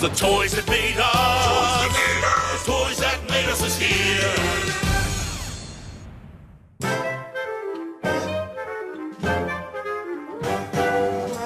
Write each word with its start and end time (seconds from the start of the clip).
the 0.00 0.08
toys 0.10 0.52
that 0.52 0.66
made 0.66 0.96
us. 0.96 2.64
The 2.64 2.72
toys 2.72 2.98
that 3.00 3.20
made 3.28 3.46
us 3.50 3.62
is 3.62 3.76
here. 3.76 4.50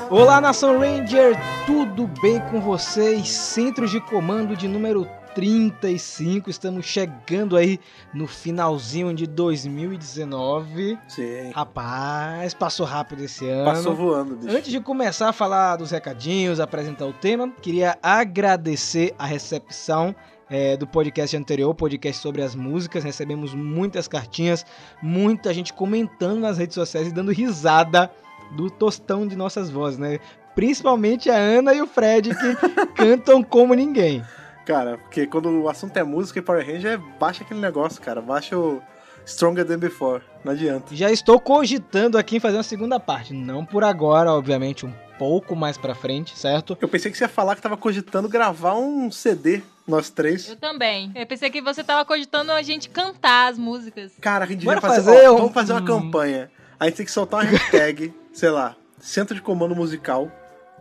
Olá, 0.08 0.40
Nação 0.40 0.78
Ranger, 0.78 1.36
tudo 1.66 2.08
bem 2.22 2.38
com 2.48 2.60
vocês? 2.60 3.28
Centros 3.28 3.90
de 3.90 4.00
comando 4.00 4.54
de 4.56 4.68
número 4.68 5.08
35, 5.34 6.48
estamos 6.48 6.86
chegando 6.86 7.56
aí 7.56 7.80
no 8.12 8.26
finalzinho 8.26 9.12
de 9.12 9.26
2019. 9.26 10.98
Sim. 11.08 11.50
Rapaz, 11.52 12.54
passou 12.54 12.86
rápido 12.86 13.24
esse 13.24 13.48
ano. 13.48 13.64
Passou 13.64 13.94
voando, 13.94 14.36
bicho. 14.36 14.56
Antes 14.56 14.70
de 14.70 14.80
começar 14.80 15.28
a 15.28 15.32
falar 15.32 15.76
dos 15.76 15.90
recadinhos, 15.90 16.60
apresentar 16.60 17.06
o 17.06 17.12
tema, 17.12 17.50
queria 17.60 17.98
agradecer 18.00 19.14
a 19.18 19.26
recepção 19.26 20.14
é, 20.48 20.76
do 20.76 20.86
podcast 20.86 21.36
anterior, 21.36 21.74
podcast 21.74 22.22
sobre 22.22 22.42
as 22.42 22.54
músicas. 22.54 23.02
Recebemos 23.02 23.54
muitas 23.54 24.06
cartinhas, 24.06 24.64
muita 25.02 25.52
gente 25.52 25.72
comentando 25.72 26.38
nas 26.38 26.58
redes 26.58 26.74
sociais 26.74 27.08
e 27.08 27.12
dando 27.12 27.32
risada 27.32 28.10
do 28.56 28.70
tostão 28.70 29.26
de 29.26 29.34
nossas 29.34 29.68
vozes, 29.68 29.98
né? 29.98 30.20
Principalmente 30.54 31.28
a 31.28 31.36
Ana 31.36 31.74
e 31.74 31.82
o 31.82 31.86
Fred, 31.86 32.30
que 32.30 32.56
cantam 32.94 33.42
como 33.42 33.74
ninguém. 33.74 34.22
Cara, 34.64 34.98
porque 34.98 35.26
quando 35.26 35.48
o 35.62 35.68
assunto 35.68 35.96
é 35.96 36.02
música 36.02 36.38
e 36.38 36.42
Power 36.42 36.66
Ranger, 36.66 36.98
baixa 37.18 37.44
aquele 37.44 37.60
negócio, 37.60 38.00
cara. 38.00 38.20
Baixa 38.22 38.58
o 38.58 38.82
Stronger 39.26 39.64
Than 39.66 39.78
Before. 39.78 40.22
Não 40.44 40.52
adianta. 40.52 40.94
Já 40.94 41.10
estou 41.10 41.38
cogitando 41.40 42.16
aqui 42.18 42.36
em 42.36 42.40
fazer 42.40 42.56
uma 42.56 42.62
segunda 42.62 42.98
parte. 42.98 43.32
Não 43.34 43.64
por 43.64 43.84
agora, 43.84 44.32
obviamente, 44.32 44.86
um 44.86 44.92
pouco 45.18 45.54
mais 45.54 45.76
pra 45.78 45.94
frente, 45.94 46.36
certo? 46.38 46.76
Eu 46.80 46.88
pensei 46.88 47.10
que 47.10 47.16
você 47.18 47.24
ia 47.24 47.28
falar 47.28 47.54
que 47.56 47.62
tava 47.62 47.76
cogitando 47.76 48.28
gravar 48.28 48.74
um 48.74 49.10
CD, 49.10 49.62
nós 49.86 50.08
três. 50.10 50.48
Eu 50.48 50.56
também. 50.56 51.12
Eu 51.14 51.26
pensei 51.26 51.50
que 51.50 51.60
você 51.60 51.84
tava 51.84 52.04
cogitando 52.04 52.50
a 52.52 52.62
gente 52.62 52.88
cantar 52.88 53.50
as 53.52 53.58
músicas. 53.58 54.12
Cara, 54.20 54.44
a 54.44 54.48
gente 54.48 54.64
Bora 54.64 54.80
devia 54.80 54.96
fazer. 54.96 55.10
fazer 55.12 55.28
ó, 55.28 55.34
um- 55.34 55.36
Vamos 55.38 55.52
fazer 55.52 55.72
uma 55.72 55.84
campanha. 55.84 56.50
A 56.80 56.86
gente 56.86 56.96
tem 56.96 57.06
que 57.06 57.12
soltar 57.12 57.40
uma 57.44 57.50
hashtag, 57.50 58.12
sei 58.32 58.50
lá, 58.50 58.74
Centro 58.98 59.34
de 59.34 59.42
Comando 59.42 59.74
Musical. 59.76 60.30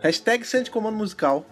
Hashtag 0.02 0.46
Centro 0.46 0.66
de 0.66 0.72
Comando 0.72 0.98
Musical. 0.98 1.46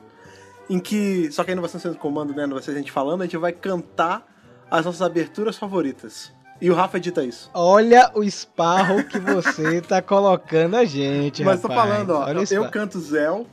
Em 0.74 0.80
que. 0.80 1.32
Só 1.32 1.44
que 1.44 1.52
aí 1.52 1.56
não 1.56 1.62
vai 1.62 1.70
ser 1.70 1.80
centro 1.80 1.98
de 1.98 2.02
comando, 2.02 2.34
né? 2.34 2.46
Não 2.46 2.54
vai 2.54 2.64
ser 2.64 2.72
a 2.72 2.76
gente 2.76 2.92
falando, 2.92 3.22
a 3.22 3.26
gente 3.26 3.38
vai 3.38 3.52
cantar 3.52 4.26
as 4.70 4.86
nossas 4.86 5.02
aberturas 5.02 5.58
favoritas. 5.58 6.32
E 6.62 6.70
o 6.70 6.76
Rafa 6.76 6.98
edita 6.98 7.24
isso. 7.24 7.50
Olha 7.54 8.12
o 8.14 8.24
esparro 8.24 9.04
que 9.04 9.20
você 9.20 9.82
tá 9.82 10.02
colocando 10.02 10.76
a 10.78 10.86
gente, 10.86 11.44
Mas 11.44 11.60
tô 11.62 11.68
rapaz. 11.68 11.90
falando, 11.90 12.10
ó. 12.12 12.26
Olha 12.26 12.40
o 12.42 12.44
Eu 12.54 12.70
canto 12.70 13.00
Zell. 13.00 13.48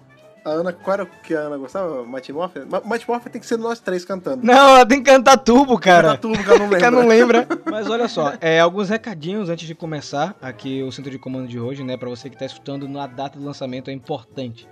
A 0.45 0.51
Ana, 0.51 0.73
qual 0.73 0.95
era 0.95 1.03
o 1.03 1.07
que 1.23 1.35
a 1.35 1.41
Ana 1.41 1.57
gostava? 1.59 2.07
Mighty 2.07 2.33
Morphin? 2.33 2.61
Ma- 2.71 2.81
Mighty 2.85 3.07
Morphin 3.09 3.29
tem 3.29 3.41
que 3.41 3.47
ser 3.47 3.59
nós 3.59 3.81
três 3.81 4.05
cantando. 4.05 4.47
Não, 4.47 4.77
ela 4.77 4.87
tem 4.87 5.03
que 5.03 5.11
cantar 5.11 5.37
turbo, 5.37 5.79
cara. 5.79 6.11
Canta 6.11 6.19
tudo 6.23 6.39
que 6.43 6.49
ela 6.49 6.59
não 6.61 6.69
Que 6.69 6.75
lembra. 6.75 6.87
ela 6.87 7.03
não 7.03 7.09
lembra. 7.09 7.49
Mas 7.71 7.91
olha 7.91 8.09
só, 8.09 8.33
é, 8.41 8.61
alguns 8.61 8.89
recadinhos 8.89 9.51
antes 9.51 9.67
de 9.67 9.75
começar 9.75 10.37
aqui 10.41 10.83
o 10.83 10.93
centro 10.93 11.11
de 11.11 11.19
comando 11.19 11.49
de 11.49 11.59
hoje, 11.59 11.83
né? 11.83 11.97
Pra 11.97 12.09
você 12.09 12.31
que 12.31 12.37
tá 12.37 12.47
escutando 12.47 12.89
na 12.89 13.07
data 13.07 13.39
do 13.39 13.45
lançamento 13.45 13.91
é 13.91 13.93
importante, 13.93 14.67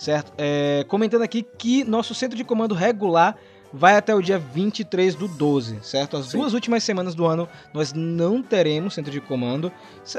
certo? 0.00 0.32
É, 0.38 0.84
comentando 0.88 1.22
aqui 1.22 1.42
que 1.58 1.84
nosso 1.84 2.14
centro 2.14 2.36
de 2.36 2.42
comando 2.44 2.74
regular 2.74 3.36
vai 3.72 3.94
até 3.94 4.12
o 4.12 4.20
dia 4.20 4.36
23 4.36 5.14
do 5.14 5.28
12, 5.28 5.78
certo? 5.82 6.16
As 6.16 6.26
Sim. 6.26 6.38
duas 6.38 6.54
últimas 6.54 6.82
semanas 6.82 7.14
do 7.14 7.24
ano 7.24 7.48
nós 7.72 7.92
não 7.92 8.42
teremos 8.42 8.94
centro 8.94 9.12
de 9.12 9.20
comando. 9.20 9.70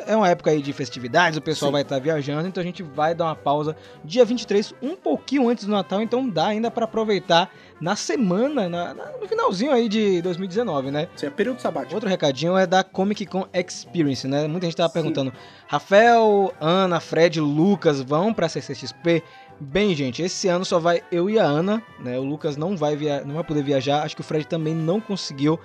É 0.08 0.16
uma 0.16 0.30
época 0.30 0.52
aí 0.52 0.62
de 0.62 0.72
festividades, 0.72 1.38
o 1.38 1.42
pessoal 1.42 1.68
Sim. 1.70 1.74
vai 1.74 1.82
estar 1.82 2.00
viajando, 2.00 2.48
então 2.48 2.62
a 2.62 2.66
gente 2.66 2.82
vai 2.82 3.14
dar 3.14 3.26
uma 3.26 3.36
pausa 3.36 3.76
dia 4.06 4.24
23, 4.24 4.74
um 4.82 4.96
pouquinho 4.96 5.50
antes 5.50 5.66
do 5.66 5.72
Natal, 5.72 6.02
então 6.02 6.30
dá 6.30 6.46
ainda 6.48 6.72
pra 6.72 6.86
aproveitar 6.86 7.52
na 7.82 7.94
semana, 7.96 8.70
na- 8.70 8.94
na- 8.94 9.12
no 9.20 9.28
finalzinho 9.28 9.74
aí 9.74 9.90
de 9.90 10.22
2019, 10.22 10.90
né? 10.92 11.10
Sim, 11.18 11.26
é 11.26 11.30
período 11.30 11.60
sabático. 11.60 11.96
Outro 11.96 12.08
recadinho 12.08 12.56
é 12.56 12.66
da 12.66 12.86
Comic 12.86 13.26
Con 13.26 13.48
Experience, 13.54 14.26
né? 14.30 14.48
Muita 14.48 14.68
gente 14.68 14.78
tava 14.78 14.94
perguntando: 14.94 15.34
Rafael, 15.68 16.54
Ana, 16.62 17.00
Fred, 17.02 17.42
Lucas 17.42 18.00
vão 18.02 18.34
pra 18.34 18.48
CCXP? 18.48 19.24
Bem, 19.64 19.94
gente, 19.94 20.24
esse 20.24 20.48
ano 20.48 20.66
só 20.66 20.80
vai 20.80 21.04
eu 21.12 21.30
e 21.30 21.38
a 21.38 21.44
Ana, 21.44 21.84
né? 22.00 22.18
O 22.18 22.24
Lucas 22.24 22.58
não 22.58 22.76
vai, 22.76 22.96
via... 22.96 23.24
não 23.24 23.36
vai 23.36 23.44
poder 23.44 23.62
viajar, 23.64 24.02
acho 24.02 24.16
que 24.16 24.22
o 24.22 24.24
Fred 24.24 24.48
também 24.48 24.74
não 24.74 25.00
conseguiu 25.00 25.60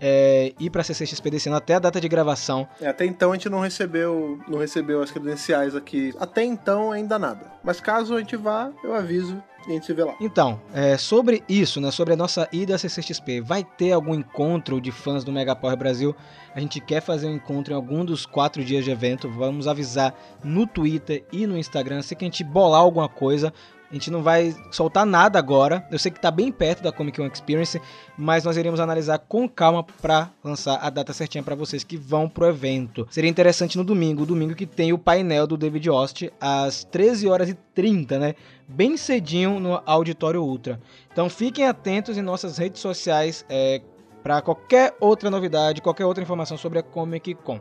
é, 0.00 0.52
ir 0.58 0.70
pra 0.70 0.82
CCXP 0.82 1.30
desse 1.30 1.48
ano 1.48 1.58
até 1.58 1.74
a 1.74 1.78
data 1.78 2.00
de 2.00 2.08
gravação. 2.08 2.66
É, 2.80 2.88
até 2.88 3.04
então 3.04 3.32
a 3.32 3.34
gente 3.34 3.48
não 3.48 3.60
recebeu, 3.60 4.38
não 4.48 4.58
recebeu 4.58 5.02
as 5.02 5.10
credenciais 5.10 5.76
aqui. 5.76 6.14
Até 6.18 6.42
então 6.42 6.90
ainda 6.90 7.18
nada. 7.18 7.52
Mas 7.62 7.80
caso 7.80 8.16
a 8.16 8.18
gente 8.18 8.36
vá, 8.36 8.72
eu 8.82 8.94
aviso 8.94 9.42
e 9.66 9.70
a 9.70 9.74
gente 9.74 9.86
se 9.86 9.92
vê 9.92 10.04
lá. 10.04 10.14
Então, 10.20 10.60
é, 10.72 10.96
sobre 10.96 11.44
isso, 11.48 11.80
né, 11.80 11.90
sobre 11.90 12.14
a 12.14 12.16
nossa 12.16 12.48
ida 12.50 12.74
à 12.74 12.78
CCXP, 12.78 13.40
vai 13.40 13.62
ter 13.62 13.92
algum 13.92 14.14
encontro 14.14 14.80
de 14.80 14.90
fãs 14.90 15.22
do 15.22 15.30
Mega 15.30 15.54
Power 15.54 15.76
Brasil? 15.76 16.16
A 16.54 16.60
gente 16.60 16.80
quer 16.80 17.00
fazer 17.00 17.26
um 17.26 17.34
encontro 17.34 17.72
em 17.72 17.76
algum 17.76 18.04
dos 18.04 18.24
quatro 18.26 18.64
dias 18.64 18.84
de 18.84 18.90
evento. 18.90 19.28
Vamos 19.28 19.68
avisar 19.68 20.14
no 20.42 20.66
Twitter 20.66 21.24
e 21.30 21.46
no 21.46 21.56
Instagram. 21.56 21.98
Assim 21.98 22.14
que 22.14 22.24
a 22.24 22.26
gente 22.26 22.42
bolar 22.42 22.80
alguma 22.80 23.08
coisa, 23.08 23.52
a 23.90 23.94
gente 23.94 24.10
não 24.10 24.22
vai 24.22 24.54
soltar 24.70 25.04
nada 25.04 25.38
agora. 25.38 25.84
Eu 25.90 25.98
sei 25.98 26.12
que 26.12 26.20
tá 26.20 26.30
bem 26.30 26.52
perto 26.52 26.80
da 26.80 26.92
Comic 26.92 27.18
Con 27.18 27.26
Experience, 27.26 27.80
mas 28.16 28.44
nós 28.44 28.56
iremos 28.56 28.78
analisar 28.78 29.18
com 29.18 29.48
calma 29.48 29.82
para 29.82 30.30
lançar 30.44 30.76
a 30.76 30.88
data 30.88 31.12
certinha 31.12 31.42
para 31.42 31.56
vocês 31.56 31.82
que 31.82 31.96
vão 31.96 32.28
pro 32.28 32.46
evento. 32.46 33.06
Seria 33.10 33.28
interessante 33.28 33.76
no 33.76 33.82
domingo, 33.82 34.24
domingo 34.24 34.54
que 34.54 34.64
tem 34.64 34.92
o 34.92 34.98
painel 34.98 35.46
do 35.46 35.56
David 35.56 35.90
Ost 35.90 36.30
às 36.40 36.84
13 36.84 37.28
horas 37.28 37.48
e 37.48 37.54
30, 37.74 38.18
né? 38.18 38.34
Bem 38.68 38.96
cedinho 38.96 39.58
no 39.58 39.82
Auditório 39.84 40.40
Ultra. 40.40 40.80
Então 41.12 41.28
fiquem 41.28 41.66
atentos 41.66 42.16
em 42.16 42.22
nossas 42.22 42.58
redes 42.58 42.80
sociais 42.80 43.44
é, 43.48 43.82
para 44.22 44.40
qualquer 44.40 44.94
outra 45.00 45.28
novidade, 45.30 45.82
qualquer 45.82 46.06
outra 46.06 46.22
informação 46.22 46.56
sobre 46.56 46.78
a 46.78 46.82
Comic 46.82 47.34
Con. 47.34 47.60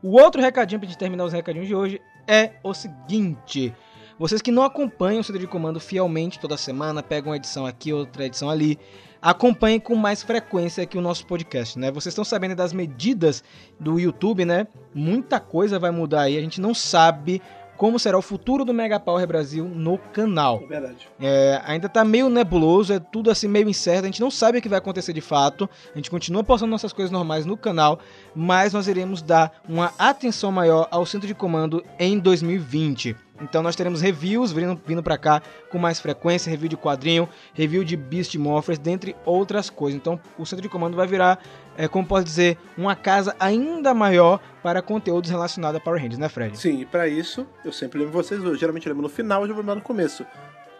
O 0.00 0.20
outro 0.20 0.40
recadinho 0.40 0.78
pra 0.78 0.88
gente 0.88 0.98
terminar 0.98 1.24
os 1.24 1.32
recadinhos 1.32 1.66
de 1.66 1.74
hoje 1.74 2.00
é 2.28 2.52
o 2.62 2.72
seguinte. 2.72 3.74
Vocês 4.18 4.40
que 4.40 4.50
não 4.50 4.62
acompanham 4.62 5.20
o 5.20 5.24
Centro 5.24 5.40
de 5.40 5.46
Comando 5.46 5.78
fielmente 5.78 6.38
toda 6.38 6.56
semana, 6.56 7.02
pegam 7.02 7.30
uma 7.30 7.36
edição 7.36 7.66
aqui, 7.66 7.92
outra 7.92 8.24
edição 8.24 8.48
ali, 8.48 8.78
acompanhem 9.20 9.78
com 9.78 9.94
mais 9.94 10.22
frequência 10.22 10.82
aqui 10.82 10.96
o 10.96 11.02
nosso 11.02 11.26
podcast, 11.26 11.78
né? 11.78 11.90
Vocês 11.90 12.12
estão 12.12 12.24
sabendo 12.24 12.54
das 12.54 12.72
medidas 12.72 13.44
do 13.78 14.00
YouTube, 14.00 14.46
né? 14.46 14.66
Muita 14.94 15.38
coisa 15.38 15.78
vai 15.78 15.90
mudar 15.90 16.22
aí, 16.22 16.38
a 16.38 16.40
gente 16.40 16.62
não 16.62 16.72
sabe 16.72 17.42
como 17.76 17.98
será 17.98 18.16
o 18.16 18.22
futuro 18.22 18.64
do 18.64 18.72
Mega 18.72 18.98
Power 18.98 19.26
Brasil 19.26 19.66
no 19.66 19.98
canal. 19.98 20.62
É 20.62 20.66
verdade. 20.66 21.08
É, 21.20 21.60
ainda 21.66 21.86
tá 21.86 22.02
meio 22.02 22.30
nebuloso, 22.30 22.94
é 22.94 22.98
tudo 22.98 23.30
assim 23.30 23.46
meio 23.48 23.68
incerto, 23.68 24.04
a 24.04 24.06
gente 24.06 24.22
não 24.22 24.30
sabe 24.30 24.56
o 24.56 24.62
que 24.62 24.68
vai 24.68 24.78
acontecer 24.78 25.12
de 25.12 25.20
fato. 25.20 25.68
A 25.92 25.98
gente 25.98 26.10
continua 26.10 26.42
postando 26.42 26.70
nossas 26.70 26.94
coisas 26.94 27.10
normais 27.10 27.44
no 27.44 27.54
canal, 27.54 27.98
mas 28.34 28.72
nós 28.72 28.88
iremos 28.88 29.20
dar 29.20 29.60
uma 29.68 29.92
atenção 29.98 30.50
maior 30.50 30.88
ao 30.90 31.04
centro 31.04 31.28
de 31.28 31.34
comando 31.34 31.84
em 31.98 32.18
2020. 32.18 33.25
Então 33.40 33.62
nós 33.62 33.76
teremos 33.76 34.00
reviews 34.00 34.52
vindo, 34.52 34.80
vindo 34.86 35.02
para 35.02 35.18
cá 35.18 35.42
com 35.70 35.78
mais 35.78 36.00
frequência, 36.00 36.50
review 36.50 36.68
de 36.68 36.76
quadrinho, 36.76 37.28
review 37.52 37.84
de 37.84 37.96
Beast 37.96 38.34
Morphers, 38.36 38.78
dentre 38.78 39.14
outras 39.24 39.68
coisas. 39.68 39.98
Então 39.98 40.20
o 40.38 40.46
centro 40.46 40.62
de 40.62 40.68
comando 40.68 40.96
vai 40.96 41.06
virar, 41.06 41.38
é, 41.76 41.86
como 41.88 42.06
posso 42.06 42.24
dizer, 42.24 42.58
uma 42.76 42.96
casa 42.96 43.34
ainda 43.38 43.92
maior 43.92 44.40
para 44.62 44.80
conteúdos 44.80 45.30
relacionados 45.30 45.80
a 45.80 45.84
Power 45.84 46.00
Rangers, 46.00 46.18
né 46.18 46.28
Fred? 46.28 46.58
Sim, 46.58 46.80
e 46.80 46.86
pra 46.86 47.06
isso, 47.06 47.46
eu 47.64 47.72
sempre 47.72 47.98
lembro 47.98 48.12
vocês, 48.12 48.42
eu 48.42 48.54
geralmente 48.56 48.88
lembro 48.88 49.02
no 49.02 49.08
final, 49.08 49.42
eu 49.42 49.48
já 49.48 49.52
vou 49.52 49.60
lembrar 49.60 49.76
no 49.76 49.82
começo. 49.82 50.24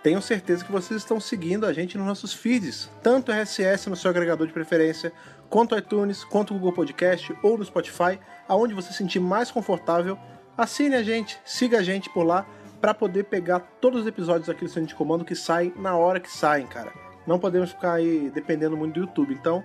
Tenho 0.07 0.23
certeza 0.23 0.65
que 0.65 0.71
vocês 0.71 1.01
estão 1.01 1.19
seguindo 1.19 1.67
a 1.67 1.73
gente 1.73 1.99
nos 1.99 2.07
nossos 2.07 2.33
feeds, 2.33 2.89
tanto 3.03 3.33
RSS 3.33 3.91
no 3.91 3.97
seu 3.97 4.09
agregador 4.09 4.47
de 4.47 4.53
preferência, 4.53 5.13
quanto 5.51 5.77
iTunes, 5.77 6.23
quanto 6.23 6.55
Google 6.55 6.73
Podcast 6.73 7.37
ou 7.43 7.59
no 7.59 7.65
Spotify, 7.65 8.17
aonde 8.47 8.73
você 8.73 8.93
se 8.93 8.99
sentir 8.99 9.19
mais 9.19 9.51
confortável. 9.51 10.17
Assine 10.57 10.95
a 10.95 11.03
gente, 11.03 11.39
siga 11.45 11.79
a 11.79 11.83
gente 11.83 12.09
por 12.09 12.25
lá 12.25 12.47
para 12.81 12.95
poder 12.95 13.25
pegar 13.25 13.61
todos 13.81 14.03
os 14.03 14.07
episódios 14.07 14.49
aqui 14.49 14.65
do 14.65 14.71
Centro 14.71 14.89
de 14.89 14.95
Comando 14.95 15.25
que 15.25 15.35
saem 15.35 15.73
na 15.77 15.97
hora 15.97 16.19
que 16.19 16.31
saem, 16.31 16.67
cara. 16.67 16.93
Não 17.27 17.39
podemos 17.39 17.71
ficar 17.71 17.95
aí 17.95 18.31
dependendo 18.33 18.77
muito 18.77 18.95
do 18.95 19.01
YouTube, 19.01 19.35
então 19.35 19.63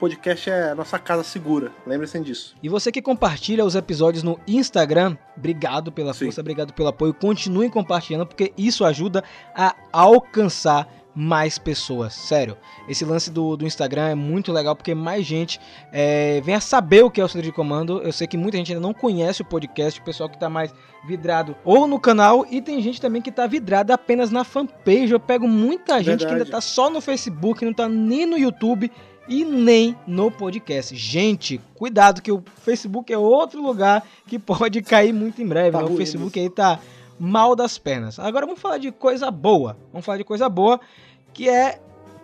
podcast 0.00 0.50
é 0.50 0.70
a 0.70 0.74
nossa 0.74 0.98
casa 0.98 1.22
segura, 1.22 1.70
lembre-se 1.86 2.18
disso. 2.20 2.56
E 2.62 2.68
você 2.68 2.90
que 2.90 3.00
compartilha 3.00 3.64
os 3.64 3.74
episódios 3.74 4.22
no 4.22 4.38
Instagram, 4.46 5.16
obrigado 5.36 5.92
pela 5.92 6.12
Sim. 6.12 6.26
força, 6.26 6.40
obrigado 6.40 6.72
pelo 6.72 6.88
apoio. 6.88 7.14
Continuem 7.14 7.70
compartilhando, 7.70 8.26
porque 8.26 8.52
isso 8.58 8.84
ajuda 8.84 9.22
a 9.54 9.74
alcançar 9.92 10.88
mais 11.16 11.58
pessoas. 11.58 12.12
Sério, 12.12 12.58
esse 12.86 13.02
lance 13.02 13.30
do, 13.30 13.56
do 13.56 13.66
Instagram 13.66 14.08
é 14.08 14.14
muito 14.14 14.52
legal, 14.52 14.76
porque 14.76 14.94
mais 14.94 15.24
gente 15.24 15.58
é, 15.90 16.42
vem 16.42 16.54
a 16.54 16.60
saber 16.60 17.02
o 17.02 17.10
que 17.10 17.20
é 17.20 17.24
o 17.24 17.28
Centro 17.28 17.42
de 17.42 17.52
Comando. 17.52 18.02
Eu 18.02 18.12
sei 18.12 18.26
que 18.26 18.36
muita 18.36 18.58
gente 18.58 18.72
ainda 18.72 18.86
não 18.86 18.92
conhece 18.92 19.40
o 19.40 19.44
podcast, 19.44 19.98
o 19.98 20.04
pessoal 20.04 20.28
que 20.28 20.38
tá 20.38 20.50
mais 20.50 20.74
vidrado 21.06 21.56
ou 21.64 21.86
no 21.86 21.98
canal, 21.98 22.44
e 22.50 22.60
tem 22.60 22.82
gente 22.82 23.00
também 23.00 23.22
que 23.22 23.32
tá 23.32 23.46
vidrada 23.46 23.94
apenas 23.94 24.30
na 24.30 24.44
fanpage. 24.44 25.12
Eu 25.12 25.20
pego 25.20 25.48
muita 25.48 26.02
gente 26.02 26.18
que 26.18 26.24
ainda 26.24 26.44
Verdade. 26.44 26.50
tá 26.50 26.60
só 26.60 26.90
no 26.90 27.00
Facebook, 27.00 27.64
não 27.64 27.72
tá 27.72 27.88
nem 27.88 28.26
no 28.26 28.36
YouTube 28.36 28.92
e 29.26 29.44
nem 29.44 29.96
no 30.06 30.30
podcast. 30.30 30.94
Gente, 30.94 31.60
cuidado 31.74 32.20
que 32.20 32.30
o 32.30 32.44
Facebook 32.62 33.10
é 33.10 33.16
outro 33.16 33.62
lugar 33.62 34.06
que 34.26 34.38
pode 34.38 34.82
cair 34.82 35.14
muito 35.14 35.40
em 35.40 35.46
breve. 35.46 35.70
Tá 35.70 35.82
né? 35.82 35.88
O 35.88 35.96
Facebook 35.96 36.38
aí 36.38 36.50
tá 36.50 36.78
mal 37.18 37.56
das 37.56 37.78
pernas. 37.78 38.18
Agora 38.18 38.46
vamos 38.46 38.60
falar 38.60 38.78
de 38.78 38.90
coisa 38.92 39.30
boa. 39.30 39.76
Vamos 39.92 40.04
falar 40.04 40.18
de 40.18 40.24
coisa 40.24 40.48
boa 40.48 40.80
que 41.32 41.48
é 41.48 41.80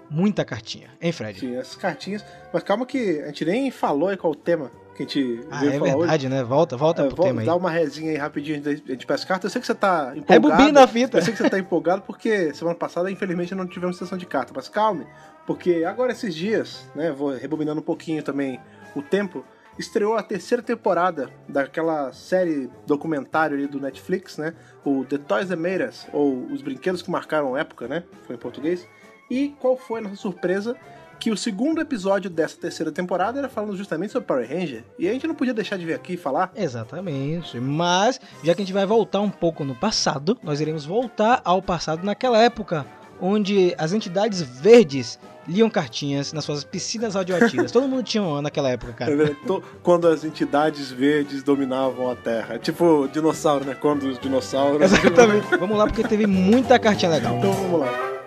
muita 0.08 0.44
cartinha, 0.44 0.90
hein, 1.00 1.12
Fred? 1.12 1.38
Tinha 1.40 1.60
essas 1.60 1.76
cartinhas. 1.76 2.24
Mas 2.52 2.62
calma 2.62 2.84
que 2.86 3.20
a 3.20 3.26
gente 3.26 3.44
nem 3.44 3.70
falou 3.70 4.08
aí 4.08 4.16
qual 4.16 4.32
o 4.32 4.36
tema 4.36 4.70
que 4.94 5.02
a 5.02 5.06
gente 5.06 5.40
Ah, 5.50 5.64
é 5.64 5.78
verdade, 5.78 6.28
né? 6.28 6.42
Volta, 6.42 6.76
volta 6.76 7.02
hoje. 7.02 7.14
pro 7.14 7.24
tema 7.24 7.40
aí. 7.40 7.46
dar 7.46 7.56
uma 7.56 7.70
resinha 7.70 8.10
aí 8.10 8.16
rapidinho 8.16 8.58
antes 8.58 8.80
da 8.82 8.92
gente 8.92 9.06
pegar 9.06 9.14
as 9.14 9.24
cartas. 9.24 9.44
Eu 9.44 9.50
sei 9.50 9.60
que 9.60 9.66
você 9.66 9.74
tá 9.74 10.12
empolgado. 10.14 10.32
Rebobina 10.32 10.84
a 10.84 10.86
fita. 10.86 11.18
Eu 11.18 11.22
sei 11.22 11.32
que 11.32 11.42
você 11.42 11.48
tá 11.48 11.58
empolgado 11.58 12.02
porque 12.02 12.52
semana 12.54 12.76
passada, 12.76 13.10
infelizmente, 13.10 13.54
não 13.54 13.66
tivemos 13.66 13.96
sessão 13.96 14.18
de 14.18 14.26
carta. 14.26 14.52
Mas 14.54 14.68
calme, 14.68 15.06
porque 15.46 15.84
agora 15.84 16.12
esses 16.12 16.34
dias, 16.34 16.86
né? 16.94 17.10
Vou 17.10 17.30
rebobinando 17.30 17.80
um 17.80 17.84
pouquinho 17.84 18.22
também 18.22 18.60
o 18.94 19.02
tempo. 19.02 19.44
Estreou 19.78 20.14
a 20.14 20.22
terceira 20.22 20.62
temporada 20.62 21.30
daquela 21.48 22.12
série 22.12 22.70
documentário 22.86 23.56
ali 23.56 23.66
do 23.66 23.80
Netflix, 23.80 24.36
né? 24.36 24.54
O 24.84 25.04
The 25.04 25.18
Toys 25.18 25.48
That 25.48 25.60
Made 25.60 25.84
Us, 25.84 26.06
ou 26.12 26.44
Os 26.46 26.60
Brinquedos 26.60 27.02
que 27.02 27.10
Marcaram 27.10 27.56
Época, 27.56 27.88
né? 27.88 28.04
Foi 28.26 28.36
em 28.36 28.38
português. 28.38 28.86
E 29.30 29.54
qual 29.60 29.76
foi 29.76 30.00
a 30.00 30.02
nossa 30.02 30.16
surpresa? 30.16 30.76
Que 31.18 31.30
o 31.30 31.36
segundo 31.36 31.80
episódio 31.80 32.28
dessa 32.28 32.56
terceira 32.58 32.90
temporada 32.90 33.38
era 33.38 33.48
falando 33.48 33.76
justamente 33.76 34.12
sobre 34.12 34.26
Power 34.26 34.48
Ranger. 34.48 34.84
E 34.98 35.08
a 35.08 35.12
gente 35.12 35.26
não 35.26 35.34
podia 35.34 35.54
deixar 35.54 35.78
de 35.78 35.86
vir 35.86 35.94
aqui 35.94 36.16
falar. 36.16 36.50
Exatamente. 36.54 37.58
Mas, 37.60 38.20
já 38.42 38.54
que 38.54 38.60
a 38.60 38.64
gente 38.64 38.74
vai 38.74 38.84
voltar 38.84 39.20
um 39.20 39.30
pouco 39.30 39.64
no 39.64 39.74
passado, 39.74 40.36
nós 40.42 40.60
iremos 40.60 40.84
voltar 40.84 41.40
ao 41.44 41.62
passado 41.62 42.04
naquela 42.04 42.38
época 42.38 42.84
onde 43.22 43.72
as 43.78 43.92
entidades 43.92 44.42
verdes 44.42 45.18
liam 45.48 45.70
cartinhas 45.70 46.32
nas 46.32 46.44
suas 46.44 46.62
piscinas 46.64 47.14
radioativas. 47.14 47.70
Todo 47.72 47.86
mundo 47.88 48.02
tinha 48.02 48.22
uma 48.22 48.42
naquela 48.42 48.68
época, 48.70 48.92
cara. 48.92 49.34
To- 49.46 49.62
Quando 49.82 50.06
as 50.08 50.24
entidades 50.24 50.90
verdes 50.90 51.42
dominavam 51.42 52.10
a 52.10 52.16
Terra. 52.16 52.58
Tipo 52.58 53.08
dinossauro, 53.12 53.64
né? 53.64 53.74
Quando 53.80 54.04
os 54.08 54.18
dinossauros. 54.18 54.82
Exatamente. 54.82 55.46
Vamos 55.58 55.78
lá 55.78 55.86
porque 55.86 56.02
teve 56.02 56.26
muita 56.26 56.78
cartinha 56.78 57.10
legal. 57.12 57.38
Então 57.38 57.52
vamos 57.52 57.80
lá. 57.80 58.21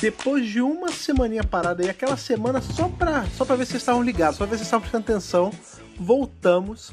Depois 0.00 0.46
de 0.46 0.60
uma 0.60 0.88
semaninha 0.90 1.42
parada 1.42 1.84
e 1.84 1.88
aquela 1.88 2.16
semana 2.16 2.60
só 2.60 2.88
pra, 2.88 3.24
só 3.36 3.44
pra 3.44 3.56
ver 3.56 3.64
se 3.64 3.72
vocês 3.72 3.82
estavam 3.82 4.02
ligados, 4.02 4.36
só 4.36 4.44
pra 4.44 4.50
ver 4.50 4.58
se 4.58 4.64
vocês 4.64 4.66
estavam 4.66 4.82
prestando 4.82 5.04
atenção, 5.04 5.50
voltamos 5.98 6.92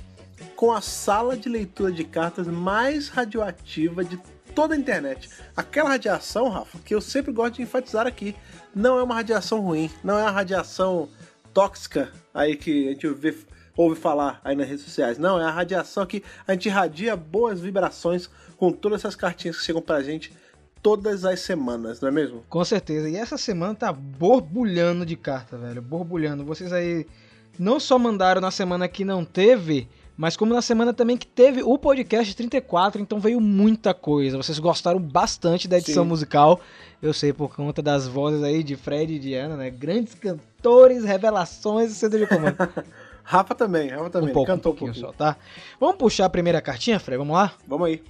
com 0.55 0.71
a 0.71 0.81
sala 0.81 1.35
de 1.35 1.49
leitura 1.49 1.91
de 1.91 2.03
cartas 2.03 2.47
mais 2.47 3.09
radioativa 3.09 4.03
de 4.03 4.17
toda 4.55 4.73
a 4.73 4.77
internet. 4.77 5.29
Aquela 5.55 5.89
radiação, 5.89 6.47
Rafa, 6.47 6.79
que 6.79 6.95
eu 6.95 7.01
sempre 7.01 7.31
gosto 7.31 7.55
de 7.55 7.63
enfatizar 7.63 8.07
aqui, 8.07 8.35
não 8.73 8.97
é 8.97 9.03
uma 9.03 9.15
radiação 9.15 9.59
ruim, 9.59 9.91
não 10.03 10.17
é 10.17 10.23
uma 10.23 10.31
radiação 10.31 11.09
tóxica 11.53 12.11
aí 12.33 12.55
que 12.55 12.87
a 12.87 12.91
gente 12.91 13.07
vê, 13.09 13.35
ouve 13.75 13.99
falar 13.99 14.39
aí 14.43 14.55
nas 14.55 14.67
redes 14.67 14.85
sociais. 14.85 15.17
Não, 15.17 15.39
é 15.39 15.43
a 15.43 15.51
radiação 15.51 16.05
que 16.05 16.23
a 16.47 16.53
gente 16.53 16.67
irradia 16.67 17.15
boas 17.15 17.59
vibrações 17.59 18.29
com 18.57 18.71
todas 18.71 19.01
essas 19.01 19.15
cartinhas 19.15 19.57
que 19.57 19.65
chegam 19.65 19.81
pra 19.81 20.01
gente 20.01 20.31
todas 20.83 21.23
as 21.23 21.39
semanas, 21.39 22.01
não 22.01 22.09
é 22.09 22.11
mesmo? 22.11 22.43
Com 22.49 22.63
certeza. 22.63 23.09
E 23.09 23.15
essa 23.15 23.37
semana 23.37 23.73
tá 23.73 23.91
borbulhando 23.91 25.05
de 25.05 25.15
carta, 25.15 25.57
velho. 25.57 25.81
Borbulhando. 25.81 26.43
Vocês 26.43 26.73
aí 26.73 27.07
não 27.57 27.79
só 27.79 27.97
mandaram 27.97 28.41
na 28.41 28.51
semana 28.51 28.87
que 28.87 29.05
não 29.05 29.23
teve, 29.23 29.87
mas 30.17 30.35
como 30.35 30.53
na 30.53 30.61
semana 30.61 30.93
também 30.93 31.15
que 31.15 31.25
teve 31.25 31.63
o 31.63 31.77
podcast 31.77 32.35
34, 32.35 33.01
então 33.01 33.19
veio 33.19 33.39
muita 33.39 33.93
coisa. 33.93 34.35
Vocês 34.37 34.59
gostaram 34.59 34.99
bastante 34.99 35.67
da 35.67 35.77
edição 35.77 36.03
Sim. 36.03 36.09
musical. 36.09 36.59
Eu 37.01 37.13
sei 37.13 37.31
por 37.31 37.55
conta 37.55 37.81
das 37.81 38.07
vozes 38.07 38.43
aí 38.43 38.61
de 38.61 38.75
Fred 38.75 39.13
e 39.13 39.19
Diana, 39.19 39.55
né? 39.55 39.69
Grandes 39.69 40.13
cantores, 40.15 41.05
revelações 41.05 41.91
e 41.91 41.95
centro 41.95 42.19
de 42.19 42.27
comando. 42.27 42.55
Rafa 43.23 43.55
também, 43.55 43.87
Rafa 43.87 44.09
também. 44.09 44.31
um 44.31 44.33
pouco, 44.33 44.51
um 44.51 44.55
Cantou 44.55 44.73
um 44.73 44.75
pouquinho 44.75 44.93
pouquinho. 44.93 45.13
só, 45.13 45.17
tá? 45.17 45.37
Vamos 45.79 45.95
puxar 45.95 46.25
a 46.25 46.29
primeira 46.29 46.61
cartinha, 46.61 46.99
Fred? 46.99 47.17
Vamos 47.17 47.33
lá? 47.33 47.53
Vamos 47.65 47.87
aí. 47.87 48.03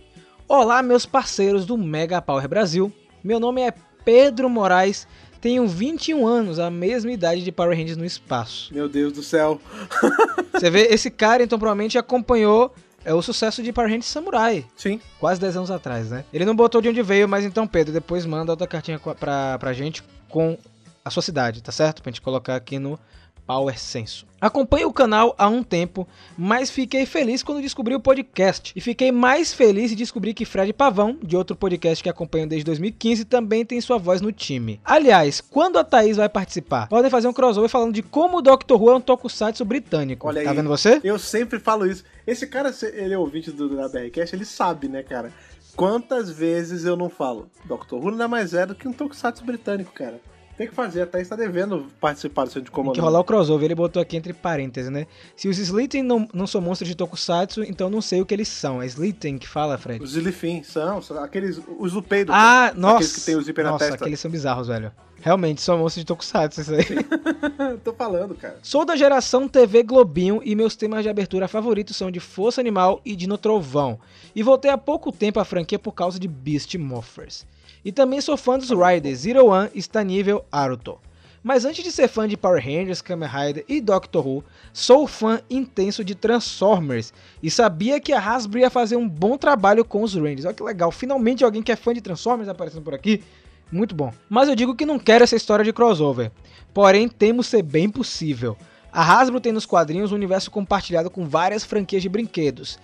Olá, 0.55 0.83
meus 0.83 1.03
parceiros 1.03 1.65
do 1.65 1.75
Mega 1.75 2.21
Power 2.21 2.47
Brasil. 2.47 2.93
Meu 3.23 3.39
nome 3.39 3.59
é 3.63 3.73
Pedro 4.05 4.47
Moraes, 4.47 5.07
tenho 5.41 5.67
21 5.67 6.27
anos, 6.27 6.59
a 6.59 6.69
mesma 6.69 7.11
idade 7.11 7.43
de 7.43 7.51
Power 7.51 7.75
Rangers 7.75 7.97
no 7.97 8.05
espaço. 8.05 8.71
Meu 8.71 8.87
Deus 8.87 9.11
do 9.11 9.23
céu. 9.23 9.59
Você 10.53 10.69
vê, 10.69 10.81
esse 10.91 11.09
cara 11.09 11.41
então 11.41 11.57
provavelmente 11.57 11.97
acompanhou 11.97 12.71
é, 13.03 13.11
o 13.11 13.19
sucesso 13.19 13.63
de 13.63 13.73
Power 13.73 13.89
Rangers 13.89 14.05
Samurai, 14.05 14.63
Sim. 14.75 15.01
quase 15.19 15.41
10 15.41 15.57
anos 15.57 15.71
atrás, 15.71 16.11
né? 16.11 16.23
Ele 16.31 16.45
não 16.45 16.55
botou 16.55 16.81
de 16.81 16.87
onde 16.87 17.01
veio, 17.01 17.27
mas 17.27 17.43
então, 17.43 17.65
Pedro, 17.65 17.91
depois 17.91 18.23
manda 18.23 18.51
outra 18.51 18.67
cartinha 18.67 18.99
pra, 18.99 19.57
pra 19.57 19.73
gente 19.73 20.03
com 20.29 20.55
a 21.03 21.09
sua 21.09 21.23
cidade, 21.23 21.63
tá 21.63 21.71
certo? 21.71 22.03
Pra 22.03 22.11
gente 22.11 22.21
colocar 22.21 22.55
aqui 22.55 22.77
no 22.77 22.99
Power 23.45 23.77
Senso. 23.77 24.25
Acompanho 24.39 24.89
o 24.89 24.93
canal 24.93 25.33
há 25.37 25.47
um 25.47 25.63
tempo, 25.63 26.05
mas 26.37 26.69
fiquei 26.69 27.05
feliz 27.05 27.41
quando 27.41 27.61
descobri 27.61 27.95
o 27.95 27.99
podcast. 27.99 28.73
E 28.75 28.81
fiquei 28.81 29.09
mais 29.09 29.53
feliz 29.53 29.89
de 29.89 29.95
descobrir 29.95 30.33
que 30.33 30.43
Fred 30.43 30.73
Pavão, 30.73 31.17
de 31.23 31.37
outro 31.37 31.55
podcast 31.55 32.03
que 32.03 32.09
acompanho 32.09 32.45
desde 32.45 32.65
2015, 32.65 33.23
também 33.23 33.65
tem 33.65 33.79
sua 33.79 33.97
voz 33.97 34.19
no 34.19 34.33
time. 34.33 34.81
Aliás, 34.83 35.39
quando 35.39 35.79
a 35.79 35.83
Thaís 35.83 36.17
vai 36.17 36.27
participar? 36.27 36.87
Podem 36.89 37.09
fazer 37.09 37.29
um 37.29 37.33
crossover 37.33 37.69
falando 37.69 37.93
de 37.93 38.03
como 38.03 38.39
o 38.39 38.41
Doctor 38.41 38.81
Who 38.81 38.91
é 38.91 38.95
um 38.95 39.01
tokusatsu 39.01 39.63
britânico. 39.63 40.27
Olha 40.27 40.43
tá 40.43 40.49
aí. 40.49 40.55
vendo 40.57 40.67
você? 40.67 40.99
Eu 41.03 41.17
sempre 41.17 41.57
falo 41.57 41.85
isso. 41.85 42.03
Esse 42.27 42.45
cara, 42.45 42.73
ele 42.93 43.13
é 43.13 43.17
ouvinte 43.17 43.49
do, 43.49 43.69
da 43.75 43.87
BRCast, 43.87 44.35
ele 44.35 44.45
sabe, 44.45 44.89
né, 44.89 45.03
cara? 45.03 45.31
Quantas 45.75 46.29
vezes 46.29 46.83
eu 46.85 46.97
não 46.97 47.09
falo? 47.09 47.49
Doctor 47.65 47.99
Who 47.99 48.11
nada 48.11 48.27
mais 48.27 48.53
é 48.53 48.65
do 48.65 48.75
que 48.75 48.87
um 48.87 48.93
tokusatsu 48.93 49.43
britânico, 49.43 49.91
cara. 49.93 50.19
Tem 50.55 50.67
que 50.67 50.75
fazer, 50.75 51.01
a 51.01 51.07
Thaís 51.07 51.27
tá 51.27 51.35
devendo 51.35 51.87
participar 51.99 52.43
do 52.43 52.49
centro 52.49 52.61
de 52.63 52.69
Tem 52.69 52.75
comando. 52.75 52.93
que 52.93 53.01
rolar 53.01 53.19
o 53.19 53.23
crossover, 53.23 53.65
ele 53.65 53.73
botou 53.75 53.99
aqui 54.01 54.15
entre 54.15 54.33
parênteses, 54.33 54.91
né? 54.91 55.07
Se 55.35 55.47
os 55.47 55.57
Slitten 55.57 56.03
não, 56.03 56.27
não 56.31 56.45
são 56.45 56.61
monstros 56.61 56.87
de 56.87 56.95
Tokusatsu, 56.95 57.63
então 57.63 57.89
não 57.89 58.01
sei 58.01 58.21
o 58.21 58.25
que 58.25 58.33
eles 58.33 58.47
são. 58.47 58.79
É 58.81 58.85
Slitten 58.85 59.39
que 59.39 59.47
fala, 59.47 59.77
Fred? 59.79 60.03
Os 60.03 60.11
Zilifin 60.11 60.61
são, 60.61 61.01
são 61.01 61.23
aqueles. 61.23 61.59
Os 61.79 61.93
Lupeidos. 61.93 62.33
Ah, 62.35 62.71
nossa! 62.75 62.95
Aqueles 62.97 63.15
que 63.15 63.21
tem 63.21 63.35
o 63.35 63.41
zíper 63.41 63.63
na 63.65 63.71
Nossa, 63.71 63.85
testa. 63.85 63.95
aqueles 64.03 64.19
são 64.19 64.29
bizarros, 64.29 64.67
velho. 64.67 64.91
Realmente, 65.21 65.61
são 65.61 65.77
monstros 65.77 66.01
de 66.03 66.05
Tokusatsu, 66.07 66.61
isso 66.61 66.73
aí. 66.73 66.83
Tô 67.83 67.93
falando, 67.93 68.35
cara. 68.35 68.59
Sou 68.61 68.83
da 68.85 68.95
geração 68.95 69.47
TV 69.47 69.81
Globinho 69.81 70.41
e 70.43 70.53
meus 70.53 70.75
temas 70.75 71.01
de 71.01 71.09
abertura 71.09 71.47
favoritos 71.47 71.95
são 71.95 72.11
de 72.11 72.19
Força 72.19 72.59
Animal 72.61 73.01
e 73.05 73.15
Dino 73.15 73.37
Trovão. 73.37 73.99
E 74.35 74.41
voltei 74.41 74.71
há 74.71 74.77
pouco 74.77 75.11
tempo 75.11 75.39
à 75.39 75.45
franquia 75.45 75.77
por 75.77 75.91
causa 75.91 76.19
de 76.19 76.27
Beast 76.27 76.75
Morphers. 76.75 77.45
E 77.85 77.91
também 77.91 78.21
sou 78.21 78.37
fã 78.37 78.57
dos 78.57 78.69
Riders 78.69 79.19
Zero 79.19 79.47
One, 79.47 79.69
Stanível, 79.75 80.43
Aruto. 80.51 80.97
Mas 81.43 81.65
antes 81.65 81.83
de 81.83 81.91
ser 81.91 82.07
fã 82.07 82.25
de 82.25 82.37
Power 82.37 82.63
Rangers, 82.63 83.01
Kamen 83.01 83.27
Rider 83.27 83.65
e 83.67 83.81
Doctor 83.81 84.25
Who, 84.25 84.43
sou 84.71 85.05
fã 85.05 85.41
intenso 85.49 86.01
de 86.01 86.15
Transformers 86.15 87.13
e 87.43 87.51
sabia 87.51 87.99
que 87.99 88.13
a 88.13 88.19
Hasbro 88.19 88.59
ia 88.59 88.69
fazer 88.69 88.95
um 88.95 89.07
bom 89.07 89.37
trabalho 89.37 89.83
com 89.83 90.01
os 90.01 90.15
Rangers. 90.15 90.45
Olha 90.45 90.53
que 90.53 90.63
legal, 90.63 90.89
finalmente 90.89 91.43
alguém 91.43 91.61
que 91.61 91.71
é 91.71 91.75
fã 91.75 91.93
de 91.93 91.99
Transformers 91.99 92.47
aparecendo 92.47 92.83
por 92.83 92.93
aqui. 92.93 93.21
Muito 93.69 93.93
bom. 93.93 94.13
Mas 94.29 94.47
eu 94.47 94.55
digo 94.55 94.73
que 94.73 94.85
não 94.85 94.97
quero 94.97 95.25
essa 95.25 95.35
história 95.35 95.65
de 95.65 95.73
crossover. 95.73 96.31
Porém, 96.73 97.09
temo 97.09 97.43
ser 97.43 97.61
bem 97.61 97.89
possível. 97.89 98.55
A 98.89 99.01
Hasbro 99.01 99.41
tem 99.41 99.51
nos 99.51 99.65
quadrinhos 99.65 100.13
um 100.13 100.15
universo 100.15 100.49
compartilhado 100.49 101.09
com 101.09 101.25
várias 101.25 101.65
franquias 101.65 102.01
de 102.01 102.07
brinquedos. 102.07 102.79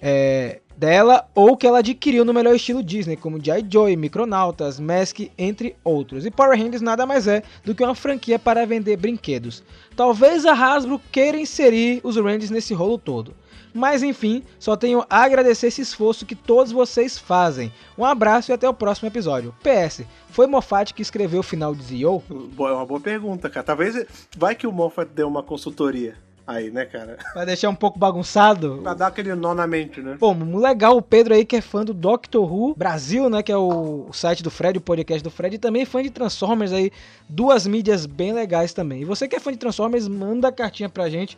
É, 0.00 0.60
dela 0.78 1.28
ou 1.34 1.56
que 1.56 1.66
ela 1.66 1.80
adquiriu 1.80 2.24
no 2.24 2.32
melhor 2.32 2.54
estilo 2.54 2.84
Disney, 2.84 3.16
como 3.16 3.44
G.I. 3.44 3.66
Joe, 3.68 3.96
Micronautas, 3.96 4.78
Mask, 4.78 5.18
entre 5.36 5.74
outros. 5.82 6.24
E 6.24 6.30
Power 6.30 6.56
Rangers 6.56 6.80
nada 6.80 7.04
mais 7.04 7.26
é 7.26 7.42
do 7.64 7.74
que 7.74 7.82
uma 7.82 7.96
franquia 7.96 8.38
para 8.38 8.64
vender 8.64 8.96
brinquedos. 8.96 9.64
Talvez 9.96 10.46
a 10.46 10.52
Hasbro 10.52 11.00
queira 11.10 11.36
inserir 11.36 12.00
os 12.04 12.16
Rangers 12.16 12.50
nesse 12.50 12.72
rolo 12.72 12.96
todo. 12.96 13.34
Mas 13.74 14.02
enfim, 14.02 14.42
só 14.58 14.76
tenho 14.76 15.04
a 15.10 15.22
agradecer 15.22 15.66
esse 15.66 15.82
esforço 15.82 16.24
que 16.24 16.34
todos 16.34 16.72
vocês 16.72 17.18
fazem. 17.18 17.72
Um 17.96 18.04
abraço 18.04 18.50
e 18.50 18.54
até 18.54 18.68
o 18.68 18.74
próximo 18.74 19.08
episódio. 19.08 19.54
PS, 19.62 20.02
foi 20.30 20.46
Moffat 20.46 20.94
que 20.94 21.02
escreveu 21.02 21.40
o 21.40 21.44
final 21.44 21.74
de 21.74 21.82
Zio? 21.82 22.22
É 22.30 22.72
uma 22.72 22.86
boa 22.86 23.00
pergunta, 23.00 23.50
cara. 23.50 23.66
Talvez. 23.66 24.06
Vai 24.36 24.54
que 24.54 24.66
o 24.66 24.72
Moffat 24.72 25.10
deu 25.12 25.28
uma 25.28 25.42
consultoria 25.42 26.16
aí, 26.48 26.70
né, 26.70 26.86
cara? 26.86 27.18
Pra 27.34 27.44
deixar 27.44 27.68
um 27.68 27.74
pouco 27.74 27.98
bagunçado? 27.98 28.80
Pra 28.82 28.94
dar 28.94 29.08
aquele 29.08 29.34
nó 29.34 29.54
na 29.54 29.66
mente, 29.66 30.00
né? 30.00 30.16
Pô, 30.18 30.32
legal 30.32 30.96
o 30.96 31.02
Pedro 31.02 31.34
aí 31.34 31.44
que 31.44 31.56
é 31.56 31.60
fã 31.60 31.84
do 31.84 31.92
Doctor 31.92 32.50
Who 32.50 32.74
Brasil, 32.74 33.28
né? 33.28 33.42
Que 33.42 33.52
é 33.52 33.56
o, 33.56 34.06
o 34.08 34.12
site 34.12 34.42
do 34.42 34.50
Fred, 34.50 34.78
o 34.78 34.80
podcast 34.80 35.22
do 35.22 35.30
Fred, 35.30 35.56
e 35.56 35.58
também 35.58 35.84
fã 35.84 36.02
de 36.02 36.10
Transformers 36.10 36.72
aí, 36.72 36.90
duas 37.28 37.66
mídias 37.66 38.06
bem 38.06 38.32
legais 38.32 38.72
também. 38.72 39.02
E 39.02 39.04
você 39.04 39.28
que 39.28 39.36
é 39.36 39.40
fã 39.40 39.52
de 39.52 39.58
Transformers, 39.58 40.08
manda 40.08 40.48
a 40.48 40.52
cartinha 40.52 40.88
pra 40.88 41.10
gente, 41.10 41.36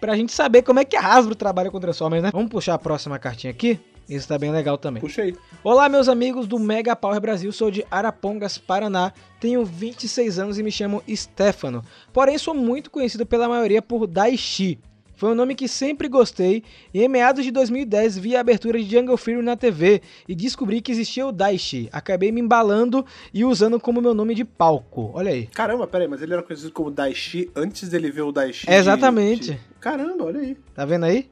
pra 0.00 0.16
gente 0.16 0.32
saber 0.32 0.62
como 0.62 0.78
é 0.78 0.84
que 0.84 0.96
a 0.96 1.00
Hasbro 1.00 1.34
trabalha 1.34 1.70
com 1.70 1.80
Transformers, 1.80 2.22
né? 2.22 2.30
Vamos 2.32 2.50
puxar 2.50 2.74
a 2.74 2.78
próxima 2.78 3.18
cartinha 3.18 3.50
aqui? 3.50 3.80
Isso 4.08 4.28
tá 4.28 4.36
bem 4.38 4.50
legal 4.50 4.76
também. 4.76 5.00
Puxa 5.00 5.22
aí. 5.22 5.34
Olá, 5.64 5.88
meus 5.88 6.08
amigos 6.08 6.46
do 6.46 6.58
Mega 6.58 6.94
Power 6.94 7.20
Brasil, 7.20 7.50
sou 7.52 7.70
de 7.70 7.84
Arapongas, 7.90 8.58
Paraná, 8.58 9.12
tenho 9.40 9.64
26 9.64 10.38
anos 10.38 10.58
e 10.58 10.62
me 10.62 10.70
chamo 10.72 11.02
Stefano. 11.08 11.82
Porém, 12.12 12.36
sou 12.36 12.52
muito 12.54 12.90
conhecido 12.90 13.24
pela 13.24 13.48
maioria 13.48 13.80
por 13.80 14.06
Daichi. 14.06 14.78
Foi 15.14 15.30
um 15.30 15.34
nome 15.36 15.54
que 15.54 15.68
sempre 15.68 16.08
gostei 16.08 16.64
e 16.92 17.00
em 17.00 17.06
meados 17.06 17.44
de 17.44 17.52
2010 17.52 18.18
vi 18.18 18.34
a 18.34 18.40
abertura 18.40 18.76
de 18.82 18.90
Jungle 18.90 19.16
Fury 19.16 19.40
na 19.40 19.56
TV 19.56 20.02
e 20.26 20.34
descobri 20.34 20.80
que 20.80 20.90
existia 20.90 21.24
o 21.24 21.30
Daishi. 21.30 21.88
Acabei 21.92 22.32
me 22.32 22.40
embalando 22.40 23.06
e 23.32 23.44
usando 23.44 23.78
como 23.78 24.02
meu 24.02 24.14
nome 24.14 24.34
de 24.34 24.44
palco. 24.44 25.12
Olha 25.14 25.30
aí. 25.30 25.46
Caramba, 25.46 25.86
peraí, 25.86 26.08
mas 26.08 26.20
ele 26.22 26.32
era 26.32 26.42
conhecido 26.42 26.72
como 26.72 26.90
Daishi 26.90 27.48
antes 27.54 27.88
dele 27.88 28.10
ver 28.10 28.22
o 28.22 28.32
Daishi. 28.32 28.66
de- 28.66 28.72
Exatamente. 28.72 29.52
de- 29.52 29.60
Caramba, 29.78 30.24
olha 30.24 30.40
aí. 30.40 30.56
Tá 30.74 30.84
vendo 30.84 31.04
aí? 31.04 31.30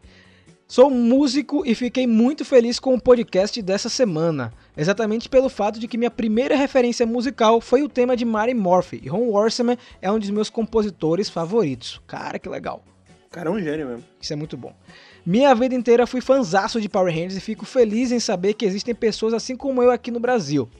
Sou 0.70 0.88
músico 0.88 1.64
e 1.66 1.74
fiquei 1.74 2.06
muito 2.06 2.44
feliz 2.44 2.78
com 2.78 2.94
o 2.94 3.00
podcast 3.00 3.60
dessa 3.60 3.88
semana, 3.88 4.52
exatamente 4.76 5.28
pelo 5.28 5.48
fato 5.48 5.80
de 5.80 5.88
que 5.88 5.98
minha 5.98 6.12
primeira 6.12 6.54
referência 6.54 7.04
musical 7.04 7.60
foi 7.60 7.82
o 7.82 7.88
tema 7.88 8.16
de 8.16 8.24
Mary 8.24 8.54
Morphy, 8.54 9.00
e 9.02 9.08
Ron 9.08 9.30
Worcman 9.30 9.76
é 10.00 10.12
um 10.12 10.18
dos 10.20 10.30
meus 10.30 10.48
compositores 10.48 11.28
favoritos. 11.28 12.00
Cara, 12.06 12.38
que 12.38 12.48
legal. 12.48 12.84
O 13.26 13.30
cara 13.30 13.48
é 13.48 13.52
um 13.52 13.58
gênio 13.58 13.88
mesmo. 13.88 14.04
Isso 14.20 14.32
é 14.32 14.36
muito 14.36 14.56
bom. 14.56 14.72
Minha 15.26 15.52
vida 15.56 15.74
inteira 15.74 16.06
fui 16.06 16.20
fanzaço 16.20 16.80
de 16.80 16.88
Power 16.88 17.12
Rangers 17.12 17.36
e 17.36 17.40
fico 17.40 17.66
feliz 17.66 18.12
em 18.12 18.20
saber 18.20 18.54
que 18.54 18.64
existem 18.64 18.94
pessoas 18.94 19.34
assim 19.34 19.56
como 19.56 19.82
eu 19.82 19.90
aqui 19.90 20.12
no 20.12 20.20
Brasil. 20.20 20.70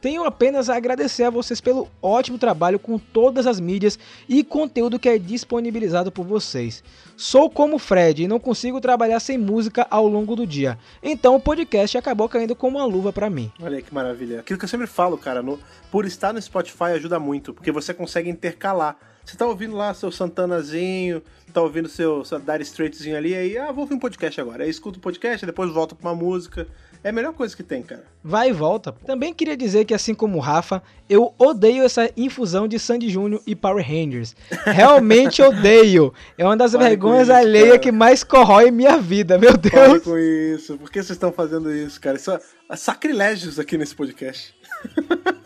Tenho 0.00 0.24
apenas 0.24 0.70
a 0.70 0.76
agradecer 0.76 1.24
a 1.24 1.30
vocês 1.30 1.60
pelo 1.60 1.88
ótimo 2.00 2.38
trabalho 2.38 2.78
com 2.78 2.98
todas 2.98 3.46
as 3.48 3.58
mídias 3.58 3.98
e 4.28 4.44
conteúdo 4.44 4.98
que 4.98 5.08
é 5.08 5.18
disponibilizado 5.18 6.12
por 6.12 6.24
vocês. 6.24 6.84
Sou 7.16 7.50
como 7.50 7.78
Fred 7.80 8.22
e 8.22 8.28
não 8.28 8.38
consigo 8.38 8.80
trabalhar 8.80 9.18
sem 9.18 9.36
música 9.36 9.86
ao 9.90 10.06
longo 10.06 10.36
do 10.36 10.46
dia. 10.46 10.78
Então 11.02 11.34
o 11.34 11.40
podcast 11.40 11.98
acabou 11.98 12.28
caindo 12.28 12.54
como 12.54 12.78
uma 12.78 12.84
luva 12.86 13.12
pra 13.12 13.28
mim. 13.28 13.50
Olha 13.60 13.76
aí 13.78 13.82
que 13.82 13.92
maravilha. 13.92 14.38
Aquilo 14.40 14.56
que 14.58 14.64
eu 14.64 14.68
sempre 14.68 14.86
falo, 14.86 15.18
cara, 15.18 15.42
no- 15.42 15.58
por 15.90 16.04
estar 16.04 16.32
no 16.32 16.40
Spotify 16.40 16.92
ajuda 16.94 17.18
muito, 17.18 17.52
porque 17.52 17.72
você 17.72 17.92
consegue 17.92 18.30
intercalar. 18.30 18.96
Você 19.24 19.36
tá 19.36 19.46
ouvindo 19.46 19.76
lá 19.76 19.92
seu 19.92 20.10
Santanazinho, 20.12 21.22
tá 21.52 21.60
ouvindo 21.60 21.88
seu, 21.88 22.24
seu 22.24 22.38
Dire 22.38 22.62
Straitzinho 22.62 23.16
ali, 23.16 23.34
aí, 23.34 23.58
ah, 23.58 23.70
vou 23.72 23.80
ouvir 23.82 23.94
um 23.94 23.98
podcast 23.98 24.40
agora. 24.40 24.64
Aí 24.64 24.70
escuta 24.70 24.96
o 24.98 25.02
podcast, 25.02 25.44
depois 25.44 25.70
volta 25.70 25.94
pra 25.94 26.08
uma 26.08 26.14
música. 26.16 26.66
É 27.02 27.10
a 27.10 27.12
melhor 27.12 27.32
coisa 27.32 27.56
que 27.56 27.62
tem, 27.62 27.82
cara. 27.82 28.04
Vai 28.22 28.50
e 28.50 28.52
volta. 28.52 28.92
pô. 28.92 29.06
Também 29.06 29.32
queria 29.32 29.56
dizer 29.56 29.84
que, 29.84 29.94
assim 29.94 30.14
como 30.14 30.36
o 30.36 30.40
Rafa, 30.40 30.82
eu 31.08 31.32
odeio 31.38 31.84
essa 31.84 32.10
infusão 32.16 32.66
de 32.66 32.78
Sandy 32.78 33.08
Júnior 33.08 33.40
e 33.46 33.54
Power 33.54 33.84
Rangers. 33.86 34.34
Realmente 34.64 35.40
odeio. 35.40 36.12
É 36.36 36.44
uma 36.44 36.56
das 36.56 36.72
Pare 36.72 36.84
vergonhas 36.84 37.30
alheias 37.30 37.78
que 37.78 37.92
mais 37.92 38.24
corrói 38.24 38.70
minha 38.70 38.98
vida, 38.98 39.38
meu 39.38 39.56
Deus. 39.56 40.02
com 40.02 40.18
isso. 40.18 40.76
Por 40.76 40.90
que 40.90 40.98
vocês 41.02 41.10
estão 41.10 41.32
fazendo 41.32 41.72
isso, 41.72 42.00
cara? 42.00 42.16
Isso 42.16 42.30
é 42.32 42.76
sacrilégios 42.76 43.58
aqui 43.58 43.78
nesse 43.78 43.94
podcast. 43.94 44.54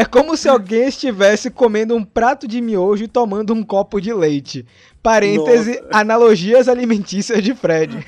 É 0.00 0.04
como 0.06 0.34
se 0.34 0.48
alguém 0.48 0.88
estivesse 0.88 1.50
comendo 1.50 1.94
um 1.94 2.02
prato 2.02 2.48
de 2.48 2.58
miojo 2.62 3.04
e 3.04 3.06
tomando 3.06 3.52
um 3.52 3.62
copo 3.62 4.00
de 4.00 4.14
leite. 4.14 4.64
Parêntese, 5.02 5.78
Nossa. 5.78 5.88
analogias 5.92 6.68
alimentícias 6.70 7.44
de 7.44 7.54
Fred. 7.54 8.06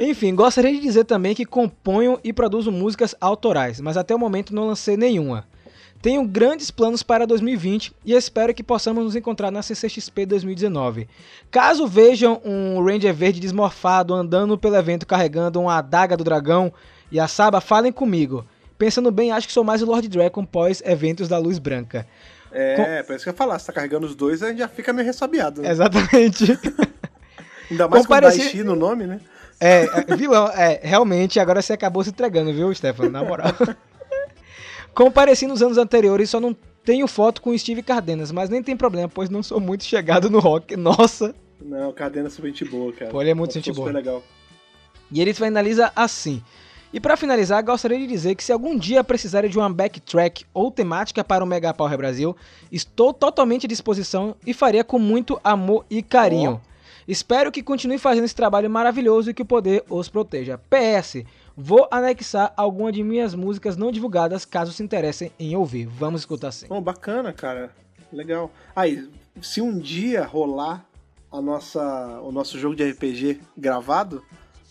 Enfim, 0.00 0.34
gostaria 0.34 0.72
de 0.72 0.80
dizer 0.80 1.04
também 1.04 1.34
que 1.34 1.44
componho 1.44 2.18
e 2.24 2.32
produzo 2.32 2.72
músicas 2.72 3.14
autorais, 3.20 3.82
mas 3.82 3.98
até 3.98 4.14
o 4.14 4.18
momento 4.18 4.54
não 4.54 4.68
lancei 4.68 4.96
nenhuma. 4.96 5.46
Tenho 6.00 6.26
grandes 6.26 6.70
planos 6.70 7.02
para 7.02 7.26
2020 7.26 7.92
e 8.02 8.14
espero 8.14 8.54
que 8.54 8.62
possamos 8.62 9.04
nos 9.04 9.14
encontrar 9.14 9.50
na 9.50 9.60
CCXP 9.60 10.24
2019. 10.24 11.06
Caso 11.50 11.86
vejam 11.86 12.40
um 12.46 12.82
Ranger 12.82 13.12
verde 13.12 13.40
desmorfado 13.40 14.14
andando 14.14 14.56
pelo 14.56 14.76
evento 14.76 15.06
carregando 15.06 15.60
uma 15.60 15.76
adaga 15.76 16.16
do 16.16 16.24
dragão 16.24 16.72
e 17.12 17.20
a 17.20 17.28
Saba, 17.28 17.60
falem 17.60 17.92
comigo. 17.92 18.42
Pensando 18.78 19.10
bem, 19.10 19.32
acho 19.32 19.46
que 19.46 19.52
sou 19.52 19.64
mais 19.64 19.82
o 19.82 19.86
Lord 19.86 20.06
Dragon 20.08 20.44
pós 20.44 20.82
eventos 20.84 21.28
da 21.28 21.38
Luz 21.38 21.58
Branca. 21.58 22.06
É, 22.52 23.02
por 23.02 23.14
isso 23.14 23.24
que 23.24 23.28
eu 23.28 23.32
ia 23.32 23.36
falar, 23.36 23.58
se 23.58 23.66
tá 23.66 23.72
carregando 23.72 24.06
os 24.06 24.14
dois, 24.14 24.42
a 24.42 24.48
gente 24.48 24.58
já 24.58 24.68
fica 24.68 24.92
meio 24.92 25.06
ressabiado, 25.06 25.62
né? 25.62 25.70
Exatamente. 25.70 26.44
Ainda 27.70 27.88
mais 27.88 28.06
com 28.06 28.12
Compareci- 28.12 28.38
Daishi 28.38 28.62
no 28.62 28.76
nome, 28.76 29.06
né? 29.06 29.20
É, 29.58 29.84
é, 30.06 30.16
vilão, 30.16 30.48
é, 30.48 30.80
realmente, 30.82 31.40
agora 31.40 31.60
você 31.62 31.72
acabou 31.72 32.04
se 32.04 32.10
entregando, 32.10 32.52
viu, 32.52 32.72
Stefano? 32.74 33.10
Na 33.10 33.24
moral. 33.24 33.52
Compareci 34.94 35.46
nos 35.46 35.62
anos 35.62 35.78
anteriores, 35.78 36.30
só 36.30 36.40
não 36.40 36.56
tenho 36.84 37.06
foto 37.06 37.42
com 37.42 37.50
o 37.50 37.58
Steve 37.58 37.82
Cardenas, 37.82 38.30
mas 38.30 38.48
nem 38.48 38.62
tem 38.62 38.76
problema, 38.76 39.08
pois 39.08 39.28
não 39.28 39.42
sou 39.42 39.60
muito 39.60 39.84
chegado 39.84 40.30
no 40.30 40.38
rock. 40.38 40.76
Nossa! 40.76 41.34
Não, 41.60 41.92
Cadena 41.92 42.28
é 42.28 42.30
super 42.30 42.48
gente 42.48 42.64
boa, 42.64 42.92
cara. 42.92 43.10
Pô, 43.10 43.20
ele 43.20 43.30
é 43.30 43.34
muito 43.34 43.50
Uma 43.50 43.54
gente 43.54 43.72
boa. 43.72 43.88
Super 43.88 43.98
legal. 43.98 44.22
E 45.10 45.20
ele 45.20 45.34
finaliza 45.34 45.90
assim. 45.96 46.42
E 46.92 47.00
pra 47.00 47.16
finalizar, 47.16 47.62
gostaria 47.64 47.98
de 47.98 48.06
dizer 48.06 48.34
que 48.34 48.44
se 48.44 48.52
algum 48.52 48.78
dia 48.78 49.02
precisarem 49.02 49.50
de 49.50 49.58
uma 49.58 49.68
backtrack 49.68 50.46
ou 50.54 50.70
temática 50.70 51.24
para 51.24 51.42
o 51.42 51.46
Mega 51.46 51.74
Power 51.74 51.96
Brasil, 51.98 52.36
estou 52.70 53.12
totalmente 53.12 53.66
à 53.66 53.68
disposição 53.68 54.36
e 54.46 54.54
faria 54.54 54.84
com 54.84 54.98
muito 54.98 55.40
amor 55.42 55.84
e 55.90 56.02
carinho. 56.02 56.60
Espero 57.06 57.52
que 57.52 57.62
continue 57.62 57.98
fazendo 57.98 58.24
esse 58.24 58.34
trabalho 58.34 58.68
maravilhoso 58.68 59.30
e 59.30 59.34
que 59.34 59.42
o 59.42 59.46
poder 59.46 59.84
os 59.88 60.08
proteja. 60.08 60.58
PS, 60.58 61.24
vou 61.56 61.86
anexar 61.90 62.52
alguma 62.56 62.90
de 62.90 63.02
minhas 63.02 63.34
músicas 63.34 63.76
não 63.76 63.92
divulgadas 63.92 64.44
caso 64.44 64.72
se 64.72 64.82
interessem 64.82 65.30
em 65.38 65.54
ouvir. 65.54 65.86
Vamos 65.86 66.22
escutar 66.22 66.50
sim. 66.50 66.66
Bom, 66.66 66.80
bacana, 66.80 67.32
cara. 67.32 67.70
Legal. 68.12 68.50
Aí, 68.74 69.08
se 69.40 69.60
um 69.60 69.78
dia 69.78 70.24
rolar 70.24 70.84
a 71.30 71.40
nossa, 71.40 72.20
o 72.22 72.32
nosso 72.32 72.58
jogo 72.58 72.74
de 72.74 72.90
RPG 72.90 73.40
gravado, 73.56 74.24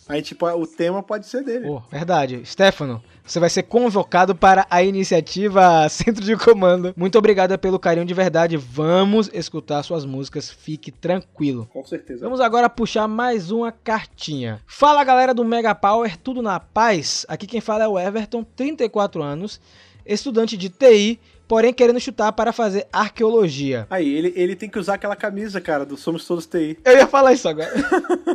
a 0.08 0.16
gente, 0.16 0.36
po- 0.36 0.48
o 0.52 0.68
tema 0.68 1.02
pode 1.02 1.26
ser 1.28 1.44
dele. 1.44 1.66
Pô, 1.68 1.82
verdade. 1.92 2.42
Stefano, 2.46 3.02
você 3.26 3.40
vai 3.40 3.50
ser 3.50 3.64
convocado 3.64 4.36
para 4.36 4.68
a 4.70 4.84
iniciativa 4.84 5.88
Centro 5.90 6.24
de 6.24 6.36
Comando. 6.38 6.94
Muito 6.96 7.18
obrigado 7.18 7.58
pelo 7.58 7.80
carinho 7.80 8.06
de 8.06 8.14
verdade. 8.14 8.56
Vamos 8.56 9.30
escutar 9.34 9.82
suas 9.84 10.06
músicas. 10.06 10.50
Fique 10.52 10.92
tranquilo. 10.92 11.68
Com 11.74 11.84
certeza. 11.84 12.24
Vamos 12.24 12.40
agora 12.40 12.70
puxar 12.70 13.08
mais 13.08 13.50
uma 13.52 13.72
cartinha. 13.72 14.62
Fala 14.68 15.04
galera 15.04 15.34
do 15.34 15.44
Mega 15.44 15.74
Power, 15.74 16.16
tudo 16.18 16.42
na 16.42 16.60
paz? 16.60 17.26
Aqui 17.28 17.48
quem 17.48 17.60
fala 17.62 17.84
é 17.84 17.88
o 17.88 17.98
Everton, 18.00 18.44
34 18.56 19.24
anos, 19.24 19.60
estudante 20.06 20.56
de 20.56 20.70
TI, 20.70 21.20
porém 21.48 21.74
querendo 21.74 22.00
chutar 22.00 22.32
para 22.32 22.52
fazer 22.52 22.88
arqueologia. 22.92 23.88
Aí, 23.90 24.14
ele, 24.14 24.34
ele 24.36 24.56
tem 24.56 24.70
que 24.70 24.80
usar 24.80 24.96
aquela 24.96 25.16
camisa, 25.16 25.62
cara, 25.62 25.86
do 25.86 25.98
Somos 25.98 26.26
Todos 26.26 26.46
TI. 26.46 26.78
Eu 26.84 26.98
ia 26.98 27.08
falar 27.08 27.34
isso 27.34 27.48
agora. 27.48 27.72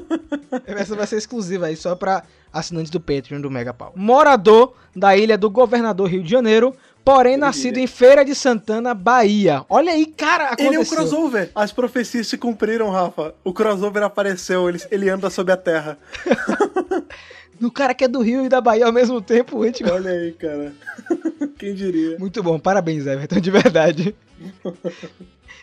Essa 0.66 0.96
vai 0.96 1.06
ser 1.06 1.16
exclusiva 1.16 1.66
aí, 1.66 1.76
só 1.76 1.94
para 1.94 2.22
assinantes 2.52 2.90
do 2.90 3.00
Patreon 3.00 3.40
do 3.40 3.50
Mega 3.50 3.72
Power. 3.72 3.92
Morador 3.96 4.74
da 4.94 5.16
ilha 5.16 5.38
do 5.38 5.48
Governador 5.48 6.08
Rio 6.08 6.22
de 6.22 6.30
Janeiro, 6.30 6.74
porém 7.04 7.36
nascido 7.36 7.78
em 7.78 7.86
Feira 7.86 8.24
de 8.24 8.34
Santana, 8.34 8.92
Bahia. 8.94 9.64
Olha 9.68 9.92
aí, 9.92 10.06
cara, 10.06 10.46
aconteceu. 10.46 10.66
Ele 10.66 10.76
é 10.76 10.80
um 10.80 10.84
crossover. 10.84 11.50
As 11.54 11.72
profecias 11.72 12.26
se 12.26 12.36
cumpriram, 12.36 12.90
Rafa. 12.90 13.34
O 13.44 13.52
crossover 13.52 14.02
apareceu, 14.02 14.68
ele, 14.68 14.80
ele 14.90 15.08
anda 15.08 15.30
sob 15.30 15.52
a 15.52 15.56
terra. 15.56 15.98
No 17.60 17.70
cara 17.70 17.94
que 17.94 18.04
é 18.04 18.08
do 18.08 18.22
Rio 18.22 18.44
e 18.44 18.48
da 18.48 18.60
Bahia 18.60 18.86
ao 18.86 18.92
mesmo 18.92 19.20
tempo, 19.20 19.62
gente. 19.64 19.84
Olha 19.84 20.10
aí, 20.10 20.32
cara. 20.32 20.72
Quem 21.58 21.74
diria? 21.74 22.18
Muito 22.18 22.42
bom, 22.42 22.58
parabéns, 22.58 23.06
Everton, 23.06 23.38
de 23.38 23.50
verdade. 23.50 24.14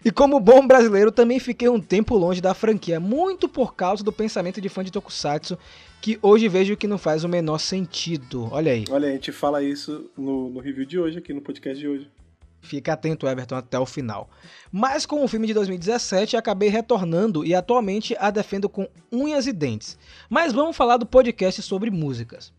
E 0.05 0.11
como 0.11 0.39
bom 0.39 0.65
brasileiro, 0.65 1.11
também 1.11 1.39
fiquei 1.39 1.67
um 1.67 1.81
tempo 1.81 2.15
longe 2.15 2.39
da 2.39 2.53
franquia, 2.53 2.99
muito 2.99 3.49
por 3.49 3.75
causa 3.75 4.03
do 4.03 4.11
pensamento 4.11 4.61
de 4.61 4.69
fã 4.69 4.83
de 4.83 4.91
Tokusatsu, 4.91 5.57
que 5.99 6.19
hoje 6.21 6.47
vejo 6.47 6.77
que 6.77 6.87
não 6.87 6.99
faz 6.99 7.23
o 7.23 7.29
menor 7.29 7.57
sentido. 7.57 8.47
Olha 8.51 8.71
aí. 8.71 8.85
Olha, 8.91 9.09
a 9.09 9.11
gente 9.11 9.31
fala 9.31 9.63
isso 9.63 10.09
no, 10.15 10.49
no 10.49 10.59
review 10.59 10.85
de 10.85 10.99
hoje, 10.99 11.17
aqui 11.17 11.33
no 11.33 11.41
podcast 11.41 11.79
de 11.79 11.87
hoje. 11.87 12.07
Fica 12.61 12.93
atento, 12.93 13.27
Everton, 13.27 13.55
até 13.55 13.79
o 13.79 13.85
final. 13.85 14.29
Mas 14.71 15.05
com 15.05 15.23
o 15.23 15.27
filme 15.27 15.47
de 15.47 15.53
2017, 15.53 16.35
acabei 16.35 16.69
retornando 16.69 17.45
e 17.45 17.55
atualmente 17.55 18.15
a 18.19 18.29
defendo 18.29 18.67
com 18.67 18.87
unhas 19.11 19.47
e 19.47 19.53
dentes. 19.53 19.97
Mas 20.29 20.51
vamos 20.53 20.75
falar 20.75 20.97
do 20.97 21.05
podcast 21.05 21.61
sobre 21.61 21.89
músicas. 21.89 22.51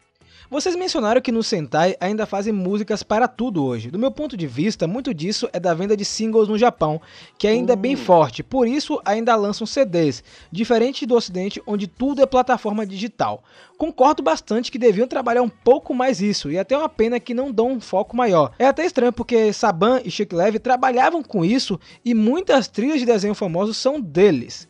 Vocês 0.51 0.75
mencionaram 0.75 1.21
que 1.21 1.31
no 1.31 1.43
Sentai 1.43 1.95
ainda 2.01 2.25
fazem 2.25 2.55
músicas 2.55 3.03
para 3.03 3.29
tudo 3.29 3.63
hoje. 3.63 3.91
Do 3.91 3.99
meu 3.99 4.11
ponto 4.11 4.35
de 4.35 4.47
vista, 4.47 4.87
muito 4.87 5.13
disso 5.13 5.47
é 5.53 5.61
da 5.61 5.75
venda 5.75 5.95
de 5.95 6.07
singles 6.07 6.49
no 6.49 6.57
Japão, 6.57 7.03
que 7.37 7.47
ainda 7.47 7.75
é 7.75 7.77
bem 7.77 7.95
forte, 7.97 8.43
por 8.43 8.67
isso 8.67 8.99
ainda 9.05 9.37
lançam 9.37 9.67
CDs, 9.67 10.25
diferente 10.51 11.05
do 11.05 11.15
Ocidente, 11.15 11.63
onde 11.67 11.87
tudo 11.87 12.23
é 12.23 12.27
plataforma 12.27 12.87
digital. 12.87 13.45
Concordo 13.77 14.23
bastante 14.23 14.73
que 14.73 14.79
deviam 14.79 15.07
trabalhar 15.07 15.43
um 15.43 15.51
pouco 15.51 15.93
mais 15.93 16.23
isso, 16.23 16.51
e 16.51 16.59
até 16.59 16.77
uma 16.79 16.89
pena 16.89 17.21
que 17.21 17.35
não 17.35 17.53
dão 17.53 17.73
um 17.73 17.81
foco 17.81 18.17
maior. 18.17 18.53
É 18.59 18.67
até 18.67 18.87
estranho 18.87 19.13
porque 19.13 19.53
Saban 19.53 20.01
e 20.03 20.11
Chick 20.11 20.35
Levy 20.35 20.59
trabalhavam 20.59 21.23
com 21.23 21.45
isso 21.45 21.79
e 22.03 22.15
muitas 22.15 22.69
trilhas 22.69 23.01
de 23.01 23.05
desenho 23.05 23.35
famosos 23.35 23.77
são 23.77 24.01
deles. 24.01 24.68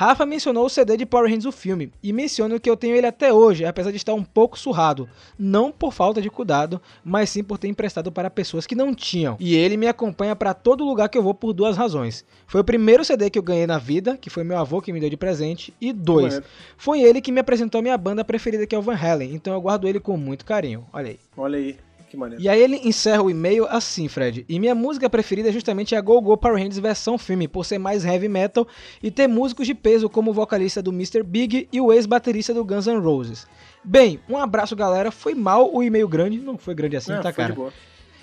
Rafa 0.00 0.24
mencionou 0.24 0.64
o 0.64 0.70
CD 0.70 0.96
de 0.96 1.04
Power 1.04 1.26
Rangers 1.26 1.44
o 1.44 1.52
filme, 1.52 1.92
e 2.02 2.10
menciono 2.10 2.58
que 2.58 2.70
eu 2.70 2.74
tenho 2.74 2.96
ele 2.96 3.06
até 3.06 3.34
hoje, 3.34 3.66
apesar 3.66 3.90
de 3.90 3.98
estar 3.98 4.14
um 4.14 4.24
pouco 4.24 4.58
surrado. 4.58 5.06
Não 5.38 5.70
por 5.70 5.92
falta 5.92 6.22
de 6.22 6.30
cuidado, 6.30 6.80
mas 7.04 7.28
sim 7.28 7.44
por 7.44 7.58
ter 7.58 7.68
emprestado 7.68 8.10
para 8.10 8.30
pessoas 8.30 8.66
que 8.66 8.74
não 8.74 8.94
tinham. 8.94 9.36
E 9.38 9.54
ele 9.54 9.76
me 9.76 9.86
acompanha 9.86 10.34
para 10.34 10.54
todo 10.54 10.86
lugar 10.86 11.10
que 11.10 11.18
eu 11.18 11.22
vou 11.22 11.34
por 11.34 11.52
duas 11.52 11.76
razões. 11.76 12.24
Foi 12.46 12.62
o 12.62 12.64
primeiro 12.64 13.04
CD 13.04 13.28
que 13.28 13.38
eu 13.38 13.42
ganhei 13.42 13.66
na 13.66 13.76
vida, 13.76 14.16
que 14.16 14.30
foi 14.30 14.42
meu 14.42 14.56
avô 14.56 14.80
que 14.80 14.90
me 14.90 15.00
deu 15.00 15.10
de 15.10 15.18
presente, 15.18 15.74
e 15.78 15.92
dois, 15.92 16.40
foi 16.78 17.02
ele 17.02 17.20
que 17.20 17.30
me 17.30 17.40
apresentou 17.40 17.80
a 17.80 17.82
minha 17.82 17.98
banda 17.98 18.24
preferida 18.24 18.66
que 18.66 18.74
é 18.74 18.78
o 18.78 18.82
Van 18.82 18.96
Halen, 18.96 19.34
então 19.34 19.52
eu 19.52 19.60
guardo 19.60 19.86
ele 19.86 20.00
com 20.00 20.16
muito 20.16 20.46
carinho. 20.46 20.86
Olha 20.94 21.10
aí. 21.10 21.20
Olha 21.36 21.58
aí. 21.58 21.89
Que 22.10 22.16
maneiro. 22.16 22.42
E 22.42 22.48
aí 22.48 22.60
ele 22.60 22.80
encerra 22.82 23.22
o 23.22 23.30
e-mail 23.30 23.66
assim, 23.68 24.08
Fred. 24.08 24.44
E 24.48 24.58
minha 24.58 24.74
música 24.74 25.08
preferida 25.08 25.48
é 25.48 25.52
justamente 25.52 25.94
a 25.94 26.00
Go 26.00 26.20
Go 26.20 26.36
Power 26.36 26.56
Rangers 26.56 26.80
versão 26.80 27.16
filme, 27.16 27.46
por 27.46 27.64
ser 27.64 27.78
mais 27.78 28.04
heavy 28.04 28.28
metal 28.28 28.66
e 29.00 29.12
ter 29.12 29.28
músicos 29.28 29.64
de 29.64 29.74
peso 29.74 30.10
como 30.10 30.32
o 30.32 30.34
vocalista 30.34 30.82
do 30.82 30.90
Mr. 30.90 31.22
Big 31.22 31.68
e 31.72 31.80
o 31.80 31.92
ex-baterista 31.92 32.52
do 32.52 32.64
Guns 32.64 32.88
N' 32.88 32.98
Roses. 32.98 33.46
Bem, 33.84 34.18
um 34.28 34.36
abraço 34.36 34.74
galera. 34.74 35.12
Foi 35.12 35.34
mal 35.34 35.72
o 35.72 35.84
e-mail 35.84 36.08
grande, 36.08 36.38
não 36.38 36.58
foi 36.58 36.74
grande 36.74 36.96
assim, 36.96 37.12
É, 37.12 37.20
tá 37.20 37.32
cara? 37.32 37.56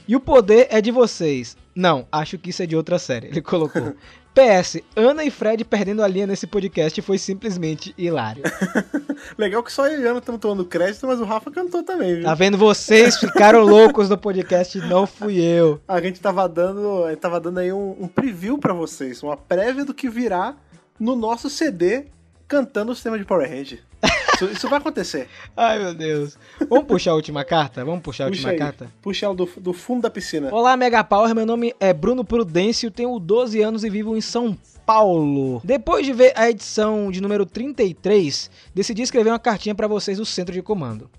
E 0.05 0.15
o 0.17 0.19
poder 0.19 0.67
é 0.69 0.81
de 0.81 0.91
vocês. 0.91 1.55
Não, 1.73 2.05
acho 2.11 2.37
que 2.37 2.49
isso 2.49 2.61
é 2.61 2.65
de 2.65 2.75
outra 2.75 2.99
série. 2.99 3.27
Ele 3.27 3.41
colocou. 3.41 3.93
PS, 4.37 4.83
Ana 4.95 5.23
e 5.23 5.31
Fred 5.31 5.65
perdendo 5.65 6.03
a 6.03 6.07
linha 6.07 6.27
nesse 6.27 6.45
podcast 6.45 7.01
foi 7.01 7.17
simplesmente 7.17 7.91
hilário. 7.97 8.43
Legal 9.35 9.63
que 9.63 9.73
só 9.73 9.87
eu 9.87 9.99
e 9.99 10.05
Ana 10.05 10.19
estamos 10.19 10.39
tomando 10.39 10.63
crédito, 10.63 11.07
mas 11.07 11.19
o 11.19 11.23
Rafa 11.23 11.49
cantou 11.49 11.81
também, 11.81 12.17
viu? 12.17 12.23
Tá 12.23 12.35
vendo? 12.35 12.55
Vocês 12.55 13.17
ficaram 13.17 13.61
loucos 13.63 14.09
no 14.09 14.17
podcast, 14.17 14.77
não 14.81 15.07
fui 15.07 15.39
eu. 15.41 15.81
A 15.87 15.99
gente 15.99 16.21
tava 16.21 16.47
dando, 16.47 17.03
tava 17.15 17.39
dando 17.39 17.57
aí 17.57 17.73
um, 17.73 17.95
um 17.99 18.07
preview 18.07 18.59
pra 18.59 18.73
vocês, 18.73 19.23
uma 19.23 19.35
prévia 19.35 19.83
do 19.83 19.91
que 19.91 20.07
virá 20.07 20.55
no 20.99 21.15
nosso 21.15 21.49
CD 21.49 22.05
cantando 22.47 22.91
os 22.91 23.01
temas 23.01 23.19
de 23.19 23.25
Power 23.25 23.49
Ranger. 23.49 23.79
Isso, 24.37 24.45
isso 24.45 24.69
vai 24.69 24.77
acontecer. 24.77 25.27
Ai, 25.55 25.79
meu 25.79 25.95
Deus. 25.95 26.37
Vamos 26.69 26.85
puxar 26.85 27.11
a 27.11 27.15
última 27.15 27.43
carta? 27.43 27.83
Vamos 27.83 28.01
puxar 28.01 28.25
a 28.25 28.27
Puxa 28.27 28.37
última 28.47 28.51
aí. 28.51 28.57
carta? 28.57 28.91
Puxa 29.01 29.25
ela 29.25 29.33
do, 29.35 29.49
do 29.57 29.73
fundo 29.73 30.03
da 30.03 30.11
piscina. 30.11 30.53
Olá, 30.53 30.77
Mega 30.77 31.03
Power. 31.03 31.33
Meu 31.33 31.45
nome 31.45 31.73
é 31.79 31.91
Bruno 31.91 32.23
Prudêncio, 32.23 32.91
tenho 32.91 33.17
12 33.17 33.59
anos 33.61 33.83
e 33.83 33.89
vivo 33.89 34.15
em 34.15 34.21
São 34.21 34.55
Paulo. 34.85 35.59
Depois 35.63 36.05
de 36.05 36.13
ver 36.13 36.33
a 36.35 36.47
edição 36.49 37.09
de 37.09 37.19
número 37.19 37.47
33, 37.47 38.51
decidi 38.75 39.01
escrever 39.01 39.31
uma 39.31 39.39
cartinha 39.39 39.73
pra 39.73 39.87
vocês 39.87 40.19
do 40.19 40.25
centro 40.25 40.53
de 40.53 40.61
comando. 40.61 41.09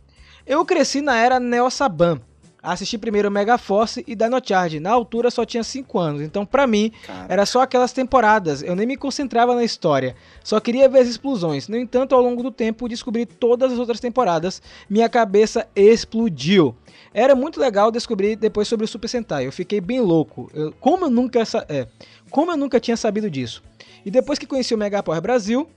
Eu 0.46 0.64
cresci 0.64 1.00
na 1.00 1.16
era 1.18 1.40
Neo 1.40 1.68
Saban. 1.70 2.20
Assisti 2.60 2.98
primeiro 2.98 3.30
Mega 3.30 3.56
Force 3.56 4.02
e 4.06 4.16
Dino 4.16 4.40
Charge. 4.44 4.80
Na 4.80 4.90
altura 4.90 5.30
só 5.30 5.44
tinha 5.44 5.62
5 5.62 5.98
anos, 5.98 6.22
então 6.22 6.44
pra 6.44 6.66
mim 6.66 6.90
Cara. 7.06 7.26
era 7.28 7.46
só 7.46 7.62
aquelas 7.62 7.92
temporadas. 7.92 8.62
Eu 8.62 8.74
nem 8.74 8.84
me 8.86 8.96
concentrava 8.96 9.54
na 9.54 9.62
história, 9.62 10.16
só 10.42 10.58
queria 10.58 10.88
ver 10.88 10.98
as 11.00 11.08
explosões. 11.08 11.68
No 11.68 11.76
entanto, 11.76 12.14
ao 12.14 12.20
longo 12.20 12.42
do 12.42 12.50
tempo, 12.50 12.88
descobri 12.88 13.24
todas 13.26 13.72
as 13.72 13.78
outras 13.78 14.00
temporadas. 14.00 14.60
Minha 14.90 15.08
cabeça 15.08 15.68
explodiu. 15.74 16.74
Era 17.14 17.34
muito 17.34 17.60
legal 17.60 17.90
descobrir 17.90 18.34
depois 18.36 18.66
sobre 18.68 18.84
o 18.84 18.88
Super 18.88 19.08
Sentai. 19.08 19.46
Eu 19.46 19.52
fiquei 19.52 19.80
bem 19.80 20.00
louco. 20.00 20.50
Eu- 20.52 20.72
como 20.80 21.06
eu 21.06 21.10
nunca 21.10 21.42
é, 21.68 21.86
como 22.30 22.50
eu 22.52 22.56
nunca 22.56 22.80
tinha 22.80 22.96
sabido 22.96 23.30
disso. 23.30 23.62
E 24.04 24.10
depois 24.10 24.38
que 24.38 24.46
conheci 24.46 24.74
o 24.74 24.78
Mega 24.78 25.02
Power 25.02 25.20
Brasil, 25.20 25.68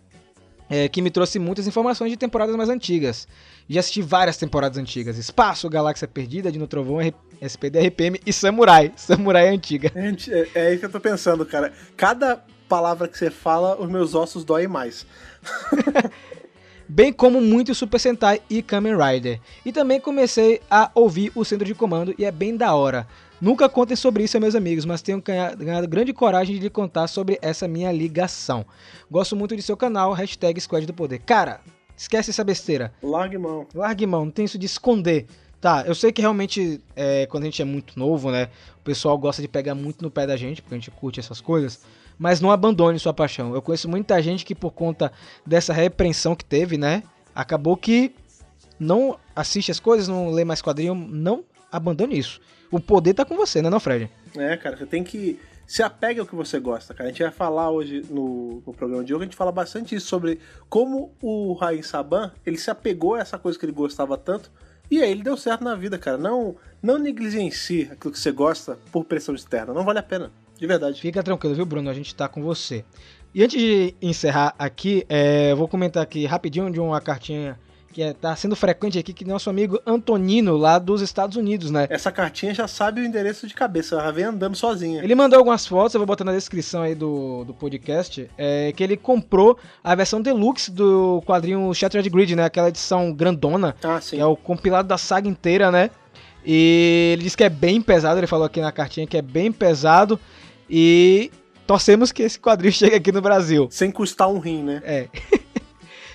é, 0.70 0.88
que 0.88 1.02
me 1.02 1.12
trouxe 1.12 1.38
muitas 1.38 1.68
informações 1.68 2.10
de 2.12 2.18
temporadas 2.18 2.56
mais 2.56 2.70
antigas. 2.70 3.28
Já 3.70 3.80
assisti 3.80 4.02
várias 4.02 4.38
temporadas 4.38 4.78
antigas: 4.78 5.18
Espaço, 5.18 5.70
Galáxia 5.70 6.08
Perdida, 6.08 6.52
Dino 6.52 6.68
Trovão, 6.68 7.00
SPD, 7.40 7.80
RPM 7.88 8.20
e 8.26 8.34
Samurai. 8.34 8.92
Samurai 8.98 9.48
é 9.48 9.50
antiga. 9.50 9.92
É, 9.96 10.48
é 10.60 10.72
isso 10.72 10.80
que 10.80 10.86
eu 10.86 10.92
tô 10.92 11.00
pensando, 11.00 11.46
cara. 11.46 11.74
Cada 11.96 12.44
palavra 12.68 13.08
que 13.08 13.18
você 13.18 13.30
fala, 13.30 13.80
os 13.82 13.90
meus 13.90 14.16
ossos 14.16 14.44
doem 14.44 14.68
mais. 14.68 15.06
bem 16.88 17.14
como 17.14 17.40
muito 17.40 17.74
Super 17.74 18.00
Sentai 18.00 18.42
e 18.50 18.62
Kamen 18.62 18.96
Rider. 18.98 19.40
E 19.66 19.72
também 19.72 20.00
comecei 20.00 20.62
a 20.70 20.92
ouvir 20.94 21.32
o 21.36 21.44
centro 21.46 21.66
de 21.66 21.74
comando 21.74 22.14
e 22.18 22.26
é 22.26 22.32
bem 22.32 22.56
da 22.56 22.76
hora. 22.76 23.08
Nunca 23.40 23.68
contem 23.68 23.96
sobre 23.96 24.24
isso, 24.24 24.40
meus 24.40 24.54
amigos, 24.54 24.86
mas 24.86 25.02
tenho 25.02 25.22
ganha- 25.22 25.56
ganhado 25.56 25.88
grande 25.88 26.14
coragem 26.14 26.56
de 26.56 26.62
lhe 26.62 26.70
contar 26.70 27.08
sobre 27.08 27.40
essa 27.42 27.68
minha 27.68 27.92
ligação. 27.92 28.66
Gosto 29.10 29.36
muito 29.36 29.56
de 29.56 29.62
seu 29.64 29.76
canal, 29.76 30.14
hashtag 30.14 30.60
Squad 30.62 30.86
do 30.86 30.94
Poder. 30.94 31.20
Cara, 31.20 31.60
esquece 32.02 32.32
essa 32.32 32.44
besteira. 32.44 32.92
Largue 33.02 33.38
mão. 33.38 33.68
Largue 33.74 34.08
mão, 34.08 34.26
não 34.26 34.32
tem 34.32 34.46
isso 34.46 34.58
de 34.58 34.66
esconder. 34.66 35.28
Tá, 35.60 35.84
eu 35.86 35.94
sei 35.94 36.12
que 36.12 36.22
realmente, 36.22 36.82
é, 36.96 37.28
quando 37.28 37.44
a 37.44 37.46
gente 37.46 37.62
é 37.62 37.66
muito 37.66 37.98
novo, 38.00 38.32
né? 38.32 38.50
O 38.80 38.84
pessoal 38.84 39.16
gosta 39.16 39.44
de 39.44 39.48
pegar 39.48 39.76
muito 39.76 40.02
no 40.02 40.10
pé 40.10 40.26
da 40.26 40.36
gente, 40.36 40.60
porque 40.60 40.74
a 40.74 40.78
gente 40.80 40.90
curte 40.90 41.20
essas 41.20 41.40
coisas. 41.40 41.82
Mas 42.18 42.42
não 42.42 42.50
abandone 42.52 42.98
sua 42.98 43.14
paixão. 43.14 43.54
Eu 43.54 43.62
conheço 43.62 43.88
muita 43.88 44.20
gente 44.24 44.44
que, 44.44 44.56
por 44.56 44.72
conta 44.72 45.12
dessa 45.46 45.72
repreensão 45.72 46.36
que 46.36 46.44
teve, 46.44 46.78
né? 46.78 47.04
Acabou 47.36 47.78
que 47.78 48.12
não 48.80 49.20
assiste 49.36 49.70
as 49.70 49.80
coisas, 49.80 50.08
não 50.08 50.32
lê 50.32 50.44
mais 50.44 50.62
quadrinho. 50.64 50.96
Não 50.96 51.44
abandone 51.72 52.18
isso. 52.18 52.42
O 52.72 52.80
poder 52.80 53.14
tá 53.14 53.24
com 53.24 53.36
você, 53.36 53.62
né, 53.62 53.70
não, 53.70 53.80
Fred? 53.80 54.10
É, 54.36 54.58
cara, 54.58 54.76
você 54.78 54.88
tem 54.88 55.04
que. 55.04 55.40
Se 55.66 55.82
apegue 55.82 56.20
ao 56.20 56.26
que 56.26 56.36
você 56.36 56.60
gosta, 56.60 56.94
cara. 56.94 57.10
A 57.10 57.12
gente 57.12 57.24
vai 57.24 57.32
falar 57.32 57.70
hoje 57.70 58.06
no, 58.10 58.62
no 58.66 58.74
programa 58.74 59.04
de 59.04 59.14
hoje, 59.14 59.24
a 59.24 59.26
gente 59.26 59.38
fala 59.38 59.52
bastante 59.52 59.96
isso 59.96 60.08
sobre 60.08 60.40
como 60.70 61.14
o 61.22 61.54
Rain 61.54 61.82
Saban 61.82 62.32
ele 62.46 62.58
se 62.58 62.70
apegou 62.70 63.16
a 63.16 63.20
essa 63.20 63.38
coisa 63.38 63.58
que 63.58 63.66
ele 63.66 63.72
gostava 63.72 64.18
tanto. 64.18 64.52
E 64.90 65.02
aí 65.02 65.10
ele 65.10 65.24
deu 65.24 65.38
certo 65.38 65.64
na 65.64 65.74
vida, 65.74 65.98
cara. 65.98 66.18
Não, 66.18 66.56
não 66.84 67.00
negligencie 67.00 67.90
aquilo 67.92 68.12
que 68.12 68.20
você 68.20 68.32
gosta 68.32 68.78
por 68.92 69.06
pressão 69.06 69.34
externa. 69.34 69.74
Não 69.74 69.86
vale 69.86 70.00
a 70.00 70.04
pena. 70.04 70.32
De 70.58 70.68
verdade. 70.68 71.00
Fica 71.00 71.24
tranquilo, 71.24 71.56
viu, 71.56 71.66
Bruno? 71.66 71.90
A 71.90 71.94
gente 71.94 72.14
tá 72.14 72.28
com 72.28 72.44
você. 72.44 72.84
E 73.34 73.42
antes 73.42 73.58
de 73.58 73.96
encerrar 74.02 74.54
aqui, 74.60 75.06
é, 75.08 75.54
eu 75.54 75.58
vou 75.58 75.68
comentar 75.68 76.04
aqui 76.04 76.26
rapidinho 76.26 76.70
de 76.70 76.80
uma 76.82 77.00
cartinha 77.00 77.58
que 77.92 78.02
é, 78.02 78.14
tá 78.14 78.36
sendo 78.36 78.56
frequente 78.56 78.98
aqui, 78.98 79.14
que 79.14 79.26
nosso 79.26 79.50
amigo 79.50 79.80
Antonino, 79.86 80.58
lá 80.58 80.80
dos 80.80 81.02
Estados 81.02 81.38
Unidos, 81.38 81.70
né? 81.70 81.88
Essa 81.90 82.12
cartinha 82.12 82.54
já 82.54 82.68
sabe 82.68 83.02
o 83.02 83.06
endereço 83.06 83.46
de 83.48 83.54
cabeça, 83.54 83.96
ela 83.96 84.12
vem 84.12 84.26
andando 84.26 84.56
sozinha. 84.56 85.04
Ele 85.04 85.14
mandou 85.16 85.38
algumas 85.38 85.66
fotos, 85.68 85.94
eu 85.94 86.00
vou 86.00 86.08
botar 86.08 86.24
na 86.24 86.32
descrição 86.34 86.82
aí 86.82 86.96
do, 86.96 87.44
do 87.44 87.54
podcast, 87.54 88.30
é, 88.38 88.72
que 88.72 88.84
ele 88.84 88.98
comprou 88.98 89.58
a 89.84 89.94
versão 89.94 90.22
deluxe 90.22 90.72
do 90.72 91.22
quadrinho 91.26 91.74
Shattered 91.74 92.10
Grid, 92.10 92.36
né? 92.36 92.46
Aquela 92.46 92.70
edição 92.70 93.14
grandona, 93.14 93.76
Ah, 93.84 94.00
sim. 94.02 94.16
que 94.16 94.22
é 94.22 94.26
o 94.26 94.36
compilado 94.36 94.88
da 94.88 94.98
saga 94.98 95.28
inteira, 95.28 95.72
né? 95.72 95.90
E 96.46 97.12
ele 97.14 97.24
disse 97.24 97.38
que 97.38 97.44
é 97.44 97.50
bem 97.50 97.82
pesado, 97.82 98.20
ele 98.20 98.28
falou 98.28 98.46
aqui 98.46 98.60
na 98.62 98.72
cartinha 98.72 99.06
que 99.06 99.18
é 99.18 99.22
bem 99.22 99.52
pesado 99.52 100.20
e 100.70 101.30
torcemos 101.68 102.12
que 102.12 102.24
esse 102.24 102.40
quadrinho 102.40 102.72
chegue 102.74 102.96
aqui 102.96 103.12
no 103.12 103.22
Brasil. 103.22 103.68
Sem 103.70 103.92
custar 103.92 104.28
um 104.30 104.40
rim, 104.40 104.64
né? 104.64 104.82
É. 104.84 105.08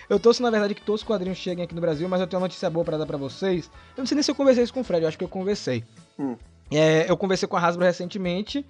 eu 0.09 0.19
torço, 0.19 0.43
na 0.43 0.51
verdade, 0.51 0.75
que 0.75 0.83
todos 0.83 1.01
os 1.01 1.07
quadrinhos 1.07 1.39
cheguem 1.39 1.65
aqui 1.65 1.75
no 1.75 1.81
Brasil, 1.81 2.09
mas 2.09 2.21
eu 2.21 2.27
tenho 2.27 2.41
uma 2.41 2.47
notícia 2.47 2.69
boa 2.71 2.85
pra 2.85 2.97
dar 2.97 3.07
pra 3.07 3.17
vocês. 3.17 3.71
Eu 3.97 4.03
não 4.03 4.07
sei 4.07 4.15
nem 4.15 4.23
se 4.23 4.31
eu 4.31 4.35
conversei 4.35 4.65
isso 4.65 4.73
com 4.73 4.81
o 4.81 4.85
Fred, 4.85 5.03
eu 5.03 5.09
acho 5.09 5.19
que 5.19 5.25
eu 5.25 5.29
conversei. 5.29 5.85
Hum. 6.19 6.37
É, 6.71 7.09
eu 7.09 7.17
conversei 7.17 7.49
com 7.49 7.57
a 7.57 7.61
Hasbro 7.61 7.85
recentemente, 7.85 8.65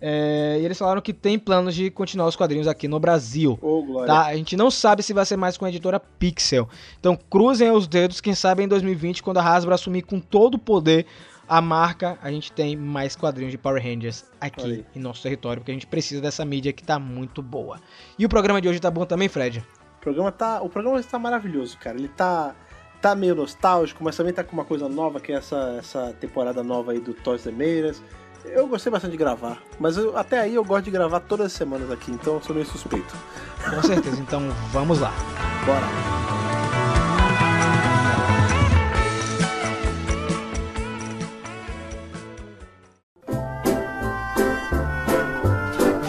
é, 0.00 0.58
e 0.60 0.64
eles 0.64 0.76
falaram 0.76 1.00
que 1.00 1.12
tem 1.12 1.38
planos 1.38 1.74
de 1.74 1.90
continuar 1.90 2.26
os 2.26 2.36
quadrinhos 2.36 2.68
aqui 2.68 2.86
no 2.86 3.00
Brasil. 3.00 3.56
Glória. 3.56 4.06
Tá? 4.06 4.26
A 4.26 4.36
gente 4.36 4.56
não 4.56 4.70
sabe 4.70 5.02
se 5.02 5.12
vai 5.12 5.24
ser 5.24 5.36
mais 5.36 5.56
com 5.56 5.64
a 5.64 5.68
editora 5.68 5.98
Pixel. 5.98 6.68
Então 7.00 7.16
cruzem 7.16 7.70
os 7.70 7.86
dedos, 7.86 8.20
quem 8.20 8.34
sabe 8.34 8.62
em 8.62 8.68
2020, 8.68 9.22
quando 9.22 9.38
a 9.38 9.42
Hasbro 9.42 9.72
assumir 9.72 10.02
com 10.02 10.20
todo 10.20 10.56
o 10.56 10.58
poder 10.58 11.06
a 11.48 11.60
marca, 11.60 12.18
a 12.22 12.30
gente 12.30 12.52
tem 12.52 12.76
mais 12.76 13.14
quadrinhos 13.16 13.52
de 13.52 13.58
Power 13.58 13.82
Rangers 13.82 14.24
aqui 14.40 14.64
aí. 14.64 14.84
em 14.96 14.98
nosso 14.98 15.22
território, 15.22 15.60
porque 15.60 15.70
a 15.70 15.74
gente 15.74 15.86
precisa 15.86 16.20
dessa 16.20 16.44
mídia 16.44 16.72
que 16.72 16.82
tá 16.82 16.98
muito 16.98 17.42
boa. 17.42 17.80
E 18.18 18.24
o 18.24 18.28
programa 18.28 18.60
de 18.60 18.68
hoje 18.68 18.80
tá 18.80 18.90
bom 18.90 19.04
também, 19.04 19.28
Fred? 19.28 19.64
O 20.04 20.12
programa 20.12 20.30
tá, 20.30 20.60
o 20.60 20.68
programa 20.68 21.00
está 21.00 21.18
maravilhoso, 21.18 21.78
cara. 21.78 21.96
Ele 21.96 22.08
tá 22.08 22.54
tá 23.00 23.14
meio 23.14 23.34
nostálgico, 23.34 24.04
mas 24.04 24.14
também 24.16 24.32
tá 24.34 24.44
com 24.44 24.52
uma 24.52 24.64
coisa 24.64 24.86
nova, 24.88 25.18
que 25.20 25.32
é 25.32 25.36
essa, 25.36 25.76
essa 25.78 26.14
temporada 26.20 26.62
nova 26.62 26.92
aí 26.92 27.00
do 27.00 27.12
Toys 27.14 27.42
the 27.42 27.50
Meiras. 27.50 28.02
Eu 28.44 28.66
gostei 28.66 28.90
bastante 28.92 29.12
de 29.12 29.16
gravar, 29.16 29.62
mas 29.78 29.96
eu- 29.96 30.16
até 30.16 30.40
aí 30.40 30.54
eu 30.54 30.64
gosto 30.64 30.84
de 30.84 30.90
gravar 30.90 31.20
todas 31.20 31.46
as 31.46 31.52
semanas 31.52 31.90
aqui, 31.90 32.10
então 32.10 32.34
eu 32.34 32.42
sou 32.42 32.54
meio 32.54 32.66
suspeito. 32.66 33.14
Com 33.74 33.82
certeza, 33.82 34.20
então 34.20 34.40
vamos 34.72 35.00
lá. 35.00 35.12
Bora. 35.64 36.94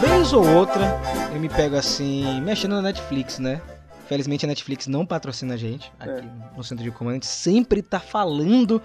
Vez 0.00 0.32
ou 0.32 0.46
outra, 0.54 0.98
eu 1.32 1.40
me 1.40 1.48
pego 1.48 1.76
assim, 1.76 2.40
mexendo 2.40 2.76
na 2.76 2.82
Netflix, 2.82 3.38
né? 3.38 3.60
Felizmente 4.08 4.44
a 4.44 4.48
Netflix 4.48 4.86
não 4.86 5.04
patrocina 5.04 5.54
a 5.54 5.56
gente 5.56 5.92
aqui 5.98 6.26
no 6.56 6.62
centro 6.62 6.84
de 6.84 6.90
comando. 6.90 7.12
A 7.12 7.14
gente 7.14 7.26
sempre 7.26 7.82
tá 7.82 7.98
falando 7.98 8.80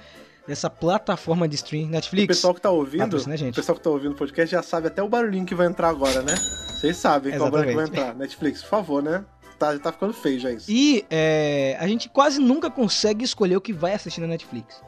dessa 0.48 0.70
plataforma 0.70 1.48
de 1.48 1.56
stream 1.56 1.86
O 1.86 1.90
Netflix. 1.92 2.28
pessoal 2.28 2.54
que 2.54 2.62
tá 2.62 2.72
ouvindo, 2.72 3.18
o 3.18 3.54
pessoal 3.54 3.78
que 3.78 3.84
tá 3.84 3.90
ouvindo 3.90 4.14
o 4.14 4.16
podcast 4.16 4.52
já 4.52 4.64
sabe 4.64 4.88
até 4.88 5.02
o 5.02 5.08
barulhinho 5.08 5.46
que 5.46 5.54
vai 5.56 5.68
entrar 5.68 5.90
agora, 5.90 6.22
né? 6.22 6.36
Vocês 6.36 6.98
sabem 6.98 7.38
qual 7.38 7.52
barulho 7.52 7.70
que 7.70 7.76
vai 7.76 7.86
entrar. 7.86 8.16
Netflix, 8.16 8.62
por 8.62 8.70
favor, 8.70 9.04
né? 9.04 9.24
Tá, 9.60 9.74
já 9.74 9.80
tá 9.80 9.92
ficando 9.92 10.12
feio 10.14 10.40
já 10.40 10.52
isso. 10.52 10.66
E 10.72 11.06
é, 11.08 11.78
a 11.80 11.88
gente 11.88 12.10
quase 12.10 12.40
nunca 12.40 12.72
consegue 12.72 13.24
escolher 13.24 13.56
o 13.56 13.62
que 13.62 13.72
vai 13.72 13.94
assistir 13.94 14.20
na 14.20 14.26
Netflix. 14.26 14.82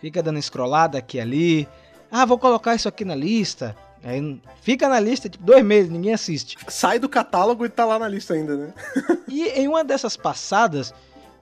Fica 0.00 0.20
dando 0.20 0.42
scrollada 0.42 0.98
aqui 0.98 1.18
e 1.18 1.20
ali. 1.20 1.68
Ah, 2.10 2.24
vou 2.24 2.36
colocar 2.36 2.74
isso 2.74 2.88
aqui 2.88 3.04
na 3.04 3.14
lista. 3.14 3.76
Aí 4.06 4.40
fica 4.62 4.88
na 4.88 5.00
lista, 5.00 5.28
tipo, 5.28 5.42
dois 5.42 5.64
meses, 5.64 5.90
ninguém 5.90 6.14
assiste. 6.14 6.56
Sai 6.68 7.00
do 7.00 7.08
catálogo 7.08 7.66
e 7.66 7.68
tá 7.68 7.84
lá 7.84 7.98
na 7.98 8.06
lista 8.06 8.34
ainda, 8.34 8.56
né? 8.56 8.72
E 9.26 9.48
em 9.48 9.66
uma 9.66 9.82
dessas 9.82 10.16
passadas, 10.16 10.94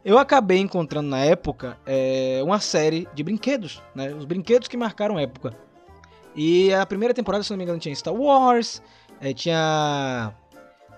eu 0.02 0.18
acabei 0.18 0.58
encontrando 0.58 1.06
na 1.10 1.18
época 1.18 1.76
é, 1.84 2.40
uma 2.42 2.58
série 2.58 3.06
de 3.14 3.22
brinquedos, 3.22 3.82
né? 3.94 4.14
Os 4.14 4.24
brinquedos 4.24 4.66
que 4.66 4.78
marcaram 4.78 5.18
época. 5.18 5.54
E 6.34 6.72
a 6.72 6.86
primeira 6.86 7.12
temporada, 7.12 7.44
se 7.44 7.50
não 7.50 7.58
me 7.58 7.64
engano, 7.64 7.78
tinha 7.78 7.94
Star 7.94 8.14
Wars, 8.14 8.80
é, 9.20 9.34
tinha. 9.34 10.32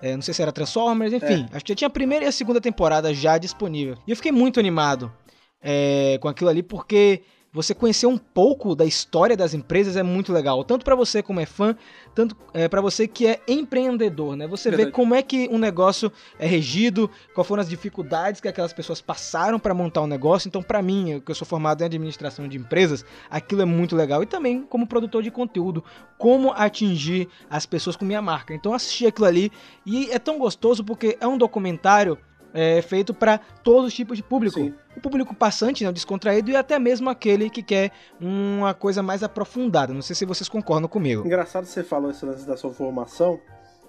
é, 0.00 0.14
não 0.14 0.22
sei 0.22 0.32
se 0.32 0.40
era 0.40 0.52
Transformers, 0.52 1.12
enfim. 1.12 1.48
Acho 1.52 1.64
que 1.64 1.72
já 1.72 1.76
tinha 1.76 1.88
a 1.88 1.90
primeira 1.90 2.24
e 2.24 2.28
a 2.28 2.32
segunda 2.32 2.60
temporada 2.60 3.12
já 3.12 3.38
disponível. 3.38 3.96
E 4.06 4.12
eu 4.12 4.16
fiquei 4.16 4.30
muito 4.30 4.60
animado 4.60 5.12
é, 5.60 6.16
com 6.20 6.28
aquilo 6.28 6.48
ali, 6.48 6.62
porque 6.62 7.22
você 7.56 7.74
conhecer 7.74 8.06
um 8.06 8.18
pouco 8.18 8.76
da 8.76 8.84
história 8.84 9.34
das 9.36 9.54
empresas 9.54 9.96
é 9.96 10.02
muito 10.02 10.30
legal, 10.32 10.62
tanto 10.62 10.84
para 10.84 10.94
você 10.94 11.22
como 11.22 11.40
é 11.40 11.46
fã, 11.46 11.74
tanto 12.14 12.36
é, 12.52 12.68
para 12.68 12.82
você 12.82 13.08
que 13.08 13.26
é 13.26 13.40
empreendedor, 13.48 14.36
né? 14.36 14.46
Você 14.46 14.70
vê 14.70 14.76
Verdade. 14.76 14.94
como 14.94 15.14
é 15.14 15.22
que 15.22 15.48
um 15.50 15.56
negócio 15.58 16.12
é 16.38 16.46
regido, 16.46 17.10
quais 17.34 17.48
foram 17.48 17.62
as 17.62 17.68
dificuldades 17.68 18.40
que 18.40 18.46
aquelas 18.48 18.74
pessoas 18.74 19.00
passaram 19.00 19.58
para 19.58 19.72
montar 19.72 20.02
um 20.02 20.06
negócio. 20.06 20.48
Então, 20.48 20.62
para 20.62 20.82
mim, 20.82 21.12
eu- 21.12 21.20
que 21.22 21.30
eu 21.30 21.34
sou 21.34 21.46
formado 21.46 21.80
em 21.80 21.84
administração 21.86 22.46
de 22.46 22.58
empresas, 22.58 23.04
aquilo 23.30 23.62
é 23.62 23.64
muito 23.64 23.96
legal. 23.96 24.22
E 24.22 24.26
também 24.26 24.62
como 24.62 24.86
produtor 24.86 25.22
de 25.22 25.30
conteúdo, 25.30 25.82
como 26.18 26.52
atingir 26.52 27.26
as 27.48 27.64
pessoas 27.64 27.96
com 27.96 28.04
minha 28.04 28.20
marca. 28.20 28.52
Então, 28.54 28.74
assisti 28.74 29.06
aquilo 29.06 29.26
ali 29.26 29.50
e 29.84 30.10
é 30.10 30.18
tão 30.18 30.38
gostoso 30.38 30.84
porque 30.84 31.16
é 31.20 31.26
um 31.26 31.38
documentário 31.38 32.18
é, 32.52 32.80
feito 32.82 33.12
para 33.12 33.38
todos 33.38 33.88
os 33.88 33.94
tipos 33.94 34.16
de 34.16 34.22
público. 34.22 34.58
Sim. 34.58 34.74
O 34.96 35.00
público 35.00 35.34
passante, 35.34 35.84
né, 35.84 35.90
o 35.90 35.92
descontraído 35.92 36.50
e 36.50 36.56
até 36.56 36.78
mesmo 36.78 37.10
aquele 37.10 37.50
que 37.50 37.62
quer 37.62 37.90
uma 38.20 38.74
coisa 38.74 39.02
mais 39.02 39.22
aprofundada. 39.22 39.92
Não 39.92 40.02
sei 40.02 40.16
se 40.16 40.24
vocês 40.24 40.48
concordam 40.48 40.88
comigo. 40.88 41.26
Engraçado 41.26 41.66
você 41.66 41.82
falou 41.82 42.10
esse 42.10 42.24
lance 42.24 42.46
da 42.46 42.56
sua 42.56 42.72
formação. 42.72 43.40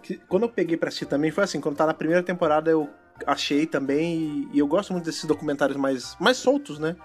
Que 0.03 0.17
quando 0.27 0.43
eu 0.43 0.49
peguei 0.49 0.77
pra 0.77 0.89
assistir 0.89 1.05
também, 1.05 1.31
foi 1.31 1.43
assim, 1.43 1.59
quando 1.59 1.75
tá 1.75 1.85
na 1.85 1.93
primeira 1.93 2.21
temporada 2.21 2.69
eu 2.69 2.89
achei 3.25 3.65
também, 3.65 4.15
e, 4.15 4.49
e 4.53 4.59
eu 4.59 4.67
gosto 4.67 4.93
muito 4.93 5.05
desses 5.05 5.25
documentários 5.25 5.77
mais, 5.77 6.15
mais 6.19 6.37
soltos, 6.37 6.77
né? 6.77 6.95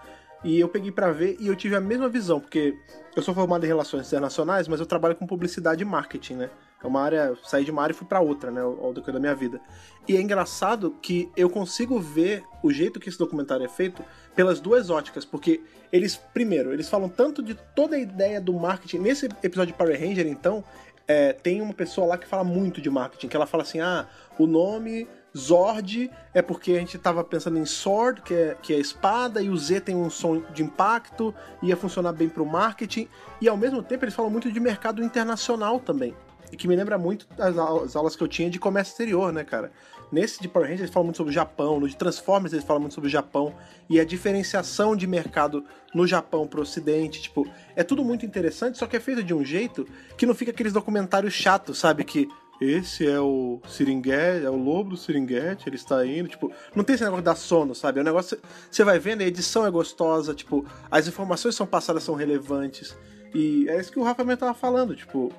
E 0.45 0.59
eu 0.59 0.69
peguei 0.69 0.91
pra 0.91 1.13
ver 1.13 1.37
e 1.39 1.47
eu 1.47 1.55
tive 1.55 1.77
a 1.77 1.81
mesma 1.81 2.09
visão, 2.09 2.41
porque 2.41 2.75
eu 3.15 3.23
sou 3.23 3.33
formado 3.33 3.65
em 3.65 3.69
relações 3.69 4.09
internacionais, 4.09 4.67
mas 4.67 4.81
eu 4.81 4.87
trabalho 4.87 5.15
com 5.15 5.27
publicidade 5.27 5.83
e 5.83 5.85
marketing, 5.85 6.35
né? 6.35 6.51
É 6.83 6.87
uma 6.87 7.01
área, 7.01 7.37
saí 7.45 7.65
de 7.65 7.71
uma 7.71 7.83
área 7.83 7.93
e 7.93 7.97
fui 7.97 8.07
pra 8.07 8.21
outra, 8.21 8.51
né, 8.51 8.61
ao 8.61 8.93
decorrer 8.93 9.15
da 9.15 9.21
minha 9.21 9.35
vida. 9.35 9.61
E 10.07 10.17
é 10.17 10.21
engraçado 10.21 10.97
que 11.01 11.31
eu 11.37 11.49
consigo 11.49 12.01
ver 12.01 12.45
o 12.63 12.73
jeito 12.73 12.99
que 12.99 13.09
esse 13.09 13.19
documentário 13.19 13.65
é 13.65 13.69
feito 13.69 14.03
pelas 14.35 14.61
duas 14.61 14.91
óticas, 14.91 15.25
porque 15.25 15.61
eles, 15.93 16.17
primeiro, 16.17 16.73
eles 16.73 16.89
falam 16.89 17.09
tanto 17.09 17.43
de 17.43 17.55
toda 17.55 17.97
a 17.97 17.99
ideia 17.99 18.41
do 18.41 18.53
marketing. 18.55 18.99
Nesse 18.99 19.27
episódio 19.43 19.73
de 19.73 19.79
Power 19.79 19.99
Ranger, 19.99 20.27
então, 20.27 20.65
é, 21.07 21.33
tem 21.33 21.61
uma 21.61 21.75
pessoa 21.75 22.07
lá 22.07 22.19
que 22.19 22.27
fala 22.27 22.45
muito 22.45 22.81
de 22.81 22.91
marketing, 22.91 23.29
que 23.29 23.37
ela 23.37 23.47
fala 23.47 23.63
assim: 23.63 23.81
ah, 23.81 24.07
o 24.39 24.47
nome 24.47 25.07
Zord 25.37 26.11
é 26.35 26.43
porque 26.43 26.73
a 26.73 26.79
gente 26.79 26.99
tava 26.99 27.25
pensando 27.25 27.59
em 27.59 27.65
Sword, 27.65 28.23
que 28.23 28.35
é, 28.35 28.57
que 28.61 28.75
é 28.75 28.79
espada, 28.79 29.43
e 29.43 29.49
o 29.49 29.57
Z 29.57 29.81
tem 29.81 29.97
um 29.97 30.11
som 30.11 30.43
de 30.53 30.63
impacto, 30.63 31.35
ia 31.63 31.77
funcionar 31.77 32.13
bem 32.13 32.29
pro 32.29 32.45
marketing, 32.45 33.09
e 33.41 33.49
ao 33.49 33.57
mesmo 33.57 33.83
tempo 33.83 34.05
eles 34.05 34.15
falam 34.15 34.31
muito 34.31 34.51
de 34.51 34.61
mercado 34.61 35.03
internacional 35.03 35.81
também. 35.81 36.15
Que 36.57 36.69
me 36.69 36.77
lembra 36.77 36.99
muito 36.99 37.27
as, 37.39 37.57
au- 37.57 37.83
as 37.85 37.97
aulas 37.97 38.15
que 38.15 38.23
eu 38.23 38.29
tinha 38.29 38.49
de 38.51 38.59
comércio 38.59 38.93
exterior, 38.93 39.33
né, 39.33 39.43
cara? 39.43 39.73
Nesse 40.13 40.43
de 40.43 40.47
Power 40.49 40.67
Rangers 40.67 40.83
eles 40.83 40.93
falam 40.93 41.07
muito 41.07 41.17
sobre 41.17 41.31
o 41.31 41.35
Japão, 41.35 41.81
no 41.81 41.89
de 41.89 41.97
Transformers 41.97 42.53
eles 42.53 42.65
falam 42.65 42.83
muito 42.83 42.95
sobre 42.95 43.09
o 43.09 43.11
Japão, 43.11 43.55
e 43.89 43.99
a 43.99 44.05
diferenciação 44.05 44.95
de 44.95 45.07
mercado 45.07 45.65
no 45.95 46.07
Japão 46.07 46.47
pro 46.47 46.61
ocidente, 46.61 47.23
tipo, 47.23 47.49
é 47.75 47.83
tudo 47.83 48.05
muito 48.05 48.27
interessante, 48.27 48.77
só 48.77 48.87
que 48.87 48.95
é 48.95 49.01
feito 49.01 49.23
de 49.25 49.33
um 49.33 49.43
jeito 49.43 49.87
que 50.19 50.27
não 50.27 50.35
fica 50.35 50.51
aqueles 50.51 50.75
documentários 50.75 51.33
chatos, 51.33 51.79
sabe? 51.79 52.05
Que 52.05 52.29
esse 52.61 53.07
é 53.09 53.19
o 53.19 53.59
Seringuete, 53.67 54.45
é 54.45 54.51
o 54.51 54.57
lobo 54.57 54.91
do 54.91 54.97
Seringuete, 54.99 55.67
ele 55.67 55.77
está 55.77 56.05
indo, 56.07 56.29
tipo, 56.29 56.53
não 56.77 56.85
tem 56.85 56.95
esse 56.95 57.03
negócio 57.05 57.25
da 57.25 57.35
sono, 57.35 57.75
sabe? 57.75 57.99
É 57.99 58.03
um 58.03 58.05
negócio, 58.05 58.39
você 58.71 58.85
vai 58.85 58.99
vendo, 58.99 59.23
a 59.23 59.27
edição 59.27 59.67
é 59.67 59.71
gostosa, 59.71 60.35
tipo, 60.35 60.65
as 60.91 61.09
informações 61.09 61.55
são 61.55 61.67
passadas 61.67 62.03
são 62.03 62.15
relevantes, 62.15 62.95
e 63.35 63.67
é 63.71 63.81
isso 63.81 63.91
que 63.91 63.99
o 63.99 64.03
Rafa 64.03 64.17
também 64.23 64.37
tava 64.37 64.53
falando, 64.53 64.95
tipo, 64.95 65.33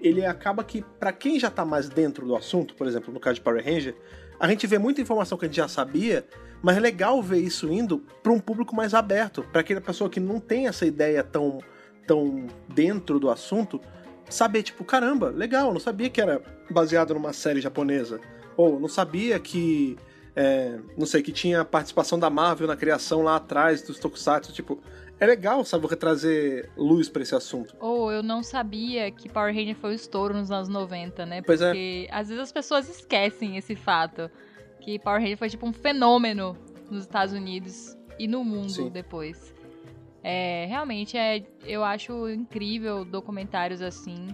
ele 0.00 0.24
acaba 0.24 0.62
que, 0.64 0.84
pra 0.98 1.12
quem 1.12 1.38
já 1.38 1.50
tá 1.50 1.64
mais 1.64 1.88
dentro 1.88 2.26
do 2.26 2.36
assunto, 2.36 2.74
por 2.74 2.86
exemplo, 2.86 3.12
no 3.12 3.20
caso 3.20 3.36
de 3.36 3.40
Power 3.40 3.64
Ranger, 3.64 3.94
a 4.38 4.48
gente 4.48 4.66
vê 4.66 4.78
muita 4.78 5.00
informação 5.00 5.36
que 5.36 5.44
a 5.44 5.48
gente 5.48 5.56
já 5.56 5.68
sabia, 5.68 6.24
mas 6.62 6.76
é 6.76 6.80
legal 6.80 7.22
ver 7.22 7.38
isso 7.38 7.72
indo 7.72 7.98
pra 8.22 8.32
um 8.32 8.38
público 8.38 8.74
mais 8.74 8.94
aberto, 8.94 9.42
pra 9.52 9.60
aquela 9.60 9.80
pessoa 9.80 10.08
que 10.08 10.20
não 10.20 10.38
tem 10.38 10.66
essa 10.66 10.86
ideia 10.86 11.22
tão, 11.22 11.58
tão 12.06 12.46
dentro 12.68 13.18
do 13.18 13.30
assunto, 13.30 13.80
saber, 14.28 14.62
tipo, 14.62 14.84
caramba, 14.84 15.30
legal, 15.30 15.72
não 15.72 15.80
sabia 15.80 16.08
que 16.10 16.20
era 16.20 16.42
baseado 16.70 17.14
numa 17.14 17.32
série 17.32 17.60
japonesa. 17.60 18.20
Ou 18.56 18.78
não 18.80 18.88
sabia 18.88 19.38
que. 19.38 19.96
é, 20.34 20.78
não 20.96 21.06
sei, 21.06 21.22
que 21.22 21.32
tinha 21.32 21.64
participação 21.64 22.18
da 22.18 22.28
Marvel 22.28 22.66
na 22.66 22.76
criação 22.76 23.22
lá 23.22 23.36
atrás 23.36 23.82
dos 23.82 23.98
Tokusatsu. 23.98 24.52
Tipo, 24.52 24.80
é 25.20 25.26
legal, 25.26 25.64
sabe, 25.64 25.86
você 25.86 25.96
trazer 25.96 26.70
luz 26.76 27.08
pra 27.08 27.22
esse 27.22 27.34
assunto. 27.34 27.74
Ou 27.80 28.12
eu 28.12 28.22
não 28.22 28.42
sabia 28.42 29.10
que 29.10 29.28
Power 29.28 29.54
Ranger 29.54 29.74
foi 29.74 29.90
o 29.90 29.94
estouro 29.94 30.34
nos 30.34 30.50
anos 30.50 30.68
90, 30.68 31.26
né? 31.26 31.42
Pois 31.42 31.60
é. 31.60 31.66
Porque 31.66 32.08
às 32.10 32.28
vezes 32.28 32.42
as 32.42 32.52
pessoas 32.52 32.88
esquecem 32.88 33.56
esse 33.56 33.74
fato. 33.74 34.30
Que 34.80 34.98
Power 34.98 35.20
Ranger 35.20 35.36
foi 35.36 35.50
tipo 35.50 35.66
um 35.66 35.72
fenômeno 35.72 36.56
nos 36.88 37.02
Estados 37.02 37.34
Unidos 37.34 37.96
e 38.18 38.28
no 38.28 38.44
mundo 38.44 38.70
Sim. 38.70 38.90
depois. 38.90 39.52
É, 40.22 40.66
realmente, 40.66 41.16
é, 41.16 41.44
eu 41.64 41.82
acho 41.82 42.28
incrível 42.28 43.04
documentários 43.04 43.82
assim. 43.82 44.28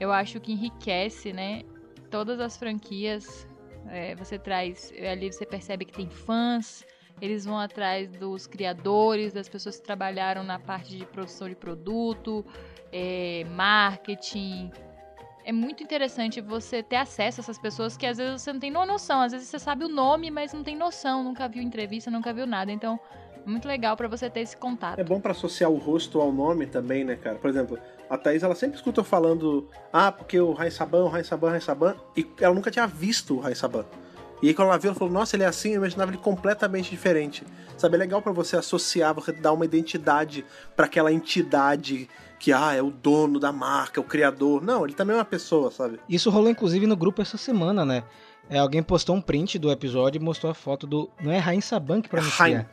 Eu 0.00 0.12
acho 0.12 0.40
que 0.40 0.52
enriquece, 0.52 1.32
né? 1.32 1.62
Todas 2.10 2.40
as 2.40 2.56
franquias. 2.56 3.46
É, 3.86 4.14
você 4.16 4.38
traz. 4.38 4.92
Ali 5.10 5.32
você 5.32 5.46
percebe 5.46 5.84
que 5.84 5.92
tem 5.92 6.08
fãs. 6.08 6.84
Eles 7.20 7.44
vão 7.44 7.58
atrás 7.58 8.08
dos 8.10 8.46
criadores, 8.46 9.32
das 9.32 9.48
pessoas 9.48 9.76
que 9.78 9.82
trabalharam 9.84 10.42
na 10.44 10.58
parte 10.58 10.96
de 10.96 11.04
produção 11.04 11.48
de 11.48 11.54
produto, 11.54 12.44
é, 12.92 13.44
marketing. 13.50 14.70
É 15.44 15.52
muito 15.52 15.82
interessante 15.82 16.40
você 16.40 16.82
ter 16.82 16.96
acesso 16.96 17.40
a 17.40 17.42
essas 17.42 17.58
pessoas 17.58 17.96
que 17.96 18.04
às 18.06 18.18
vezes 18.18 18.42
você 18.42 18.52
não 18.52 18.60
tem 18.60 18.70
no- 18.70 18.84
noção. 18.84 19.20
Às 19.22 19.32
vezes 19.32 19.48
você 19.48 19.58
sabe 19.58 19.84
o 19.84 19.88
nome, 19.88 20.30
mas 20.30 20.52
não 20.52 20.62
tem 20.62 20.76
noção, 20.76 21.24
nunca 21.24 21.48
viu 21.48 21.62
entrevista, 21.62 22.10
nunca 22.10 22.32
viu 22.32 22.46
nada. 22.46 22.70
Então, 22.70 23.00
é 23.46 23.48
muito 23.48 23.66
legal 23.66 23.96
pra 23.96 24.06
você 24.08 24.28
ter 24.28 24.40
esse 24.40 24.56
contato. 24.56 24.98
É 24.98 25.04
bom 25.04 25.18
pra 25.20 25.30
associar 25.32 25.70
o 25.70 25.76
rosto 25.78 26.20
ao 26.20 26.30
nome 26.30 26.66
também, 26.66 27.02
né, 27.02 27.16
cara? 27.16 27.36
Por 27.38 27.48
exemplo, 27.48 27.78
a 28.10 28.18
Thaís, 28.18 28.42
ela 28.42 28.54
sempre 28.54 28.76
escuta 28.76 29.00
eu 29.00 29.04
falando, 29.04 29.66
ah, 29.92 30.12
porque 30.12 30.38
o 30.38 30.52
Rai 30.52 30.70
Saban, 30.70 31.04
o 31.04 31.08
Rai 31.08 31.24
Saban, 31.24 31.46
o 31.48 31.50
Rai 31.50 31.60
Saban, 31.62 31.96
e 32.14 32.26
ela 32.40 32.54
nunca 32.54 32.70
tinha 32.70 32.86
visto 32.86 33.36
o 33.36 33.40
Rai 33.40 33.54
Saban. 33.54 33.86
E 34.42 34.48
aí 34.48 34.54
quando 34.54 34.68
ela 34.68 34.78
viu, 34.78 34.90
ela 34.90 34.98
falou, 34.98 35.12
nossa, 35.12 35.36
ele 35.36 35.42
é 35.42 35.46
assim, 35.46 35.70
eu 35.70 35.76
imaginava 35.76 36.10
ele 36.10 36.18
completamente 36.18 36.90
diferente. 36.90 37.44
Sabe, 37.76 37.94
é 37.94 37.98
legal 37.98 38.20
pra 38.20 38.32
você 38.32 38.56
associar, 38.56 39.14
você 39.14 39.32
dar 39.32 39.52
uma 39.52 39.64
identidade 39.64 40.44
pra 40.74 40.86
aquela 40.86 41.12
entidade 41.12 42.08
que, 42.38 42.52
ah, 42.52 42.72
é 42.74 42.82
o 42.82 42.90
dono 42.90 43.38
da 43.40 43.52
marca, 43.52 44.00
é 44.00 44.02
o 44.02 44.04
criador. 44.04 44.62
Não, 44.62 44.84
ele 44.84 44.94
também 44.94 45.14
é 45.14 45.18
uma 45.18 45.24
pessoa, 45.24 45.70
sabe? 45.70 46.00
Isso 46.08 46.30
rolou 46.30 46.50
inclusive 46.50 46.86
no 46.86 46.96
grupo 46.96 47.20
essa 47.20 47.36
semana, 47.36 47.84
né? 47.84 48.04
É, 48.50 48.58
alguém 48.58 48.82
postou 48.82 49.14
um 49.14 49.20
print 49.20 49.58
do 49.58 49.70
episódio 49.70 50.20
e 50.20 50.24
mostrou 50.24 50.50
a 50.50 50.54
foto 50.54 50.86
do. 50.86 51.10
Não 51.20 51.30
é 51.30 51.38
Rain 51.38 51.60
Saban 51.60 52.00
que 52.00 52.08
pronuncia? 52.08 52.44
Haim. 52.44 52.66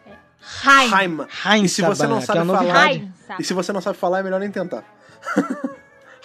Haim. 0.63 0.93
Haim. 0.93 1.17
Rain 1.28 1.63
E 1.63 1.69
se 1.69 1.82
você 1.82 2.08
não 2.08 2.21
sabe 2.21 2.39
é 2.39 2.45
falar-? 2.45 2.91
E 3.39 3.43
se 3.43 3.54
você 3.54 3.73
não 3.73 3.82
sabe 3.82 3.97
falar, 3.97 4.19
é 4.19 4.23
melhor 4.23 4.39
nem 4.39 4.51
tentar. 4.51 4.84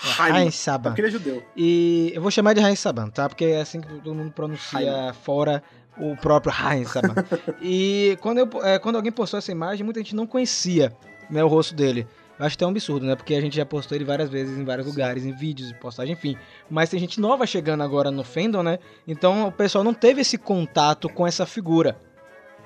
Rain 0.01 0.33
Haim. 0.33 0.49
É 0.49 0.51
Saban. 0.51 0.91
porque 0.91 1.01
ele 1.03 1.09
é 1.09 1.11
judeu. 1.11 1.43
E 1.57 2.13
eu 2.15 2.23
vou 2.23 2.31
chamar 2.31 2.55
de 2.55 2.61
Rain 2.61 2.77
Saban, 2.77 3.09
tá? 3.09 3.29
Porque 3.29 3.45
é 3.45 3.61
assim 3.61 3.81
que 3.81 3.89
todo 3.89 4.15
mundo 4.15 4.33
pronuncia 4.33 5.15
fora 5.23 5.63
o 5.99 6.17
próprio 6.17 6.53
Rain 6.53 6.85
Saban. 6.85 7.15
e 7.61 8.17
quando, 8.21 8.39
eu, 8.39 8.49
é, 8.63 8.79
quando 8.79 8.97
alguém 8.97 9.13
postou 9.13 9.39
essa 9.39 9.53
imagem, 9.53 9.85
muita 9.85 10.01
gente 10.01 10.15
não 10.15 10.27
conhecia 10.27 10.93
né, 11.29 11.45
o 11.45 11.49
rosto 11.49 11.75
dele. 11.75 12.07
Eu 12.39 12.47
acho 12.47 12.57
até 12.57 12.65
um 12.65 12.71
absurdo, 12.71 13.05
né? 13.05 13.15
Porque 13.15 13.35
a 13.35 13.41
gente 13.41 13.55
já 13.55 13.67
postou 13.67 13.95
ele 13.95 14.05
várias 14.05 14.31
vezes 14.31 14.57
em 14.57 14.65
vários 14.65 14.87
lugares, 14.87 15.27
em 15.27 15.33
vídeos, 15.33 15.71
em 15.71 15.75
postagem, 15.75 16.15
enfim. 16.15 16.39
Mas 16.71 16.89
tem 16.89 16.99
gente 16.99 17.21
nova 17.21 17.47
chegando 17.47 17.83
agora 17.83 18.11
no 18.11 18.25
fandom, 18.25 18.63
né? 18.63 18.79
Então 19.07 19.49
o 19.49 19.53
pessoal 19.53 19.85
não 19.85 19.93
teve 19.93 20.23
esse 20.23 20.39
contato 20.39 21.07
com 21.11 21.27
essa 21.27 21.45
figura. 21.45 22.01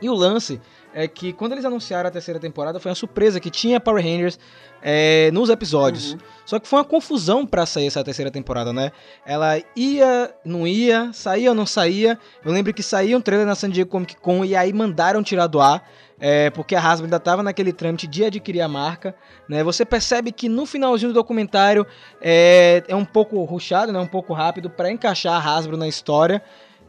E 0.01 0.09
o 0.09 0.15
lance 0.15 0.61
é 0.95 1.09
que 1.09 1.33
quando 1.33 1.53
eles 1.53 1.65
anunciaram 1.65 2.09
a 2.09 2.11
terceira 2.11 2.39
temporada 2.39 2.79
foi 2.79 2.91
uma 2.91 2.95
surpresa 2.95 3.41
que 3.41 3.51
tinha 3.51 3.81
Power 3.81 4.03
Rangers 4.03 4.39
é, 4.81 5.29
nos 5.33 5.51
episódios. 5.51 6.13
Uhum. 6.13 6.19
Só 6.47 6.59
que 6.61 6.69
foi 6.69 6.79
uma 6.79 6.85
confusão 6.85 7.45
pra 7.45 7.67
sair 7.67 7.89
essa 7.89 8.05
terceira 8.05 8.31
temporada, 8.31 8.73
né? 8.73 8.93
Ela 9.27 9.61
ia, 9.75 10.33
não 10.45 10.67
ia, 10.67 11.13
saía 11.13 11.51
ou 11.51 11.55
não 11.55 11.67
saía. 11.67 12.19
Eu 12.45 12.53
lembro 12.53 12.73
que 12.73 12.83
saía 12.83 13.17
um 13.17 13.21
trailer 13.21 13.47
na 13.47 13.57
San 13.57 13.71
Diego 13.71 13.91
Comic 13.91 14.17
Con 14.17 14.45
e 14.45 14.55
aí 14.55 14.73
mandaram 14.73 15.23
tirar 15.23 15.49
do 15.49 15.61
ar. 15.61 15.83
é, 16.21 16.51
porque 16.51 16.75
a 16.75 16.81
Hasbro 16.81 17.07
ainda 17.07 17.19
tava 17.19 17.43
naquele 17.43 17.73
trâmite 17.73 18.07
de 18.07 18.25
adquirir 18.25 18.61
a 18.61 18.69
marca, 18.69 19.15
né? 19.49 19.63
Você 19.65 19.85
percebe 19.85 20.33
que 20.33 20.49
no 20.49 20.65
finalzinho 20.65 21.11
do 21.11 21.15
documentário 21.15 21.87
é, 22.21 22.83
é 22.89 22.95
um 22.95 23.05
pouco 23.05 23.43
rushado, 23.45 23.93
né? 23.93 23.99
Um 23.99 24.07
pouco 24.07 24.33
rápido 24.33 24.71
pra 24.71 24.91
encaixar 24.91 25.35
a 25.35 25.57
Hasbro 25.57 25.77
na 25.77 25.89
história. 25.89 26.43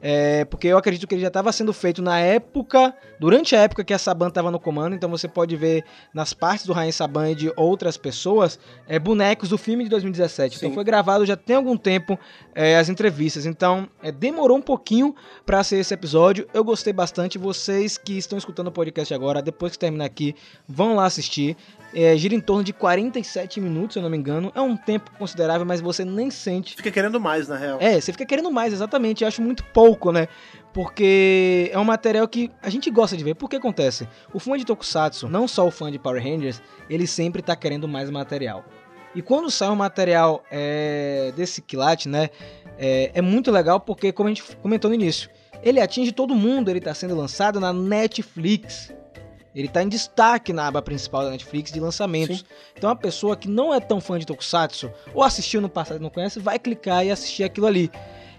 É, 0.08 0.46
porque 0.46 0.68
eu 0.68 0.78
acredito 0.78 1.08
que 1.08 1.16
ele 1.16 1.24
já 1.24 1.30
estava 1.30 1.52
sendo 1.52 1.74
feito 1.74 2.00
na 2.00 2.20
época, 2.20 2.94
durante 3.20 3.56
a 3.56 3.62
época 3.62 3.84
que 3.84 3.92
a 3.92 3.98
Saban 3.98 4.28
estava 4.28 4.52
no 4.52 4.60
comando, 4.60 4.96
então 4.96 5.10
você 5.10 5.28
pode 5.28 5.56
ver 5.56 5.84
nas 6.14 6.32
partes 6.32 6.64
do 6.64 6.74
Rain 6.74 6.92
Saban 6.92 7.32
e 7.32 7.34
de 7.34 7.52
outras 7.56 7.98
pessoas 7.98 8.60
é, 8.88 9.00
bonecos 9.00 9.50
do 9.50 9.58
filme 9.58 9.84
de 9.84 9.90
2017. 9.90 10.58
Então 10.58 10.70
Sim. 10.70 10.76
foi 10.76 10.84
gravado 10.84 11.26
já 11.26 11.36
tem 11.36 11.56
algum 11.56 11.76
tempo 11.76 12.20
é, 12.54 12.78
as 12.78 12.88
entrevistas. 12.88 13.48
Então 13.48 13.90
é, 14.04 14.12
demorou 14.12 14.58
um 14.58 14.62
pouquinho 14.62 15.16
para 15.44 15.64
ser 15.64 15.78
esse 15.78 15.96
episódio. 15.96 16.48
Eu 16.54 16.64
gostei 16.64 16.94
bastante. 16.94 17.40
Vocês 17.40 17.98
que 17.98 18.16
estão 18.16 18.38
escutando 18.38 18.68
o 18.68 18.72
podcast 18.72 19.12
agora, 19.12 19.42
depois 19.42 19.72
que 19.72 19.80
terminar 19.80 20.06
aqui, 20.06 20.36
vão 20.68 20.94
lá 20.94 21.06
assistir. 21.06 21.58
É, 21.96 22.18
gira 22.18 22.36
em 22.36 22.42
torno 22.42 22.64
de 22.64 22.74
47 22.74 23.62
minutos, 23.62 23.94
se 23.94 24.00
eu 24.00 24.04
não 24.04 24.10
me 24.10 24.18
engano. 24.18 24.52
É 24.54 24.60
um 24.60 24.76
tempo 24.76 25.10
considerável, 25.18 25.66
mas 25.66 25.80
você 25.80 26.04
nem 26.04 26.30
sente 26.30 26.76
Fica 26.76 26.92
querendo 26.92 27.20
mais, 27.20 27.48
na 27.48 27.56
real. 27.56 27.78
é, 27.80 28.02
você 28.02 28.12
fica 28.12 28.26
querendo 28.26 28.52
mais, 28.52 28.74
exatamente. 28.74 29.24
Eu 29.24 29.28
acho 29.28 29.42
muito 29.42 29.64
pouco 29.66 30.12
né? 30.12 30.28
Porque 30.74 31.70
é 31.72 31.80
um 31.80 31.86
material 31.86 32.28
que 32.28 32.52
a 32.62 32.70
gente 32.70 32.92
gosta 32.92 33.16
de 33.16 33.24
ver. 33.24 33.36
Por 33.36 33.50
que 33.50 33.56
acontece? 33.56 34.08
O 34.34 34.40
fã 34.40 34.58
de 34.58 34.66
Tokusatsu, 34.66 35.30
não 35.30 35.48
só 35.48 35.66
o 35.66 35.72
fã 35.72 35.90
de 35.90 35.98
Power 35.98 36.22
Rangers, 36.22 36.62
ele 36.90 37.08
sempre 37.08 37.42
tá 37.42 37.56
querendo 37.56 37.88
mais 37.88 38.10
material. 38.10 38.66
E 39.16 39.22
quando 39.22 39.50
sai 39.50 39.70
um 39.70 39.76
material 39.76 40.44
é, 40.52 41.32
desse 41.36 41.62
quilate, 41.62 42.10
né? 42.10 42.30
É, 42.78 43.12
é 43.14 43.22
muito 43.22 43.50
legal 43.52 43.80
porque, 43.80 44.12
como 44.12 44.28
a 44.28 44.34
gente 44.34 44.44
comentou 44.58 44.90
no 44.90 44.96
início, 44.96 45.30
ele 45.64 45.80
atinge 45.80 46.12
todo 46.12 46.36
mundo, 46.36 46.70
ele 46.70 46.82
tá 46.82 46.94
sendo 46.94 47.16
lançado 47.16 47.58
na 47.58 47.72
Netflix. 47.72 48.94
Ele 49.56 49.70
tá 49.70 49.82
em 49.82 49.88
destaque 49.88 50.52
na 50.52 50.68
aba 50.68 50.82
principal 50.82 51.24
da 51.24 51.30
Netflix 51.32 51.72
de 51.72 51.80
lançamentos. 51.80 52.44
Então 52.76 52.90
a 52.90 52.96
pessoa 52.96 53.38
que 53.38 53.48
não 53.48 53.74
é 53.74 53.80
tão 53.80 54.02
fã 54.02 54.20
de 54.20 54.26
Tokusatsu, 54.26 54.92
ou 55.14 55.24
assistiu 55.24 55.62
no 55.62 55.70
passado 55.70 55.98
e 55.98 56.04
não 56.04 56.10
conhece, 56.10 56.40
vai 56.40 56.60
clicar 56.60 57.06
e 57.06 57.12
assistir 57.12 57.46
aquilo 57.46 57.66
ali. 57.66 57.90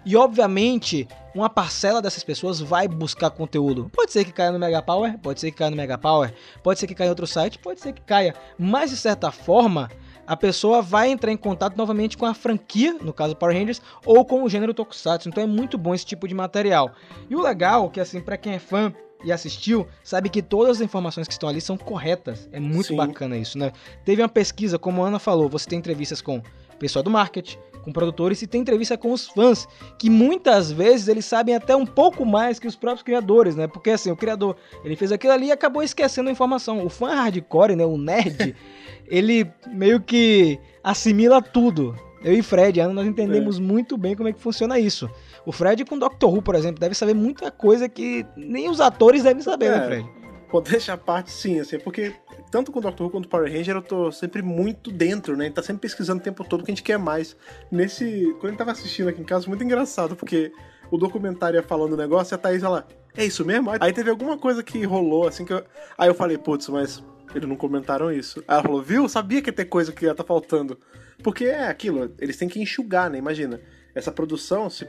E 0.05 0.15
obviamente, 0.15 1.09
uma 1.35 1.51
parcela 1.51 2.01
dessas 2.01 2.23
pessoas 2.23 2.61
vai 2.61 2.87
buscar 2.87 3.31
conteúdo. 3.31 3.91
Pode 3.93 4.13
ser 4.13 4.25
que 4.25 4.33
caia 4.33 4.53
no 4.53 4.59
Mega 4.59 4.81
Power, 4.81 5.19
pode 5.19 5.41
ser 5.41 5.51
que 5.51 5.57
caia 5.57 5.71
no 5.71 5.77
Mega 5.77 5.99
Power, 5.99 6.33
pode 6.63 6.79
ser 6.79 6.87
que 6.87 6.95
caia 6.95 7.09
em 7.09 7.11
outro 7.11 7.27
site, 7.27 7.59
pode 7.59 7.81
ser 7.81 7.93
que 7.93 8.03
caia. 8.03 8.33
Mas 8.57 8.91
de 8.91 8.97
certa 8.97 9.33
forma, 9.33 9.91
a 10.25 10.37
pessoa 10.37 10.81
vai 10.81 11.09
entrar 11.09 11.33
em 11.33 11.37
contato 11.37 11.77
novamente 11.77 12.17
com 12.17 12.27
a 12.27 12.35
franquia, 12.35 12.95
no 13.01 13.13
caso 13.13 13.35
Power 13.35 13.57
Rangers, 13.57 13.83
ou 14.05 14.25
com 14.25 14.45
o 14.45 14.49
gênero 14.49 14.75
Tokusatsu. 14.75 15.29
Então 15.29 15.43
é 15.43 15.47
muito 15.47 15.77
bom 15.77 15.95
esse 15.95 16.07
tipo 16.07 16.29
de 16.29 16.35
material. 16.35 16.93
E 17.29 17.35
o 17.35 17.43
legal, 17.43 17.91
que 17.91 17.99
assim, 17.99 18.21
para 18.21 18.37
quem 18.37 18.53
é 18.53 18.59
fã 18.61 18.95
e 19.27 19.33
assistiu, 19.33 19.89
sabe 20.05 20.29
que 20.29 20.41
todas 20.41 20.77
as 20.77 20.81
informações 20.81 21.27
que 21.27 21.35
estão 21.35 21.49
ali 21.49 21.61
são 21.61 21.77
corretas. 21.77 22.49
É 22.53 22.61
muito 22.61 22.89
Sim. 22.89 22.97
bacana 22.97 23.37
isso, 23.37 23.59
né? 23.59 23.73
Teve 24.05 24.23
uma 24.23 24.29
pesquisa, 24.29 24.79
como 24.79 25.05
a 25.05 25.09
Ana 25.09 25.19
falou, 25.19 25.49
você 25.49 25.69
tem 25.69 25.81
entrevistas 25.81 26.23
com 26.23 26.41
pessoal 26.79 27.03
do 27.03 27.11
marketing, 27.11 27.59
com 27.83 27.93
produtores 27.93 28.41
e 28.43 28.47
tem 28.47 28.61
entrevista 28.61 28.97
com 28.97 29.13
os 29.13 29.27
fãs, 29.27 29.67
que 29.99 30.09
muitas 30.09 30.71
vezes 30.71 31.09
eles 31.09 31.25
sabem 31.25 31.57
até 31.57 31.75
um 31.75 31.87
pouco 31.87 32.25
mais 32.25 32.61
que 32.61 32.69
os 32.69 32.77
próprios 32.77 33.03
criadores, 33.03 33.57
né? 33.57 33.67
Porque 33.67 33.91
assim, 33.91 34.11
o 34.11 34.17
criador, 34.17 34.57
ele 34.85 34.95
fez 34.95 35.11
aquilo 35.11 35.33
ali 35.33 35.47
e 35.47 35.53
acabou 35.53 35.83
esquecendo 35.83 36.29
a 36.29 36.33
informação. 36.33 36.85
O 36.85 36.89
fã 36.89 37.15
hardcore, 37.15 37.75
né, 37.75 37.85
o 37.85 37.97
nerd, 37.97 38.55
ele 39.09 39.51
meio 39.67 40.01
que 40.01 40.61
assimila 40.85 41.43
tudo. 41.43 41.97
Eu 42.23 42.33
e 42.33 42.43
Fred, 42.43 42.81
Ana, 42.81 42.93
nós 42.93 43.07
entendemos 43.07 43.59
muito 43.59 43.97
bem 43.97 44.15
como 44.15 44.29
é 44.29 44.33
que 44.33 44.41
funciona 44.41 44.79
isso. 44.79 45.09
O 45.47 45.53
Fred 45.53 45.85
com 45.85 45.97
Doctor 45.97 46.35
Who, 46.35 46.43
por 46.43 46.57
exemplo, 46.57 46.81
deve 46.81 46.95
saber 46.95 47.15
muita 47.15 47.53
coisa 47.53 47.89
que 47.89 48.27
nem 48.37 48.69
os 48.69 48.81
atores 48.81 49.23
devem 49.23 49.43
saber, 49.43 49.71
né, 49.71 49.77
É. 49.77 49.87
Fred? 49.87 50.27
Modéstia 50.53 50.95
à 50.95 50.97
parte, 50.97 51.31
sim, 51.31 51.59
assim, 51.59 51.79
porque 51.79 52.15
tanto 52.51 52.71
com 52.71 52.79
o 52.79 52.83
Doctor 52.83 53.07
Who 53.07 53.11
quanto 53.11 53.29
Power 53.29 53.51
Ranger 53.53 53.77
eu 53.77 53.83
tô 53.83 54.13
sempre 54.13 54.43
muito 54.43 54.91
dentro, 54.91 55.37
né? 55.37 55.45
A 55.45 55.47
gente 55.49 55.57
tá 55.57 55.63
sempre 55.63 55.83
pesquisando 55.83 56.21
o 56.21 56.23
tempo 56.23 56.45
todo 56.45 56.61
o 56.61 56.65
que 56.65 56.71
a 56.71 56.75
gente 56.75 56.85
quer 56.85 56.99
mais. 56.99 57.37
Nesse. 57.71 58.33
Quando 58.35 58.47
a 58.47 58.49
gente 58.51 58.59
tava 58.59 58.71
assistindo 58.73 59.09
aqui 59.09 59.21
em 59.21 59.25
casa, 59.25 59.49
muito 59.49 59.63
engraçado, 59.63 60.15
porque 60.15 60.53
o 60.91 60.97
documentário 60.97 61.59
ia 61.59 61.63
falando 61.63 61.93
o 61.93 61.97
negócio 61.97 62.33
e 62.33 62.37
a 62.37 62.39
Thaís 62.39 62.63
ela. 62.63 62.87
É 63.17 63.25
isso 63.25 63.45
mesmo? 63.45 63.71
Aí 63.81 63.93
teve 63.93 64.09
alguma 64.11 64.39
coisa 64.39 64.63
que 64.63 64.85
rolou, 64.85 65.27
assim, 65.27 65.45
que 65.45 65.53
eu. 65.53 65.65
Aí 65.99 66.09
eu 66.09 66.15
falei, 66.15 66.39
putz, 66.39 66.69
mas 66.69 67.03
eles 67.35 67.49
não 67.49 67.57
comentaram 67.57 68.13
isso. 68.13 68.39
Aí 68.47 68.55
ela 68.55 68.63
falou, 68.63 68.83
viu? 68.83 69.09
Sabia 69.09 69.43
que 69.43 69.51
ia 69.51 69.55
ter 69.55 69.65
coisa 69.65 69.93
que 69.93 70.05
ia 70.05 70.15
tá 70.15 70.25
faltando. 70.25 70.79
Porque 71.23 71.45
é 71.45 71.67
aquilo, 71.67 72.15
eles 72.19 72.37
têm 72.37 72.49
que 72.49 72.61
enxugar, 72.61 73.11
né? 73.11 73.19
Imagina. 73.19 73.61
Essa 73.95 74.13
produção, 74.13 74.69
se 74.69 74.87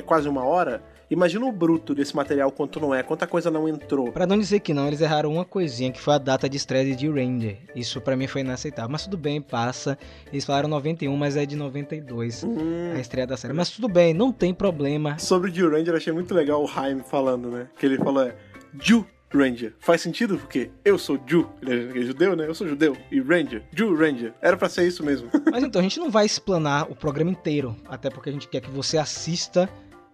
é 0.00 0.02
quase 0.02 0.28
uma 0.28 0.44
hora. 0.44 0.82
Imagina 1.08 1.46
o 1.46 1.52
bruto 1.52 1.94
desse 1.94 2.16
material 2.16 2.50
quanto 2.50 2.80
não 2.80 2.92
é, 2.92 3.00
quanta 3.02 3.28
coisa 3.28 3.48
não 3.48 3.68
entrou. 3.68 4.10
Pra 4.10 4.26
não 4.26 4.36
dizer 4.36 4.58
que 4.58 4.74
não, 4.74 4.88
eles 4.88 5.00
erraram 5.00 5.32
uma 5.32 5.44
coisinha, 5.44 5.92
que 5.92 6.00
foi 6.00 6.14
a 6.14 6.18
data 6.18 6.48
de 6.48 6.56
estreia 6.56 6.96
de 6.96 7.08
Ranger. 7.08 7.58
Isso 7.76 8.00
pra 8.00 8.16
mim 8.16 8.26
foi 8.26 8.40
inaceitável. 8.40 8.90
Mas 8.90 9.04
tudo 9.04 9.16
bem, 9.16 9.40
passa. 9.40 9.96
Eles 10.32 10.44
falaram 10.44 10.68
91, 10.68 11.16
mas 11.16 11.36
é 11.36 11.46
de 11.46 11.54
92 11.54 12.42
Hum. 12.42 12.92
a 12.96 12.98
estreia 12.98 13.26
da 13.26 13.36
série. 13.36 13.54
Mas 13.54 13.70
tudo 13.70 13.88
bem, 13.88 14.12
não 14.12 14.32
tem 14.32 14.52
problema. 14.52 15.16
Sobre 15.18 15.50
o 15.50 15.54
Jill 15.54 15.70
Ranger, 15.70 15.94
achei 15.94 16.12
muito 16.12 16.34
legal 16.34 16.62
o 16.64 16.68
Haim 16.68 16.98
falando, 17.00 17.50
né? 17.52 17.68
Que 17.78 17.86
ele 17.86 17.98
falou 17.98 18.24
é 18.24 18.34
Jill 18.80 19.06
Ranger. 19.32 19.74
Faz 19.78 20.00
sentido 20.00 20.36
porque 20.38 20.70
eu 20.84 20.98
sou 20.98 21.18
Ju. 21.24 21.48
Ele 21.62 22.00
é 22.00 22.02
judeu, 22.02 22.34
né? 22.34 22.48
Eu 22.48 22.54
sou 22.54 22.66
judeu. 22.66 22.96
E 23.12 23.20
Ranger. 23.20 23.62
Jill 23.72 23.94
Ranger. 23.96 24.32
Era 24.40 24.56
pra 24.56 24.68
ser 24.68 24.86
isso 24.86 25.04
mesmo. 25.04 25.28
Mas 25.52 25.62
então, 25.62 25.78
a 25.80 25.82
gente 25.82 25.98
não 26.00 26.10
vai 26.10 26.26
explanar 26.26 26.90
o 26.90 26.96
programa 26.96 27.30
inteiro. 27.30 27.76
Até 27.88 28.10
porque 28.10 28.28
a 28.30 28.32
gente 28.32 28.48
quer 28.48 28.60
que 28.60 28.70
você 28.70 28.98
assista. 28.98 29.68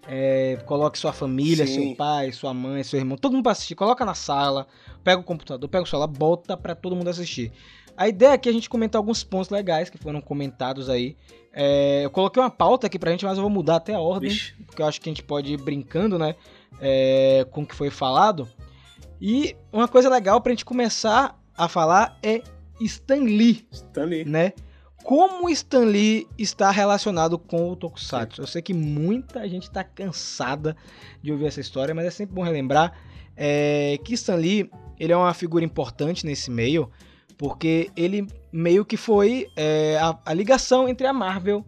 É, 0.07 0.59
coloque 0.67 0.99
sua 0.99 1.13
família, 1.13 1.67
Sim. 1.67 1.89
seu 1.89 1.97
pai, 1.97 2.33
sua 2.33 2.53
mãe, 2.53 2.83
seu 2.83 2.99
irmão, 2.99 3.17
todo 3.17 3.33
mundo 3.33 3.43
pra 3.43 3.53
assistir. 3.53 3.75
Coloca 3.75 4.05
na 4.05 4.15
sala, 4.15 4.67
pega 5.05 5.21
o 5.21 5.25
computador, 5.25 5.69
pega 5.69 5.85
o 5.85 5.87
celular, 5.87 6.07
bota 6.09 6.57
pra 6.57 6.75
todo 6.75 6.97
mundo 6.97 7.09
assistir. 7.09 7.53
A 7.97 8.09
ideia 8.09 8.33
aqui 8.33 8.49
é 8.49 8.51
a 8.51 8.55
gente 8.55 8.69
comentar 8.71 8.99
alguns 8.99 9.23
pontos 9.23 9.51
legais 9.51 9.91
que 9.91 9.99
foram 9.99 10.21
comentados 10.21 10.89
aí. 10.89 11.17
É, 11.53 12.05
eu 12.05 12.11
coloquei 12.11 12.43
uma 12.43 12.51
pauta 12.51 12.87
aqui 12.87 12.99
pra 12.99 13.11
gente, 13.11 13.25
mas 13.25 13.37
eu 13.37 13.43
vou 13.43 13.51
mudar 13.51 13.77
até 13.77 13.95
a 13.95 14.01
ordem. 14.01 14.31
Vixe. 14.31 14.55
porque 14.67 14.81
eu 14.81 14.87
acho 14.87 15.01
que 15.01 15.09
a 15.09 15.13
gente 15.13 15.23
pode 15.23 15.53
ir 15.53 15.59
brincando, 15.59 16.19
né, 16.19 16.35
é, 16.81 17.47
com 17.51 17.63
o 17.63 17.67
que 17.67 17.75
foi 17.75 17.91
falado. 17.91 18.49
E 19.21 19.55
uma 19.73 19.87
coisa 19.87 20.09
legal 20.09 20.41
pra 20.41 20.51
gente 20.51 20.65
começar 20.65 21.39
a 21.57 21.69
falar 21.69 22.19
é 22.23 22.43
Stan 22.81 23.23
Lee, 23.23 23.65
Stanley. 23.71 24.25
né? 24.25 24.53
Como 25.03 25.51
Stan 25.51 25.85
Lee 25.85 26.27
está 26.39 26.71
relacionado 26.71 27.39
com 27.39 27.71
o 27.71 27.77
Tokusatsu? 27.77 28.41
Eu 28.41 28.47
sei 28.47 28.63
que 28.63 28.73
muita 28.73 29.49
gente 29.49 29.65
está 29.65 29.83
cansada 29.83 30.77
de 31.21 31.33
ouvir 31.33 31.47
essa 31.47 31.61
história, 31.61 31.95
mas 31.95 32.07
é 32.07 32.11
sempre 32.11 32.35
bom 32.35 32.43
relembrar 32.43 32.93
é, 33.37 33.99
que 34.05 34.15
Stan 34.15 34.37
Lee 34.37 34.71
ele 34.99 35.13
é 35.13 35.17
uma 35.17 35.35
figura 35.35 35.65
importante 35.65 36.25
nesse 36.25 36.51
meio, 36.51 36.91
porque 37.37 37.91
ele 37.97 38.27
meio 38.53 38.85
que 38.85 38.97
foi 38.97 39.49
é, 39.57 39.99
a, 40.01 40.17
a 40.25 40.33
ligação 40.33 40.89
entre 40.89 41.07
a 41.07 41.13
Marvel 41.13 41.65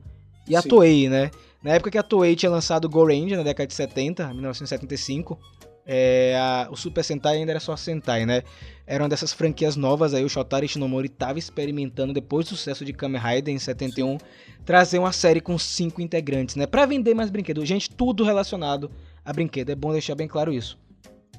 e 0.49 0.55
a 0.55 0.63
Sim. 0.63 0.69
Toei, 0.69 1.09
né? 1.09 1.31
Na 1.63 1.73
época 1.73 1.91
que 1.91 1.99
a 1.99 2.03
Toei 2.03 2.37
tinha 2.37 2.51
lançado 2.51 2.85
o 2.85 2.89
Go 2.89 3.07
Ranger, 3.07 3.39
na 3.39 3.43
década 3.43 3.67
de 3.67 3.75
70, 3.75 4.35
1975, 4.35 5.39
é, 5.87 6.37
a- 6.39 6.69
o 6.71 6.77
Super 6.77 7.03
Sentai 7.05 7.37
ainda 7.37 7.53
era 7.53 7.61
só 7.61 7.77
Sentai, 7.77 8.25
né? 8.25 8.43
Era 8.87 9.03
uma 9.03 9.09
dessas 9.09 9.33
franquias 9.33 9.77
novas 9.77 10.13
aí, 10.15 10.25
o 10.25 10.29
Shotaro 10.29 10.65
Ishinomori 10.65 11.07
estava 11.07 11.39
experimentando, 11.39 12.13
depois 12.13 12.47
do 12.47 12.51
sucesso 12.57 12.85
de 12.85 12.93
Kamen 12.93 13.21
Rider 13.21 13.55
em 13.55 13.59
71, 13.59 14.19
trazer 14.65 14.99
uma 14.99 15.13
série 15.13 15.41
com 15.41 15.59
cinco 15.59 16.01
integrantes, 16.03 16.57
né? 16.57 16.67
Pra 16.67 16.85
vender 16.87 17.15
mais 17.15 17.31
brinquedos. 17.31 17.67
Gente, 17.69 17.91
tudo 17.91 18.25
relacionado 18.25 18.91
a 19.25 19.33
brinquedo, 19.33 19.71
é 19.71 19.75
bom 19.75 19.93
deixar 19.93 20.15
bem 20.15 20.29
claro 20.29 20.53
isso. 20.53 20.79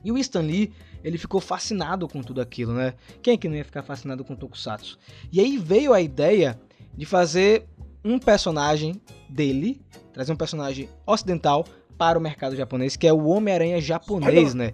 E 0.03 0.12
o 0.12 0.17
Stan 0.17 0.41
Lee, 0.41 0.71
ele 1.03 1.17
ficou 1.17 1.39
fascinado 1.41 2.08
com 2.08 2.21
tudo 2.21 2.41
aquilo, 2.41 2.73
né? 2.73 2.93
Quem 3.21 3.34
é 3.34 3.38
que 3.38 3.47
não 3.47 3.55
ia 3.55 3.65
ficar 3.65 3.81
fascinado 3.84 4.23
com 4.23 4.36
Tokusatsu? 4.36 4.97
E 5.31 5.39
aí 5.39 5.58
veio 5.58 5.93
a 5.93 6.01
ideia 6.01 6.60
de 6.95 7.05
fazer 7.05 7.65
um 8.03 8.19
personagem 8.19 9.01
dele, 9.27 9.81
trazer 10.13 10.31
um 10.31 10.36
personagem 10.36 10.88
ocidental 11.05 11.65
para 11.97 12.17
o 12.17 12.21
mercado 12.21 12.55
japonês, 12.55 12.95
que 12.95 13.08
é 13.08 13.13
o 13.13 13.25
Homem-Aranha 13.25 13.81
japonês, 13.81 14.53
né? 14.53 14.73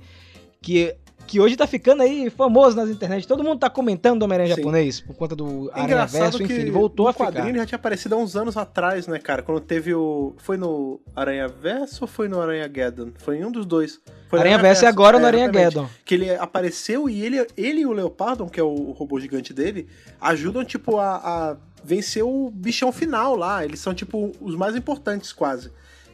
Que, 0.62 0.96
que 1.26 1.40
hoje 1.40 1.56
tá 1.56 1.66
ficando 1.66 2.04
aí 2.04 2.30
famoso 2.30 2.76
nas 2.76 2.90
internet. 2.90 3.28
Todo 3.28 3.44
mundo 3.44 3.60
tá 3.60 3.70
comentando 3.70 4.20
do 4.20 4.26
Homem-Aranha 4.26 4.56
japonês 4.56 5.02
por 5.02 5.16
conta 5.16 5.36
do 5.36 5.72
É 5.74 5.82
Aranha 5.82 6.06
Verso, 6.06 6.44
enfim, 6.44 6.54
ele 6.54 6.72
voltou 6.72 7.08
a 7.08 7.14
quadrinho 7.14 7.46
ficar. 7.46 7.50
ele 7.50 7.58
já 7.60 7.66
tinha 7.66 7.78
aparecido 7.78 8.16
há 8.16 8.18
uns 8.18 8.36
anos 8.36 8.58
atrás, 8.58 9.08
né, 9.08 9.18
cara? 9.18 9.42
Quando 9.42 9.60
teve 9.60 9.94
o... 9.94 10.34
Foi 10.38 10.58
no 10.58 11.00
Aranha 11.16 11.48
Verso 11.48 12.04
ou 12.04 12.08
foi 12.08 12.28
no 12.28 12.40
Aranha 12.40 12.70
Geddon? 12.72 13.12
Foi 13.18 13.38
em 13.38 13.46
um 13.46 13.52
dos 13.52 13.66
dois. 13.66 14.00
Foi 14.30 14.40
Aranha 14.40 14.58
Verso 14.58 14.84
e 14.84 14.88
agora 14.88 15.20
no 15.20 15.26
Aranha. 15.26 15.52
Geddon. 15.52 15.90
Que 16.06 16.16
ele 16.16 16.36
apareceu 16.36 17.10
e 17.10 17.24
ele, 17.24 17.46
ele 17.58 17.82
e 17.82 17.86
o 17.86 17.92
Leopardon, 17.92 18.48
que 18.48 18.60
é 18.60 18.64
o 18.64 18.92
robô 18.92 19.20
gigante 19.20 19.54
dele, 19.54 19.88
ajudam, 20.20 20.64
tipo, 20.64 20.98
a, 20.98 21.16
a 21.16 21.58
vencer 21.84 22.24
o 22.24 22.52
bichão 22.52 22.92
final 22.92 23.36
lá. 23.36 23.66
Eles 23.66 23.80
são, 23.80 23.94
tipo, 23.94 24.32
os 24.40 24.56
mais 24.56 24.76
importantes, 24.76 25.34
quase. 25.34 25.72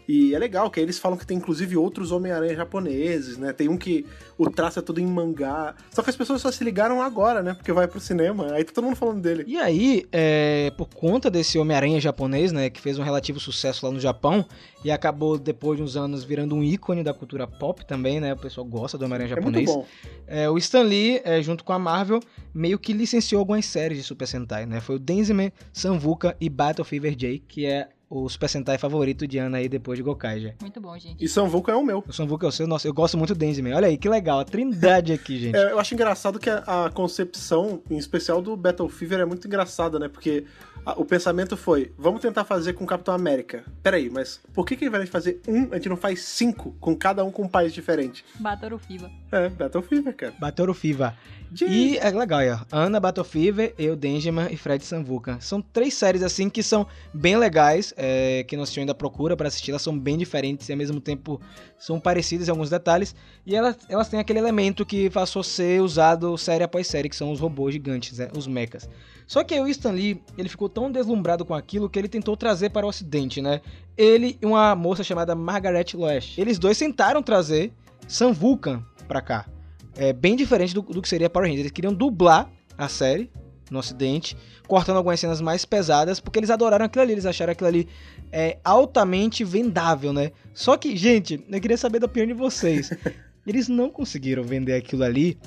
E 0.07 0.33
é 0.33 0.39
legal, 0.39 0.69
que 0.71 0.79
eles 0.79 0.97
falam 0.97 1.17
que 1.17 1.25
tem 1.25 1.37
inclusive 1.37 1.75
outros 1.75 2.11
Homem-Aranha 2.11 2.55
japoneses, 2.55 3.37
né? 3.37 3.51
Tem 3.51 3.67
um 3.67 3.77
que 3.77 4.05
o 4.37 4.49
traço 4.49 4.79
é 4.79 4.81
tudo 4.81 5.01
em 5.01 5.05
mangá. 5.05 5.75
Só 5.91 6.01
que 6.01 6.09
as 6.09 6.15
pessoas 6.15 6.41
só 6.41 6.51
se 6.51 6.63
ligaram 6.63 7.01
agora, 7.01 7.43
né? 7.43 7.53
Porque 7.53 7.73
vai 7.73 7.87
pro 7.87 7.99
cinema. 7.99 8.53
Aí 8.53 8.63
tá 8.63 8.71
todo 8.73 8.85
mundo 8.85 8.95
falando 8.95 9.21
dele. 9.21 9.43
E 9.45 9.57
aí, 9.57 10.05
é, 10.11 10.71
por 10.77 10.87
conta 10.87 11.29
desse 11.29 11.57
Homem-Aranha 11.59 11.99
japonês, 11.99 12.51
né, 12.51 12.69
que 12.69 12.79
fez 12.79 12.97
um 12.97 13.03
relativo 13.03 13.39
sucesso 13.39 13.85
lá 13.85 13.91
no 13.91 13.99
Japão 13.99 14.45
e 14.83 14.91
acabou 14.91 15.37
depois 15.37 15.77
de 15.77 15.83
uns 15.83 15.97
anos 15.97 16.23
virando 16.23 16.55
um 16.55 16.63
ícone 16.63 17.03
da 17.03 17.13
cultura 17.13 17.45
pop 17.45 17.85
também, 17.85 18.19
né? 18.21 18.33
O 18.33 18.37
pessoal 18.37 18.65
gosta 18.65 18.97
do 18.97 19.03
Homem-Aranha 19.05 19.33
É 19.33 19.41
muito 19.41 19.59
japonês. 19.59 19.69
bom. 19.69 19.85
É, 20.25 20.49
o 20.49 20.57
Stan 20.57 20.83
Lee, 20.83 21.21
é, 21.25 21.41
junto 21.41 21.63
com 21.63 21.73
a 21.73 21.79
Marvel, 21.79 22.21
meio 22.53 22.79
que 22.79 22.93
licenciou 22.93 23.39
algumas 23.39 23.65
séries 23.65 23.97
de 23.97 24.03
Super 24.03 24.27
Sentai, 24.27 24.65
né? 24.65 24.79
Foi 24.79 24.95
o 24.95 24.99
Denziman, 24.99 25.51
Samvuka 25.73 26.35
e 26.39 26.49
Battle 26.49 26.85
Fever 26.85 27.13
J, 27.15 27.43
que 27.47 27.65
é 27.65 27.89
o 28.09 28.27
Super 28.29 28.47
Sentai 28.49 28.77
favorito 28.77 29.27
de 29.27 29.37
Ana 29.37 29.57
aí 29.57 29.67
depois 29.67 29.97
de 29.97 30.03
Gokaiger. 30.03 30.55
Muito 30.61 30.79
bom, 30.79 30.97
gente. 30.97 31.23
E 31.23 31.27
São 31.27 31.49
Vulcan 31.49 31.73
é 31.73 31.75
o 31.75 31.83
meu. 31.83 32.03
O 32.07 32.13
Samvuka 32.13 32.45
é 32.45 32.49
o 32.49 32.51
seu, 32.51 32.65
nossa, 32.67 32.87
eu 32.87 32.93
gosto 32.93 33.17
muito 33.17 33.33
do 33.33 33.37
Denziman. 33.37 33.75
Olha 33.75 33.87
aí, 33.87 33.97
que 33.97 34.07
legal, 34.07 34.39
a 34.39 34.45
trindade 34.45 35.11
aqui, 35.13 35.37
gente. 35.39 35.55
É, 35.55 35.71
eu 35.71 35.79
acho 35.79 35.93
engraçado 35.93 36.39
que 36.39 36.49
a, 36.49 36.85
a 36.85 36.89
concepção, 36.89 37.81
em 37.89 37.97
especial 37.97 38.41
do 38.41 38.55
Battle 38.55 38.87
Fever, 38.89 39.19
é 39.19 39.25
muito 39.25 39.47
engraçada, 39.47 39.99
né? 39.99 40.07
Porque 40.07 40.45
Ah, 40.85 40.93
O 40.97 41.03
pensamento 41.03 41.57
foi, 41.57 41.91
vamos 41.97 42.21
tentar 42.21 42.45
fazer 42.45 42.71
com 42.73 42.85
o 42.85 42.87
Capitão 42.87 43.13
América. 43.13 43.65
Peraí, 43.83 44.09
mas 44.09 44.39
por 44.53 44.65
que, 44.65 44.77
que 44.77 44.85
ao 44.85 44.89
invés 44.89 45.03
de 45.05 45.11
fazer 45.11 45.41
um, 45.45 45.67
a 45.71 45.75
gente 45.75 45.89
não 45.89 45.97
faz 45.97 46.21
cinco, 46.21 46.73
com 46.79 46.95
cada 46.95 47.25
um 47.25 47.31
com 47.31 47.43
um 47.43 47.47
país 47.49 47.73
diferente? 47.73 48.23
Batoru 48.39 48.77
Fiva. 48.77 49.11
É, 49.31 49.49
Battlefield, 49.49 50.13
cara. 50.13 50.33
Batoru 50.39 50.73
Fiva. 50.73 51.13
De- 51.51 51.65
E 51.65 51.97
é 51.97 52.09
legal, 52.11 52.39
ó. 52.71 52.75
Ana, 52.77 52.99
Battlefield, 52.99 53.73
eu, 53.77 53.95
Denjiman 53.95 54.47
e 54.51 54.55
Fred 54.57 54.83
Samvuca. 54.85 55.37
São 55.41 55.61
três 55.61 55.93
séries, 55.93 56.23
assim, 56.23 56.49
que 56.49 56.63
são 56.63 56.87
bem 57.13 57.35
legais, 57.37 57.93
é, 57.97 58.43
que 58.47 58.55
nosso 58.55 58.77
ainda 58.79 58.93
procura 58.95 59.35
pra 59.35 59.47
assistir. 59.49 59.71
Elas 59.71 59.81
são 59.81 59.97
bem 59.97 60.17
diferentes 60.17 60.69
e, 60.69 60.71
ao 60.71 60.77
mesmo 60.77 61.01
tempo, 61.01 61.41
são 61.77 61.99
parecidas 61.99 62.47
em 62.47 62.51
alguns 62.51 62.69
detalhes. 62.69 63.13
E 63.45 63.53
elas, 63.55 63.77
elas 63.89 64.07
têm 64.07 64.19
aquele 64.19 64.39
elemento 64.39 64.85
que 64.85 65.09
passou 65.09 65.41
a 65.41 65.43
ser 65.43 65.81
usado 65.81 66.37
série 66.37 66.63
após 66.63 66.87
série, 66.87 67.09
que 67.09 67.15
são 67.15 67.31
os 67.31 67.39
robôs 67.41 67.73
gigantes, 67.73 68.17
né, 68.19 68.29
os 68.35 68.47
mechas. 68.47 68.89
Só 69.25 69.43
que 69.43 69.53
aí 69.53 69.59
o 69.59 69.67
Stan 69.67 69.91
Lee, 69.91 70.21
ele 70.37 70.47
ficou 70.47 70.69
tão 70.69 70.89
deslumbrado 70.89 71.43
com 71.43 71.53
aquilo 71.53 71.89
que 71.89 71.99
ele 71.99 72.07
tentou 72.07 72.37
trazer 72.37 72.69
para 72.69 72.85
o 72.85 72.89
ocidente, 72.89 73.41
né? 73.41 73.59
Ele 73.97 74.37
e 74.41 74.45
uma 74.45 74.73
moça 74.73 75.03
chamada 75.03 75.35
Margaret 75.35 75.85
Loesch. 75.93 76.37
Eles 76.37 76.57
dois 76.57 76.77
tentaram 76.77 77.21
trazer 77.21 77.73
Sam 78.07 78.31
Vulcan 78.31 78.81
pra 79.07 79.21
cá. 79.21 79.45
É 79.95 80.13
bem 80.13 80.35
diferente 80.35 80.73
do, 80.73 80.81
do 80.81 81.01
que 81.01 81.09
seria 81.09 81.29
Power 81.29 81.47
Rangers. 81.47 81.61
Eles 81.61 81.71
queriam 81.71 81.93
dublar 81.93 82.49
a 82.77 82.87
série 82.87 83.31
no 83.71 83.79
ocidente, 83.79 84.37
cortando 84.67 84.97
algumas 84.97 85.19
cenas 85.19 85.41
mais 85.41 85.65
pesadas, 85.65 86.19
porque 86.19 86.39
eles 86.39 86.49
adoraram 86.49 86.85
aquilo 86.85 87.01
ali, 87.01 87.13
eles 87.13 87.25
acharam 87.25 87.51
aquilo 87.51 87.67
ali 87.67 87.87
é, 88.31 88.57
altamente 88.63 89.43
vendável, 89.43 90.13
né? 90.13 90.31
Só 90.53 90.77
que, 90.77 90.95
gente, 90.95 91.43
eu 91.49 91.61
queria 91.61 91.77
saber 91.77 91.99
da 91.99 92.05
opinião 92.05 92.27
de 92.27 92.33
vocês. 92.33 92.91
Eles 93.45 93.69
não 93.69 93.89
conseguiram 93.89 94.43
vender 94.43 94.73
aquilo 94.73 95.05
ali. 95.05 95.39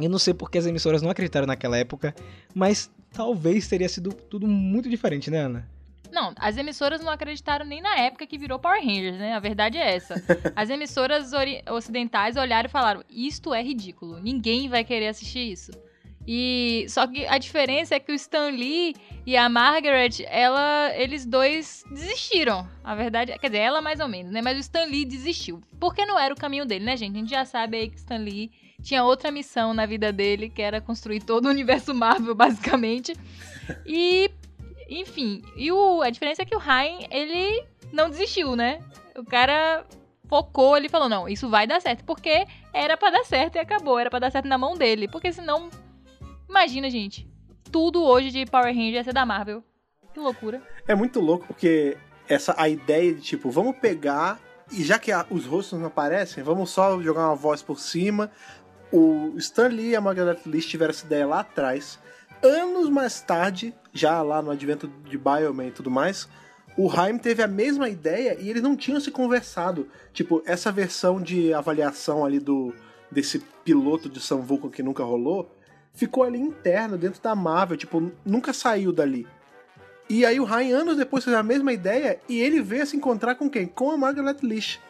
Eu 0.00 0.10
não 0.10 0.18
sei 0.18 0.34
porque 0.34 0.58
as 0.58 0.66
emissoras 0.66 1.00
não 1.00 1.10
acreditaram 1.10 1.46
naquela 1.46 1.78
época, 1.78 2.12
mas 2.52 2.90
talvez 3.12 3.68
teria 3.68 3.88
sido 3.88 4.12
tudo 4.12 4.48
muito 4.48 4.88
diferente, 4.88 5.30
né, 5.30 5.38
Ana? 5.38 5.68
Não, 6.12 6.34
as 6.38 6.56
emissoras 6.56 7.00
não 7.00 7.12
acreditaram 7.12 7.64
nem 7.64 7.80
na 7.80 7.96
época 7.96 8.26
que 8.26 8.38
virou 8.38 8.58
Power 8.58 8.80
Rangers, 8.80 9.18
né? 9.18 9.34
A 9.34 9.38
verdade 9.38 9.78
é 9.78 9.94
essa. 9.94 10.14
As 10.56 10.70
emissoras 10.70 11.30
ocidentais 11.70 12.36
olharam 12.36 12.68
e 12.68 12.70
falaram: 12.70 13.04
Isto 13.08 13.54
é 13.54 13.62
ridículo, 13.62 14.20
ninguém 14.20 14.68
vai 14.68 14.84
querer 14.84 15.08
assistir 15.08 15.52
isso. 15.52 15.70
E 16.26 16.84
só 16.88 17.06
que 17.06 17.26
a 17.26 17.38
diferença 17.38 17.94
é 17.94 18.00
que 18.00 18.12
o 18.12 18.14
Stan 18.14 18.50
Lee 18.50 18.94
e 19.26 19.36
a 19.36 19.48
Margaret, 19.48 20.22
ela, 20.28 20.92
eles 20.94 21.24
dois 21.24 21.82
desistiram. 21.90 22.68
A 22.84 22.94
verdade, 22.94 23.32
é- 23.32 23.38
quer 23.38 23.48
dizer, 23.48 23.58
ela 23.62 23.80
mais 23.80 24.00
ou 24.00 24.08
menos, 24.08 24.30
né? 24.30 24.42
Mas 24.42 24.56
o 24.56 24.60
Stan 24.60 24.84
Lee 24.84 25.04
desistiu. 25.06 25.62
Porque 25.80 26.04
não 26.04 26.18
era 26.18 26.32
o 26.32 26.36
caminho 26.36 26.66
dele, 26.66 26.84
né, 26.84 26.96
gente? 26.96 27.16
A 27.16 27.20
gente 27.20 27.30
já 27.30 27.44
sabe 27.44 27.78
aí 27.78 27.88
que 27.88 27.96
o 27.96 27.98
Stan 27.98 28.18
Lee 28.18 28.50
tinha 28.82 29.02
outra 29.02 29.30
missão 29.30 29.72
na 29.72 29.86
vida 29.86 30.12
dele, 30.12 30.50
que 30.50 30.60
era 30.62 30.80
construir 30.80 31.20
todo 31.20 31.46
o 31.46 31.50
universo 31.50 31.94
Marvel, 31.94 32.34
basicamente. 32.34 33.14
E 33.86 34.30
enfim, 34.98 35.42
e 35.56 35.70
o, 35.70 36.02
a 36.02 36.10
diferença 36.10 36.42
é 36.42 36.44
que 36.44 36.54
o 36.56 36.58
Ryan, 36.58 37.06
ele 37.10 37.64
não 37.92 38.10
desistiu, 38.10 38.56
né? 38.56 38.80
O 39.16 39.24
cara 39.24 39.84
focou, 40.28 40.76
ele 40.76 40.88
falou, 40.88 41.08
não, 41.08 41.28
isso 41.28 41.48
vai 41.48 41.66
dar 41.66 41.80
certo, 41.80 42.04
porque 42.04 42.46
era 42.72 42.96
pra 42.96 43.10
dar 43.10 43.24
certo 43.24 43.56
e 43.56 43.58
acabou, 43.58 43.98
era 43.98 44.10
pra 44.10 44.18
dar 44.18 44.30
certo 44.30 44.46
na 44.46 44.56
mão 44.58 44.74
dele, 44.76 45.08
porque 45.08 45.32
senão, 45.32 45.68
imagina, 46.48 46.88
gente, 46.90 47.28
tudo 47.72 48.02
hoje 48.02 48.30
de 48.30 48.46
Power 48.46 48.66
Rangers 48.74 48.94
ia 48.94 49.04
ser 49.04 49.12
da 49.12 49.26
Marvel. 49.26 49.62
Que 50.12 50.18
loucura. 50.20 50.60
É 50.88 50.94
muito 50.94 51.20
louco 51.20 51.46
porque 51.46 51.96
essa 52.28 52.54
a 52.58 52.68
ideia 52.68 53.14
de 53.14 53.20
tipo, 53.20 53.48
vamos 53.50 53.76
pegar 53.76 54.40
e 54.72 54.82
já 54.84 54.98
que 54.98 55.10
a- 55.12 55.26
os 55.30 55.46
rostos 55.46 55.78
não 55.78 55.86
aparecem, 55.86 56.42
vamos 56.42 56.70
só 56.70 57.00
jogar 57.00 57.26
uma 57.28 57.36
voz 57.36 57.62
por 57.62 57.78
cima. 57.78 58.30
O 58.92 59.34
Stan 59.36 59.68
Lee 59.68 59.90
e 59.90 59.96
a 59.96 60.00
Margaret 60.00 60.38
Lee 60.46 60.60
tiveram 60.62 60.90
essa 60.90 61.06
ideia 61.06 61.26
lá 61.26 61.40
atrás. 61.40 61.98
Anos 62.42 62.88
mais 62.88 63.20
tarde, 63.20 63.74
já 63.92 64.22
lá 64.22 64.40
no 64.40 64.50
advento 64.50 64.88
de 65.04 65.18
Bioman 65.18 65.66
e 65.66 65.70
tudo 65.70 65.90
mais, 65.90 66.28
o 66.76 66.90
Haim 66.90 67.18
teve 67.18 67.42
a 67.42 67.48
mesma 67.48 67.88
ideia 67.88 68.36
e 68.40 68.48
eles 68.48 68.62
não 68.62 68.76
tinham 68.76 69.00
se 69.00 69.10
conversado. 69.10 69.88
Tipo, 70.12 70.42
essa 70.46 70.72
versão 70.72 71.20
de 71.20 71.52
avaliação 71.52 72.24
ali 72.24 72.38
do 72.38 72.74
desse 73.10 73.40
piloto 73.64 74.08
de 74.08 74.20
Sam 74.20 74.38
Vulcan 74.38 74.70
que 74.70 74.82
nunca 74.82 75.02
rolou, 75.02 75.52
ficou 75.92 76.22
ali 76.22 76.38
interno 76.38 76.96
dentro 76.96 77.20
da 77.20 77.34
Marvel, 77.34 77.76
tipo, 77.76 78.12
nunca 78.24 78.52
saiu 78.52 78.92
dali. 78.92 79.26
E 80.08 80.24
aí 80.24 80.40
o 80.40 80.44
Ryan, 80.44 80.78
anos 80.78 80.96
depois, 80.96 81.24
fez 81.24 81.36
a 81.36 81.42
mesma 81.42 81.72
ideia 81.72 82.20
e 82.28 82.40
ele 82.40 82.60
veio 82.60 82.86
se 82.86 82.96
encontrar 82.96 83.34
com 83.34 83.50
quem? 83.50 83.66
Com 83.66 83.90
a 83.90 83.96
Margaret 83.96 84.36
Lish. 84.42 84.80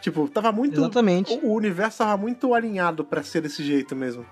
Tipo, 0.00 0.28
tava 0.28 0.52
muito... 0.52 0.80
Exatamente. 0.80 1.32
O, 1.42 1.48
o 1.48 1.54
universo 1.54 1.98
tava 1.98 2.16
muito 2.16 2.54
alinhado 2.54 3.04
pra 3.04 3.22
ser 3.22 3.40
desse 3.40 3.62
jeito 3.62 3.96
mesmo. 3.96 4.26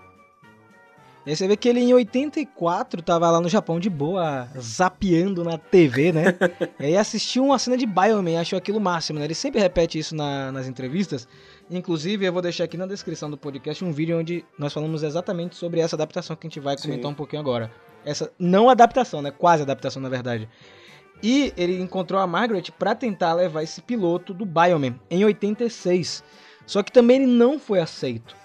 E 1.27 1.31
aí 1.31 1.37
você 1.37 1.47
vê 1.47 1.55
que 1.55 1.69
ele 1.69 1.81
em 1.81 1.93
84 1.93 3.03
tava 3.03 3.31
lá 3.31 3.41
no 3.41 3.49
Japão 3.49 3.79
de 3.79 3.91
boa, 3.91 4.49
zapeando 4.59 5.45
na 5.45 5.59
TV, 5.59 6.13
né? 6.13 6.25
e 6.81 6.87
aí 6.87 6.97
assistiu 6.97 7.45
uma 7.45 7.59
cena 7.59 7.77
de 7.77 7.85
Bioman, 7.85 8.39
achou 8.41 8.57
aquilo 8.57 8.81
máximo, 8.81 9.19
né? 9.19 9.27
Ele 9.27 9.35
sempre 9.35 9.61
repete 9.61 9.99
isso 9.99 10.17
na- 10.17 10.51
nas 10.51 10.67
entrevistas. 10.67 11.29
Inclusive, 11.71 12.25
eu 12.25 12.33
vou 12.33 12.41
deixar 12.41 12.65
aqui 12.65 12.77
na 12.79 12.87
descrição 12.87 13.31
do 13.31 13.37
podcast 13.37 13.85
um 13.85 13.93
vídeo 13.93 14.19
onde 14.19 14.45
nós 14.59 14.73
falamos 14.73 15.03
exatamente 15.03 15.57
sobre 15.57 15.81
essa 15.81 15.95
adaptação 15.95 16.35
que 16.35 16.47
a 16.47 16.49
gente 16.49 16.59
vai 16.59 16.77
Sim. 16.79 16.89
comentar 16.89 17.11
um 17.11 17.15
pouquinho 17.15 17.41
agora. 17.43 17.71
Essa 18.05 18.33
não 18.39 18.71
adaptação, 18.71 19.21
né? 19.21 19.31
Quase 19.31 19.63
adaptação, 19.63 20.01
na 20.01 20.09
verdade. 20.09 20.49
E 21.23 21.53
ele 21.55 21.79
encontrou 21.83 22.19
a 22.19 22.27
Margaret 22.27 22.65
pra 22.79 22.95
tentar 22.95 23.35
levar 23.35 23.63
esse 23.63 23.83
piloto 23.83 24.33
do 24.33 24.47
Bioman 24.47 24.99
em 25.11 25.23
86. 25.23 26.25
Só 26.67 26.83
que 26.83 26.91
também 26.91 27.17
ele 27.19 27.27
não 27.27 27.59
foi 27.59 27.79
aceito. 27.79 28.40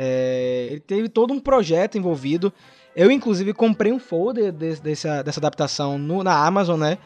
É, 0.00 0.68
ele 0.70 0.80
teve 0.80 1.08
todo 1.08 1.34
um 1.34 1.40
projeto 1.40 1.98
envolvido. 1.98 2.52
Eu, 2.94 3.10
inclusive, 3.10 3.52
comprei 3.52 3.92
um 3.92 3.98
folder 3.98 4.52
desse- 4.52 4.80
dessa, 4.80 5.22
dessa 5.22 5.40
adaptação 5.40 5.98
no- 5.98 6.22
na 6.22 6.46
Amazon, 6.46 6.78
né? 6.78 6.98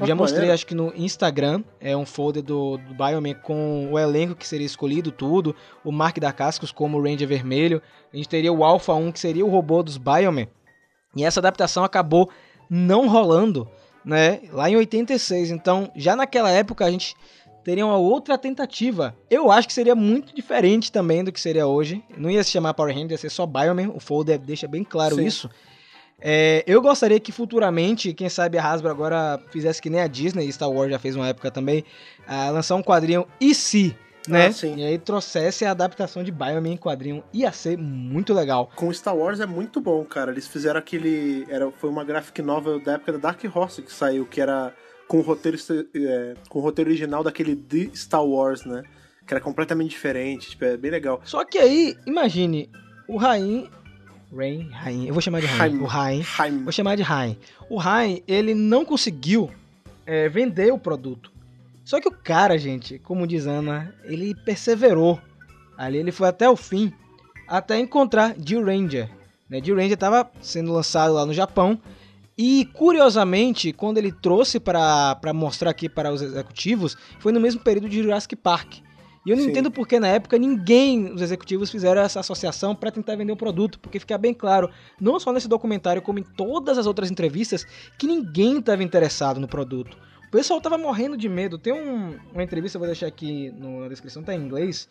Ah, 0.00 0.06
Já 0.06 0.14
mostrei, 0.14 0.50
acho 0.50 0.66
que 0.66 0.74
no 0.74 0.92
Instagram, 0.96 1.62
é 1.80 1.94
um 1.96 2.06
folder 2.06 2.42
do, 2.42 2.78
do 2.78 2.94
Bioman 2.94 3.34
com 3.34 3.92
o 3.92 3.98
elenco 3.98 4.34
que 4.34 4.46
seria 4.46 4.64
escolhido, 4.66 5.10
tudo. 5.12 5.54
O 5.84 5.92
Mark 5.92 6.18
da 6.18 6.32
Cascos 6.32 6.70
como 6.72 6.96
o 6.98 7.02
Ranger 7.02 7.26
Vermelho. 7.28 7.82
A 8.12 8.16
gente 8.16 8.28
teria 8.28 8.52
o 8.52 8.64
Alpha 8.64 8.94
1, 8.94 9.12
que 9.12 9.18
seria 9.20 9.44
o 9.44 9.50
robô 9.50 9.82
dos 9.82 9.98
Bioman. 9.98 10.46
E 11.16 11.24
essa 11.24 11.40
adaptação 11.40 11.82
acabou 11.84 12.30
não 12.70 13.08
rolando, 13.08 13.68
né? 14.04 14.40
Lá 14.52 14.70
em 14.70 14.76
86. 14.76 15.50
Então, 15.50 15.90
já 15.96 16.14
naquela 16.16 16.50
época, 16.50 16.84
a 16.86 16.90
gente 16.90 17.14
teria 17.68 17.84
uma 17.84 17.98
outra 17.98 18.38
tentativa. 18.38 19.14
Eu 19.28 19.52
acho 19.52 19.68
que 19.68 19.74
seria 19.74 19.94
muito 19.94 20.34
diferente 20.34 20.90
também 20.90 21.22
do 21.22 21.30
que 21.30 21.38
seria 21.38 21.66
hoje. 21.66 22.02
Não 22.16 22.30
ia 22.30 22.42
se 22.42 22.50
chamar 22.50 22.72
Power 22.72 22.94
Rangers, 22.94 23.10
ia 23.10 23.18
ser 23.18 23.30
só 23.30 23.44
Bioman. 23.44 23.90
O 23.94 24.00
folder 24.00 24.38
deixa 24.38 24.66
bem 24.66 24.82
claro 24.82 25.16
Sim. 25.16 25.26
isso. 25.26 25.50
É, 26.18 26.64
eu 26.66 26.80
gostaria 26.80 27.20
que 27.20 27.30
futuramente, 27.30 28.14
quem 28.14 28.30
sabe 28.30 28.56
a 28.56 28.64
Hasbro 28.64 28.90
agora 28.90 29.38
fizesse 29.50 29.82
que 29.82 29.90
nem 29.90 30.00
a 30.00 30.06
Disney, 30.06 30.50
Star 30.50 30.70
Wars 30.70 30.90
já 30.90 30.98
fez 30.98 31.14
uma 31.14 31.28
época 31.28 31.50
também, 31.50 31.84
ah, 32.26 32.48
lançar 32.48 32.74
um 32.74 32.82
quadrinho 32.82 33.26
e 33.38 33.54
se, 33.54 33.94
né? 34.26 34.48
Ah. 34.48 34.66
E 34.66 34.84
aí 34.86 34.96
trouxesse 34.96 35.66
a 35.66 35.72
adaptação 35.72 36.24
de 36.24 36.32
Bioman 36.32 36.70
em 36.70 36.76
quadrinho. 36.78 37.22
Ia 37.34 37.52
ser 37.52 37.76
muito 37.76 38.32
legal. 38.32 38.70
Com 38.76 38.90
Star 38.94 39.14
Wars 39.14 39.40
é 39.40 39.46
muito 39.46 39.78
bom, 39.78 40.02
cara. 40.06 40.30
Eles 40.30 40.48
fizeram 40.48 40.78
aquele... 40.78 41.44
Era, 41.50 41.70
foi 41.72 41.90
uma 41.90 42.02
graphic 42.02 42.40
novel 42.40 42.82
da 42.82 42.94
época 42.94 43.12
da 43.12 43.18
Dark 43.18 43.44
Horse 43.54 43.82
que 43.82 43.92
saiu, 43.92 44.24
que 44.24 44.40
era 44.40 44.72
com 45.08 45.18
o 45.18 45.22
roteiro, 45.22 45.58
é, 45.94 46.34
com 46.48 46.58
o 46.58 46.62
roteiro 46.62 46.90
original 46.90 47.24
daquele 47.24 47.56
The 47.56 47.90
Star 47.94 48.24
Wars, 48.24 48.64
né? 48.64 48.84
Que 49.26 49.34
era 49.34 49.40
completamente 49.40 49.90
diferente, 49.90 50.50
tipo, 50.50 50.64
é 50.64 50.76
bem 50.76 50.90
legal. 50.90 51.20
Só 51.24 51.44
que 51.44 51.58
aí, 51.58 51.96
imagine, 52.06 52.70
o 53.08 53.16
Rain. 53.16 53.68
Rain, 54.30 54.68
Rain, 54.70 55.06
eu 55.06 55.14
vou 55.14 55.22
chamar 55.22 55.40
de 55.40 55.46
Rain. 55.46 55.72
Haim. 55.72 55.80
O 55.80 55.86
Rain. 55.86 56.24
Haim. 56.38 56.62
Vou 56.62 56.72
chamar 56.72 56.96
de 56.96 57.02
Rain. 57.02 57.38
O 57.70 57.78
Rain, 57.78 58.22
ele 58.28 58.54
não 58.54 58.84
conseguiu 58.84 59.50
é, 60.04 60.28
vender 60.28 60.70
o 60.72 60.78
produto. 60.78 61.32
Só 61.84 61.98
que 61.98 62.08
o 62.08 62.12
cara, 62.12 62.58
gente, 62.58 62.98
como 62.98 63.26
diz 63.26 63.46
Ana, 63.46 63.94
ele 64.04 64.34
perseverou. 64.34 65.18
Ali 65.76 65.96
ele 65.96 66.12
foi 66.12 66.28
até 66.28 66.48
o 66.48 66.56
fim, 66.56 66.92
até 67.46 67.78
encontrar 67.78 68.34
Jill 68.38 68.62
Ranger. 68.62 69.08
Né? 69.48 69.60
Jill 69.64 69.76
Ranger 69.76 69.94
estava 69.94 70.30
sendo 70.42 70.70
lançado 70.70 71.14
lá 71.14 71.24
no 71.24 71.32
Japão. 71.32 71.80
E 72.38 72.66
curiosamente, 72.66 73.72
quando 73.72 73.98
ele 73.98 74.12
trouxe 74.12 74.60
para 74.60 75.18
mostrar 75.34 75.70
aqui 75.70 75.88
para 75.88 76.12
os 76.12 76.22
executivos, 76.22 76.96
foi 77.18 77.32
no 77.32 77.40
mesmo 77.40 77.60
período 77.60 77.88
de 77.88 78.00
Jurassic 78.00 78.36
Park. 78.36 78.74
E 79.26 79.30
eu 79.30 79.36
não 79.36 79.42
Sim. 79.42 79.50
entendo 79.50 79.70
porque 79.72 79.98
na 79.98 80.06
época 80.06 80.38
ninguém, 80.38 81.12
os 81.12 81.20
executivos, 81.20 81.68
fizeram 81.68 82.00
essa 82.00 82.20
associação 82.20 82.76
para 82.76 82.92
tentar 82.92 83.16
vender 83.16 83.32
o 83.32 83.36
produto, 83.36 83.80
porque 83.80 83.98
fica 83.98 84.16
bem 84.16 84.32
claro, 84.32 84.70
não 85.00 85.18
só 85.18 85.32
nesse 85.32 85.48
documentário, 85.48 86.00
como 86.00 86.20
em 86.20 86.22
todas 86.22 86.78
as 86.78 86.86
outras 86.86 87.10
entrevistas, 87.10 87.66
que 87.98 88.06
ninguém 88.06 88.58
estava 88.60 88.84
interessado 88.84 89.40
no 89.40 89.48
produto. 89.48 89.98
O 90.28 90.30
pessoal 90.30 90.60
tava 90.60 90.78
morrendo 90.78 91.16
de 91.16 91.28
medo. 91.28 91.58
Tem 91.58 91.72
um- 91.72 92.18
uma 92.32 92.42
entrevista, 92.42 92.76
eu 92.76 92.80
vou 92.80 92.86
deixar 92.86 93.06
aqui 93.06 93.50
no- 93.50 93.80
na 93.80 93.88
descrição, 93.88 94.22
tá 94.22 94.34
em 94.34 94.38
inglês, 94.40 94.88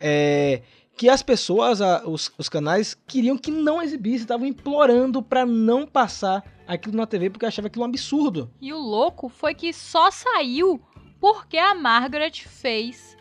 é, 0.00 0.62
que 0.98 1.08
as 1.08 1.22
pessoas, 1.22 1.80
a- 1.80 2.02
os, 2.06 2.30
os 2.36 2.48
canais, 2.48 2.94
queriam 3.06 3.38
que 3.38 3.50
não 3.52 3.80
exibisse, 3.80 4.24
estavam 4.24 4.46
implorando 4.46 5.22
para 5.22 5.46
não 5.46 5.86
passar 5.86 6.42
aquilo 6.66 6.96
na 6.96 7.06
TV, 7.06 7.30
porque 7.30 7.46
achava 7.46 7.68
aquilo 7.68 7.84
um 7.84 7.88
absurdo. 7.88 8.50
E 8.60 8.72
o 8.72 8.78
louco 8.78 9.28
foi 9.28 9.54
que 9.54 9.72
só 9.72 10.10
saiu 10.10 10.80
porque 11.20 11.56
a 11.56 11.74
Margaret 11.74 12.32
fez 12.32 13.16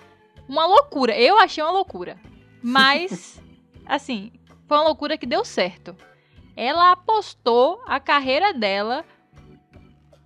uma 0.50 0.66
loucura. 0.66 1.16
Eu 1.18 1.38
achei 1.40 1.64
uma 1.64 1.72
loucura. 1.72 2.20
Mas, 2.64 3.40
assim, 3.86 4.32
foi 4.68 4.78
uma 4.78 4.84
loucura 4.86 5.18
que 5.18 5.26
deu 5.28 5.46
certo. 5.46 5.96
Ela 6.56 6.92
apostou 6.92 7.80
a 7.86 8.00
carreira 8.00 8.52
dela 8.54 9.06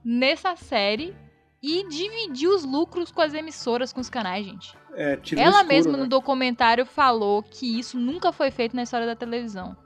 nessa 0.04 0.56
série 0.56 1.14
e 1.62 1.88
dividir 1.88 2.48
os 2.48 2.64
lucros 2.64 3.12
com 3.12 3.22
as 3.22 3.34
emissoras, 3.34 3.94
com 3.94 4.02
os 4.02 4.10
canais, 4.10 4.46
gente. 4.46 4.76
É, 4.94 5.20
Ela 5.38 5.50
escuro, 5.50 5.68
mesma 5.68 5.92
né? 5.94 6.00
no 6.00 6.10
documentário 6.10 6.86
falou 6.86 7.44
que 7.44 7.80
isso 7.80 8.00
nunca 8.00 8.32
foi 8.32 8.52
feito 8.52 8.76
na 8.76 8.84
história 8.84 9.06
da 9.06 9.16
televisão. 9.16 9.78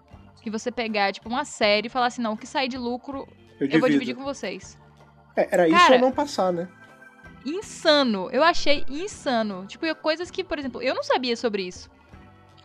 Que 0.41 0.49
você 0.49 0.71
pegar, 0.71 1.11
tipo, 1.11 1.27
uma 1.27 1.43
série 1.43 1.87
e 1.87 1.89
falar 1.89 2.07
assim, 2.07 2.21
não, 2.21 2.33
o 2.33 2.37
que 2.37 2.47
sair 2.47 2.67
de 2.67 2.77
lucro, 2.77 3.27
Eu, 3.59 3.67
eu 3.67 3.79
vou 3.79 3.89
dividir 3.89 4.15
com 4.15 4.23
vocês. 4.23 4.77
É, 5.35 5.47
era 5.51 5.67
isso 5.67 5.77
Cara, 5.77 5.95
ou 5.95 6.01
não 6.01 6.11
passar, 6.11 6.53
né? 6.53 6.69
insano. 7.45 8.29
Eu 8.31 8.43
achei 8.43 8.85
insano. 8.89 9.65
Tipo, 9.67 9.93
coisas 9.95 10.31
que, 10.31 10.43
por 10.43 10.57
exemplo, 10.57 10.81
eu 10.81 10.95
não 10.95 11.03
sabia 11.03 11.35
sobre 11.35 11.63
isso. 11.63 11.89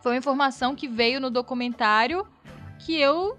Foi 0.02 0.12
uma 0.12 0.18
informação 0.18 0.74
que 0.74 0.88
veio 0.88 1.20
no 1.20 1.30
documentário 1.30 2.26
que 2.78 2.98
eu 2.98 3.38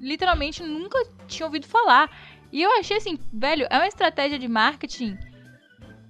literalmente 0.00 0.62
nunca 0.62 0.98
tinha 1.26 1.46
ouvido 1.46 1.66
falar. 1.66 2.10
E 2.54 2.62
eu 2.62 2.70
achei 2.78 2.98
assim, 2.98 3.18
velho, 3.32 3.66
é 3.68 3.76
uma 3.76 3.88
estratégia 3.88 4.38
de 4.38 4.46
marketing 4.46 5.18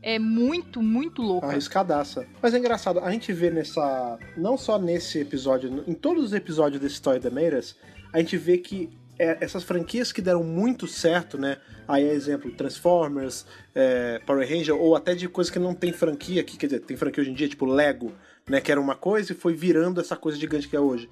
é 0.02 0.18
muito, 0.18 0.82
muito 0.82 1.22
louca. 1.22 1.46
Arriscadaça. 1.46 2.26
Mas 2.42 2.52
é 2.52 2.58
engraçado, 2.58 3.00
a 3.00 3.10
gente 3.10 3.32
vê 3.32 3.48
nessa. 3.48 4.18
Não 4.36 4.58
só 4.58 4.78
nesse 4.78 5.18
episódio, 5.20 5.82
em 5.86 5.94
todos 5.94 6.22
os 6.22 6.32
episódios 6.34 6.78
desse 6.82 6.96
Story 6.96 7.18
The 7.18 7.30
Meiras, 7.30 7.74
a 8.12 8.18
gente 8.18 8.36
vê 8.36 8.58
que 8.58 8.90
é, 9.18 9.38
essas 9.40 9.64
franquias 9.64 10.12
que 10.12 10.20
deram 10.20 10.44
muito 10.44 10.86
certo, 10.86 11.38
né? 11.38 11.56
Aí 11.88 12.04
é 12.04 12.12
exemplo, 12.12 12.50
Transformers, 12.50 13.46
é, 13.74 14.20
Power 14.26 14.46
Ranger, 14.46 14.76
ou 14.76 14.94
até 14.94 15.14
de 15.14 15.26
coisas 15.26 15.50
que 15.50 15.58
não 15.58 15.74
tem 15.74 15.90
franquia 15.90 16.42
aqui, 16.42 16.58
quer 16.58 16.66
dizer, 16.66 16.80
tem 16.80 16.98
franquia 16.98 17.22
hoje 17.22 17.30
em 17.30 17.34
dia, 17.34 17.48
tipo 17.48 17.64
Lego, 17.64 18.12
né? 18.46 18.60
Que 18.60 18.70
era 18.70 18.80
uma 18.80 18.94
coisa 18.94 19.32
e 19.32 19.34
foi 19.34 19.54
virando 19.54 20.02
essa 20.02 20.16
coisa 20.16 20.36
gigante 20.36 20.68
que 20.68 20.76
é 20.76 20.80
hoje. 20.80 21.08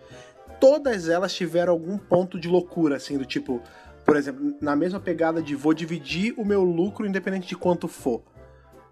Todas 0.61 1.09
elas 1.09 1.33
tiveram 1.35 1.73
algum 1.73 1.97
ponto 1.97 2.39
de 2.39 2.47
loucura, 2.47 2.97
assim, 2.97 3.17
do 3.17 3.25
tipo, 3.25 3.63
por 4.13 4.19
exemplo, 4.19 4.55
na 4.61 4.77
mesma 4.77 5.01
pegada 5.01 5.43
de 5.43 5.57
vou 5.57 5.73
dividir 5.73 6.35
o 6.37 6.45
meu 6.45 6.63
lucro 6.63 7.07
independente 7.07 7.49
de 7.49 7.57
quanto 7.57 7.89
for. 7.89 8.23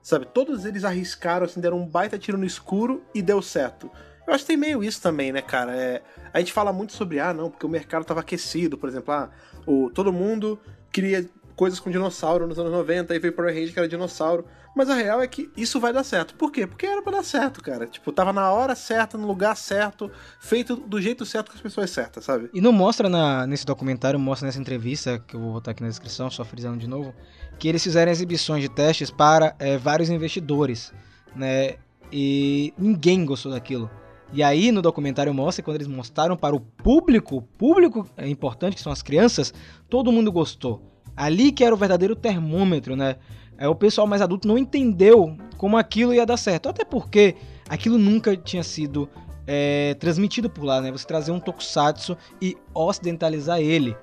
Sabe, 0.02 0.24
todos 0.24 0.64
eles 0.64 0.82
arriscaram, 0.82 1.44
assim, 1.44 1.60
deram 1.60 1.78
um 1.78 1.86
baita 1.86 2.18
tiro 2.18 2.38
no 2.38 2.46
escuro 2.46 3.02
e 3.14 3.20
deu 3.20 3.42
certo. 3.42 3.90
Eu 4.26 4.32
acho 4.32 4.44
que 4.44 4.48
tem 4.48 4.56
meio 4.56 4.82
isso 4.82 5.02
também, 5.02 5.30
né, 5.30 5.42
cara? 5.42 5.76
É, 5.76 6.00
a 6.32 6.38
gente 6.38 6.54
fala 6.54 6.72
muito 6.72 6.94
sobre, 6.94 7.20
ah, 7.20 7.34
não, 7.34 7.50
porque 7.50 7.66
o 7.66 7.68
mercado 7.68 8.02
tava 8.02 8.20
aquecido, 8.20 8.78
por 8.78 8.88
exemplo, 8.88 9.12
ah, 9.12 9.28
o, 9.66 9.90
todo 9.90 10.10
mundo 10.10 10.58
queria 10.90 11.28
coisas 11.60 11.78
com 11.78 11.90
dinossauro 11.90 12.46
nos 12.46 12.58
anos 12.58 12.72
90, 12.72 13.12
aí 13.12 13.18
veio 13.18 13.34
Power 13.34 13.52
Ranger 13.54 13.74
que 13.74 13.78
era 13.78 13.86
dinossauro. 13.86 14.46
Mas 14.74 14.88
a 14.88 14.94
real 14.94 15.20
é 15.20 15.26
que 15.26 15.50
isso 15.54 15.78
vai 15.78 15.92
dar 15.92 16.02
certo. 16.02 16.34
Por 16.34 16.50
quê? 16.50 16.66
Porque 16.66 16.86
era 16.86 17.02
pra 17.02 17.12
dar 17.12 17.22
certo, 17.22 17.62
cara. 17.62 17.86
Tipo, 17.86 18.10
tava 18.12 18.32
na 18.32 18.50
hora 18.50 18.74
certa, 18.74 19.18
no 19.18 19.26
lugar 19.26 19.54
certo, 19.58 20.10
feito 20.40 20.74
do 20.74 20.98
jeito 21.02 21.26
certo 21.26 21.50
com 21.50 21.56
as 21.56 21.60
pessoas 21.60 21.90
certas, 21.90 22.24
sabe? 22.24 22.48
E 22.54 22.62
não 22.62 22.72
mostra 22.72 23.10
na- 23.10 23.46
nesse 23.46 23.66
documentário, 23.66 24.18
mostra 24.18 24.46
nessa 24.46 24.58
entrevista, 24.58 25.18
que 25.18 25.36
eu 25.36 25.40
vou 25.40 25.52
botar 25.52 25.72
aqui 25.72 25.82
na 25.82 25.88
descrição, 25.90 26.30
só 26.30 26.46
frisando 26.46 26.78
de 26.78 26.86
novo, 26.88 27.12
que 27.58 27.68
eles 27.68 27.82
fizeram 27.82 28.10
exibições 28.10 28.62
de 28.62 28.70
testes 28.70 29.10
para 29.10 29.54
é, 29.58 29.76
vários 29.76 30.08
investidores, 30.08 30.94
né? 31.36 31.74
E 32.10 32.72
ninguém 32.78 33.22
gostou 33.26 33.52
daquilo. 33.52 33.90
E 34.32 34.42
aí 34.42 34.72
no 34.72 34.80
documentário 34.80 35.34
mostra 35.34 35.62
quando 35.62 35.74
eles 35.76 35.88
mostraram 35.88 36.38
para 36.38 36.56
o 36.56 36.60
público, 36.60 37.42
público 37.58 38.08
é 38.16 38.26
importante, 38.26 38.76
que 38.76 38.82
são 38.82 38.92
as 38.92 39.02
crianças, 39.02 39.52
todo 39.90 40.10
mundo 40.10 40.32
gostou. 40.32 40.89
Ali 41.16 41.52
que 41.52 41.64
era 41.64 41.74
o 41.74 41.78
verdadeiro 41.78 42.14
termômetro, 42.16 42.96
né? 42.96 43.16
É, 43.58 43.68
o 43.68 43.74
pessoal 43.74 44.06
mais 44.06 44.22
adulto 44.22 44.48
não 44.48 44.56
entendeu 44.56 45.36
como 45.56 45.76
aquilo 45.76 46.14
ia 46.14 46.24
dar 46.24 46.36
certo. 46.36 46.68
Até 46.68 46.84
porque 46.84 47.36
aquilo 47.68 47.98
nunca 47.98 48.36
tinha 48.36 48.62
sido 48.62 49.08
é, 49.46 49.94
transmitido 50.00 50.48
por 50.48 50.64
lá, 50.64 50.80
né? 50.80 50.90
Você 50.90 51.06
trazer 51.06 51.30
um 51.32 51.40
tokusatsu 51.40 52.16
e 52.40 52.56
ocidentalizar 52.74 53.60
ele. 53.60 53.94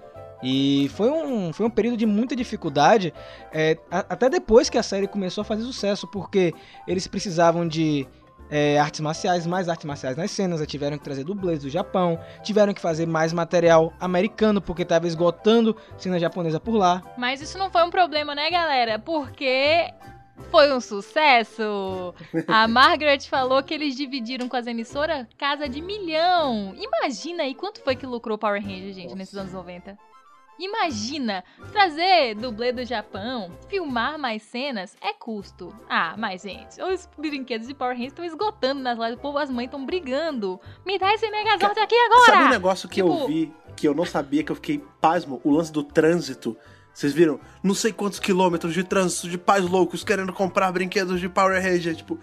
E 0.44 0.90
foi 0.94 1.10
um, 1.10 1.52
foi 1.52 1.66
um 1.66 1.70
período 1.70 1.98
de 1.98 2.06
muita 2.06 2.36
dificuldade, 2.36 3.12
é, 3.52 3.76
a- 3.90 4.06
até 4.10 4.30
depois 4.30 4.70
que 4.70 4.78
a 4.78 4.84
série 4.84 5.08
começou 5.08 5.42
a 5.42 5.46
fazer 5.46 5.64
sucesso, 5.64 6.08
porque 6.08 6.54
eles 6.88 7.08
precisavam 7.08 7.68
de 7.68 8.06
é, 8.50 8.80
artes 8.80 9.00
marciais, 9.00 9.46
mais 9.46 9.70
artes 9.70 9.86
marciais 9.86 10.18
nas 10.18 10.32
cenas, 10.32 10.62
aí 10.62 10.68
tiveram 10.68 10.98
que 10.98 11.04
trazer 11.04 11.24
dublês 11.24 11.62
do 11.62 11.70
Japão, 11.70 12.20
tiveram 12.44 12.74
que 12.74 12.82
fazer 12.82 13.06
mais 13.06 13.34
material 13.34 13.94
americano, 14.00 14.62
porque 14.62 14.84
estava 14.84 15.08
esgotando 15.08 15.76
cena 15.98 16.20
japonesa 16.20 16.60
por 16.60 16.76
lá. 16.76 17.02
Mas 17.18 17.42
isso 17.42 17.58
não 17.58 17.70
foi 17.70 17.84
um 17.84 17.90
problema, 17.90 18.34
né, 18.34 18.50
galera? 18.50 19.00
Porque 19.00 19.94
foi 20.52 20.72
um 20.74 20.80
sucesso. 20.80 22.14
A 22.48 22.68
Margaret 22.68 23.22
falou 23.22 23.62
que 23.64 23.74
eles 23.74 23.96
dividiram 23.96 24.48
com 24.48 24.56
as 24.56 24.68
emissoras 24.68 25.28
casa 25.38 25.68
de 25.68 25.82
milhão. 25.82 26.76
Imagina 26.76 27.44
aí 27.44 27.56
quanto 27.56 27.82
foi 27.82 27.96
que 27.96 28.06
lucrou 28.06 28.38
Power 28.38 28.62
Ranger, 28.62 28.94
gente, 28.94 29.16
nesses 29.16 29.36
anos 29.36 29.54
90. 29.54 29.98
Imagina, 30.60 31.44
trazer 31.72 32.36
dublê 32.36 32.72
do 32.72 32.84
Japão, 32.84 33.52
filmar 33.70 34.18
mais 34.18 34.42
cenas 34.44 34.96
é 35.02 35.14
custo. 35.14 35.74
Ah, 35.90 36.16
mas 36.18 36.42
gente, 36.42 36.82
os 36.82 37.08
brinquedos 37.18 37.68
de 37.68 37.74
Power 37.74 37.94
Ranger 37.94 38.08
estão 38.08 38.26
esgotando 38.26 38.82
nas 38.82 38.98
lives, 38.98 39.16
o 39.18 39.22
povo, 39.22 39.38
as 39.38 39.50
mães 39.50 39.66
estão 39.66 39.86
brigando. 39.86 40.60
Me 40.86 40.98
dá 40.98 41.14
esse 41.14 41.30
Megazord 41.30 41.80
aqui 41.80 41.96
agora! 41.96 42.26
Sabe 42.26 42.44
um 42.46 42.50
negócio 42.50 42.90
que 42.90 42.96
Tipo- 42.96 43.08
eu 43.22 43.28
vi, 43.28 43.54
que 43.76 43.88
eu 43.88 43.94
não 43.94 44.06
sabia, 44.06 44.44
que 44.44 44.52
eu 44.52 44.56
fiquei 44.56 44.84
pasmo? 45.00 45.40
O 45.44 45.52
lance 45.52 45.72
do 45.72 45.84
trânsito. 45.84 46.58
Vocês 46.94 47.14
viram? 47.14 47.40
Não 47.62 47.76
sei 47.76 47.94
quantos 47.94 48.20
quilômetros 48.20 48.74
de 48.74 48.84
trânsito 48.84 49.30
de 49.30 49.38
pais 49.38 49.64
loucos 49.70 50.04
querendo 50.04 50.34
comprar 50.34 50.72
brinquedos 50.72 51.20
de 51.20 51.30
Power 51.30 51.62
Ranger. 51.62 51.96
Tipo, 51.96 52.18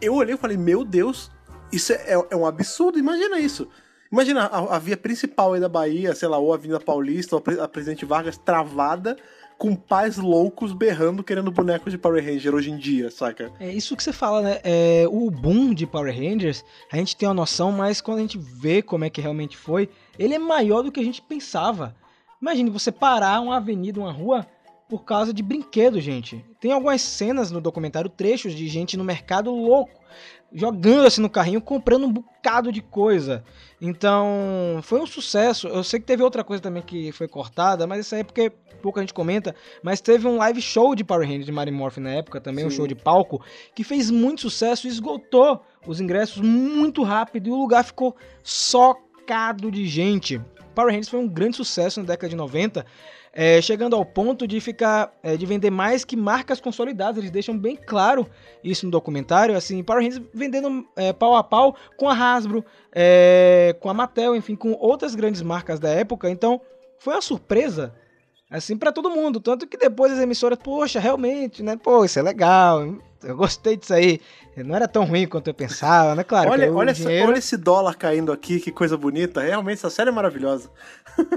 eu 0.00 0.12
olhei 0.14 0.34
e 0.34 0.38
falei, 0.38 0.58
meu 0.58 0.84
Deus, 0.84 1.30
isso 1.72 1.94
é, 1.94 2.12
é- 2.14 2.26
é 2.30 2.36
um 2.36 2.44
absurdo, 2.46 2.98
imagina 2.98 3.38
isso. 3.38 3.66
Imagina 4.10 4.44
a, 4.46 4.76
a 4.76 4.78
via 4.78 4.96
principal 4.96 5.52
aí 5.54 5.60
da 5.60 5.68
Bahia, 5.68 6.14
sei 6.14 6.28
lá, 6.28 6.38
ou 6.38 6.52
a 6.52 6.56
Avenida 6.56 6.80
Paulista, 6.80 7.34
ou 7.34 7.38
a, 7.38 7.42
Pre- 7.42 7.60
a 7.60 7.68
Presidente 7.68 8.04
Vargas 8.04 8.38
travada, 8.38 9.16
com 9.58 9.74
pais 9.74 10.18
loucos 10.18 10.72
berrando 10.72 11.24
querendo 11.24 11.50
bonecos 11.50 11.90
de 11.90 11.98
Power 11.98 12.22
Ranger 12.22 12.54
hoje 12.54 12.70
em 12.70 12.76
dia, 12.76 13.10
saca? 13.10 13.50
É 13.58 13.70
isso 13.72 13.96
que 13.96 14.02
você 14.02 14.12
fala, 14.12 14.42
né? 14.42 14.60
É, 14.62 15.06
o 15.08 15.30
boom 15.30 15.72
de 15.72 15.86
Power 15.86 16.14
Rangers, 16.14 16.62
a 16.92 16.96
gente 16.96 17.16
tem 17.16 17.26
uma 17.26 17.34
noção, 17.34 17.72
mas 17.72 18.00
quando 18.00 18.18
a 18.18 18.20
gente 18.20 18.38
vê 18.38 18.82
como 18.82 19.04
é 19.04 19.10
que 19.10 19.20
realmente 19.20 19.56
foi, 19.56 19.88
ele 20.18 20.34
é 20.34 20.38
maior 20.38 20.82
do 20.82 20.92
que 20.92 21.00
a 21.00 21.04
gente 21.04 21.22
pensava. 21.22 21.96
Imagine 22.40 22.68
você 22.68 22.92
parar 22.92 23.40
uma 23.40 23.56
avenida, 23.56 23.98
uma 23.98 24.12
rua, 24.12 24.46
por 24.88 25.04
causa 25.04 25.32
de 25.32 25.42
brinquedo, 25.42 26.00
gente. 26.00 26.44
Tem 26.60 26.70
algumas 26.70 27.00
cenas 27.00 27.50
no 27.50 27.60
documentário, 27.60 28.10
trechos 28.10 28.54
de 28.54 28.68
gente 28.68 28.96
no 28.96 29.02
mercado 29.02 29.50
louco, 29.50 29.98
jogando 30.52 31.06
assim 31.06 31.20
no 31.20 31.30
carrinho, 31.30 31.60
comprando 31.60 32.06
um 32.06 32.12
bocado 32.12 32.72
de 32.72 32.80
coisa. 32.80 33.44
Então, 33.80 34.80
foi 34.82 35.00
um 35.00 35.06
sucesso. 35.06 35.68
Eu 35.68 35.84
sei 35.84 36.00
que 36.00 36.06
teve 36.06 36.22
outra 36.22 36.42
coisa 36.42 36.62
também 36.62 36.82
que 36.82 37.12
foi 37.12 37.28
cortada, 37.28 37.86
mas 37.86 38.00
isso 38.00 38.14
aí 38.14 38.22
é 38.22 38.24
porque 38.24 38.50
pouco 38.82 38.98
a 38.98 39.02
gente 39.02 39.14
comenta. 39.14 39.54
Mas 39.82 40.00
teve 40.00 40.26
um 40.26 40.36
live 40.36 40.60
show 40.62 40.94
de 40.94 41.04
Power 41.04 41.26
Rangers 41.26 41.46
de 41.46 41.52
Mary 41.52 41.70
Morphin 41.70 42.00
na 42.00 42.10
época, 42.10 42.40
também 42.40 42.64
um 42.64 42.70
Sim. 42.70 42.76
show 42.76 42.86
de 42.86 42.94
palco, 42.94 43.42
que 43.74 43.82
fez 43.82 44.10
muito 44.10 44.42
sucesso 44.42 44.86
e 44.86 44.90
esgotou 44.90 45.62
os 45.86 46.00
ingressos 46.00 46.40
muito 46.40 47.02
rápido 47.02 47.48
e 47.48 47.50
o 47.50 47.56
lugar 47.56 47.84
ficou 47.84 48.16
socado 48.42 49.70
de 49.70 49.86
gente. 49.86 50.40
Power 50.74 50.90
Rangers 50.90 51.08
foi 51.08 51.20
um 51.20 51.28
grande 51.28 51.56
sucesso 51.56 52.00
na 52.00 52.06
década 52.06 52.28
de 52.28 52.36
90, 52.36 52.84
é, 53.38 53.60
chegando 53.60 53.94
ao 53.94 54.02
ponto 54.02 54.46
de 54.46 54.58
ficar 54.62 55.12
é, 55.22 55.36
de 55.36 55.44
vender 55.44 55.70
mais 55.70 56.06
que 56.06 56.16
marcas 56.16 56.58
consolidadas. 56.58 57.18
Eles 57.18 57.30
deixam 57.30 57.56
bem 57.56 57.76
claro 57.76 58.26
isso 58.64 58.86
no 58.86 58.90
documentário. 58.90 59.54
Assim, 59.54 59.84
Power 59.84 60.02
Rangers 60.02 60.24
vendendo 60.32 60.88
é, 60.96 61.12
pau 61.12 61.36
a 61.36 61.44
pau 61.44 61.76
com 61.98 62.08
a 62.08 62.14
Hasbro, 62.14 62.64
é, 62.90 63.76
com 63.78 63.90
a 63.90 63.94
Mattel, 63.94 64.34
enfim, 64.34 64.56
com 64.56 64.72
outras 64.72 65.14
grandes 65.14 65.42
marcas 65.42 65.78
da 65.78 65.90
época. 65.90 66.30
Então, 66.30 66.58
foi 66.98 67.12
uma 67.12 67.20
surpresa 67.20 67.94
assim 68.50 68.74
para 68.74 68.90
todo 68.90 69.10
mundo, 69.10 69.38
tanto 69.38 69.66
que 69.66 69.76
depois 69.76 70.12
as 70.12 70.20
emissoras, 70.20 70.58
poxa, 70.62 70.98
realmente, 70.98 71.62
né? 71.62 71.76
Pô, 71.76 72.06
isso 72.06 72.18
é 72.18 72.22
legal. 72.22 72.96
Eu 73.24 73.36
gostei 73.36 73.76
disso 73.76 73.94
aí. 73.94 74.20
Não 74.56 74.74
era 74.74 74.86
tão 74.88 75.04
ruim 75.04 75.26
quanto 75.26 75.48
eu 75.48 75.54
pensava, 75.54 76.14
né? 76.14 76.24
Claro, 76.24 76.50
olha, 76.50 76.72
olha, 76.72 76.90
essa- 76.90 77.02
dinheiro- 77.02 77.28
olha 77.28 77.38
esse 77.38 77.56
dólar 77.56 77.94
caindo 77.96 78.32
aqui, 78.32 78.58
que 78.60 78.70
coisa 78.72 78.96
bonita. 78.96 79.40
Realmente, 79.42 79.78
essa 79.78 79.90
série 79.90 80.08
é 80.10 80.12
maravilhosa. 80.12 80.70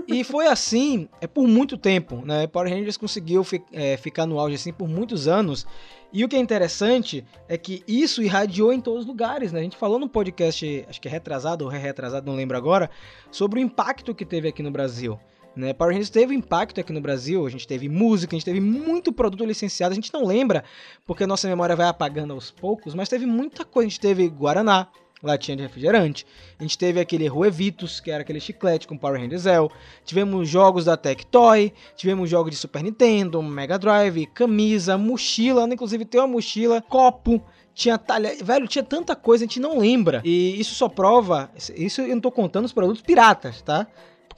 E 0.07 0.23
foi 0.23 0.47
assim 0.47 1.07
é 1.21 1.27
por 1.27 1.47
muito 1.47 1.77
tempo, 1.77 2.21
né? 2.25 2.47
Power 2.47 2.69
Rangers 2.71 2.97
conseguiu 2.97 3.43
fi- 3.43 3.63
é, 3.71 3.97
ficar 3.97 4.25
no 4.25 4.39
auge 4.39 4.55
assim 4.55 4.73
por 4.73 4.87
muitos 4.87 5.27
anos. 5.27 5.65
E 6.11 6.23
o 6.25 6.27
que 6.29 6.35
é 6.35 6.39
interessante 6.39 7.23
é 7.47 7.57
que 7.57 7.83
isso 7.87 8.21
irradiou 8.23 8.73
em 8.73 8.81
todos 8.81 9.01
os 9.01 9.05
lugares, 9.07 9.51
né? 9.51 9.59
A 9.59 9.63
gente 9.63 9.77
falou 9.77 9.99
no 9.99 10.09
podcast, 10.09 10.85
acho 10.89 10.99
que 10.99 11.07
é 11.07 11.11
retrasado 11.11 11.63
ou 11.65 11.69
retrasado, 11.71 12.25
não 12.25 12.35
lembro 12.35 12.57
agora, 12.57 12.89
sobre 13.31 13.59
o 13.59 13.61
impacto 13.61 14.13
que 14.15 14.25
teve 14.25 14.47
aqui 14.47 14.63
no 14.63 14.71
Brasil. 14.71 15.19
Né? 15.59 15.73
Power 15.73 15.91
Rangers 15.91 16.09
teve 16.09 16.33
impacto 16.33 16.79
aqui 16.79 16.93
no 16.93 17.01
Brasil, 17.01 17.45
a 17.45 17.49
gente 17.49 17.67
teve 17.67 17.89
música, 17.89 18.33
a 18.33 18.37
gente 18.37 18.45
teve 18.45 18.61
muito 18.61 19.11
produto 19.11 19.43
licenciado, 19.43 19.91
a 19.91 19.95
gente 19.95 20.13
não 20.13 20.25
lembra, 20.25 20.63
porque 21.05 21.25
a 21.25 21.27
nossa 21.27 21.47
memória 21.47 21.75
vai 21.75 21.87
apagando 21.87 22.33
aos 22.33 22.49
poucos, 22.49 22.95
mas 22.95 23.09
teve 23.09 23.25
muita 23.25 23.65
coisa, 23.65 23.87
a 23.87 23.89
gente 23.89 23.99
teve 23.99 24.27
Guaraná, 24.29 24.87
latinha 25.21 25.57
de 25.57 25.63
refrigerante, 25.63 26.25
a 26.57 26.63
gente 26.63 26.77
teve 26.77 26.99
aquele 26.99 27.27
Ruevitos, 27.27 27.99
que 27.99 28.09
era 28.09 28.21
aquele 28.21 28.39
chiclete 28.39 28.87
com 28.87 28.97
Power 28.97 29.19
Rangers 29.19 29.41
Zell, 29.41 29.69
tivemos 30.05 30.47
jogos 30.47 30.85
da 30.85 30.95
Tectoy, 30.95 31.73
tivemos 31.95 32.29
jogos 32.29 32.51
de 32.51 32.57
Super 32.57 32.81
Nintendo, 32.81 33.43
Mega 33.43 33.77
Drive, 33.77 34.27
camisa, 34.27 34.97
mochila, 34.97 35.65
inclusive 35.65 36.05
tem 36.05 36.21
uma 36.21 36.27
mochila, 36.27 36.81
copo, 36.81 37.43
tinha 37.73 37.97
talha, 37.97 38.33
velho, 38.41 38.67
tinha 38.67 38.83
tanta 38.83 39.15
coisa, 39.15 39.43
a 39.43 39.47
gente 39.47 39.59
não 39.59 39.77
lembra. 39.77 40.21
E 40.23 40.59
isso 40.59 40.73
só 40.73 40.87
prova, 40.87 41.51
isso 41.75 42.01
eu 42.01 42.15
não 42.15 42.21
tô 42.21 42.31
contando 42.31 42.65
os 42.65 42.73
produtos 42.73 43.01
piratas, 43.01 43.61
tá? 43.61 43.87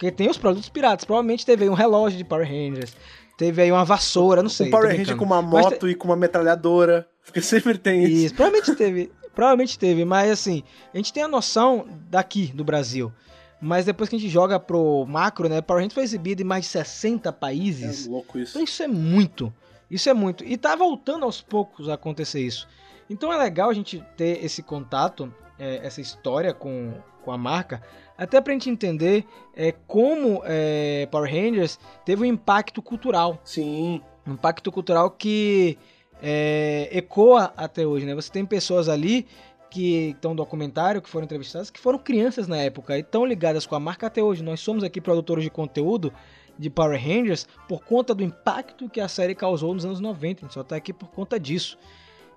Porque 0.02 0.12
tem 0.12 0.28
os 0.32 0.38
produtos 0.39 0.68
piratas, 0.68 1.06
provavelmente 1.06 1.45
teve 1.45 1.64
aí 1.66 1.70
um 1.70 1.76
relógio 1.76 2.18
de 2.18 2.24
Power 2.24 2.47
Rangers, 2.47 2.91
teve 3.38 3.62
aí 3.62 3.72
uma 3.72 3.86
vassoura, 3.86 4.41
não 4.41 4.49
sei. 4.49 4.68
um 4.68 4.72
Power 4.72 4.97
Ranger 4.97 5.16
com 5.16 5.26
uma 5.26 5.43
Mas 5.43 5.64
te- 5.68 5.72
moto 5.74 5.88
e 5.88 5.93
com 5.93 6.08
uma 6.08 6.16
metralhadora. 6.16 7.08
Porque 7.24 7.39
sempre 7.39 7.78
tem 7.78 8.04
isso. 8.06 8.26
Isso, 8.26 8.34
provavelmente 8.34 8.74
teve. 8.76 9.12
Provavelmente 9.36 9.78
teve, 9.78 10.04
mas 10.04 10.32
assim, 10.32 10.64
a 10.91 10.97
gente 10.97 11.14
tem 11.14 11.22
a 11.22 11.28
noção 11.28 11.86
daqui 12.10 12.47
do 12.47 12.64
Brasil. 12.64 13.14
Mas 13.62 13.86
depois 13.86 14.10
que 14.10 14.16
a 14.16 14.20
gente 14.20 14.28
joga 14.32 14.60
pro 14.60 15.06
macro, 15.08 15.47
né? 15.47 15.62
Power 15.62 15.82
Rangers 15.82 15.93
foi 15.93 16.04
exibido 16.04 16.41
em 16.41 16.45
mais 16.45 16.64
de 16.66 16.72
60 16.72 17.32
países. 17.32 18.08
É 18.08 18.10
louco 18.10 18.39
isso. 18.39 18.54
Então 18.54 18.64
isso 18.64 18.82
é 18.82 18.88
muito. 18.88 19.54
Isso 19.88 20.10
é 20.10 20.16
muito. 20.16 20.43
E 20.43 20.58
tá 20.58 20.76
voltando 20.76 21.26
aos 21.26 21.41
poucos 21.41 21.88
a 21.89 21.93
acontecer 21.93 22.41
isso. 22.41 22.68
Então 23.08 23.32
é 23.32 23.38
legal 23.38 23.70
a 23.70 23.74
gente 23.74 24.04
ter 24.18 24.43
esse 24.43 24.64
contato, 24.64 25.32
é, 25.62 25.86
essa 25.86 26.01
história 26.01 26.55
com, 26.55 26.91
com 27.24 27.32
a 27.32 27.38
marca, 27.38 27.84
até 28.18 28.41
pra 28.41 28.51
gente 28.51 28.68
entender 28.68 29.24
é, 29.55 29.72
como 29.86 30.41
é, 30.43 31.07
Power 31.12 31.32
Rangers 31.32 31.80
teve 32.03 32.24
um 32.24 32.26
impacto 32.26 32.82
cultural. 32.82 33.39
Sim. 33.43 34.01
Um 34.26 34.34
impacto 34.34 34.72
cultural 34.72 35.12
que 35.12 35.78
é, 36.20 36.89
ecoa 36.91 37.53
até 37.55 37.86
hoje, 37.86 38.07
né? 38.07 38.16
Você 38.16 38.32
tem 38.32 38.43
pessoas 38.43 38.89
ali 38.89 39.28
que 39.70 40.09
estão 40.09 40.32
no 40.32 40.38
documentário, 40.38 41.01
que 41.01 41.09
foram 41.09 41.26
entrevistadas, 41.26 41.70
que 41.70 41.80
foram 41.80 41.99
crianças 41.99 42.47
na 42.47 42.57
época 42.57 42.97
e 42.97 43.01
estão 43.01 43.24
ligadas 43.24 43.66
com 43.66 43.76
a 43.76 43.80
marca 43.80 44.07
até 44.07 44.22
hoje. 44.22 44.43
Nós 44.43 44.59
somos 44.59 44.84
aqui 44.84 44.99
produtores 44.99 45.43
de 45.43 45.49
conteúdo 45.51 46.12
de 46.57 46.70
Power 46.70 46.99
Rangers 46.99 47.47
por 47.68 47.84
conta 47.86 48.16
do 48.16 48.24
impacto 48.24 48.89
que 48.89 48.99
a 48.99 49.07
série 49.07 49.36
causou 49.36 49.74
nos 49.76 49.86
anos 49.86 49.99
90. 49.99 50.41
A 50.41 50.43
gente 50.45 50.53
só 50.53 50.64
tá 50.64 50.76
aqui 50.76 50.91
por 50.91 51.09
conta 51.09 51.39
disso. 51.39 51.78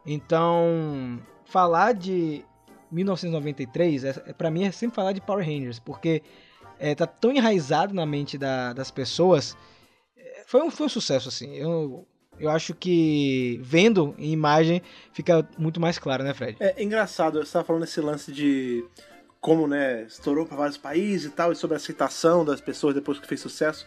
Então, 0.07 1.19
falar 1.45 1.95
de 1.95 2.45
1993, 2.95 4.05
é, 4.05 4.09
é, 4.27 4.33
para 4.33 4.51
mim 4.51 4.65
é 4.65 4.71
sempre 4.73 4.95
falar 4.97 5.13
de 5.13 5.21
Power 5.21 5.45
Rangers, 5.45 5.79
porque 5.79 6.23
é, 6.79 6.95
tá 6.95 7.07
tão 7.07 7.33
enraizado 7.33 7.93
na 7.95 8.07
mente 8.07 8.37
da- 8.39 8.73
das 8.73 8.91
pessoas. 8.91 9.57
É, 10.17 10.43
Foi 10.47 10.63
um, 10.63 10.71
foi 10.71 10.87
um 10.87 10.89
sucesso, 10.89 11.29
assim. 11.29 11.55
Eu, 11.57 12.07
eu 12.39 12.51
acho 12.51 12.75
que 12.75 13.59
vendo 13.63 14.15
em 14.19 14.33
imagem 14.33 14.83
fica 15.13 15.47
muito 15.59 15.81
mais 15.81 15.99
claro, 15.99 16.25
né, 16.25 16.35
Fred? 16.35 16.57
É 16.61 16.83
engraçado, 16.83 17.45
você 17.45 17.53
tava 17.53 17.65
falando 17.65 17.85
esse 17.85 18.01
lance 18.01 18.33
de 18.33 18.85
como, 19.41 19.67
né, 19.67 20.05
estourou 20.05 20.47
para 20.47 20.57
vários 20.57 20.79
países 20.79 21.27
e 21.27 21.31
tal, 21.31 21.53
e 21.53 21.57
sobre 21.57 21.75
a 21.75 21.77
aceitação 21.77 22.45
das 22.45 22.61
pessoas 22.63 22.95
depois 22.95 23.19
que 23.19 23.27
fez 23.29 23.41
sucesso. 23.41 23.87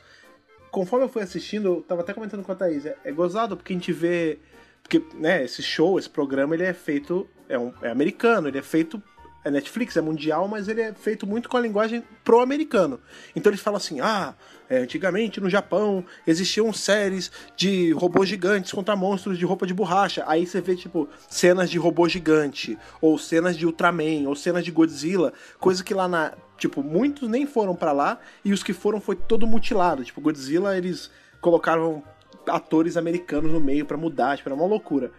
Conforme 0.69 1.05
eu 1.05 1.09
fui 1.09 1.23
assistindo, 1.23 1.67
eu 1.67 1.81
tava 1.81 2.01
até 2.01 2.13
comentando 2.13 2.43
com 2.43 2.51
a 2.51 2.55
Thaís, 2.55 2.85
é, 2.85 2.95
é 3.03 3.11
gozado 3.11 3.57
porque 3.57 3.73
a 3.73 3.75
gente 3.75 3.91
vê. 3.91 4.37
Porque, 4.83 5.03
né, 5.15 5.43
esse 5.43 5.61
show, 5.63 5.97
esse 5.97 6.09
programa, 6.09 6.53
ele 6.55 6.63
é 6.63 6.73
feito. 6.73 7.27
É, 7.49 7.57
um, 7.57 7.73
é 7.81 7.89
americano, 7.89 8.47
ele 8.47 8.57
é 8.57 8.63
feito. 8.63 9.01
É 9.45 9.51
Netflix, 9.51 9.95
é 9.95 10.01
mundial, 10.01 10.45
mas 10.45 10.67
ele 10.67 10.81
é 10.81 10.93
feito 10.93 11.25
muito 11.25 11.47
com 11.47 11.55
a 11.55 11.61
linguagem 11.61 12.03
pro-americano. 12.21 12.99
Então 13.33 13.49
eles 13.49 13.61
falam 13.61 13.77
assim: 13.77 14.01
ah, 14.01 14.35
é, 14.69 14.79
antigamente 14.79 15.39
no 15.39 15.49
Japão 15.49 16.03
existiam 16.25 16.73
séries 16.73 17.31
de 17.55 17.93
robôs 17.93 18.27
gigantes 18.27 18.73
contra 18.73 18.95
monstros 18.95 19.37
de 19.37 19.45
roupa 19.45 19.65
de 19.65 19.73
borracha. 19.73 20.23
Aí 20.27 20.45
você 20.45 20.59
vê, 20.59 20.75
tipo, 20.75 21.07
cenas 21.29 21.69
de 21.69 21.77
robô 21.77 22.09
gigante, 22.09 22.77
ou 22.99 23.17
cenas 23.17 23.55
de 23.55 23.65
Ultraman, 23.65 24.27
ou 24.27 24.35
cenas 24.35 24.65
de 24.65 24.71
Godzilla, 24.71 25.31
coisa 25.59 25.83
que 25.83 25.93
lá 25.93 26.07
na. 26.07 26.33
Tipo, 26.57 26.83
muitos 26.83 27.29
nem 27.29 27.45
foram 27.45 27.75
pra 27.75 27.91
lá, 27.91 28.19
e 28.43 28.51
os 28.51 28.63
que 28.63 28.73
foram 28.73 28.99
foi 28.99 29.15
todo 29.15 29.47
mutilado. 29.47 30.03
Tipo, 30.03 30.19
Godzilla, 30.19 30.75
eles 30.75 31.09
colocaram 31.39 32.03
atores 32.47 32.97
americanos 32.97 33.51
no 33.51 33.59
meio 33.59 33.85
pra 33.85 33.95
mudar, 33.95 34.35
tipo, 34.35 34.49
era 34.49 34.55
uma 34.55 34.65
loucura. 34.65 35.11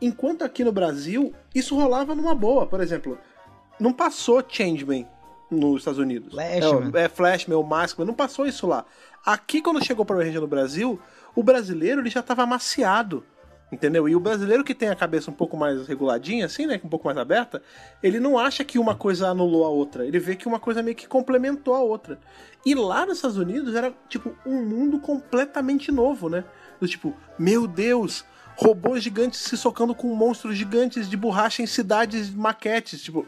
Enquanto 0.00 0.42
aqui 0.42 0.62
no 0.62 0.72
Brasil, 0.72 1.32
isso 1.54 1.74
rolava 1.74 2.14
numa 2.14 2.34
boa. 2.34 2.66
Por 2.66 2.80
exemplo, 2.80 3.18
não 3.78 3.92
passou 3.92 4.42
Changeman 4.46 5.06
nos 5.50 5.80
Estados 5.80 5.98
Unidos. 5.98 6.32
Flashman. 6.32 6.90
É, 6.94 7.04
é 7.04 7.08
Flash, 7.08 7.46
meu 7.46 7.62
Maskman, 7.62 8.06
não 8.06 8.14
passou 8.14 8.46
isso 8.46 8.66
lá. 8.66 8.84
Aqui, 9.24 9.60
quando 9.60 9.84
chegou 9.84 10.04
para 10.04 10.16
o 10.16 10.18
Ranger 10.18 10.40
no 10.40 10.46
Brasil, 10.46 11.00
o 11.34 11.42
brasileiro 11.42 12.00
ele 12.00 12.10
já 12.10 12.22
tava 12.22 12.42
amaciado. 12.42 13.24
Entendeu? 13.70 14.08
E 14.08 14.14
o 14.14 14.20
brasileiro 14.20 14.62
que 14.62 14.74
tem 14.74 14.90
a 14.90 14.94
cabeça 14.94 15.28
um 15.28 15.34
pouco 15.34 15.56
mais 15.56 15.88
reguladinha, 15.88 16.46
assim, 16.46 16.66
né? 16.66 16.80
Um 16.84 16.88
pouco 16.88 17.06
mais 17.06 17.18
aberta, 17.18 17.60
ele 18.00 18.20
não 18.20 18.38
acha 18.38 18.64
que 18.64 18.78
uma 18.78 18.94
coisa 18.94 19.26
anulou 19.26 19.64
a 19.64 19.68
outra. 19.68 20.06
Ele 20.06 20.20
vê 20.20 20.36
que 20.36 20.46
uma 20.46 20.60
coisa 20.60 20.84
meio 20.84 20.94
que 20.94 21.08
complementou 21.08 21.74
a 21.74 21.80
outra. 21.80 22.16
E 22.64 22.76
lá 22.76 23.04
nos 23.04 23.16
Estados 23.16 23.36
Unidos 23.36 23.74
era, 23.74 23.92
tipo, 24.08 24.36
um 24.46 24.62
mundo 24.62 25.00
completamente 25.00 25.90
novo, 25.90 26.28
né? 26.28 26.44
Do 26.80 26.86
tipo, 26.86 27.12
meu 27.36 27.66
Deus, 27.66 28.24
robôs 28.56 29.02
gigantes 29.02 29.40
se 29.40 29.56
socando 29.56 29.94
com 29.94 30.14
monstros 30.14 30.56
gigantes 30.56 31.08
de 31.08 31.16
borracha 31.16 31.62
em 31.62 31.66
cidades 31.66 32.30
maquetes. 32.30 33.02
Tipo, 33.02 33.26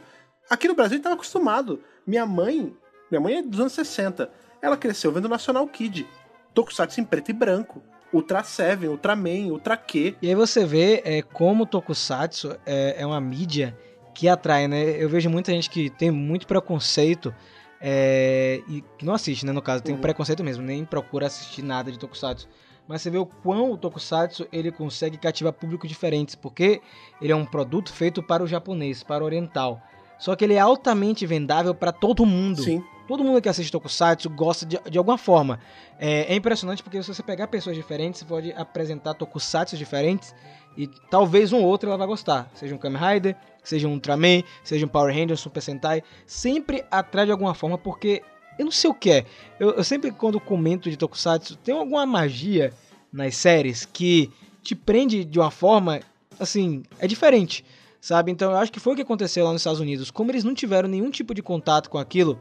aqui 0.48 0.66
no 0.68 0.74
Brasil 0.74 0.94
a 0.94 0.96
gente 0.96 1.04
tava 1.04 1.14
acostumado. 1.14 1.80
Minha 2.06 2.24
mãe, 2.26 2.74
minha 3.10 3.20
mãe 3.20 3.34
é 3.38 3.42
dos 3.42 3.60
anos 3.60 3.72
60. 3.72 4.30
Ela 4.62 4.76
cresceu 4.76 5.12
vendo 5.12 5.28
National 5.28 5.66
Kid. 5.68 6.06
Tokusatsu 6.54 7.00
em 7.00 7.04
preto 7.04 7.30
e 7.30 7.34
branco. 7.34 7.82
Ultra 8.12 8.42
Seven, 8.42 8.88
Ultraman, 8.88 9.50
Ultra 9.52 9.76
Q. 9.76 10.16
E 10.22 10.28
aí 10.28 10.34
você 10.34 10.64
vê 10.64 11.02
é, 11.04 11.20
como 11.20 11.64
o 11.64 11.66
Tokusatsu 11.66 12.56
é, 12.64 12.96
é 13.02 13.06
uma 13.06 13.20
mídia 13.20 13.76
que 14.14 14.26
atrai, 14.28 14.66
né? 14.66 14.82
Eu 15.00 15.08
vejo 15.10 15.28
muita 15.28 15.52
gente 15.52 15.68
que 15.68 15.90
tem 15.90 16.10
muito 16.10 16.46
preconceito 16.46 17.32
é, 17.80 18.62
e 18.66 18.82
que 18.96 19.04
não 19.04 19.14
assiste, 19.14 19.44
né? 19.46 19.52
No 19.52 19.62
caso, 19.62 19.82
tem 19.82 19.92
um 19.94 19.96
Uhum. 19.96 20.02
preconceito 20.02 20.42
mesmo, 20.42 20.62
nem 20.64 20.84
procura 20.84 21.26
assistir 21.26 21.62
nada 21.62 21.92
de 21.92 21.98
Tokusatsu. 21.98 22.48
Mas 22.88 23.02
você 23.02 23.10
vê 23.10 23.18
o 23.18 23.26
quão 23.26 23.70
o 23.70 23.76
Tokusatsu 23.76 24.48
ele 24.50 24.72
consegue 24.72 25.18
cativar 25.18 25.52
públicos 25.52 25.88
diferentes, 25.88 26.34
porque 26.34 26.80
ele 27.20 27.32
é 27.32 27.36
um 27.36 27.44
produto 27.44 27.92
feito 27.92 28.22
para 28.22 28.42
o 28.42 28.46
japonês, 28.46 29.02
para 29.02 29.22
o 29.22 29.26
oriental. 29.26 29.80
Só 30.18 30.34
que 30.34 30.44
ele 30.44 30.54
é 30.54 30.58
altamente 30.58 31.26
vendável 31.26 31.74
para 31.74 31.92
todo 31.92 32.24
mundo. 32.24 32.62
Sim. 32.62 32.82
Todo 33.06 33.22
mundo 33.22 33.40
que 33.40 33.48
assiste 33.48 33.70
Tokusatsu 33.70 34.28
gosta 34.30 34.66
de, 34.66 34.78
de 34.90 34.98
alguma 34.98 35.16
forma. 35.16 35.60
É, 35.98 36.32
é 36.32 36.34
impressionante 36.34 36.82
porque 36.82 37.02
se 37.02 37.14
você 37.14 37.22
pegar 37.22 37.46
pessoas 37.48 37.76
diferentes, 37.76 38.20
você 38.20 38.26
pode 38.26 38.52
apresentar 38.52 39.14
Tokusatsu 39.14 39.76
diferentes 39.76 40.34
e 40.76 40.86
talvez 41.10 41.52
um 41.52 41.62
outro 41.62 41.88
ela 41.88 41.98
vai 41.98 42.06
gostar. 42.06 42.50
Seja 42.54 42.74
um 42.74 42.78
Kamen 42.78 43.00
Rider, 43.00 43.36
seja 43.62 43.86
um 43.86 43.92
Ultraman, 43.92 44.42
seja 44.62 44.84
um 44.84 44.88
Power 44.88 45.14
Ranger, 45.14 45.32
um 45.32 45.36
Super 45.36 45.60
Sentai. 45.60 46.02
Sempre 46.26 46.84
atrai 46.90 47.26
de 47.26 47.32
alguma 47.32 47.54
forma 47.54 47.78
porque 47.78 48.22
eu 48.58 48.64
não 48.64 48.72
sei 48.72 48.90
o 48.90 48.94
que 48.94 49.10
é. 49.10 49.24
Eu, 49.58 49.70
eu 49.70 49.84
sempre 49.84 50.10
quando 50.10 50.40
comento 50.40 50.90
de 50.90 50.96
Tokusatsu, 50.96 51.56
tem 51.56 51.74
alguma 51.74 52.04
magia 52.04 52.72
nas 53.12 53.36
séries 53.36 53.86
que 53.86 54.30
te 54.62 54.74
prende 54.74 55.24
de 55.24 55.38
uma 55.38 55.50
forma, 55.50 56.00
assim, 56.38 56.82
é 56.98 57.06
diferente. 57.06 57.64
Sabe? 58.00 58.30
Então 58.30 58.52
eu 58.52 58.56
acho 58.56 58.70
que 58.70 58.78
foi 58.78 58.92
o 58.92 58.96
que 58.96 59.02
aconteceu 59.02 59.44
lá 59.44 59.52
nos 59.52 59.60
Estados 59.62 59.80
Unidos. 59.80 60.10
Como 60.10 60.30
eles 60.30 60.44
não 60.44 60.54
tiveram 60.54 60.88
nenhum 60.88 61.10
tipo 61.10 61.34
de 61.34 61.42
contato 61.42 61.90
com 61.90 61.98
aquilo, 61.98 62.40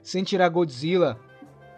sem 0.00 0.22
tirar 0.22 0.48
Godzilla 0.48 1.18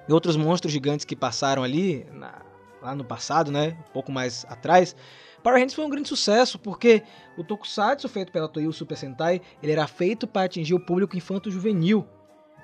e 0.06 0.12
outros 0.12 0.36
monstros 0.36 0.70
gigantes 0.72 1.06
que 1.06 1.16
passaram 1.16 1.62
ali, 1.62 2.06
na- 2.12 2.42
lá 2.82 2.94
no 2.94 3.02
passado, 3.02 3.50
né? 3.50 3.78
Um 3.88 3.92
pouco 3.94 4.12
mais 4.12 4.44
atrás. 4.46 4.94
Power 5.42 5.56
Rangers 5.58 5.72
foi 5.74 5.84
um 5.86 5.90
grande 5.90 6.08
sucesso, 6.08 6.58
porque 6.58 7.02
o 7.38 7.42
Tokusatsu 7.42 8.08
feito 8.10 8.30
pela 8.30 8.46
Toei, 8.46 8.66
o 8.66 8.72
Super 8.72 8.96
Sentai, 8.96 9.40
ele 9.62 9.72
era 9.72 9.86
feito 9.86 10.26
para 10.26 10.44
atingir 10.44 10.74
o 10.74 10.80
público 10.80 11.16
infanto-juvenil. 11.16 12.06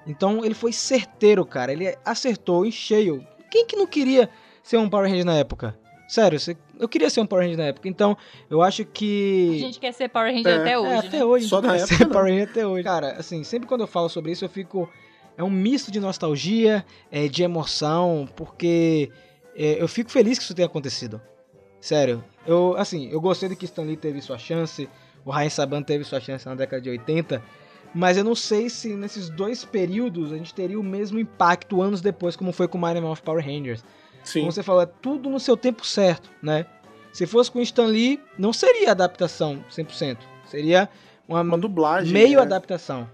Então 0.07 0.45
ele 0.45 0.55
foi 0.55 0.73
certeiro, 0.73 1.45
cara. 1.45 1.73
Ele 1.73 1.97
acertou 2.05 2.65
em 2.67 2.71
cheio. 2.71 3.27
Quem 3.51 3.67
que 3.67 3.77
não 3.77 3.87
queria 3.87 4.29
ser 4.63 4.77
um 4.79 4.89
Power 4.89 5.09
Ranger 5.09 5.25
na 5.25 5.37
época? 5.37 5.79
Sério, 6.09 6.41
você- 6.41 6.57
eu 6.79 6.89
queria 6.89 7.09
ser 7.09 7.21
um 7.21 7.27
Power 7.27 7.45
Ranger 7.45 7.59
na 7.59 7.67
época. 7.67 7.89
Então, 7.89 8.17
eu 8.49 8.63
acho 8.63 8.85
que... 8.85 9.53
A 9.55 9.59
gente 9.59 9.79
quer 9.79 9.93
ser 9.93 10.09
Power 10.09 10.33
Ranger 10.35 10.53
É, 10.53 10.57
até 10.61 10.79
hoje, 10.79 10.89
É, 10.91 11.03
né? 11.03 11.09
até 11.09 11.25
hoje. 11.25 11.49
Só 11.49 11.61
na 11.63 11.77
época, 11.77 11.87
ser 11.95 12.05
não. 12.05 12.11
Power 12.13 12.27
Ranger 12.33 12.49
até 12.51 12.67
hoje. 12.67 12.83
Cara, 12.85 13.13
assim, 13.13 13.45
sempre 13.45 13.69
quando 13.69 13.83
eu 13.83 13.87
falo 13.87 14.09
sobre 14.09 14.33
isso, 14.33 14.45
eu 14.45 14.49
fico... 14.49 14.89
É 15.39 15.45
um 15.45 15.51
misto 15.51 15.91
de 15.91 16.01
nostalgia, 16.01 16.85
é, 17.11 17.27
de 17.29 17.43
emoção, 17.43 18.29
porque 18.37 19.11
é, 19.57 19.81
eu 19.81 19.89
fico 19.89 20.11
feliz 20.11 20.37
que 20.39 20.45
isso 20.45 20.55
tenha 20.55 20.67
acontecido. 20.67 21.21
Sério. 21.81 22.23
Eu, 22.47 22.75
assim, 22.77 23.09
eu 23.11 23.21
gostei 23.21 23.49
de 23.49 23.57
que 23.57 23.65
Stan 23.65 23.83
Lee 23.83 23.97
teve 23.97 24.21
sua 24.21 24.37
chance, 24.37 24.89
o 25.25 25.31
Ryan 25.31 25.49
Saban 25.49 25.83
teve 25.83 26.05
sua 26.05 26.21
chance 26.21 26.45
na 26.47 26.55
década 26.55 26.83
de 26.83 26.91
80, 26.91 27.43
mas 27.95 28.17
eu 28.17 28.25
não 28.25 28.35
sei 28.35 28.69
se 28.71 28.95
nesses 28.95 29.29
dois 29.29 29.65
períodos 29.65 30.33
a 30.33 30.37
gente 30.37 30.55
teria 30.55 30.79
o 30.79 30.83
mesmo 30.83 31.19
impacto 31.19 31.83
anos 31.83 32.01
depois, 32.01 32.37
como 32.37 32.53
foi 32.53 32.69
com 32.69 32.79
o 32.79 32.81
Mighty 32.81 33.01
Morphin 33.01 33.23
Power 33.25 33.45
Rangers. 33.45 33.85
Sim. 34.23 34.41
Como 34.41 34.53
você 34.53 34.63
falou, 34.63 34.83
é 34.83 34.87
tudo 34.87 35.29
no 35.31 35.41
seu 35.41 35.57
tempo 35.57 35.85
certo, 35.87 36.31
né? 36.43 36.67
Se 37.13 37.27
fosse 37.27 37.51
com 37.51 37.61
Stan 37.61 37.87
Lee, 37.87 38.21
não 38.39 38.53
seria 38.53 38.93
adaptação 38.93 39.65
100%. 39.71 40.19
Seria 40.45 40.89
uma, 41.27 41.41
Uma 41.43 41.59
dublagem. 41.59 42.13
meio 42.13 42.37
né? 42.37 42.43
adaptação. 42.43 43.09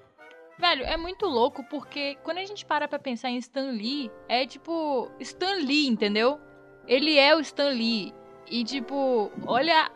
Velho, 0.59 0.85
é 0.85 0.97
muito 0.97 1.27
louco 1.27 1.62
porque 1.64 2.16
quando 2.22 2.39
a 2.39 2.45
gente 2.45 2.64
para 2.64 2.89
pra 2.89 2.99
pensar 2.99 3.31
em 3.31 3.37
Stan 3.39 3.70
Lee, 3.70 4.11
é 4.29 4.47
tipo 4.47 5.11
Stan 5.20 5.55
Lee, 5.57 5.87
entendeu? 5.87 6.39
Ele 6.87 7.18
é 7.18 7.35
o 7.37 7.41
Stan 7.41 7.68
Lee. 7.68 8.12
E 8.51 8.64
tipo, 8.64 9.31
olha 9.47 9.91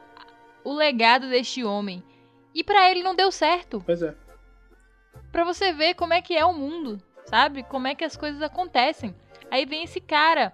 o 0.65 0.73
legado 0.75 1.29
deste 1.29 1.65
homem. 1.65 2.03
E 2.55 2.63
pra 2.65 2.91
ele 2.91 3.03
não 3.03 3.15
deu 3.15 3.31
certo. 3.33 3.83
Pois 3.87 4.03
é. 4.03 4.15
Pra 5.33 5.45
você 5.45 5.73
ver 5.73 5.95
como 5.95 6.13
é 6.13 6.21
que 6.21 6.37
é 6.37 6.45
o 6.45 6.53
mundo, 6.53 7.01
sabe? 7.27 7.63
Como 7.63 7.87
é 7.87 7.95
que 7.95 8.05
as 8.05 8.17
coisas 8.17 8.43
acontecem. 8.43 9.15
Aí 9.51 9.65
vem 9.65 9.85
esse 9.85 10.01
cara, 10.01 10.53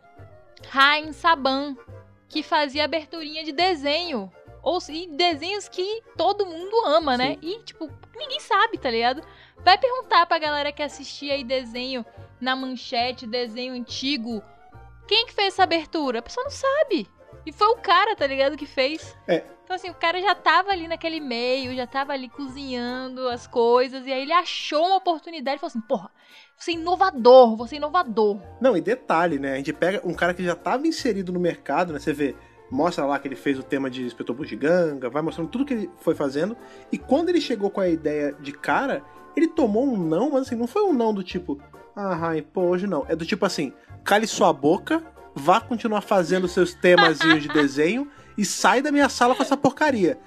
Rain 0.69 1.13
Saban, 1.13 1.77
que 2.29 2.43
fazia 2.43 2.85
aberturinha 2.85 3.45
de 3.45 3.53
desenho. 3.53 4.31
Ou 4.63 4.79
e 4.89 5.07
desenhos 5.07 5.69
que 5.69 6.03
todo 6.17 6.45
mundo 6.45 6.75
ama, 6.87 7.17
né? 7.17 7.39
E, 7.41 7.61
tipo, 7.63 7.89
ninguém 8.17 8.41
sabe, 8.41 8.77
tá 8.77 8.91
ligado? 8.91 9.23
Vai 9.59 9.79
perguntar 9.79 10.27
pra 10.27 10.39
galera 10.39 10.73
que 10.73 10.83
assistia 10.83 11.35
aí 11.35 11.45
desenho 11.45 12.05
na 12.41 12.57
manchete, 12.57 13.27
desenho 13.27 13.75
antigo. 13.75 14.43
Quem 15.07 15.27
que 15.27 15.33
fez 15.33 15.55
essa 15.55 15.63
abertura? 15.63 16.19
A 16.19 16.23
pessoa 16.23 16.45
não 16.45 16.51
sabe. 16.51 17.09
E 17.45 17.53
foi 17.53 17.69
o 17.69 17.77
cara, 17.77 18.17
tá 18.17 18.27
ligado, 18.27 18.57
que 18.57 18.67
fez. 18.67 19.17
É. 19.29 19.45
Então, 19.67 19.75
assim, 19.75 19.91
o 19.91 19.95
cara 19.95 20.21
já 20.21 20.33
tava 20.33 20.71
ali 20.71 20.87
naquele 20.87 21.19
meio, 21.19 21.75
já 21.75 21.89
tava 21.89 22.13
ali 22.13 22.29
cozinhando 22.29 23.29
as 23.29 23.49
coisas, 23.49 24.07
e 24.07 24.13
aí 24.13 24.23
ele 24.23 24.33
achou 24.33 24.87
uma 24.87 24.99
oportunidade 24.99 25.57
e 25.57 25.59
falou 25.59 25.71
assim: 25.71 25.81
porra, 25.81 26.09
você 26.57 26.71
é 26.71 26.75
inovador, 26.75 27.57
você 27.57 27.75
é 27.75 27.79
inovador. 27.79 28.41
Não, 28.61 28.77
e 28.77 28.81
detalhe, 28.81 29.41
né? 29.41 29.55
A 29.55 29.57
gente 29.57 29.73
pega 29.73 30.01
um 30.05 30.15
cara 30.15 30.33
que 30.33 30.45
já 30.45 30.53
estava 30.53 30.87
inserido 30.87 31.33
no 31.33 31.41
mercado, 31.41 31.93
né? 31.93 31.99
Você 31.99 32.13
vê, 32.13 32.37
mostra 32.71 33.05
lá 33.05 33.19
que 33.19 33.27
ele 33.27 33.35
fez 33.35 33.59
o 33.59 33.63
tema 33.65 33.91
de 33.91 34.05
Inspetor 34.05 34.37
Bugiganga, 34.37 35.11
vai 35.11 35.21
mostrando 35.21 35.49
tudo 35.49 35.65
que 35.65 35.75
ele 35.75 35.91
foi 35.97 36.15
fazendo. 36.15 36.57
E 36.93 36.97
quando 36.97 37.31
ele 37.31 37.41
chegou 37.41 37.69
com 37.69 37.81
a 37.81 37.89
ideia 37.89 38.37
de 38.39 38.53
cara, 38.53 39.03
ele 39.37 39.49
tomou 39.49 39.85
um 39.85 39.97
não, 39.97 40.31
mas 40.31 40.43
assim, 40.43 40.55
não 40.55 40.69
foi 40.69 40.85
um 40.85 40.93
não 40.93 41.13
do 41.13 41.25
tipo, 41.25 41.61
ah, 41.97 42.15
Rain, 42.15 42.41
pô, 42.41 42.61
hoje 42.61 42.87
não. 42.87 43.05
É 43.09 43.17
do 43.17 43.27
tipo 43.27 43.45
assim, 43.45 43.73
cale 44.05 44.29
sua 44.29 44.53
boca, 44.53 45.03
vá 45.35 45.61
continuar 45.61 46.03
fazendo 46.03 46.47
seus 46.47 46.73
temazinhos 46.73 47.43
de 47.43 47.49
desenho 47.53 48.09
e 48.37 48.45
sai 48.45 48.83
da 48.83 48.93
minha 48.93 49.09
sala 49.09 49.35
com 49.35 49.43
essa 49.43 49.57
porcaria. 49.57 50.19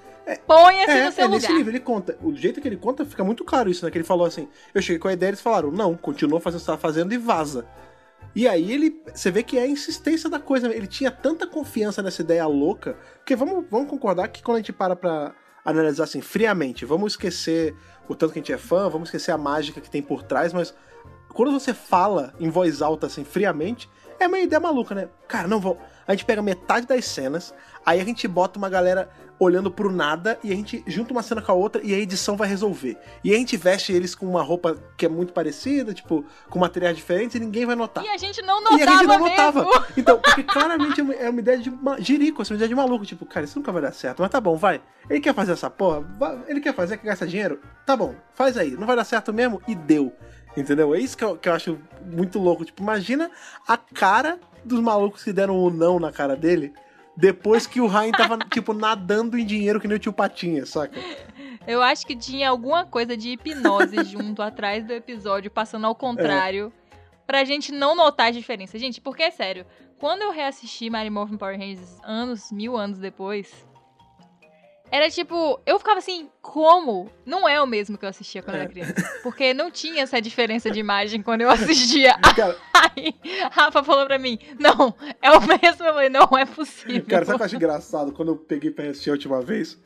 Ponha-se 0.46 0.90
É, 0.90 1.06
no 1.06 1.12
seu 1.12 1.24
é 1.24 1.26
lugar. 1.26 1.40
nesse 1.40 1.52
nível, 1.52 1.72
ele 1.72 1.80
conta. 1.80 2.16
O 2.22 2.34
jeito 2.34 2.60
que 2.60 2.68
ele 2.68 2.76
conta 2.76 3.04
fica 3.04 3.24
muito 3.24 3.44
claro 3.44 3.70
isso, 3.70 3.84
né? 3.84 3.90
Que 3.90 3.98
ele 3.98 4.04
falou 4.04 4.26
assim: 4.26 4.48
eu 4.74 4.80
cheguei 4.80 4.98
com 4.98 5.08
a 5.08 5.12
ideia, 5.12 5.30
eles 5.30 5.40
falaram, 5.40 5.70
não, 5.70 5.96
continua 5.96 6.40
fazendo 6.40 6.58
o 6.58 6.60
que 6.60 6.66
você 6.66 6.72
tá 6.72 6.78
fazendo 6.78 7.12
e 7.12 7.18
vaza. 7.18 7.66
E 8.34 8.46
aí 8.46 8.70
ele. 8.72 9.02
Você 9.12 9.30
vê 9.30 9.42
que 9.42 9.58
é 9.58 9.62
a 9.62 9.66
insistência 9.66 10.30
da 10.30 10.38
coisa. 10.38 10.72
Ele 10.72 10.86
tinha 10.86 11.10
tanta 11.10 11.46
confiança 11.46 12.02
nessa 12.02 12.22
ideia 12.22 12.46
louca. 12.46 12.96
Porque 13.16 13.34
vamos, 13.34 13.64
vamos 13.68 13.88
concordar 13.88 14.28
que 14.28 14.42
quando 14.42 14.56
a 14.56 14.60
gente 14.60 14.72
para 14.72 14.94
pra 14.94 15.34
analisar 15.64 16.04
assim, 16.04 16.20
friamente, 16.20 16.84
vamos 16.84 17.14
esquecer 17.14 17.74
o 18.08 18.14
tanto 18.14 18.32
que 18.32 18.38
a 18.38 18.42
gente 18.42 18.52
é 18.52 18.58
fã, 18.58 18.88
vamos 18.88 19.08
esquecer 19.08 19.32
a 19.32 19.38
mágica 19.38 19.80
que 19.80 19.90
tem 19.90 20.00
por 20.02 20.22
trás, 20.22 20.52
mas 20.52 20.74
quando 21.28 21.52
você 21.52 21.72
fala 21.74 22.34
em 22.40 22.48
voz 22.48 22.82
alta, 22.82 23.06
assim, 23.06 23.24
friamente, 23.24 23.88
é 24.18 24.26
uma 24.26 24.38
ideia 24.38 24.58
maluca, 24.58 24.94
né? 24.94 25.08
Cara, 25.28 25.46
não 25.46 25.60
vou. 25.60 25.78
A 26.06 26.12
gente 26.12 26.24
pega 26.24 26.42
metade 26.42 26.86
das 26.86 27.04
cenas, 27.04 27.54
aí 27.84 28.00
a 28.00 28.04
gente 28.04 28.26
bota 28.28 28.58
uma 28.58 28.68
galera 28.68 29.08
olhando 29.38 29.70
pro 29.70 29.90
nada 29.90 30.38
e 30.44 30.52
a 30.52 30.54
gente 30.54 30.84
junta 30.86 31.12
uma 31.12 31.22
cena 31.22 31.40
com 31.40 31.50
a 31.50 31.54
outra 31.54 31.80
e 31.82 31.94
a 31.94 31.98
edição 31.98 32.36
vai 32.36 32.46
resolver. 32.46 32.98
E 33.24 33.32
a 33.34 33.38
gente 33.38 33.56
veste 33.56 33.90
eles 33.90 34.14
com 34.14 34.26
uma 34.26 34.42
roupa 34.42 34.76
que 34.98 35.06
é 35.06 35.08
muito 35.08 35.32
parecida, 35.32 35.94
tipo, 35.94 36.22
com 36.50 36.58
materiais 36.58 36.94
diferentes 36.94 37.36
e 37.36 37.40
ninguém 37.40 37.64
vai 37.64 37.74
notar. 37.74 38.04
E 38.04 38.08
a 38.10 38.18
gente 38.18 38.42
não 38.42 38.60
E 38.60 38.64
notava 38.64 38.84
a 38.84 38.86
gente 38.98 39.06
não 39.06 39.18
mesmo. 39.18 39.28
notava. 39.30 39.64
Então, 39.96 40.18
porque 40.18 40.42
claramente 40.42 41.00
é 41.00 41.04
uma, 41.04 41.14
é 41.14 41.28
ideia 41.30 41.58
de 41.58 41.72
jirico, 42.00 42.42
assim, 42.42 42.52
uma 42.52 42.58
ideia 42.58 42.68
de 42.68 42.74
maluco. 42.74 43.06
Tipo, 43.06 43.24
cara, 43.24 43.44
isso 43.46 43.58
nunca 43.58 43.72
vai 43.72 43.80
dar 43.80 43.92
certo. 43.92 44.20
Mas 44.20 44.30
tá 44.30 44.40
bom, 44.42 44.56
vai. 44.56 44.82
Ele 45.08 45.20
quer 45.20 45.34
fazer 45.34 45.52
essa 45.52 45.70
porra? 45.70 46.04
Ele 46.46 46.60
quer 46.60 46.74
fazer, 46.74 46.98
quer 46.98 47.06
gastar 47.06 47.24
dinheiro? 47.24 47.60
Tá 47.86 47.96
bom, 47.96 48.14
faz 48.34 48.58
aí. 48.58 48.72
Não 48.72 48.86
vai 48.86 48.94
dar 48.94 49.04
certo 49.04 49.32
mesmo? 49.32 49.62
E 49.66 49.74
deu. 49.74 50.12
Entendeu? 50.54 50.94
É 50.94 50.98
isso 50.98 51.16
que 51.16 51.24
eu, 51.24 51.36
que 51.38 51.48
eu 51.48 51.54
acho 51.54 51.78
muito 52.04 52.38
louco. 52.38 52.62
Tipo, 52.64 52.82
imagina 52.82 53.30
a 53.66 53.78
cara 53.78 54.38
dos 54.64 54.80
malucos 54.80 55.24
que 55.24 55.32
deram 55.32 55.56
o 55.58 55.70
não 55.70 55.98
na 55.98 56.12
cara 56.12 56.36
dele 56.36 56.74
depois 57.20 57.66
que 57.66 57.80
o 57.80 57.86
Ryan 57.86 58.12
tava, 58.12 58.38
tipo, 58.50 58.72
nadando 58.72 59.38
em 59.38 59.44
dinheiro 59.44 59.78
que 59.78 59.86
nem 59.86 59.96
o 59.96 60.00
tio 60.00 60.12
Patinha, 60.12 60.64
saca? 60.64 60.98
Eu 61.66 61.82
acho 61.82 62.06
que 62.06 62.16
tinha 62.16 62.48
alguma 62.48 62.86
coisa 62.86 63.16
de 63.16 63.30
hipnose 63.30 64.02
junto 64.10 64.42
atrás 64.42 64.84
do 64.84 64.92
episódio, 64.92 65.50
passando 65.50 65.86
ao 65.86 65.94
contrário, 65.94 66.72
pra 67.26 67.44
gente 67.44 67.70
não 67.70 67.94
notar 67.94 68.28
a 68.28 68.30
diferença. 68.30 68.78
Gente, 68.78 69.00
porque 69.00 69.22
é 69.22 69.30
sério, 69.30 69.66
quando 69.98 70.22
eu 70.22 70.32
reassisti 70.32 70.88
Mighty 70.88 71.10
Morphin 71.10 71.36
Power 71.36 71.58
Rangers 71.58 71.98
anos, 72.02 72.50
mil 72.50 72.76
anos 72.76 72.98
depois, 72.98 73.66
era 74.90 75.08
tipo, 75.10 75.60
eu 75.64 75.78
ficava 75.78 75.98
assim, 75.98 76.28
como? 76.42 77.08
Não 77.24 77.48
é 77.48 77.60
o 77.62 77.66
mesmo 77.66 77.96
que 77.96 78.04
eu 78.04 78.08
assistia 78.08 78.42
quando 78.42 78.56
eu 78.56 78.62
era 78.62 78.70
É. 78.70 78.72
criança. 78.72 78.94
Porque 79.22 79.54
não 79.54 79.70
tinha 79.70 80.02
essa 80.02 80.20
diferença 80.20 80.70
de 80.70 80.80
imagem 80.80 81.22
quando 81.22 81.42
eu 81.42 81.50
assistia. 81.50 82.14
Cara, 82.34 82.56
Aí, 82.74 83.14
Rafa 83.50 83.82
falou 83.84 84.06
pra 84.06 84.18
mim, 84.18 84.38
não, 84.58 84.94
é 85.22 85.30
o 85.30 85.40
mesmo. 85.40 85.84
Eu 85.84 85.94
falei, 85.94 86.08
não 86.08 86.28
é 86.36 86.44
possível. 86.46 87.04
Cara, 87.06 87.24
sabe 87.24 87.34
o 87.34 87.38
que 87.38 87.42
eu 87.42 87.46
acho 87.46 87.56
engraçado? 87.56 88.12
Quando 88.12 88.28
eu 88.32 88.36
peguei 88.36 88.70
pra 88.70 88.86
assistir 88.86 89.10
a 89.10 89.12
última 89.12 89.40
vez, 89.42 89.78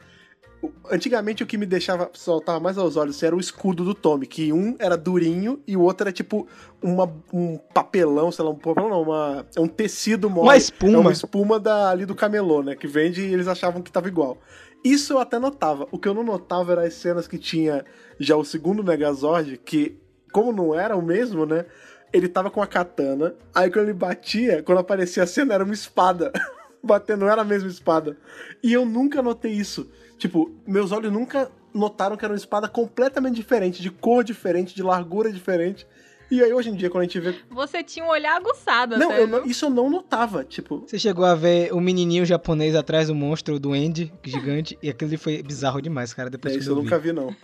antigamente 0.91 1.43
o 1.43 1.47
que 1.47 1.59
me 1.59 1.67
deixava 1.67 2.11
saltar 2.15 2.61
mais 2.61 2.79
aos 2.79 2.97
olhos 2.97 3.23
era 3.23 3.35
o 3.35 3.41
escudo 3.41 3.85
do 3.85 3.95
Tommy, 3.95 4.27
que 4.27 4.53
um 4.53 4.77
era 4.79 4.97
durinho 4.97 5.61
e 5.67 5.77
o 5.77 5.83
outro 5.83 6.05
era 6.05 6.13
tipo 6.13 6.47
uma, 6.83 7.13
um 7.33 7.59
papelão, 7.59 8.31
sei 8.31 8.45
lá, 8.45 8.51
um 8.51 8.55
papelão 8.57 8.89
não, 8.89 9.03
uma, 9.03 9.47
é 9.55 9.61
um 9.61 9.69
tecido 9.69 10.31
mole. 10.31 10.47
Uma 10.49 10.57
espuma. 10.57 10.95
É 10.95 10.99
uma 10.99 11.13
espuma 11.13 11.61
da, 11.61 11.91
ali 11.91 12.07
do 12.07 12.15
camelô, 12.15 12.63
né? 12.63 12.75
Que 12.75 12.87
vende 12.87 13.21
e 13.23 13.33
eles 13.33 13.49
achavam 13.49 13.83
que 13.83 13.93
tava 13.93 14.09
igual. 14.09 14.39
Isso 14.85 15.15
eu 15.15 15.19
até 15.19 15.39
notava. 15.39 15.89
O 15.91 15.99
que 15.99 16.07
eu 16.07 16.13
não 16.13 16.23
notava 16.23 16.73
era 16.73 16.83
as 16.87 16.93
cenas 16.93 17.27
que 17.27 17.39
tinha 17.39 17.85
já 18.21 18.37
o 18.37 18.45
segundo 18.45 18.85
Megazord, 18.85 19.57
que, 19.57 19.99
como 20.31 20.53
não 20.53 20.79
era 20.79 20.95
o 20.95 21.01
mesmo, 21.01 21.47
né? 21.47 21.65
Ele 22.13 22.29
tava 22.29 22.51
com 22.51 22.61
a 22.61 22.67
katana, 22.67 23.35
aí 23.55 23.71
quando 23.71 23.87
ele 23.87 23.95
batia, 23.95 24.63
quando 24.63 24.79
aparecia 24.79 25.23
a 25.23 25.27
cena, 25.27 25.55
era 25.55 25.65
uma 25.65 25.73
espada. 25.73 26.31
Batendo, 26.85 27.27
era 27.27 27.41
a 27.41 27.45
mesma 27.45 27.71
espada. 27.71 28.19
E 28.63 28.75
eu 28.75 28.85
nunca 28.85 29.23
notei 29.23 29.53
isso. 29.53 29.91
Tipo, 30.19 30.55
meus 30.67 30.93
olhos 30.93 31.11
nunca 31.11 31.51
notaram 31.73 32.15
que 32.15 32.25
era 32.25 32.33
uma 32.35 32.39
espada 32.39 32.69
completamente 32.69 33.37
diferente, 33.37 33.81
de 33.81 33.91
cor 33.91 34.23
diferente, 34.23 34.75
de 34.75 34.83
largura 34.83 35.33
diferente. 35.33 35.87
E 36.31 36.43
aí 36.43 36.53
hoje 36.53 36.71
em 36.71 36.75
dia, 36.75 36.89
quando 36.91 37.03
a 37.03 37.05
gente 37.05 37.21
vê. 37.21 37.35
Você 37.51 37.83
tinha 37.83 38.05
um 38.05 38.09
olhar 38.09 38.37
aguçado 38.37 38.97
Não, 38.99 39.13
eu 39.13 39.27
não- 39.27 39.45
isso 39.45 39.65
eu 39.67 39.71
não 39.71 39.89
notava. 39.91 40.43
Tipo, 40.45 40.79
Você 40.87 40.99
chegou 40.99 41.25
a 41.25 41.35
ver 41.35 41.73
o 41.73 41.81
menininho 41.81 42.25
japonês 42.25 42.75
atrás 42.75 43.09
do 43.09 43.15
monstro 43.15 43.59
do 43.61 43.73
Andy, 43.73 44.13
gigante, 44.25 44.79
e 44.83 44.89
aquilo 44.89 45.11
ali 45.11 45.17
foi 45.17 45.43
bizarro 45.43 45.81
demais, 45.81 46.13
cara, 46.15 46.31
depois 46.31 46.55
é, 46.55 46.57
que 46.57 46.63
isso 46.63 46.71
eu 46.73 46.77
eu 46.77 46.83
nunca 46.83 46.99
vi. 46.99 47.13
não. 47.13 47.35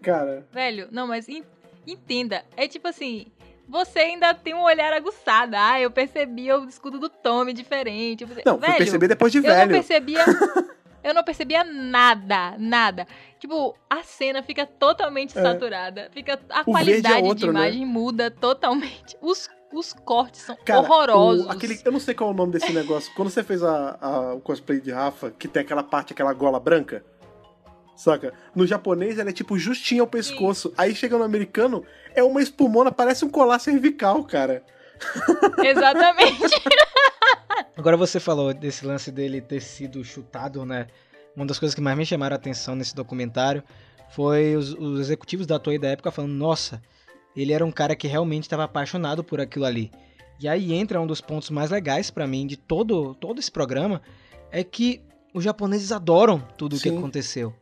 Cara, 0.00 0.46
Velho, 0.52 0.88
não, 0.90 1.06
mas 1.06 1.28
en- 1.28 1.44
entenda. 1.86 2.44
É 2.56 2.66
tipo 2.66 2.88
assim, 2.88 3.26
você 3.68 3.98
ainda 4.00 4.32
tem 4.34 4.54
um 4.54 4.62
olhar 4.62 4.92
aguçado. 4.92 5.54
Ah, 5.56 5.80
eu 5.80 5.90
percebia 5.90 6.58
o 6.58 6.64
escudo 6.68 6.98
do 6.98 7.08
Tommy 7.08 7.52
diferente. 7.52 8.22
Eu 8.22 8.28
pensei- 8.28 8.42
não, 8.46 8.58
Velho, 8.58 8.76
perceber 8.78 9.08
depois 9.08 9.30
de 9.32 9.38
eu 9.38 9.42
velho. 9.42 9.58
não 9.60 9.68
percebia. 9.68 10.24
eu 11.02 11.12
não 11.14 11.22
percebia 11.24 11.64
nada, 11.64 12.54
nada. 12.58 13.06
Tipo, 13.38 13.74
a 13.90 14.02
cena 14.02 14.42
fica 14.42 14.64
totalmente 14.66 15.36
É. 15.38 15.42
saturada. 15.42 16.08
Fica, 16.12 16.38
a 16.50 16.58
O 16.58 16.60
é 16.60 16.64
qualidade 16.64 17.22
outro, 17.26 17.46
de 17.48 17.52
né? 17.52 17.60
imagem 17.60 17.86
muda 17.86 18.30
totalmente. 18.30 19.16
Os, 19.22 19.48
os 19.72 19.92
cortes 19.92 20.42
são 20.42 20.56
Cara, 20.64 20.80
horrorosos. 20.80 21.46
o- 21.46 21.50
aquele, 21.50 21.80
eu 21.84 21.92
não 21.92 22.00
sei 22.00 22.14
qual 22.14 22.30
é 22.30 22.32
o 22.32 22.36
nome 22.36 22.52
desse 22.52 22.72
negócio. 22.72 23.12
Quando 23.14 23.30
você 23.30 23.42
fez 23.42 23.62
a, 23.62 23.96
a- 24.00 24.34
o 24.34 24.40
cosplay 24.40 24.80
de 24.80 24.90
Rafa, 24.92 25.30
que 25.30 25.48
tem 25.48 25.62
aquela 25.62 25.82
parte, 25.82 26.12
aquela 26.12 26.32
gola 26.32 26.60
branca. 26.60 27.04
Saca? 27.96 28.32
No 28.54 28.66
japonês 28.66 29.18
ela 29.18 29.30
é 29.30 29.32
tipo 29.32 29.58
justinha 29.58 30.00
ao 30.00 30.06
pescoço. 30.06 30.72
Aí 30.78 30.94
chega 30.94 31.16
no 31.18 31.24
americano, 31.24 31.84
é 32.14 32.22
uma 32.22 32.40
espumona, 32.42 32.90
parece 32.90 33.24
um 33.24 33.28
colar 33.28 33.58
cervical, 33.58 34.24
cara. 34.24 34.62
Exatamente. 35.62 36.38
Agora 37.76 37.96
você 37.96 38.20
falou 38.20 38.52
desse 38.52 38.84
lance 38.86 39.10
dele 39.10 39.40
ter 39.40 39.60
sido 39.60 40.04
chutado, 40.04 40.64
né? 40.64 40.86
Uma 41.34 41.46
das 41.46 41.58
coisas 41.58 41.74
que 41.74 41.80
mais 41.80 41.96
me 41.96 42.04
chamaram 42.04 42.34
a 42.34 42.38
atenção 42.38 42.74
nesse 42.74 42.94
documentário 42.94 43.62
foi 44.10 44.54
os, 44.56 44.72
os 44.74 45.00
executivos 45.00 45.46
da 45.46 45.58
Toei 45.58 45.78
da 45.78 45.88
época 45.88 46.10
falando, 46.10 46.32
nossa, 46.32 46.82
ele 47.34 47.52
era 47.52 47.64
um 47.64 47.72
cara 47.72 47.96
que 47.96 48.06
realmente 48.06 48.44
estava 48.44 48.64
apaixonado 48.64 49.24
por 49.24 49.40
aquilo 49.40 49.64
ali. 49.64 49.90
E 50.38 50.48
aí 50.48 50.72
entra 50.72 51.00
um 51.00 51.06
dos 51.06 51.20
pontos 51.20 51.50
mais 51.50 51.70
legais 51.70 52.10
pra 52.10 52.26
mim 52.26 52.46
de 52.46 52.56
todo, 52.56 53.14
todo 53.14 53.38
esse 53.38 53.50
programa, 53.50 54.02
é 54.50 54.62
que 54.62 55.00
os 55.32 55.42
japoneses 55.42 55.92
adoram 55.92 56.40
tudo 56.58 56.76
o 56.76 56.80
que 56.80 56.90
aconteceu. 56.90 57.54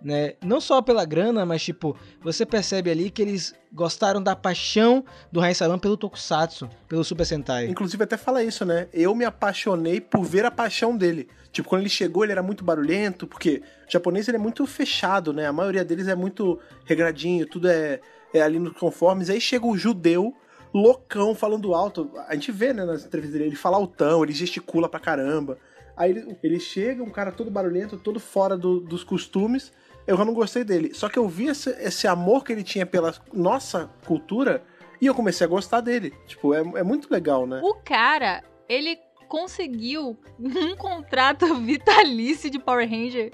Né? 0.00 0.34
Não 0.44 0.60
só 0.60 0.80
pela 0.80 1.04
grana, 1.04 1.44
mas 1.44 1.62
tipo, 1.64 1.96
você 2.22 2.46
percebe 2.46 2.88
ali 2.88 3.10
que 3.10 3.20
eles 3.20 3.52
gostaram 3.72 4.22
da 4.22 4.36
paixão 4.36 5.04
do 5.32 5.40
Saban 5.52 5.76
pelo 5.78 5.96
Tokusatsu, 5.96 6.70
pelo 6.88 7.02
Super 7.02 7.26
Sentai. 7.26 7.66
Inclusive 7.66 8.04
até 8.04 8.16
fala 8.16 8.42
isso, 8.44 8.64
né? 8.64 8.86
Eu 8.92 9.12
me 9.12 9.24
apaixonei 9.24 10.00
por 10.00 10.22
ver 10.24 10.44
a 10.44 10.50
paixão 10.52 10.96
dele. 10.96 11.28
Tipo, 11.50 11.68
quando 11.68 11.80
ele 11.82 11.88
chegou, 11.90 12.22
ele 12.22 12.30
era 12.30 12.42
muito 12.44 12.62
barulhento, 12.62 13.26
porque 13.26 13.60
o 13.88 13.90
japonês 13.92 14.28
ele 14.28 14.36
é 14.36 14.40
muito 14.40 14.64
fechado, 14.66 15.32
né? 15.32 15.46
A 15.46 15.52
maioria 15.52 15.84
deles 15.84 16.06
é 16.06 16.14
muito 16.14 16.60
regradinho, 16.84 17.44
tudo 17.46 17.68
é, 17.68 18.00
é 18.32 18.40
ali 18.40 18.60
nos 18.60 18.74
conformes. 18.74 19.28
Aí 19.28 19.40
chega 19.40 19.66
o 19.66 19.76
judeu, 19.76 20.32
loucão, 20.72 21.34
falando 21.34 21.74
alto. 21.74 22.08
A 22.28 22.34
gente 22.34 22.52
vê, 22.52 22.72
né, 22.72 22.84
nas 22.84 23.04
entrevistas 23.04 23.36
dele, 23.36 23.50
ele 23.50 23.56
fala 23.56 23.76
altão, 23.76 24.22
ele 24.22 24.32
gesticula 24.32 24.88
pra 24.88 25.00
caramba. 25.00 25.58
Aí 25.96 26.12
ele, 26.12 26.36
ele 26.44 26.60
chega, 26.60 27.02
um 27.02 27.10
cara 27.10 27.32
todo 27.32 27.50
barulhento, 27.50 27.96
todo 27.96 28.20
fora 28.20 28.56
do- 28.56 28.78
dos 28.80 29.02
costumes. 29.02 29.72
Eu 30.08 30.16
já 30.16 30.24
não 30.24 30.32
gostei 30.32 30.64
dele. 30.64 30.94
Só 30.94 31.06
que 31.06 31.18
eu 31.18 31.28
vi 31.28 31.48
esse, 31.48 31.68
esse 31.82 32.08
amor 32.08 32.42
que 32.42 32.50
ele 32.50 32.64
tinha 32.64 32.86
pela 32.86 33.14
nossa 33.30 33.90
cultura 34.06 34.64
e 34.98 35.04
eu 35.04 35.14
comecei 35.14 35.46
a 35.46 35.50
gostar 35.50 35.82
dele. 35.82 36.14
Tipo, 36.26 36.54
é, 36.54 36.60
é 36.60 36.82
muito 36.82 37.12
legal, 37.12 37.46
né? 37.46 37.60
O 37.62 37.74
cara, 37.74 38.42
ele 38.66 38.98
conseguiu 39.28 40.18
um 40.40 40.74
contrato 40.76 41.54
vitalício 41.56 42.48
de 42.48 42.58
Power 42.58 42.88
Ranger 42.88 43.32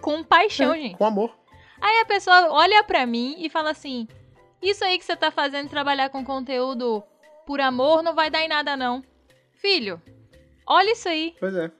com 0.00 0.24
paixão, 0.24 0.74
gente. 0.74 0.96
Com 0.96 1.04
amor. 1.04 1.38
Aí 1.80 2.00
a 2.00 2.04
pessoa 2.04 2.50
olha 2.50 2.82
pra 2.82 3.06
mim 3.06 3.36
e 3.38 3.48
fala 3.48 3.70
assim: 3.70 4.08
Isso 4.60 4.84
aí 4.84 4.98
que 4.98 5.04
você 5.04 5.14
tá 5.14 5.30
fazendo 5.30 5.70
trabalhar 5.70 6.10
com 6.10 6.24
conteúdo 6.24 7.00
por 7.46 7.60
amor 7.60 8.02
não 8.02 8.16
vai 8.16 8.28
dar 8.28 8.42
em 8.42 8.48
nada, 8.48 8.76
não. 8.76 9.04
Filho, 9.52 10.02
olha 10.66 10.90
isso 10.90 11.08
aí. 11.08 11.36
Pois 11.38 11.54
é. 11.54 11.70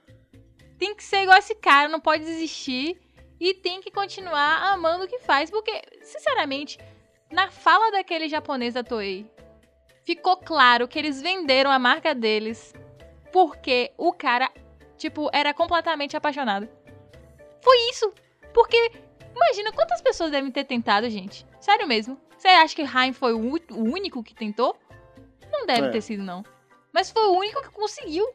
Tem 0.78 0.94
que 0.94 1.02
ser 1.02 1.22
igual 1.22 1.38
esse 1.38 1.56
cara, 1.56 1.88
não 1.88 1.98
pode 1.98 2.24
desistir 2.24 2.96
e 3.40 3.54
tem 3.54 3.80
que 3.80 3.90
continuar 3.90 4.72
amando 4.72 5.04
o 5.04 5.08
que 5.08 5.18
faz. 5.20 5.50
Porque, 5.50 5.80
sinceramente, 6.02 6.78
na 7.30 7.50
fala 7.50 7.90
daquele 7.92 8.28
japonês 8.28 8.74
da 8.74 8.82
Toei, 8.82 9.26
ficou 10.04 10.36
claro 10.36 10.88
que 10.88 10.98
eles 10.98 11.20
venderam 11.22 11.70
a 11.70 11.78
marca 11.78 12.14
deles 12.14 12.74
porque 13.32 13.92
o 13.98 14.12
cara, 14.12 14.50
tipo, 14.96 15.28
era 15.32 15.52
completamente 15.52 16.16
apaixonado. 16.16 16.68
Foi 17.62 17.76
isso. 17.90 18.12
Porque, 18.54 18.92
imagina 19.34 19.72
quantas 19.72 20.00
pessoas 20.00 20.30
devem 20.30 20.50
ter 20.50 20.64
tentado, 20.64 21.08
gente. 21.10 21.46
Sério 21.60 21.86
mesmo. 21.86 22.18
Você 22.36 22.48
acha 22.48 22.74
que 22.74 22.82
Haim 22.82 23.12
foi 23.12 23.34
o 23.34 23.52
único 23.70 24.22
que 24.22 24.34
tentou? 24.34 24.76
Não 25.50 25.66
deve 25.66 25.88
É. 25.88 25.90
ter 25.90 26.00
sido, 26.00 26.22
não. 26.22 26.44
Mas 26.92 27.10
foi 27.10 27.26
o 27.26 27.32
único 27.32 27.60
que 27.62 27.70
conseguiu. 27.70 28.26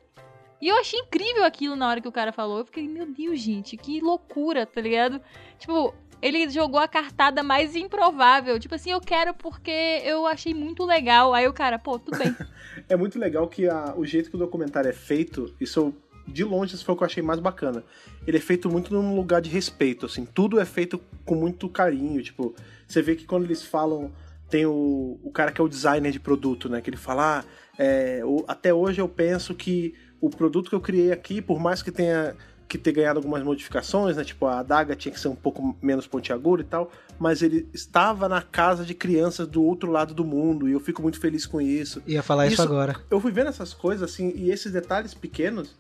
E 0.63 0.69
eu 0.69 0.77
achei 0.77 0.97
incrível 0.97 1.43
aquilo 1.43 1.75
na 1.75 1.89
hora 1.89 1.99
que 1.99 2.07
o 2.07 2.11
cara 2.11 2.31
falou. 2.31 2.59
Eu 2.59 2.65
fiquei, 2.65 2.87
meu 2.87 3.05
Deus, 3.05 3.37
gente, 3.39 3.75
que 3.75 3.99
loucura, 3.99 4.65
tá 4.65 4.79
ligado? 4.79 5.19
Tipo, 5.59 5.93
ele 6.21 6.49
jogou 6.49 6.79
a 6.79 6.87
cartada 6.87 7.43
mais 7.43 7.75
improvável. 7.75 8.57
Tipo 8.57 8.75
assim, 8.75 8.91
eu 8.91 9.01
quero 9.01 9.33
porque 9.33 10.01
eu 10.05 10.25
achei 10.25 10.53
muito 10.53 10.85
legal. 10.85 11.33
Aí 11.33 11.45
o 11.49 11.53
cara, 11.53 11.77
pô, 11.77 11.99
tudo 11.99 12.17
bem. 12.17 12.33
É 12.89 12.95
muito 12.95 13.19
legal 13.19 13.47
que 13.47 13.67
a- 13.67 13.93
o 13.95 14.03
jeito 14.05 14.29
que 14.29 14.35
o 14.35 14.39
documentário 14.39 14.89
é 14.89 14.93
feito, 14.93 15.53
isso 15.59 15.79
eu- 15.79 15.93
de 16.27 16.43
longe 16.43 16.73
isso 16.75 16.83
foi 16.85 16.95
o 16.95 16.97
que 16.97 17.03
eu 17.03 17.07
achei 17.07 17.21
mais 17.21 17.39
bacana. 17.39 17.83
Ele 18.25 18.37
é 18.37 18.39
feito 18.39 18.69
muito 18.69 18.91
num 18.93 19.15
lugar 19.15 19.41
de 19.41 19.49
respeito, 19.49 20.05
assim, 20.07 20.25
tudo 20.25 20.59
é 20.59 20.65
feito 20.65 20.99
com 21.25 21.35
muito 21.35 21.69
carinho, 21.69 22.21
tipo, 22.23 22.55
você 22.87 23.01
vê 23.01 23.15
que 23.15 23.25
quando 23.25 23.43
eles 23.43 23.63
falam, 23.63 24.11
tem 24.49 24.65
o, 24.65 25.19
o 25.23 25.29
cara 25.31 25.51
que 25.51 25.61
é 25.61 25.63
o 25.63 25.67
designer 25.67 26.11
de 26.11 26.19
produto, 26.19 26.67
né, 26.69 26.81
que 26.81 26.89
ele 26.89 26.97
fala, 26.97 27.39
ah, 27.39 27.43
é, 27.77 28.21
o- 28.25 28.43
até 28.47 28.73
hoje 28.73 28.99
eu 29.01 29.07
penso 29.07 29.53
que 29.53 29.93
o 30.25 30.29
produto 30.29 30.69
que 30.69 30.75
eu 30.75 30.79
criei 30.79 31.11
aqui, 31.11 31.41
por 31.41 31.59
mais 31.59 31.81
que 31.83 31.91
tenha 31.91 32.33
que 32.65 32.77
ter 32.77 32.93
ganhado 32.93 33.19
algumas 33.19 33.43
modificações, 33.43 34.15
né, 34.15 34.23
tipo, 34.23 34.45
a 34.45 34.59
adaga 34.59 34.95
tinha 34.95 35.11
que 35.13 35.19
ser 35.19 35.27
um 35.27 35.35
pouco 35.35 35.77
menos 35.81 36.07
pontiaguda 36.07 36.61
e 36.63 36.65
tal, 36.65 36.89
mas 37.19 37.41
ele 37.41 37.67
estava 37.73 38.29
na 38.29 38.41
casa 38.41 38.85
de 38.85 38.93
crianças 38.93 39.45
do 39.47 39.61
outro 39.61 39.91
lado 39.91 40.13
do 40.13 40.23
mundo, 40.23 40.67
e 40.67 40.71
eu 40.71 40.79
fico 40.79 41.01
muito 41.01 41.19
feliz 41.19 41.45
com 41.45 41.59
isso 41.59 42.01
Ia 42.07 42.23
falar 42.23 42.45
isso, 42.47 42.53
Isso- 42.53 42.61
agora. 42.63 42.95
eu 43.11 43.19
fui 43.19 43.31
vendo 43.33 43.49
essas 43.49 43.73
coisas, 43.73 44.09
assim, 44.09 44.31
e 44.33 44.49
esses 44.49 44.71
detalhes 44.71 45.13
pequenos 45.13 45.75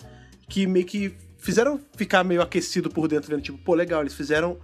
que 0.49 0.67
meio 0.67 0.85
que 0.85 1.15
fizeram 1.37 1.79
ficar 1.95 2.23
meio 2.25 2.41
aquecido 2.41 2.89
por 2.89 3.07
dentro, 3.07 3.29
vendo, 3.29 3.41
tipo, 3.41 3.57
pô, 3.57 3.73
legal, 3.73 4.01
eles 4.01 4.13
fizeram. 4.13 4.57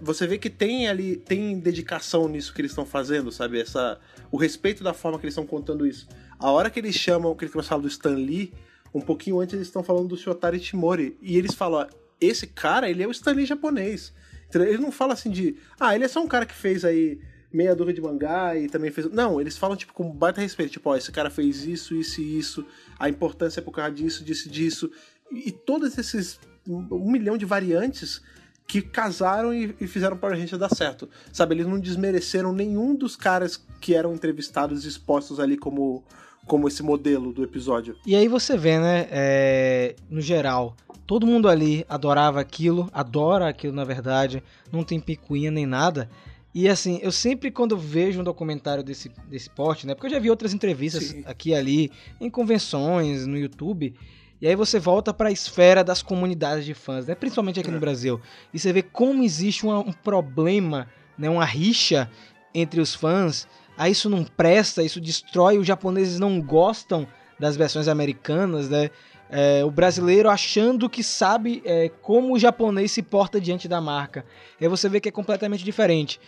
Você 0.00 0.26
vê 0.26 0.38
que 0.38 0.50
tem 0.50 0.86
ali, 0.88 1.16
tem 1.16 1.58
dedicação 1.58 2.28
nisso 2.28 2.52
que 2.52 2.60
eles 2.60 2.72
estão 2.72 2.84
fazendo, 2.84 3.32
sabe? 3.32 3.60
Essa, 3.60 3.98
o 4.30 4.36
respeito 4.36 4.84
da 4.84 4.92
forma 4.92 5.18
que 5.18 5.24
eles 5.24 5.32
estão 5.32 5.46
contando 5.46 5.86
isso. 5.86 6.06
A 6.38 6.50
hora 6.50 6.68
que 6.70 6.78
eles 6.78 6.94
chamam, 6.94 7.34
que 7.34 7.44
eles 7.44 7.66
falam 7.66 7.82
do 7.82 7.88
Stan 7.88 8.14
Lee, 8.14 8.52
um 8.94 9.00
pouquinho 9.00 9.40
antes 9.40 9.54
eles 9.54 9.66
estão 9.66 9.82
falando 9.82 10.08
do 10.08 10.16
Shotari 10.16 10.60
Timori, 10.60 11.16
e 11.20 11.36
eles 11.38 11.54
falam, 11.54 11.80
ó, 11.80 12.02
esse 12.20 12.46
cara, 12.46 12.88
ele 12.88 13.02
é 13.02 13.06
o 13.06 13.10
Stan 13.10 13.32
Lee 13.32 13.46
japonês. 13.46 14.12
Eles 14.54 14.80
não 14.80 14.92
falam 14.92 15.14
assim 15.14 15.30
de, 15.30 15.56
ah, 15.80 15.94
ele 15.94 16.04
é 16.04 16.08
só 16.08 16.22
um 16.22 16.28
cara 16.28 16.44
que 16.44 16.54
fez 16.54 16.84
aí 16.84 17.18
meia 17.52 17.74
dúzia 17.74 17.94
de 17.94 18.00
mangá 18.00 18.56
e 18.56 18.68
também 18.68 18.90
fez. 18.90 19.10
Não, 19.10 19.40
eles 19.40 19.58
falam, 19.58 19.76
tipo, 19.76 19.92
com 19.92 20.10
baita 20.10 20.40
respeito. 20.40 20.72
Tipo, 20.72 20.90
ó, 20.90 20.96
esse 20.96 21.12
cara 21.12 21.30
fez 21.30 21.64
isso, 21.64 21.94
isso 21.94 22.20
e 22.20 22.38
isso. 22.38 22.66
A 22.98 23.08
importância 23.08 23.60
é 23.60 23.62
por 23.62 23.72
causa 23.72 23.92
disso, 23.92 24.24
disso 24.24 24.48
disso. 24.48 24.90
E, 25.30 25.48
e 25.48 25.52
todos 25.52 25.96
esses. 25.98 26.40
Um, 26.68 27.10
milhão 27.10 27.36
de 27.36 27.44
variantes 27.44 28.22
que 28.68 28.80
casaram 28.80 29.52
e, 29.52 29.74
e 29.80 29.86
fizeram 29.88 30.16
Power 30.16 30.38
Rangers 30.38 30.60
dar 30.60 30.72
certo. 30.72 31.08
Sabe, 31.32 31.56
eles 31.56 31.66
não 31.66 31.80
desmereceram 31.80 32.52
nenhum 32.52 32.94
dos 32.94 33.16
caras 33.16 33.60
que 33.80 33.94
eram 33.94 34.14
entrevistados 34.14 34.84
expostos 34.84 35.40
ali 35.40 35.56
como, 35.56 36.04
como 36.46 36.68
esse 36.68 36.82
modelo 36.82 37.32
do 37.32 37.42
episódio. 37.44 37.96
E 38.06 38.14
aí 38.16 38.28
você 38.28 38.56
vê, 38.56 38.78
né, 38.78 39.06
é, 39.10 39.94
no 40.10 40.20
geral, 40.20 40.76
todo 41.06 41.26
mundo 41.26 41.48
ali 41.48 41.84
adorava 41.88 42.40
aquilo, 42.40 42.88
adora 42.92 43.48
aquilo 43.48 43.72
na 43.74 43.84
verdade, 43.84 44.42
não 44.70 44.82
tem 44.82 44.98
picuinha 45.00 45.50
nem 45.50 45.66
nada. 45.66 46.10
E 46.54 46.68
assim, 46.68 46.98
eu 47.02 47.10
sempre 47.12 47.50
quando 47.50 47.78
vejo 47.78 48.20
um 48.20 48.24
documentário 48.24 48.82
desse, 48.82 49.10
desse 49.28 49.48
porte, 49.48 49.86
né, 49.86 49.94
porque 49.94 50.08
eu 50.08 50.10
já 50.10 50.18
vi 50.18 50.28
outras 50.30 50.52
entrevistas 50.52 51.04
Sim. 51.04 51.22
aqui 51.24 51.50
e 51.50 51.54
ali, 51.54 51.90
em 52.20 52.28
convenções, 52.28 53.26
no 53.26 53.38
YouTube, 53.38 53.94
e 54.40 54.46
aí 54.46 54.56
você 54.56 54.78
volta 54.78 55.14
para 55.14 55.28
a 55.28 55.32
esfera 55.32 55.82
das 55.84 56.02
comunidades 56.02 56.64
de 56.66 56.74
fãs, 56.74 57.06
né, 57.06 57.14
principalmente 57.14 57.60
aqui 57.60 57.70
no 57.70 57.76
É. 57.76 57.80
Brasil, 57.80 58.20
e 58.52 58.58
você 58.58 58.72
vê 58.72 58.82
como 58.82 59.22
existe 59.22 59.64
uma- 59.64 59.78
um 59.78 59.92
problema, 59.92 60.88
né, 61.16 61.30
uma 61.30 61.44
rixa 61.44 62.10
entre 62.54 62.80
os 62.82 62.94
fãs, 62.94 63.46
aí 63.76 63.92
isso 63.92 64.08
não 64.08 64.24
presta, 64.24 64.82
isso 64.82 65.00
destrói, 65.00 65.58
os 65.58 65.66
japoneses 65.66 66.18
não 66.18 66.40
gostam 66.40 67.06
das 67.38 67.56
versões 67.56 67.88
americanas, 67.88 68.68
né? 68.68 68.90
É, 69.34 69.64
o 69.64 69.70
brasileiro 69.70 70.28
achando 70.28 70.90
que 70.90 71.02
sabe 71.02 71.62
é, 71.64 71.88
como 72.02 72.34
o 72.34 72.38
japonês 72.38 72.92
se 72.92 73.02
porta 73.02 73.40
diante 73.40 73.66
da 73.66 73.80
marca. 73.80 74.26
E 74.60 74.64
aí 74.64 74.68
você 74.68 74.90
vê 74.90 75.00
que 75.00 75.08
é 75.08 75.12
completamente 75.12 75.64
diferente. 75.64 76.20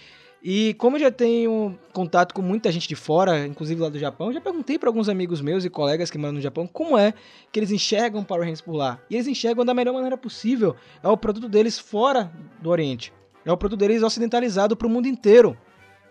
E 0.46 0.74
como 0.74 0.96
eu 0.96 1.00
já 1.00 1.10
tenho 1.10 1.78
contato 1.90 2.34
com 2.34 2.42
muita 2.42 2.70
gente 2.70 2.86
de 2.86 2.94
fora, 2.94 3.46
inclusive 3.46 3.80
lá 3.80 3.88
do 3.88 3.98
Japão, 3.98 4.30
já 4.30 4.42
perguntei 4.42 4.78
para 4.78 4.90
alguns 4.90 5.08
amigos 5.08 5.40
meus 5.40 5.64
e 5.64 5.70
colegas 5.70 6.10
que 6.10 6.18
moram 6.18 6.34
no 6.34 6.40
Japão 6.40 6.66
como 6.66 6.98
é 6.98 7.14
que 7.50 7.58
eles 7.58 7.70
enxergam 7.70 8.22
Power 8.22 8.42
Rangers 8.42 8.60
por 8.60 8.74
lá. 8.74 9.00
E 9.08 9.14
eles 9.14 9.26
enxergam 9.26 9.64
da 9.64 9.72
melhor 9.72 9.94
maneira 9.94 10.18
possível. 10.18 10.76
É 11.02 11.08
o 11.08 11.16
produto 11.16 11.48
deles 11.48 11.78
fora 11.78 12.30
do 12.60 12.68
Oriente. 12.68 13.10
É 13.42 13.50
o 13.50 13.56
produto 13.56 13.78
deles 13.78 14.02
ocidentalizado 14.02 14.76
para 14.76 14.86
o 14.86 14.90
mundo 14.90 15.08
inteiro. 15.08 15.56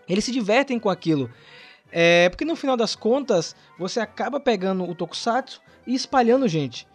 Eles 0.08 0.24
se 0.24 0.32
divertem 0.32 0.78
com 0.78 0.88
aquilo. 0.88 1.30
É, 1.90 2.28
porque 2.28 2.44
no 2.44 2.56
final 2.56 2.76
das 2.76 2.96
contas, 2.96 3.54
você 3.78 4.00
acaba 4.00 4.40
pegando 4.40 4.84
o 4.84 4.94
Tokusatsu 4.94 5.62
e 5.86 5.94
espalhando 5.94 6.48
gente. 6.48 6.86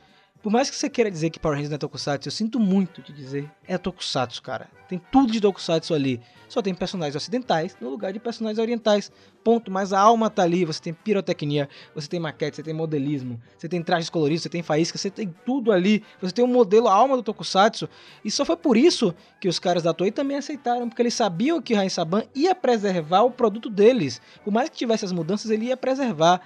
Por 0.41 0.51
mais 0.51 0.69
que 0.69 0.75
você 0.75 0.89
queira 0.89 1.11
dizer 1.11 1.29
que 1.29 1.39
Power 1.39 1.55
Rangers 1.55 1.69
não 1.69 1.75
é 1.75 1.79
Tokusatsu, 1.79 2.29
eu 2.29 2.31
sinto 2.31 2.59
muito 2.59 3.01
de 3.01 3.11
dizer, 3.11 3.51
é 3.67 3.77
Tokusatsu, 3.77 4.41
cara. 4.41 4.69
Tem 4.87 5.01
tudo 5.11 5.33
de 5.33 5.41
Tokusatsu 5.41 5.93
ali. 5.93 6.21
Só 6.47 6.61
tem 6.61 6.73
personagens 6.73 7.15
ocidentais 7.15 7.77
no 7.79 7.89
lugar 7.89 8.13
de 8.13 8.19
personagens 8.19 8.57
orientais. 8.57 9.11
Ponto. 9.43 9.69
Mas 9.69 9.93
a 9.93 9.99
alma 9.99 10.29
tá 10.29 10.41
ali, 10.41 10.65
você 10.65 10.81
tem 10.81 10.93
pirotecnia, 10.93 11.69
você 11.93 12.07
tem 12.07 12.19
maquete, 12.19 12.55
você 12.55 12.63
tem 12.63 12.73
modelismo, 12.73 13.39
você 13.57 13.69
tem 13.69 13.83
trajes 13.83 14.09
coloridos, 14.09 14.43
você 14.43 14.49
tem 14.49 14.63
faísca, 14.63 14.97
você 14.97 15.11
tem 15.11 15.33
tudo 15.45 15.71
ali. 15.71 16.03
Você 16.21 16.33
tem 16.33 16.43
um 16.43 16.47
modelo, 16.47 16.87
a 16.87 16.93
alma 16.93 17.17
do 17.17 17.23
Tokusatsu. 17.23 17.87
E 18.23 18.31
só 18.31 18.43
foi 18.45 18.57
por 18.57 18.77
isso 18.77 19.13
que 19.39 19.47
os 19.47 19.59
caras 19.59 19.83
da 19.83 19.93
Toei 19.93 20.11
também 20.11 20.37
aceitaram, 20.37 20.87
porque 20.87 21.01
eles 21.01 21.13
sabiam 21.13 21.61
que 21.61 21.73
Rain 21.73 21.89
Saban 21.89 22.23
ia 22.33 22.55
preservar 22.55 23.23
o 23.23 23.31
produto 23.31 23.69
deles. 23.69 24.21
Por 24.43 24.51
mais 24.51 24.69
que 24.69 24.77
tivesse 24.77 25.05
as 25.05 25.11
mudanças, 25.11 25.51
ele 25.51 25.65
ia 25.65 25.77
preservar. 25.77 26.41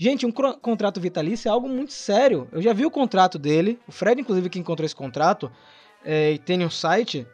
Gente, 0.00 0.24
um 0.24 0.30
contrato 0.30 1.00
vitalício 1.00 1.48
é 1.48 1.50
algo 1.50 1.68
muito 1.68 1.92
sério. 1.92 2.46
Eu 2.52 2.62
já 2.62 2.72
vi 2.72 2.86
o 2.86 2.90
contrato 2.90 3.36
dele, 3.36 3.80
o 3.84 3.90
Fred, 3.90 4.20
inclusive, 4.20 4.48
que 4.48 4.56
encontrou 4.60 4.86
esse 4.86 4.94
contrato, 4.94 5.50
é, 6.04 6.34
e 6.34 6.38
tem 6.38 6.64
um 6.64 6.70
site, 6.70 7.26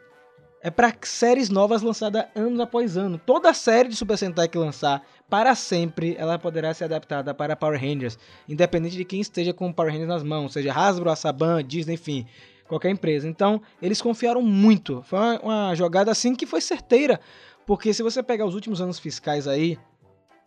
é 0.63 0.71
para 0.71 0.91
séries 1.03 1.47
novas 1.47 1.83
lançadas 1.83 2.25
anos 2.33 2.59
após 2.59 2.97
ano. 2.97 3.21
Toda 3.23 3.53
série 3.53 3.87
de 3.87 3.95
Super 3.95 4.17
Sentai 4.17 4.47
que 4.47 4.57
lançar, 4.57 5.03
para 5.29 5.53
sempre, 5.53 6.15
ela 6.17 6.39
poderá 6.39 6.73
ser 6.73 6.85
adaptada 6.85 7.35
para 7.35 7.55
Power 7.55 7.79
Rangers, 7.79 8.17
independente 8.49 8.97
de 8.97 9.05
quem 9.05 9.21
esteja 9.21 9.53
com 9.53 9.69
o 9.69 9.73
Power 9.73 9.91
Rangers 9.91 10.09
nas 10.09 10.23
mãos, 10.23 10.53
seja 10.53 10.73
Hasbro, 10.73 11.15
Saban, 11.15 11.63
Disney, 11.63 11.93
enfim, 11.93 12.25
qualquer 12.67 12.89
empresa. 12.89 13.27
Então, 13.27 13.61
eles 13.79 14.01
confiaram 14.01 14.41
muito. 14.41 15.03
Foi 15.03 15.19
uma, 15.19 15.39
uma 15.39 15.75
jogada 15.75 16.09
assim 16.09 16.33
que 16.33 16.47
foi 16.47 16.61
certeira, 16.61 17.19
porque 17.63 17.93
se 17.93 18.01
você 18.01 18.23
pegar 18.23 18.47
os 18.47 18.55
últimos 18.55 18.81
anos 18.81 18.97
fiscais 18.97 19.47
aí, 19.47 19.77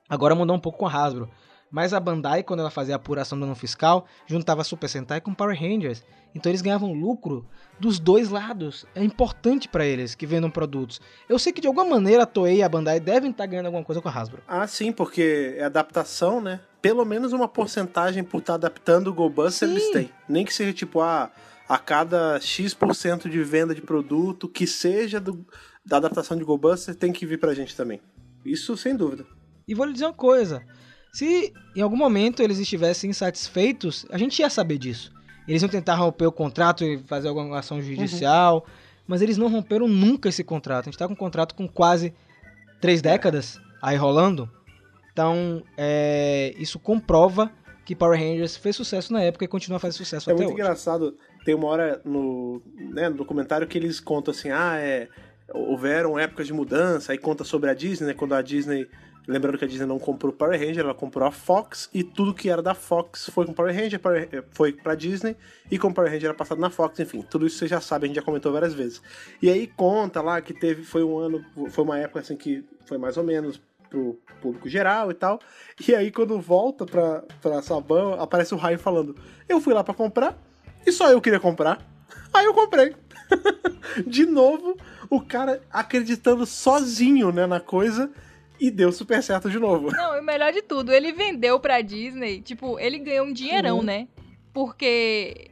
agora 0.08 0.34
mudou 0.34 0.56
um 0.56 0.60
pouco 0.60 0.78
com 0.78 0.86
a 0.88 0.92
Hasbro. 0.92 1.30
Mas 1.70 1.92
a 1.92 2.00
Bandai, 2.00 2.42
quando 2.42 2.60
ela 2.60 2.70
fazia 2.70 2.94
a 2.94 2.96
apuração 2.96 3.38
do 3.38 3.44
ano 3.44 3.54
fiscal, 3.54 4.06
juntava 4.26 4.64
Super 4.64 4.88
Sentai 4.88 5.20
com 5.20 5.34
Power 5.34 5.58
Rangers. 5.58 6.02
Então 6.34 6.50
eles 6.50 6.62
ganhavam 6.62 6.92
lucro 6.92 7.46
dos 7.78 7.98
dois 7.98 8.30
lados. 8.30 8.86
É 8.94 9.02
importante 9.04 9.68
para 9.68 9.84
eles 9.84 10.14
que 10.14 10.26
vendam 10.26 10.50
produtos. 10.50 11.00
Eu 11.28 11.38
sei 11.38 11.52
que 11.52 11.60
de 11.60 11.66
alguma 11.66 11.84
maneira 11.86 12.22
a 12.22 12.26
Toei 12.26 12.56
e 12.58 12.62
a 12.62 12.68
Bandai 12.68 13.00
devem 13.00 13.30
estar 13.30 13.46
ganhando 13.46 13.66
alguma 13.66 13.84
coisa 13.84 14.00
com 14.00 14.08
a 14.08 14.12
Hasbro. 14.12 14.42
Ah, 14.48 14.66
sim, 14.66 14.92
porque 14.92 15.54
é 15.58 15.64
adaptação, 15.64 16.40
né? 16.40 16.60
Pelo 16.80 17.04
menos 17.04 17.32
uma 17.32 17.48
porcentagem 17.48 18.22
por 18.24 18.38
estar 18.38 18.54
adaptando 18.54 19.08
o 19.08 19.14
GoBuster 19.14 19.68
eles 19.68 19.90
têm. 19.90 20.10
Nem 20.28 20.44
que 20.44 20.54
seja 20.54 20.72
tipo, 20.72 21.00
ah, 21.00 21.30
a 21.68 21.76
cada 21.78 22.38
X% 22.40 23.28
de 23.28 23.42
venda 23.42 23.74
de 23.74 23.82
produto 23.82 24.48
que 24.48 24.66
seja 24.66 25.20
do- 25.20 25.46
da 25.84 25.96
adaptação 25.98 26.36
de 26.36 26.44
GoBuster 26.44 26.94
tem 26.94 27.12
que 27.12 27.26
vir 27.26 27.38
pra 27.38 27.52
gente 27.54 27.76
também. 27.76 28.00
Isso 28.44 28.76
sem 28.76 28.94
dúvida. 28.96 29.26
E 29.66 29.74
vou 29.74 29.84
lhe 29.84 29.92
dizer 29.92 30.06
uma 30.06 30.12
coisa: 30.14 30.62
se 31.12 31.52
em 31.74 31.80
algum 31.80 31.96
momento 31.96 32.42
eles 32.42 32.58
estivessem 32.58 33.10
insatisfeitos, 33.10 34.06
a 34.10 34.18
gente 34.18 34.38
ia 34.40 34.50
saber 34.50 34.78
disso. 34.78 35.12
Eles 35.46 35.62
iam 35.62 35.68
tentar 35.68 35.94
romper 35.94 36.26
o 36.26 36.32
contrato 36.32 36.84
e 36.84 36.98
fazer 37.06 37.28
alguma 37.28 37.58
ação 37.58 37.80
judicial, 37.80 38.66
mas 39.06 39.22
eles 39.22 39.38
não 39.38 39.48
romperam 39.48 39.88
nunca 39.88 40.28
esse 40.28 40.44
contrato. 40.44 40.84
A 40.84 40.90
gente 40.90 40.98
tá 40.98 41.06
com 41.06 41.14
um 41.14 41.16
contrato 41.16 41.54
com 41.54 41.66
quase 41.66 42.12
três 42.80 43.00
décadas 43.00 43.58
aí 43.80 43.96
rolando. 43.96 44.50
Então, 45.12 45.62
é, 45.76 46.54
isso 46.58 46.78
comprova 46.78 47.50
que 47.84 47.96
Power 47.96 48.20
Rangers 48.20 48.56
fez 48.56 48.76
sucesso 48.76 49.12
na 49.12 49.22
época 49.22 49.46
e 49.46 49.48
continua 49.48 49.78
fazendo 49.78 49.96
sucesso 49.96 50.28
É 50.28 50.32
até 50.32 50.42
muito 50.42 50.52
hoje. 50.52 50.62
engraçado. 50.62 51.16
Tem 51.44 51.54
uma 51.54 51.66
hora 51.68 52.00
no, 52.04 52.60
né, 52.76 53.08
no 53.08 53.16
documentário 53.16 53.66
que 53.66 53.78
eles 53.78 53.98
contam 53.98 54.32
assim: 54.32 54.50
ah, 54.50 54.76
é. 54.76 55.08
Houveram 55.50 56.18
épocas 56.18 56.46
de 56.46 56.52
mudança, 56.52 57.12
aí 57.12 57.16
conta 57.16 57.42
sobre 57.42 57.70
a 57.70 57.74
Disney, 57.74 58.08
né? 58.08 58.14
Quando 58.14 58.34
a 58.34 58.42
Disney. 58.42 58.86
Lembrando 59.28 59.58
que 59.58 59.64
a 59.66 59.68
Disney 59.68 59.86
não 59.86 59.98
comprou 59.98 60.32
Power 60.32 60.58
Ranger, 60.58 60.84
ela 60.84 60.94
comprou 60.94 61.28
a 61.28 61.30
Fox 61.30 61.90
e 61.92 62.02
tudo 62.02 62.32
que 62.32 62.48
era 62.48 62.62
da 62.62 62.74
Fox 62.74 63.28
foi 63.28 63.44
com 63.44 63.52
Power 63.52 63.74
Ranger, 63.74 64.00
Power, 64.00 64.44
foi 64.52 64.72
pra 64.72 64.94
Disney 64.94 65.36
e 65.70 65.78
com 65.78 65.92
Power 65.92 66.10
Ranger 66.10 66.30
era 66.30 66.34
passado 66.34 66.58
na 66.58 66.70
Fox, 66.70 66.98
enfim, 66.98 67.20
tudo 67.20 67.46
isso 67.46 67.58
você 67.58 67.68
já 67.68 67.78
sabe, 67.78 68.06
a 68.06 68.08
gente 68.08 68.16
já 68.16 68.22
comentou 68.22 68.50
várias 68.50 68.72
vezes. 68.72 69.02
E 69.42 69.50
aí 69.50 69.66
conta 69.66 70.22
lá 70.22 70.40
que 70.40 70.54
teve, 70.54 70.82
foi 70.82 71.04
um 71.04 71.18
ano, 71.18 71.44
foi 71.68 71.84
uma 71.84 71.98
época 71.98 72.20
assim 72.20 72.36
que 72.36 72.64
foi 72.86 72.96
mais 72.96 73.18
ou 73.18 73.22
menos, 73.22 73.60
pro 73.88 74.18
público 74.40 74.68
geral 74.68 75.10
e 75.10 75.14
tal. 75.14 75.40
E 75.86 75.94
aí, 75.94 76.10
quando 76.10 76.38
volta 76.40 76.86
pra, 76.86 77.22
pra 77.40 77.62
Saban, 77.62 78.16
aparece 78.18 78.54
o 78.54 78.58
Ryan 78.58 78.78
falando: 78.78 79.16
Eu 79.48 79.60
fui 79.60 79.74
lá 79.74 79.82
pra 79.82 79.94
comprar 79.94 80.38
e 80.86 80.92
só 80.92 81.10
eu 81.10 81.20
queria 81.20 81.40
comprar. 81.40 81.80
Aí 82.32 82.44
eu 82.44 82.54
comprei. 82.54 82.94
De 84.06 84.24
novo, 84.26 84.76
o 85.10 85.20
cara 85.20 85.60
acreditando 85.70 86.46
sozinho 86.46 87.32
né, 87.32 87.46
na 87.46 87.60
coisa 87.60 88.10
e 88.60 88.70
deu 88.70 88.90
super 88.92 89.22
certo 89.22 89.48
de 89.50 89.58
novo. 89.58 89.90
Não, 89.92 90.16
e 90.16 90.20
o 90.20 90.24
melhor 90.24 90.52
de 90.52 90.62
tudo, 90.62 90.92
ele 90.92 91.12
vendeu 91.12 91.58
pra 91.60 91.80
Disney, 91.80 92.40
tipo, 92.42 92.78
ele 92.78 92.98
ganhou 92.98 93.26
um 93.26 93.32
dinheirão, 93.32 93.78
Uhum. 93.78 93.82
né? 93.84 94.08
Porque 94.52 95.50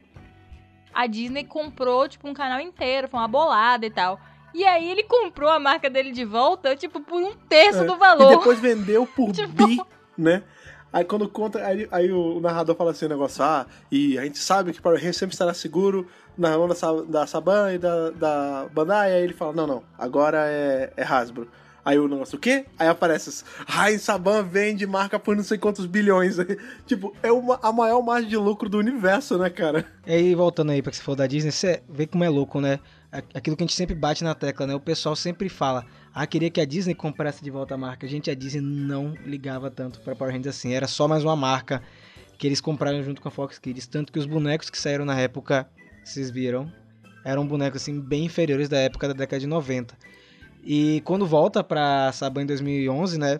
a 0.93 1.07
Disney 1.07 1.43
comprou, 1.43 2.07
tipo, 2.07 2.27
um 2.27 2.33
canal 2.33 2.59
inteiro, 2.59 3.07
foi 3.07 3.19
uma 3.19 3.27
bolada 3.27 3.85
e 3.85 3.89
tal. 3.89 4.19
E 4.53 4.65
aí 4.65 4.89
ele 4.89 5.03
comprou 5.03 5.49
a 5.49 5.59
marca 5.59 5.89
dele 5.89 6.11
de 6.11 6.25
volta, 6.25 6.75
tipo, 6.75 6.99
por 6.99 7.21
um 7.21 7.33
terço 7.47 7.83
É, 7.83 7.85
do 7.85 7.93
E 7.93 7.97
valor. 7.97 8.37
depois 8.37 8.59
vendeu 8.59 9.05
por 9.05 9.31
Tipo- 9.33 9.67
bi, 9.67 9.77
né? 10.17 10.43
Aí 10.91 11.03
quando 11.03 11.27
conta, 11.29 11.63
aí, 11.65 11.87
aí 11.91 12.11
o 12.11 12.39
narrador 12.39 12.75
fala 12.75 12.91
assim 12.91 13.05
o 13.05 13.09
negócio, 13.09 13.43
ah, 13.43 13.67
e 13.91 14.17
a 14.17 14.23
gente 14.23 14.37
sabe 14.39 14.71
que 14.71 14.81
Power 14.81 14.97
Rangers 14.97 15.17
sempre 15.17 15.33
estará 15.35 15.53
seguro 15.53 16.07
na 16.37 16.57
mão 16.57 16.67
da, 16.67 16.75
da 17.07 17.27
Saban 17.27 17.73
e 17.73 17.77
da, 17.77 18.09
da 18.11 18.67
Bandai, 18.73 19.11
aí 19.11 19.23
ele 19.23 19.33
fala, 19.33 19.53
não, 19.53 19.67
não, 19.67 19.83
agora 19.97 20.45
é, 20.47 20.91
é 20.95 21.03
Hasbro. 21.03 21.47
Aí 21.87 21.97
o 21.97 22.05
negócio, 22.05 22.35
o 22.37 22.39
quê? 22.41 22.65
Aí 22.77 22.85
aparece, 22.89 23.45
Ryan 23.65 23.97
Saban 23.97 24.43
vende 24.43 24.85
marca 24.85 25.17
por 25.17 25.37
não 25.37 25.43
sei 25.43 25.57
quantos 25.57 25.85
bilhões. 25.85 26.35
tipo, 26.85 27.15
é 27.23 27.31
uma, 27.31 27.57
a 27.63 27.71
maior 27.71 28.01
margem 28.03 28.29
de 28.29 28.35
lucro 28.35 28.67
do 28.67 28.77
universo, 28.77 29.37
né, 29.37 29.49
cara? 29.49 29.85
E 30.05 30.11
aí, 30.11 30.35
voltando 30.35 30.73
aí 30.73 30.81
pra 30.81 30.91
que 30.91 30.97
você 30.97 31.03
falou 31.03 31.15
da 31.15 31.25
Disney, 31.25 31.49
você 31.49 31.81
vê 31.87 32.05
como 32.05 32.25
é 32.25 32.29
louco, 32.29 32.59
né? 32.59 32.81
A- 33.09 33.23
Aquilo 33.35 33.55
que 33.55 33.63
a 33.63 33.65
gente 33.65 33.73
sempre 33.75 33.95
bate 33.95 34.21
na 34.21 34.35
tecla, 34.35 34.67
né? 34.67 34.75
O 34.75 34.81
pessoal 34.81 35.15
sempre 35.15 35.47
fala, 35.47 35.85
ah, 36.13 36.27
queria 36.27 36.49
que 36.49 36.59
a 36.59 36.65
Disney 36.65 36.93
comprasse 36.93 37.41
de 37.41 37.49
volta 37.49 37.75
a 37.75 37.77
marca. 37.77 38.05
Gente, 38.05 38.29
a 38.29 38.35
Disney 38.35 38.59
não 38.59 39.13
ligava 39.25 39.71
tanto 39.71 40.01
pra 40.01 40.13
Power 40.13 40.33
Rangers 40.33 40.57
assim. 40.57 40.73
Era 40.73 40.87
só 40.87 41.07
mais 41.07 41.23
uma 41.23 41.37
marca 41.37 41.81
que 42.37 42.45
eles 42.45 42.59
compraram 42.59 43.01
junto 43.01 43.21
com 43.21 43.29
a 43.29 43.31
Fox 43.31 43.57
Kids. 43.59 43.87
Tanto 43.87 44.11
que 44.11 44.19
os 44.19 44.25
bonecos 44.25 44.69
que 44.69 44.77
saíram 44.77 45.05
na 45.05 45.17
época, 45.17 45.65
vocês 46.03 46.29
viram, 46.29 46.69
eram 47.23 47.47
bonecos 47.47 47.81
assim 47.81 47.97
bem 48.01 48.25
inferiores 48.25 48.67
da 48.67 48.77
época 48.77 49.07
da 49.07 49.13
década 49.13 49.39
de 49.39 49.47
90. 49.47 49.95
E 50.69 50.99
quando 51.05 51.25
volta 51.25 51.63
pra 51.63 52.11
Saban 52.11 52.41
em 52.41 52.45
2011, 52.45 53.17
né? 53.17 53.39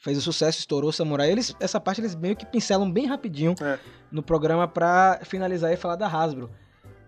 Fez 0.00 0.16
o 0.16 0.22
sucesso, 0.22 0.58
estourou 0.60 0.88
o 0.88 0.92
Samurai. 0.92 1.30
Eles, 1.30 1.54
essa 1.60 1.78
parte 1.78 2.00
eles 2.00 2.14
meio 2.16 2.34
que 2.34 2.46
pincelam 2.46 2.90
bem 2.90 3.04
rapidinho 3.04 3.54
É. 3.60 3.78
no 4.10 4.22
programa 4.22 4.66
pra 4.66 5.20
finalizar 5.24 5.70
e 5.72 5.76
falar 5.76 5.96
da 5.96 6.06
Hasbro. 6.06 6.48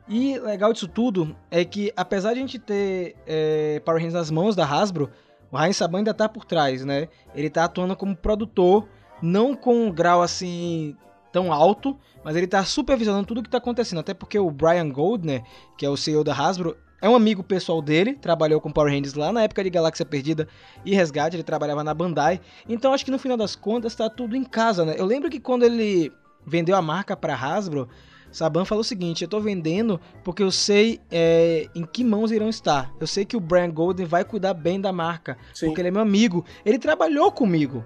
E 0.07 0.38
legal 0.41 0.72
disso 0.74 0.88
tudo 0.88 1.34
é 1.51 1.64
que, 1.64 1.91
apesar 1.97 2.34
de 2.34 2.38
a 2.41 2.43
gente 2.43 2.59
ter 2.59 3.16
é, 3.26 3.80
Power 3.82 3.99
Rangers 3.99 4.14
nas 4.14 4.30
mãos 4.30 4.55
da 4.55 4.66
Hasbro, 4.66 5.09
o 5.51 5.57
Ryan 5.57 5.72
Saban 5.72 5.99
ainda 5.99 6.12
tá 6.12 6.28
por 6.28 6.45
trás, 6.45 6.84
né? 6.84 7.09
Ele 7.34 7.49
tá 7.49 7.64
atuando 7.64 7.97
como 7.97 8.14
produtor, 8.14 8.86
não 9.22 9.55
com 9.55 9.86
um 9.86 9.91
grau 9.91 10.20
assim 10.20 10.95
tão 11.32 11.53
alto, 11.53 11.97
mas 12.24 12.36
ele 12.36 12.47
tá 12.47 12.62
supervisionando 12.64 13.24
tudo 13.26 13.43
que 13.43 13.49
tá 13.49 13.59
acontecendo. 13.59 14.01
Até 14.01 14.12
porque 14.12 14.38
o 14.38 14.51
Brian 14.51 14.91
Goldner, 14.91 15.43
que 15.78 15.86
é 15.86 15.88
o 15.88 15.97
CEO 15.97 16.24
da 16.24 16.34
Hasbro, 16.34 16.76
é 17.01 17.09
um 17.09 17.14
amigo 17.14 17.42
pessoal 17.42 17.80
dele, 17.80 18.14
trabalhou 18.14 18.61
com 18.61 18.70
Power 18.70 18.92
Rangers 18.92 19.14
lá 19.14 19.32
na 19.32 19.42
época 19.42 19.64
de 19.64 19.70
Galáxia 19.70 20.05
Perdida 20.05 20.46
e 20.84 20.94
Resgate, 20.94 21.36
ele 21.36 21.42
trabalhava 21.42 21.82
na 21.82 21.94
Bandai. 21.94 22.40
Então 22.68 22.92
acho 22.92 23.05
que 23.05 23.11
no 23.11 23.18
final 23.18 23.36
das 23.36 23.57
contas 23.57 23.94
tá 23.94 24.11
tudo 24.11 24.36
em 24.36 24.44
casa, 24.44 24.84
né? 24.84 24.94
Eu 24.98 25.07
lembro 25.07 25.30
que 25.30 25.40
quando 25.40 25.62
ele 25.62 26.12
vendeu 26.46 26.76
a 26.76 26.82
marca 26.82 27.16
pra 27.16 27.34
Hasbro, 27.34 27.88
Saban 28.30 28.64
falou 28.64 28.82
o 28.82 28.84
seguinte: 28.84 29.22
eu 29.22 29.28
tô 29.28 29.40
vendendo 29.40 30.01
porque 30.22 30.42
eu 30.42 30.51
sei 30.51 31.01
é, 31.11 31.68
em 31.74 31.84
que 31.84 32.05
mãos 32.05 32.30
irão 32.30 32.48
estar. 32.48 32.92
Eu 33.01 33.07
sei 33.07 33.24
que 33.24 33.36
o 33.36 33.40
Brian 33.40 33.70
Golden 33.70 34.07
vai 34.07 34.24
cuidar 34.24 34.55
bem 34.55 34.80
da 34.80 34.92
marca, 34.92 35.36
Sim. 35.55 35.66
porque 35.66 35.80
ele 35.80 35.88
é 35.88 35.90
meu 35.90 36.03
amigo. 36.03 36.44
Ele 36.64 36.78
trabalhou 36.78 37.32
comigo. 37.32 37.84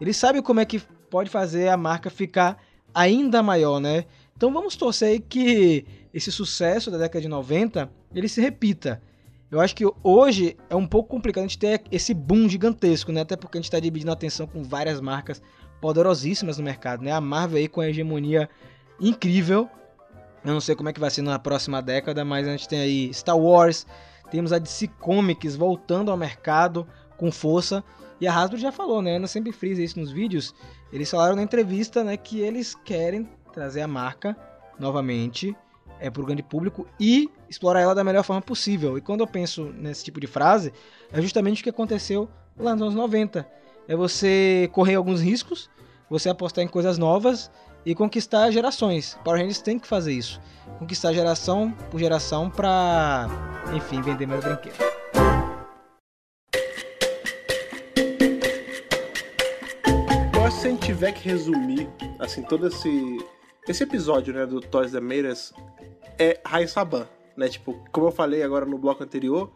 Ele 0.00 0.12
sabe 0.12 0.42
como 0.42 0.60
é 0.60 0.64
que 0.64 0.80
pode 1.10 1.30
fazer 1.30 1.68
a 1.68 1.76
marca 1.76 2.10
ficar 2.10 2.58
ainda 2.94 3.42
maior, 3.42 3.80
né? 3.80 4.04
Então 4.36 4.52
vamos 4.52 4.76
torcer 4.76 5.08
aí 5.08 5.20
que 5.20 5.84
esse 6.12 6.30
sucesso 6.32 6.90
da 6.90 6.98
década 6.98 7.20
de 7.20 7.28
90 7.28 7.90
ele 8.14 8.28
se 8.28 8.40
repita. 8.40 9.00
Eu 9.50 9.60
acho 9.60 9.74
que 9.74 9.84
hoje 10.02 10.56
é 10.68 10.76
um 10.76 10.86
pouco 10.86 11.08
complicado 11.08 11.44
a 11.44 11.46
gente 11.46 11.58
ter 11.58 11.82
esse 11.90 12.12
boom 12.12 12.48
gigantesco, 12.48 13.10
né? 13.10 13.22
Até 13.22 13.34
porque 13.34 13.56
a 13.56 13.60
gente 13.60 13.68
está 13.68 13.80
dividindo 13.80 14.10
a 14.10 14.14
atenção 14.14 14.46
com 14.46 14.62
várias 14.62 15.00
marcas 15.00 15.40
poderosíssimas 15.80 16.58
no 16.58 16.64
mercado, 16.64 17.02
né? 17.02 17.12
A 17.12 17.20
Marvel 17.20 17.58
aí 17.58 17.68
com 17.68 17.80
a 17.80 17.88
hegemonia 17.88 18.48
incrível. 19.00 19.68
Eu 20.44 20.52
não 20.52 20.60
sei 20.60 20.74
como 20.74 20.88
é 20.88 20.92
que 20.92 21.00
vai 21.00 21.10
ser 21.10 21.22
na 21.22 21.38
próxima 21.38 21.80
década, 21.80 22.24
mas 22.24 22.46
a 22.46 22.50
gente 22.50 22.68
tem 22.68 22.80
aí 22.80 23.14
Star 23.14 23.38
Wars, 23.38 23.86
temos 24.30 24.52
a 24.52 24.58
DC 24.58 24.88
Comics 25.00 25.56
voltando 25.56 26.10
ao 26.10 26.16
mercado 26.16 26.86
com 27.16 27.32
força. 27.32 27.82
E 28.20 28.26
a 28.26 28.34
Hasbro 28.34 28.58
já 28.58 28.70
falou, 28.70 29.00
né? 29.00 29.16
Ana 29.16 29.26
sempre 29.26 29.52
frisa 29.52 29.82
isso 29.82 29.98
nos 29.98 30.10
vídeos. 30.10 30.54
Eles 30.92 31.10
falaram 31.10 31.36
na 31.36 31.42
entrevista, 31.42 32.04
né, 32.04 32.16
que 32.16 32.40
eles 32.40 32.74
querem 32.74 33.28
trazer 33.52 33.80
a 33.80 33.88
marca 33.88 34.36
novamente 34.78 35.56
é 36.00 36.10
para 36.10 36.22
o 36.22 36.26
grande 36.26 36.42
público 36.42 36.86
e 36.98 37.30
explorar 37.48 37.80
ela 37.80 37.94
da 37.94 38.04
melhor 38.04 38.22
forma 38.22 38.42
possível. 38.42 38.96
E 38.96 39.00
quando 39.00 39.20
eu 39.20 39.26
penso 39.26 39.64
nesse 39.76 40.04
tipo 40.04 40.20
de 40.20 40.26
frase, 40.26 40.72
é 41.12 41.20
justamente 41.20 41.60
o 41.60 41.64
que 41.64 41.70
aconteceu 41.70 42.28
lá 42.58 42.72
nos 42.74 42.82
anos 42.82 42.94
90. 42.94 43.46
É 43.86 43.96
você 43.96 44.68
correr 44.72 44.96
alguns 44.96 45.20
riscos, 45.20 45.70
você 46.10 46.28
apostar 46.28 46.64
em 46.64 46.68
coisas 46.68 46.98
novas 46.98 47.50
e 47.84 47.94
conquistar 47.94 48.50
gerações. 48.50 49.18
Power 49.24 49.40
Rangers 49.40 49.62
tem 49.62 49.78
que 49.78 49.86
fazer 49.86 50.12
isso. 50.12 50.40
Conquistar 50.78 51.12
geração 51.12 51.72
por 51.90 51.98
geração 51.98 52.50
para, 52.50 53.26
enfim, 53.74 54.02
vender 54.02 54.26
mais 54.26 54.44
que 54.60 54.70
se 60.58 60.66
a 60.66 60.70
gente 60.70 60.86
tiver 60.86 61.12
que 61.12 61.28
resumir, 61.28 61.88
assim, 62.18 62.42
todo 62.42 62.66
esse, 62.66 63.18
esse 63.66 63.82
episódio, 63.82 64.32
né, 64.32 64.46
do 64.46 64.60
Toys 64.60 64.92
Made 64.92 65.26
Us, 65.26 65.52
é 66.18 66.40
Ryan 66.46 66.66
Saban, 66.66 67.08
né? 67.36 67.48
Tipo, 67.48 67.74
como 67.92 68.08
eu 68.08 68.12
falei 68.12 68.42
agora 68.42 68.66
no 68.66 68.78
bloco 68.78 69.02
anterior, 69.02 69.52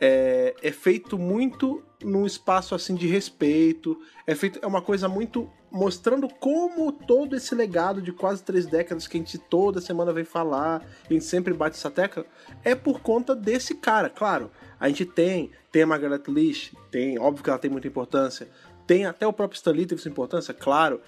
é, 0.00 0.54
é 0.62 0.72
feito 0.72 1.18
muito 1.18 1.82
num 2.02 2.26
espaço, 2.26 2.74
assim, 2.74 2.94
de 2.94 3.06
respeito, 3.06 3.98
é 4.26 4.34
feito, 4.34 4.58
é 4.62 4.66
uma 4.66 4.82
coisa 4.82 5.08
muito 5.08 5.50
mostrando 5.70 6.28
como 6.28 6.92
todo 6.92 7.34
esse 7.34 7.54
legado 7.54 8.00
de 8.00 8.12
quase 8.12 8.42
três 8.42 8.66
décadas 8.66 9.08
que 9.08 9.16
a 9.16 9.20
gente 9.20 9.38
toda 9.38 9.80
semana 9.80 10.12
vem 10.12 10.24
falar, 10.24 10.86
a 11.08 11.12
gente 11.12 11.24
sempre 11.24 11.52
bate 11.52 11.76
essa 11.76 11.90
tecla, 11.90 12.24
é 12.62 12.74
por 12.74 13.00
conta 13.00 13.34
desse 13.34 13.74
cara, 13.74 14.08
claro. 14.10 14.50
A 14.78 14.88
gente 14.88 15.04
tem, 15.04 15.50
tem 15.72 15.82
a 15.82 15.86
Margaret 15.86 16.22
Lish, 16.28 16.72
tem, 16.90 17.18
óbvio 17.18 17.42
que 17.42 17.50
ela 17.50 17.58
tem 17.58 17.70
muita 17.70 17.88
importância, 17.88 18.48
tem 18.86 19.06
até 19.06 19.26
o 19.26 19.32
próprio 19.32 19.56
Stan 19.56 19.72
Lee 19.72 19.86
teve 19.86 20.00
sua 20.00 20.10
importância, 20.10 20.52
claro. 20.52 21.00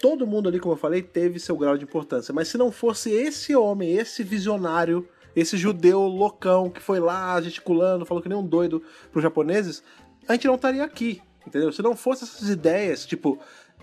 Todo 0.00 0.26
mundo 0.26 0.48
ali, 0.48 0.58
como 0.58 0.74
eu 0.74 0.78
falei, 0.78 1.02
teve 1.02 1.38
seu 1.38 1.56
grau 1.56 1.76
de 1.76 1.84
importância. 1.84 2.32
Mas 2.32 2.48
se 2.48 2.56
não 2.56 2.72
fosse 2.72 3.10
esse 3.10 3.54
homem, 3.54 3.92
esse 3.92 4.22
visionário, 4.22 5.06
esse 5.36 5.56
judeu 5.56 6.00
loucão 6.02 6.70
que 6.70 6.80
foi 6.80 6.98
lá 6.98 7.40
gesticulando, 7.40 8.06
falou 8.06 8.22
que 8.22 8.28
nem 8.28 8.38
um 8.38 8.46
doido 8.46 8.82
pros 9.12 9.22
japoneses, 9.22 9.82
a 10.26 10.32
gente 10.32 10.46
não 10.46 10.54
estaria 10.54 10.84
aqui, 10.84 11.20
entendeu? 11.46 11.70
Se 11.72 11.82
não 11.82 11.94
fosse 11.94 12.24
essas 12.24 12.48
ideias, 12.48 13.04
tipo, 13.04 13.38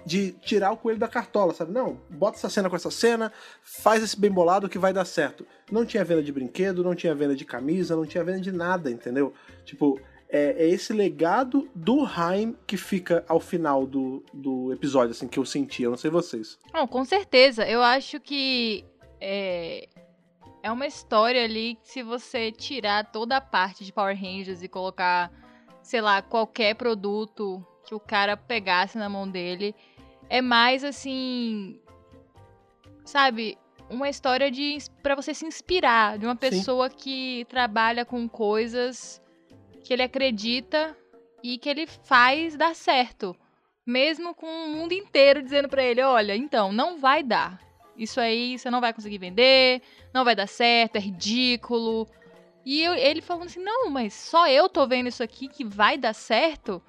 de 0.05 0.31
tirar 0.31 0.71
o 0.71 0.77
coelho 0.77 0.97
da 0.97 1.07
cartola, 1.07 1.53
sabe? 1.53 1.71
Não, 1.71 1.99
bota 2.09 2.37
essa 2.37 2.49
cena 2.49 2.69
com 2.69 2.75
essa 2.75 2.89
cena, 2.89 3.31
faz 3.61 4.01
esse 4.01 4.17
bem 4.17 4.31
bolado 4.31 4.69
que 4.69 4.79
vai 4.79 4.93
dar 4.93 5.05
certo. 5.05 5.45
Não 5.71 5.85
tinha 5.85 6.03
venda 6.03 6.23
de 6.23 6.31
brinquedo, 6.31 6.83
não 6.83 6.95
tinha 6.95 7.13
venda 7.13 7.35
de 7.35 7.43
camisa, 7.43 7.95
não 7.95 8.05
tinha 8.05 8.23
venda 8.23 8.39
de 8.39 8.51
nada, 8.51 8.89
entendeu? 8.89 9.33
Tipo, 9.65 9.99
é, 10.29 10.63
é 10.63 10.67
esse 10.67 10.93
legado 10.93 11.69
do 11.73 12.05
Haim 12.05 12.55
que 12.65 12.77
fica 12.77 13.23
ao 13.27 13.39
final 13.39 13.85
do, 13.85 14.23
do 14.33 14.73
episódio, 14.73 15.11
assim, 15.11 15.27
que 15.27 15.39
eu 15.39 15.45
senti. 15.45 15.83
Eu 15.83 15.91
não 15.91 15.97
sei 15.97 16.11
vocês. 16.11 16.57
Não, 16.73 16.87
com 16.87 17.03
certeza. 17.05 17.67
Eu 17.67 17.81
acho 17.81 18.19
que 18.19 18.85
é, 19.21 19.87
é 20.61 20.71
uma 20.71 20.85
história 20.85 21.43
ali 21.43 21.75
que 21.75 21.89
se 21.89 22.03
você 22.03 22.51
tirar 22.51 23.11
toda 23.11 23.37
a 23.37 23.41
parte 23.41 23.85
de 23.85 23.93
Power 23.93 24.19
Rangers 24.19 24.61
e 24.61 24.67
colocar, 24.67 25.31
sei 25.81 26.01
lá, 26.01 26.21
qualquer 26.21 26.75
produto 26.75 27.65
que 27.85 27.95
o 27.95 27.99
cara 27.99 28.35
pegasse 28.35 28.97
na 28.97 29.07
mão 29.07 29.29
dele, 29.29 29.73
é 30.29 30.41
mais 30.41 30.83
assim, 30.83 31.79
sabe, 33.05 33.57
uma 33.89 34.09
história 34.09 34.51
de 34.51 34.77
para 35.01 35.15
você 35.15 35.33
se 35.33 35.45
inspirar 35.45 36.17
de 36.17 36.25
uma 36.25 36.35
pessoa 36.35 36.89
que 36.89 37.45
trabalha 37.49 38.03
com 38.03 38.27
coisas 38.27 39.21
que 39.87 39.93
ele 39.93 40.03
acredita 40.03 40.95
e 41.41 41.57
que 41.57 41.69
ele 41.69 41.87
faz 41.87 42.57
dar 42.57 42.75
certo. 42.75 43.33
Mesmo 43.85 44.35
com 44.35 44.45
o 44.45 44.67
mundo 44.67 44.91
inteiro 44.91 45.41
dizendo 45.41 45.69
pra 45.69 45.81
ele, 45.81 46.01
olha, 46.01 46.35
então, 46.35 46.73
não 46.73 46.99
vai 46.99 47.23
dar. 47.23 47.57
Isso 47.97 48.19
aí 48.19 48.59
você 48.59 48.69
não 48.69 48.81
vai 48.81 48.91
conseguir 48.91 49.17
vender, 49.17 49.81
não 50.13 50.25
vai 50.25 50.35
dar 50.35 50.45
certo, 50.45 50.97
é 50.97 50.99
ridículo. 50.99 52.05
E 52.65 52.83
eu- 52.83 52.95
ele 52.95 53.21
falando 53.21 53.45
assim, 53.45 53.63
não, 53.63 53.89
mas 53.89 54.13
só 54.13 54.45
eu 54.49 54.67
tô 54.67 54.85
vendo 54.85 55.07
isso 55.07 55.23
aqui 55.23 55.47
que 55.47 55.63
vai 55.63 55.97
dar 55.97 56.13
certo. 56.13 56.83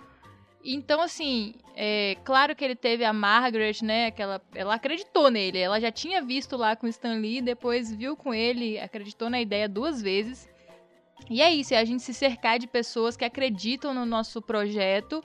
Então, 0.65 1.01
assim, 1.01 1.55
é 1.77 2.17
claro 2.25 2.57
que 2.57 2.65
ele 2.65 2.75
teve 2.75 3.05
a 3.05 3.13
Margaret, 3.13 3.77
né? 3.81 4.11
Que 4.11 4.21
ela, 4.21 4.43
ela 4.53 4.75
acreditou 4.75 5.31
nele. 5.31 5.57
Ela 5.59 5.81
já 5.81 5.93
tinha 5.93 6.21
visto 6.21 6.57
lá 6.57 6.75
com 6.75 6.87
o 6.87 6.91
Stan 6.91 7.15
Lee, 7.15 7.41
depois 7.41 7.95
viu 7.95 8.17
com 8.17 8.35
ele, 8.35 8.77
acreditou 8.81 9.31
na 9.31 9.41
ideia 9.41 9.69
duas 9.69 10.03
vezes. 10.03 10.49
E 11.31 11.43
é 11.43 11.53
isso, 11.53 11.75
é 11.75 11.79
a 11.79 11.85
gente 11.85 12.03
se 12.03 12.15
cercar 12.15 12.59
de 12.59 12.67
pessoas 12.67 13.17
que 13.17 13.25
acreditam 13.25 13.93
no 13.93 14.07
nosso 14.07 14.41
projeto 14.41 15.23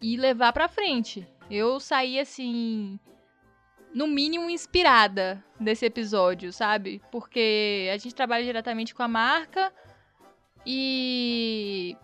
e 0.00 0.16
levar 0.16 0.52
pra 0.52 0.68
frente. 0.68 1.26
Eu 1.50 1.80
saí 1.80 2.18
assim, 2.18 2.98
no 3.94 4.06
mínimo 4.06 4.50
inspirada 4.50 5.42
desse 5.58 5.86
episódio, 5.86 6.52
sabe? 6.52 7.00
Porque 7.10 7.88
a 7.92 7.96
gente 7.96 8.14
trabalha 8.14 8.44
diretamente 8.44 8.94
com 8.94 9.02
a 9.02 9.08
marca 9.08 9.72
e 10.66 11.96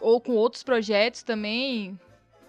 ou 0.00 0.20
com 0.20 0.32
outros 0.32 0.62
projetos 0.62 1.22
também 1.22 1.98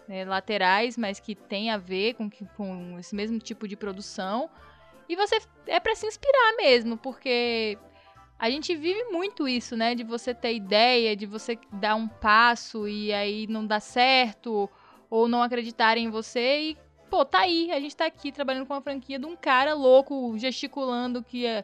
né, 0.07 0.25
laterais, 0.25 0.97
mas 0.97 1.19
que 1.19 1.33
tem 1.35 1.69
a 1.69 1.77
ver 1.77 2.15
com, 2.15 2.29
com 2.29 2.99
esse 2.99 3.15
mesmo 3.15 3.39
tipo 3.39 3.67
de 3.67 3.75
produção. 3.75 4.49
E 5.07 5.15
você 5.15 5.39
é 5.67 5.79
pra 5.79 5.95
se 5.95 6.05
inspirar 6.05 6.55
mesmo, 6.57 6.97
porque 6.97 7.77
a 8.39 8.49
gente 8.49 8.75
vive 8.75 9.05
muito 9.05 9.47
isso, 9.47 9.75
né? 9.75 9.95
De 9.95 10.03
você 10.03 10.33
ter 10.33 10.53
ideia, 10.53 11.15
de 11.15 11.25
você 11.25 11.57
dar 11.71 11.95
um 11.95 12.07
passo 12.07 12.87
e 12.87 13.11
aí 13.11 13.47
não 13.47 13.65
dá 13.65 13.79
certo, 13.79 14.69
ou 15.09 15.27
não 15.27 15.41
acreditarem 15.41 16.05
em 16.05 16.09
você 16.09 16.61
e, 16.61 16.77
pô, 17.09 17.25
tá 17.25 17.39
aí. 17.39 17.71
A 17.71 17.79
gente 17.79 17.95
tá 17.95 18.05
aqui 18.05 18.31
trabalhando 18.31 18.65
com 18.65 18.73
uma 18.73 18.81
franquia 18.81 19.17
de 19.17 19.25
um 19.25 19.35
cara 19.35 19.73
louco, 19.73 20.37
gesticulando 20.37 21.23
que 21.23 21.45
é, 21.45 21.63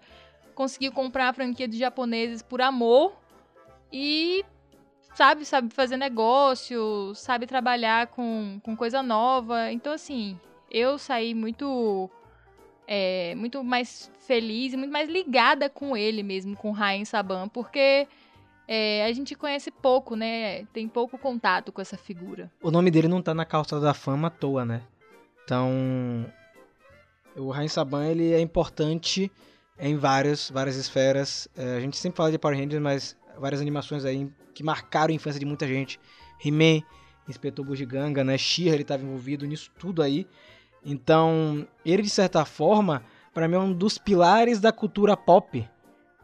conseguiu 0.56 0.92
comprar 0.92 1.30
a 1.30 1.34
franquia 1.34 1.68
de 1.68 1.78
japoneses 1.78 2.42
por 2.42 2.62
amor 2.62 3.14
e 3.92 4.44
sabe, 5.14 5.46
sabe 5.46 5.72
fazer 5.72 5.98
negócio, 5.98 7.14
sabe 7.14 7.46
trabalhar 7.46 8.08
com, 8.08 8.60
com 8.64 8.76
coisa 8.76 9.04
nova. 9.04 9.72
Então, 9.72 9.94
assim, 9.94 10.40
eu 10.72 10.98
saí 10.98 11.36
muito 11.36 12.10
é, 12.88 13.36
muito 13.36 13.64
mais 13.64 14.12
feliz 14.20 14.74
e 14.74 14.78
muito 14.78 14.92
mais 14.92 15.10
ligada 15.10 15.70
com 15.70 15.96
ele 15.96 16.24
mesmo, 16.24 16.56
com 16.56 16.72
Rain 16.72 17.06
Saban, 17.06 17.48
porque 17.48 18.08
é, 18.68 19.06
a 19.06 19.12
gente 19.12 19.36
conhece 19.36 19.72
pouco, 19.72 20.16
né? 20.16 20.66
Tem 20.74 20.88
pouco 20.88 21.18
contato 21.18 21.72
com 21.72 21.82
essa 21.82 21.98
figura. 21.98 22.52
O 22.62 22.72
nome 22.72 22.90
dele 22.90 23.08
não 23.08 23.22
tá 23.22 23.34
na 23.34 23.46
calçada 23.46 23.82
da 23.82 23.94
fama 23.94 24.28
à 24.28 24.32
toa, 24.32 24.66
né? 24.66 24.82
Então, 25.44 26.26
o 27.36 27.50
Rain 27.50 27.68
Saban 27.68 28.06
ele 28.08 28.32
é 28.32 28.40
importante 28.40 29.32
em 29.78 29.98
várias, 29.98 30.50
várias 30.50 30.76
esferas. 30.76 31.48
É, 31.58 31.78
a 31.78 31.80
gente 31.80 31.98
sempre 31.98 32.18
fala 32.18 32.32
de 32.32 32.38
Power 32.38 32.58
Rangers, 32.58 32.82
mas 32.82 33.18
várias 33.38 33.62
animações 33.62 34.06
aí 34.06 34.30
que 34.54 34.64
marcaram 34.64 35.12
a 35.12 35.16
infância 35.16 35.40
de 35.40 35.46
muita 35.46 35.68
gente. 35.68 36.00
He-Man, 36.44 36.82
Inspetor 37.28 37.66
Bugiganga, 37.66 38.24
né? 38.24 38.38
She-Ra, 38.38 38.74
ele 38.74 38.84
estava 38.84 39.04
envolvido 39.04 39.46
nisso 39.46 39.72
tudo 39.78 40.02
aí. 40.02 40.28
Então, 40.86 41.68
ele 41.86 42.04
de 42.04 42.10
certa 42.10 42.46
forma, 42.46 43.04
para 43.34 43.48
mim 43.48 43.56
é 43.56 43.60
um 43.60 43.74
dos 43.74 43.98
pilares 43.98 44.60
da 44.60 44.72
cultura 44.72 45.16
pop. 45.16 45.68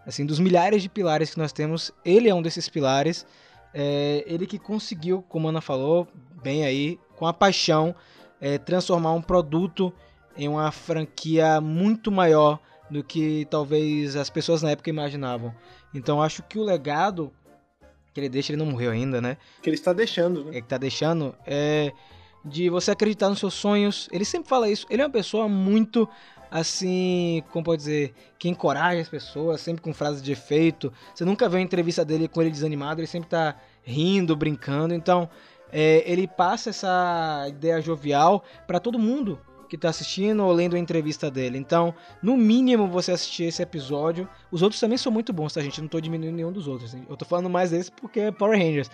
Assim, 0.05 0.25
dos 0.25 0.39
milhares 0.39 0.81
de 0.81 0.89
pilares 0.89 1.31
que 1.31 1.37
nós 1.37 1.51
temos, 1.51 1.91
ele 2.03 2.29
é 2.29 2.33
um 2.33 2.41
desses 2.41 2.67
pilares. 2.67 3.25
É, 3.73 4.23
ele 4.25 4.47
que 4.47 4.57
conseguiu, 4.57 5.23
como 5.29 5.47
a 5.47 5.51
Ana 5.51 5.61
falou, 5.61 6.07
bem 6.41 6.65
aí, 6.65 6.99
com 7.15 7.27
a 7.27 7.33
paixão, 7.33 7.95
é, 8.41 8.57
transformar 8.57 9.13
um 9.13 9.21
produto 9.21 9.93
em 10.35 10.47
uma 10.47 10.71
franquia 10.71 11.61
muito 11.61 12.11
maior 12.11 12.59
do 12.89 13.03
que 13.03 13.45
talvez 13.49 14.15
as 14.15 14.29
pessoas 14.29 14.63
na 14.63 14.71
época 14.71 14.89
imaginavam. 14.89 15.53
Então 15.93 16.21
acho 16.21 16.41
que 16.43 16.57
o 16.57 16.63
legado 16.63 17.31
que 18.13 18.19
ele 18.19 18.29
deixa, 18.29 18.51
ele 18.51 18.59
não 18.59 18.65
morreu 18.65 18.91
ainda, 18.91 19.21
né? 19.21 19.37
Que 19.61 19.69
ele 19.69 19.75
está 19.75 19.93
deixando, 19.93 20.45
né? 20.45 20.57
É 20.57 20.61
que 20.61 20.67
tá 20.67 20.77
deixando 20.77 21.35
é 21.45 21.91
de 22.43 22.69
você 22.69 22.91
acreditar 22.91 23.29
nos 23.29 23.39
seus 23.39 23.53
sonhos. 23.53 24.07
Ele 24.11 24.25
sempre 24.25 24.49
fala 24.49 24.69
isso. 24.69 24.85
Ele 24.89 25.01
é 25.01 25.05
uma 25.05 25.11
pessoa 25.11 25.47
muito 25.47 26.07
assim, 26.51 27.43
como 27.51 27.63
pode 27.63 27.79
dizer, 27.79 28.13
que 28.37 28.49
encoraja 28.49 29.01
as 29.01 29.09
pessoas, 29.09 29.61
sempre 29.61 29.81
com 29.81 29.93
frases 29.93 30.21
de 30.21 30.31
efeito. 30.31 30.91
Você 31.13 31.23
nunca 31.23 31.47
vê 31.47 31.57
uma 31.57 31.63
entrevista 31.63 32.03
dele 32.03 32.27
com 32.27 32.41
ele 32.41 32.49
desanimado, 32.49 32.99
ele 32.99 33.07
sempre 33.07 33.29
tá 33.29 33.55
rindo, 33.83 34.35
brincando. 34.35 34.93
Então, 34.93 35.29
é, 35.71 36.03
ele 36.11 36.27
passa 36.27 36.71
essa 36.71 37.45
ideia 37.47 37.79
jovial 37.81 38.43
para 38.65 38.79
todo 38.79 38.97
mundo 38.97 39.39
que 39.69 39.77
tá 39.77 39.89
assistindo 39.89 40.43
ou 40.43 40.51
lendo 40.51 40.75
a 40.75 40.79
entrevista 40.79 41.29
dele. 41.29 41.57
Então, 41.57 41.93
no 42.23 42.35
mínimo 42.35 42.87
você 42.87 43.11
assistir 43.11 43.43
esse 43.43 43.61
episódio. 43.61 44.27
Os 44.51 44.63
outros 44.63 44.81
também 44.81 44.97
são 44.97 45.11
muito 45.11 45.31
bons, 45.31 45.53
tá, 45.53 45.61
gente? 45.61 45.79
Não 45.79 45.87
tô 45.87 46.01
diminuindo 46.01 46.35
nenhum 46.35 46.51
dos 46.51 46.67
outros. 46.67 46.95
Eu 47.07 47.15
tô 47.15 47.23
falando 47.23 47.49
mais 47.49 47.69
desse 47.69 47.91
porque 47.91 48.19
é 48.19 48.31
Power 48.31 48.57
Rangers. 48.57 48.89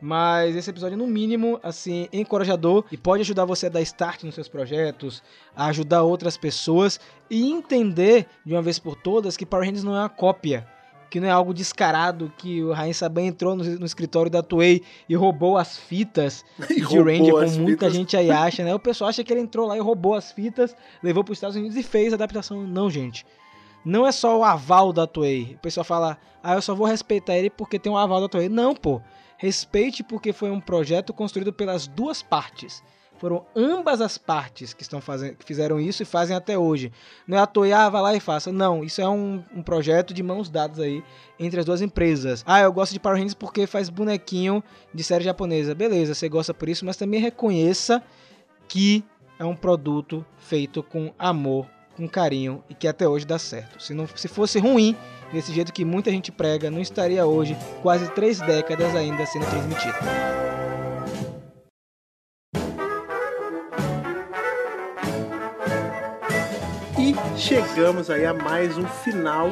Mas 0.00 0.56
esse 0.56 0.70
episódio, 0.70 0.96
no 0.96 1.06
mínimo, 1.06 1.60
assim, 1.62 2.08
encorajador 2.12 2.84
e 2.90 2.96
pode 2.96 3.20
ajudar 3.20 3.44
você 3.44 3.66
a 3.66 3.68
dar 3.68 3.82
start 3.82 4.24
nos 4.24 4.34
seus 4.34 4.48
projetos, 4.48 5.22
a 5.54 5.66
ajudar 5.66 6.02
outras 6.02 6.36
pessoas 6.36 6.98
e 7.28 7.50
entender 7.50 8.26
de 8.44 8.54
uma 8.54 8.62
vez 8.62 8.78
por 8.78 8.96
todas 8.96 9.36
que 9.36 9.44
Power 9.44 9.66
Rangers 9.66 9.84
não 9.84 9.94
é 9.94 10.00
uma 10.00 10.08
cópia, 10.08 10.66
que 11.10 11.20
não 11.20 11.28
é 11.28 11.30
algo 11.30 11.52
descarado, 11.52 12.32
que 12.38 12.62
o 12.62 12.72
Rain 12.72 12.92
Saban 12.92 13.26
entrou 13.26 13.56
no, 13.56 13.64
no 13.64 13.84
escritório 13.84 14.30
da 14.30 14.42
Toei 14.42 14.82
e 15.08 15.14
roubou 15.14 15.58
as 15.58 15.76
fitas 15.76 16.44
de 16.70 16.80
Ranger, 16.80 17.32
como 17.32 17.50
muita 17.58 17.86
fitas. 17.86 17.92
gente 17.92 18.16
aí 18.16 18.30
acha, 18.30 18.64
né? 18.64 18.74
O 18.74 18.78
pessoal 18.78 19.10
acha 19.10 19.22
que 19.22 19.32
ele 19.32 19.40
entrou 19.40 19.66
lá 19.66 19.76
e 19.76 19.80
roubou 19.80 20.14
as 20.14 20.32
fitas, 20.32 20.74
levou 21.02 21.24
para 21.24 21.32
os 21.32 21.36
Estados 21.36 21.56
Unidos 21.56 21.76
e 21.76 21.82
fez 21.82 22.12
a 22.12 22.16
adaptação. 22.16 22.66
Não, 22.66 22.88
gente. 22.88 23.26
Não 23.84 24.06
é 24.06 24.12
só 24.12 24.38
o 24.38 24.44
aval 24.44 24.92
da 24.92 25.06
Toei. 25.06 25.54
O 25.56 25.58
pessoal 25.58 25.84
fala, 25.84 26.18
ah, 26.42 26.54
eu 26.54 26.62
só 26.62 26.74
vou 26.74 26.86
respeitar 26.86 27.36
ele 27.36 27.50
porque 27.50 27.78
tem 27.78 27.90
um 27.90 27.96
aval 27.96 28.20
da 28.20 28.28
Toei. 28.28 28.48
Não, 28.48 28.74
pô. 28.74 29.00
Respeite 29.40 30.02
porque 30.02 30.34
foi 30.34 30.50
um 30.50 30.60
projeto 30.60 31.14
construído 31.14 31.50
pelas 31.50 31.86
duas 31.86 32.22
partes. 32.22 32.82
Foram 33.16 33.46
ambas 33.56 34.02
as 34.02 34.18
partes 34.18 34.74
que 34.74 34.82
estão 34.82 35.00
fazendo, 35.00 35.36
que 35.36 35.46
fizeram 35.46 35.80
isso 35.80 36.02
e 36.02 36.06
fazem 36.06 36.36
até 36.36 36.58
hoje. 36.58 36.92
Não 37.26 37.38
é 37.38 37.40
a 37.40 37.46
Toei, 37.46 37.72
ah, 37.72 37.88
vai 37.88 38.02
lá 38.02 38.14
e 38.14 38.20
faça. 38.20 38.52
Não, 38.52 38.84
isso 38.84 39.00
é 39.00 39.08
um, 39.08 39.42
um 39.56 39.62
projeto 39.62 40.12
de 40.12 40.22
mãos 40.22 40.50
dadas 40.50 40.78
aí 40.78 41.02
entre 41.38 41.58
as 41.58 41.64
duas 41.64 41.80
empresas. 41.80 42.44
Ah, 42.46 42.60
eu 42.60 42.70
gosto 42.70 42.92
de 42.92 43.00
Power 43.00 43.16
Rangers 43.16 43.32
porque 43.32 43.66
faz 43.66 43.88
bonequinho 43.88 44.62
de 44.92 45.02
série 45.02 45.24
japonesa. 45.24 45.74
Beleza, 45.74 46.14
você 46.14 46.28
gosta 46.28 46.52
por 46.52 46.68
isso, 46.68 46.84
mas 46.84 46.98
também 46.98 47.18
reconheça 47.18 48.02
que 48.68 49.02
é 49.38 49.44
um 49.46 49.56
produto 49.56 50.22
feito 50.36 50.82
com 50.82 51.14
amor, 51.18 51.66
com 51.96 52.06
carinho 52.06 52.62
e 52.68 52.74
que 52.74 52.86
até 52.86 53.08
hoje 53.08 53.24
dá 53.24 53.38
certo. 53.38 53.82
Se, 53.82 53.94
não, 53.94 54.06
se 54.06 54.28
fosse 54.28 54.58
ruim, 54.58 54.94
desse 55.32 55.52
jeito 55.52 55.72
que 55.72 55.84
muita 55.84 56.10
gente 56.10 56.32
prega, 56.32 56.70
não 56.70 56.80
estaria 56.80 57.24
hoje, 57.24 57.56
quase 57.82 58.10
três 58.12 58.40
décadas 58.40 58.94
ainda 58.94 59.24
sendo 59.26 59.46
transmitido. 59.46 59.94
E 66.98 67.38
chegamos 67.38 68.10
aí 68.10 68.26
a 68.26 68.34
mais 68.34 68.76
um 68.76 68.86
final 68.86 69.50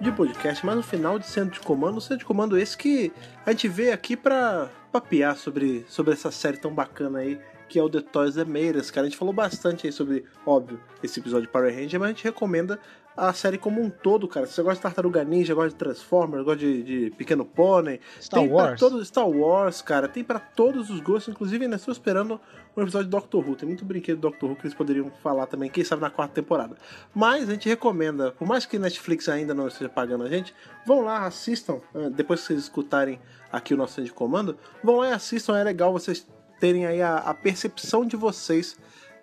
de 0.00 0.12
podcast, 0.12 0.64
mais 0.64 0.78
um 0.78 0.82
final 0.82 1.18
de 1.18 1.26
centro 1.26 1.58
de 1.58 1.60
comando. 1.60 2.00
Centro 2.00 2.18
de 2.18 2.24
comando 2.24 2.58
esse 2.58 2.76
que 2.76 3.12
a 3.44 3.50
gente 3.50 3.68
veio 3.68 3.92
aqui 3.92 4.16
pra 4.16 4.70
papear 4.92 5.36
sobre, 5.36 5.84
sobre 5.88 6.12
essa 6.12 6.30
série 6.30 6.56
tão 6.56 6.72
bacana 6.72 7.18
aí, 7.20 7.38
que 7.68 7.78
é 7.78 7.82
o 7.82 7.88
The 7.88 8.00
Toys 8.00 8.34
The 8.34 8.44
Meiras, 8.44 8.90
cara. 8.90 9.06
A 9.06 9.10
gente 9.10 9.18
falou 9.18 9.34
bastante 9.34 9.86
aí 9.86 9.92
sobre, 9.92 10.24
óbvio, 10.46 10.80
esse 11.02 11.20
episódio 11.20 11.46
de 11.46 11.52
Power 11.52 11.74
Ranger, 11.74 12.00
mas 12.00 12.08
a 12.08 12.12
gente 12.12 12.24
recomenda 12.24 12.78
a 13.18 13.32
série 13.32 13.58
como 13.58 13.82
um 13.82 13.90
todo, 13.90 14.28
cara. 14.28 14.46
Se 14.46 14.52
você 14.54 14.62
gosta 14.62 14.76
de 14.76 14.82
Tartaruga 14.82 15.24
Ninja, 15.24 15.54
gosta 15.54 15.70
de 15.70 15.74
Transformers, 15.76 16.44
gosta 16.44 16.58
de, 16.60 16.82
de 16.82 17.10
Pequeno 17.16 17.44
Pônei, 17.44 18.00
Star 18.20 18.40
tem 18.40 18.50
Wars. 18.50 18.68
Pra 18.68 18.76
todos, 18.78 19.08
Star 19.08 19.28
Wars, 19.28 19.82
cara. 19.82 20.08
Tem 20.08 20.22
pra 20.22 20.38
todos 20.38 20.88
os 20.90 21.00
gostos. 21.00 21.34
Inclusive, 21.34 21.64
ainda 21.64 21.76
estou 21.76 21.92
esperando 21.92 22.40
um 22.76 22.82
episódio 22.82 23.06
de 23.06 23.10
Doctor 23.10 23.46
Who. 23.48 23.56
Tem 23.56 23.66
muito 23.68 23.84
brinquedo 23.84 24.16
de 24.16 24.22
Doctor 24.22 24.50
Who 24.50 24.56
que 24.56 24.62
eles 24.66 24.74
poderiam 24.74 25.10
falar 25.22 25.46
também, 25.46 25.68
quem 25.68 25.82
sabe 25.82 26.00
na 26.02 26.10
quarta 26.10 26.34
temporada. 26.34 26.76
Mas 27.14 27.48
a 27.48 27.52
gente 27.52 27.68
recomenda, 27.68 28.32
por 28.32 28.46
mais 28.46 28.64
que 28.64 28.78
Netflix 28.78 29.28
ainda 29.28 29.52
não 29.52 29.66
esteja 29.68 29.88
pagando 29.88 30.24
a 30.24 30.28
gente, 30.28 30.54
vão 30.86 31.00
lá, 31.02 31.26
assistam. 31.26 31.80
eh, 31.94 32.10
Depois 32.10 32.40
que 32.40 32.46
vocês 32.46 32.60
escutarem 32.60 33.18
aqui 33.50 33.74
o 33.74 33.76
nosso 33.76 33.94
centro 33.94 34.10
de 34.10 34.12
comando, 34.14 34.56
vão 34.82 34.96
lá 34.96 35.08
e 35.08 35.12
assistam. 35.12 35.58
É 35.58 35.64
legal 35.64 35.92
vocês 35.92 36.26
terem 36.60 36.86
aí 36.86 37.00
a, 37.00 37.16
a 37.16 37.34
percepção 37.34 38.04
de 38.04 38.16
vocês 38.16 38.76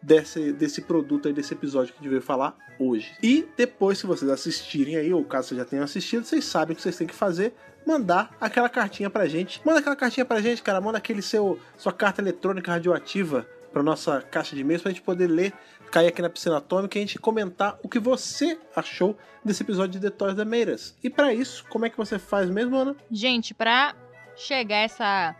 desse, 0.05 0.53
desse 0.53 0.81
produto 0.81 1.27
aí, 1.27 1.33
desse 1.33 1.53
episódio 1.53 1.91
que 1.91 1.99
a 1.99 2.01
gente 2.03 2.09
veio 2.09 2.21
falar 2.21 2.55
hoje. 2.79 3.15
E 3.21 3.47
depois 3.57 3.99
que 3.99 4.07
vocês 4.07 4.29
assistirem 4.29 4.95
aí, 4.95 5.11
ou 5.11 5.23
caso 5.25 5.49
vocês 5.49 5.59
já 5.59 5.65
tenham 5.65 5.83
assistido, 5.83 6.23
vocês 6.23 6.45
sabem 6.45 6.73
o 6.73 6.75
que 6.75 6.81
vocês 6.81 6.95
têm 6.95 7.07
que 7.07 7.15
fazer. 7.15 7.53
Mandar 7.85 8.35
aquela 8.39 8.69
cartinha 8.69 9.09
pra 9.09 9.27
gente. 9.27 9.61
Manda 9.65 9.79
aquela 9.79 9.95
cartinha 9.95 10.25
pra 10.25 10.41
gente, 10.41 10.61
cara. 10.61 10.79
Manda 10.79 10.97
aquele 10.97 11.21
seu 11.21 11.59
sua 11.77 11.91
carta 11.91 12.21
eletrônica 12.21 12.71
radioativa 12.71 13.47
pra 13.71 13.83
nossa 13.83 14.21
caixa 14.21 14.55
de 14.55 14.61
e-mails 14.61 14.81
pra 14.81 14.91
gente 14.91 15.01
poder 15.01 15.27
ler, 15.27 15.53
cair 15.91 16.07
aqui 16.07 16.21
na 16.21 16.29
piscina 16.29 16.57
atômica 16.57 16.97
e 16.97 16.99
a 16.99 17.05
gente 17.05 17.19
comentar 17.19 17.77
o 17.83 17.89
que 17.89 17.99
você 17.99 18.57
achou 18.75 19.17
desse 19.43 19.63
episódio 19.63 19.99
de 19.99 20.09
Toys 20.09 20.35
da 20.35 20.45
Meiras. 20.45 20.95
E 21.03 21.09
pra 21.09 21.33
isso, 21.33 21.65
como 21.69 21.85
é 21.85 21.89
que 21.89 21.97
você 21.97 22.17
faz 22.17 22.49
mesmo, 22.49 22.75
Ana? 22.75 22.95
Gente, 23.11 23.53
pra 23.53 23.93
chegar 24.35 24.77
essa 24.77 25.35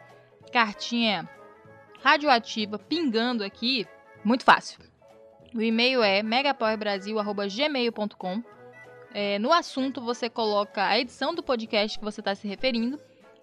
cartinha 0.51 1.28
radioativa 2.03 2.78
pingando 2.78 3.43
aqui, 3.43 3.88
muito 4.26 4.43
fácil. 4.43 4.80
O 5.53 5.61
e-mail 5.61 6.01
é 6.03 6.23
megapowerbrasil.gmail.com 6.23 8.43
é, 9.13 9.39
No 9.39 9.53
assunto 9.53 10.01
você 10.01 10.30
coloca 10.30 10.86
a 10.86 10.99
edição 10.99 11.34
do 11.34 11.41
podcast 11.41 11.97
que 11.97 12.03
você 12.03 12.19
está 12.19 12.36
se 12.36 12.45
referindo 12.47 12.99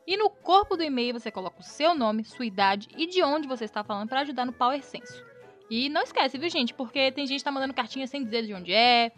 e 0.06 0.16
no 0.16 0.28
corpo 0.28 0.76
do 0.76 0.82
e-mail 0.82 1.14
você 1.14 1.30
coloca 1.30 1.60
o 1.60 1.64
seu 1.64 1.94
nome, 1.94 2.24
sua 2.24 2.44
idade 2.44 2.88
e 2.96 3.06
de 3.06 3.22
onde 3.22 3.48
você 3.48 3.64
está 3.64 3.84
falando 3.84 4.08
para 4.08 4.20
ajudar 4.20 4.44
no 4.44 4.52
Power 4.52 4.82
Senso. 4.82 5.24
E 5.70 5.88
não 5.88 6.02
esquece, 6.02 6.36
viu, 6.36 6.50
gente? 6.50 6.74
Porque 6.74 7.10
tem 7.12 7.26
gente 7.26 7.38
que 7.38 7.44
tá 7.44 7.50
mandando 7.50 7.72
cartinha 7.72 8.06
sem 8.06 8.22
dizer 8.22 8.44
de 8.44 8.52
onde 8.52 8.74
é, 8.74 9.10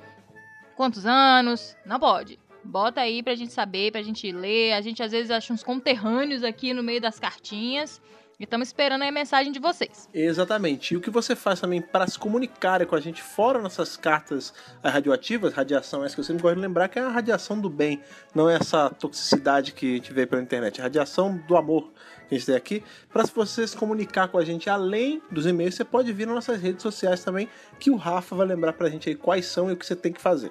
quantos 0.76 1.06
anos. 1.06 1.76
Não 1.84 1.98
pode. 1.98 2.38
Bota 2.62 3.00
aí 3.00 3.22
pra 3.22 3.34
gente 3.34 3.52
saber, 3.52 3.90
pra 3.90 4.02
gente 4.02 4.30
ler. 4.30 4.72
A 4.72 4.80
gente 4.80 5.02
às 5.02 5.10
vezes 5.10 5.30
acha 5.30 5.52
uns 5.52 5.64
conterrâneos 5.64 6.44
aqui 6.44 6.72
no 6.72 6.82
meio 6.82 7.00
das 7.00 7.18
cartinhas. 7.18 8.00
E 8.39 8.45
estamos 8.45 8.68
esperando 8.68 9.03
aí 9.03 9.09
a 9.09 9.12
mensagem 9.12 9.53
de 9.53 9.61
vocês. 9.61 10.09
Exatamente. 10.12 10.93
E 10.93 10.97
o 10.97 11.01
que 11.01 11.11
você 11.11 11.37
faz 11.37 11.61
também 11.61 11.80
para 11.80 12.07
se 12.07 12.18
comunicar 12.18 12.85
com 12.85 12.97
a 12.97 13.01
gente 13.01 13.22
fora 13.22 13.61
nossas 13.61 13.97
cartas 13.97 14.53
radioativas, 14.82 15.55
radiação, 15.55 16.05
essa 16.05 16.14
que 16.14 16.20
eu 16.20 16.24
sempre 16.24 16.43
gosto 16.43 16.57
de 16.57 16.62
lembrar 16.62 16.89
que 16.89 16.99
é 16.99 17.03
a 17.03 17.09
radiação 17.09 17.61
do 17.61 17.70
bem, 17.70 18.01
não 18.35 18.51
é 18.51 18.57
essa 18.57 18.91
toxicidade 18.91 19.72
que 19.72 19.93
a 19.93 19.97
gente 19.97 20.12
vê 20.12 20.26
pela 20.26 20.43
internet, 20.43 20.78
é 20.78 20.80
a 20.80 20.85
radiação 20.85 21.37
do 21.47 21.57
amor 21.57 21.93
que 22.28 22.35
a 22.35 22.39
gente 22.39 22.47
tem 22.47 22.57
aqui. 22.57 22.82
Para 23.12 23.24
você 23.24 23.66
se 23.66 23.76
comunicar 23.76 24.26
com 24.28 24.39
a 24.39 24.45
gente 24.45 24.68
além 24.68 25.22
dos 25.30 25.47
e-mails, 25.47 25.76
você 25.76 25.85
pode 25.85 26.12
vir 26.12 26.26
nas 26.26 26.35
nossas 26.35 26.61
redes 26.61 26.82
sociais 26.82 27.22
também, 27.22 27.49
que 27.78 27.91
o 27.91 27.97
Rafa 27.97 28.35
vai 28.35 28.47
lembrar 28.47 28.72
pra 28.72 28.91
gente 28.91 29.09
aí 29.09 29.14
quais 29.14 29.47
são 29.47 29.70
e 29.70 29.74
o 29.74 29.76
que 29.76 29.87
você 29.87 29.95
tem 29.95 30.12
que 30.12 30.20
fazer. 30.20 30.51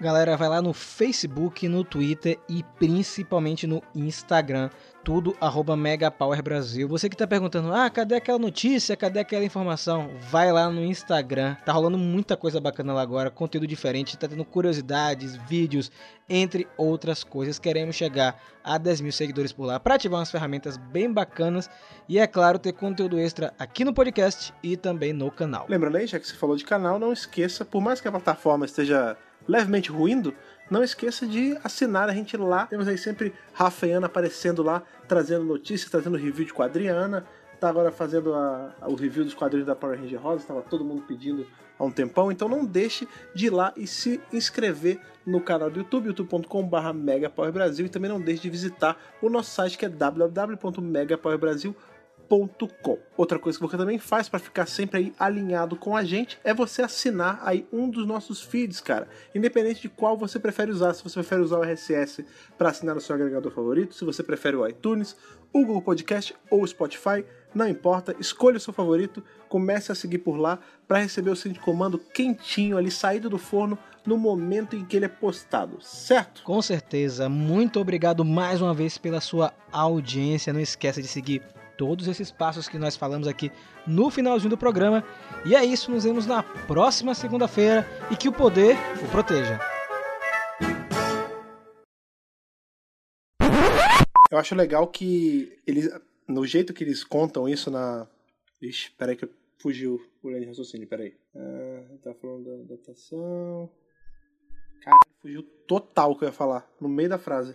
Galera, 0.00 0.34
vai 0.34 0.48
lá 0.48 0.62
no 0.62 0.72
Facebook, 0.72 1.68
no 1.68 1.84
Twitter 1.84 2.38
e 2.48 2.64
principalmente 2.78 3.66
no 3.66 3.82
Instagram. 3.94 4.70
Tudo 5.02 5.34
arroba 5.40 5.74
Megapower 5.78 6.42
Brasil. 6.42 6.86
Você 6.86 7.08
que 7.08 7.16
tá 7.16 7.26
perguntando, 7.26 7.72
ah, 7.72 7.88
cadê 7.88 8.16
aquela 8.16 8.38
notícia? 8.38 8.94
Cadê 8.94 9.20
aquela 9.20 9.42
informação? 9.42 10.10
Vai 10.30 10.52
lá 10.52 10.68
no 10.68 10.84
Instagram. 10.84 11.56
Tá 11.64 11.72
rolando 11.72 11.96
muita 11.96 12.36
coisa 12.36 12.60
bacana 12.60 12.92
lá 12.92 13.00
agora, 13.00 13.30
conteúdo 13.30 13.66
diferente, 13.66 14.18
tá 14.18 14.28
tendo 14.28 14.44
curiosidades, 14.44 15.36
vídeos, 15.48 15.90
entre 16.28 16.68
outras 16.76 17.24
coisas. 17.24 17.58
Queremos 17.58 17.96
chegar 17.96 18.38
a 18.62 18.76
10 18.76 19.00
mil 19.00 19.12
seguidores 19.12 19.54
por 19.54 19.64
lá 19.64 19.80
para 19.80 19.94
ativar 19.94 20.20
umas 20.20 20.30
ferramentas 20.30 20.76
bem 20.76 21.10
bacanas 21.10 21.70
e, 22.06 22.18
é 22.18 22.26
claro, 22.26 22.58
ter 22.58 22.74
conteúdo 22.74 23.18
extra 23.18 23.54
aqui 23.58 23.86
no 23.86 23.94
podcast 23.94 24.52
e 24.62 24.76
também 24.76 25.14
no 25.14 25.30
canal. 25.30 25.64
Lembrando 25.66 25.96
aí, 25.96 26.06
já 26.06 26.20
que 26.20 26.26
você 26.28 26.34
falou 26.34 26.56
de 26.56 26.64
canal, 26.64 26.98
não 26.98 27.10
esqueça, 27.12 27.64
por 27.64 27.80
mais 27.80 28.02
que 28.02 28.08
a 28.08 28.10
plataforma 28.10 28.66
esteja 28.66 29.16
levemente 29.48 29.90
ruindo, 29.90 30.34
não 30.70 30.82
esqueça 30.84 31.26
de 31.26 31.58
assinar 31.64 32.08
a 32.08 32.14
gente 32.14 32.36
lá. 32.36 32.66
Temos 32.66 32.86
aí 32.88 32.96
sempre 32.96 33.34
Rafa 33.52 33.86
e 33.86 33.92
Ana 33.92 34.06
aparecendo 34.06 34.62
lá, 34.62 34.82
trazendo 35.08 35.44
notícias, 35.44 35.90
trazendo 35.90 36.16
review 36.16 36.46
de 36.46 36.54
quadriana. 36.54 37.26
Tá 37.58 37.68
agora 37.68 37.90
fazendo 37.92 38.32
a- 38.32 38.72
o 38.86 38.94
review 38.94 39.22
dos 39.24 39.34
quadrinhos 39.34 39.66
da 39.66 39.74
Power 39.76 39.98
Ranger 40.00 40.20
Rosa, 40.20 40.42
estava 40.42 40.62
todo 40.62 40.82
mundo 40.82 41.02
pedindo 41.06 41.46
há 41.78 41.84
um 41.84 41.90
tempão. 41.90 42.32
Então 42.32 42.48
não 42.48 42.64
deixe 42.64 43.06
de 43.34 43.46
ir 43.46 43.50
lá 43.50 43.72
e 43.76 43.86
se 43.86 44.18
inscrever 44.32 44.98
no 45.26 45.42
canal 45.42 45.70
do 45.70 45.78
YouTube, 45.80 46.06
youtube.com.br 46.06 46.92
megapowerbrasil. 46.94 47.84
E 47.84 47.88
também 47.90 48.10
não 48.10 48.18
deixe 48.20 48.42
de 48.42 48.50
visitar 48.50 48.96
o 49.20 49.28
nosso 49.28 49.50
site 49.50 49.76
que 49.76 49.84
é 49.84 49.88
www.megapowerbrasil.com 49.90 51.89
Outra 53.16 53.40
coisa 53.40 53.58
que 53.58 53.66
você 53.66 53.76
também 53.76 53.98
faz 53.98 54.28
para 54.28 54.38
ficar 54.38 54.66
sempre 54.66 54.98
aí 54.98 55.12
alinhado 55.18 55.74
com 55.74 55.96
a 55.96 56.04
gente 56.04 56.38
é 56.44 56.54
você 56.54 56.82
assinar 56.82 57.40
aí 57.42 57.66
um 57.72 57.90
dos 57.90 58.06
nossos 58.06 58.40
feeds, 58.40 58.80
cara. 58.80 59.08
Independente 59.34 59.82
de 59.82 59.88
qual 59.88 60.16
você 60.16 60.38
prefere 60.38 60.70
usar, 60.70 60.94
se 60.94 61.02
você 61.02 61.14
prefere 61.14 61.42
usar 61.42 61.58
o 61.58 61.64
RSS 61.64 62.24
para 62.56 62.70
assinar 62.70 62.94
no 62.94 63.00
seu 63.00 63.16
agregador 63.16 63.50
favorito, 63.50 63.94
se 63.94 64.04
você 64.04 64.22
prefere 64.22 64.56
o 64.56 64.66
iTunes, 64.66 65.16
o 65.52 65.64
Google 65.64 65.82
Podcast 65.82 66.34
ou 66.48 66.62
o 66.62 66.66
Spotify, 66.66 67.24
não 67.52 67.66
importa, 67.66 68.14
escolha 68.20 68.58
o 68.58 68.60
seu 68.60 68.72
favorito, 68.72 69.24
comece 69.48 69.90
a 69.90 69.94
seguir 69.96 70.18
por 70.18 70.36
lá 70.36 70.60
para 70.86 71.00
receber 71.00 71.30
o 71.30 71.36
seu 71.36 71.50
de 71.50 71.58
comando 71.58 71.98
quentinho 71.98 72.78
ali 72.78 72.92
saído 72.92 73.28
do 73.28 73.38
forno 73.38 73.76
no 74.06 74.16
momento 74.16 74.76
em 74.76 74.84
que 74.84 74.96
ele 74.96 75.06
é 75.06 75.08
postado, 75.08 75.78
certo? 75.80 76.44
Com 76.44 76.62
certeza, 76.62 77.28
muito 77.28 77.80
obrigado 77.80 78.24
mais 78.24 78.62
uma 78.62 78.72
vez 78.72 78.96
pela 78.96 79.20
sua 79.20 79.52
audiência. 79.72 80.52
Não 80.52 80.60
esqueça 80.60 81.02
de 81.02 81.08
seguir 81.08 81.42
todos 81.80 82.06
esses 82.08 82.30
passos 82.30 82.68
que 82.68 82.78
nós 82.78 82.94
falamos 82.94 83.26
aqui 83.26 83.50
no 83.86 84.10
finalzinho 84.10 84.50
do 84.50 84.58
programa. 84.58 85.02
E 85.46 85.56
é 85.56 85.64
isso, 85.64 85.90
nos 85.90 86.04
vemos 86.04 86.26
na 86.26 86.42
próxima 86.42 87.14
segunda-feira 87.14 87.86
e 88.10 88.16
que 88.18 88.28
o 88.28 88.32
poder 88.32 88.76
o 89.02 89.10
proteja. 89.10 89.58
Eu 94.30 94.36
acho 94.36 94.54
legal 94.54 94.86
que 94.88 95.58
eles, 95.66 95.90
no 96.28 96.46
jeito 96.46 96.74
que 96.74 96.84
eles 96.84 97.02
contam 97.02 97.48
isso 97.48 97.70
na. 97.70 98.06
Ixi, 98.60 98.90
peraí 98.90 99.16
que 99.16 99.26
fugiu 99.58 99.98
o 100.22 100.28
linha 100.28 100.42
de 100.42 100.46
raciocínio, 100.48 100.86
peraí. 100.86 101.16
Ah, 101.34 101.96
tá 102.04 102.12
falando 102.12 102.44
da 102.44 102.76
datação. 102.76 103.70
Caralho, 104.82 105.14
fugiu 105.22 105.42
total 105.66 106.10
o 106.10 106.18
que 106.18 106.24
eu 106.24 106.28
ia 106.28 106.32
falar, 106.32 106.70
no 106.78 106.90
meio 106.90 107.08
da 107.08 107.18
frase. 107.18 107.54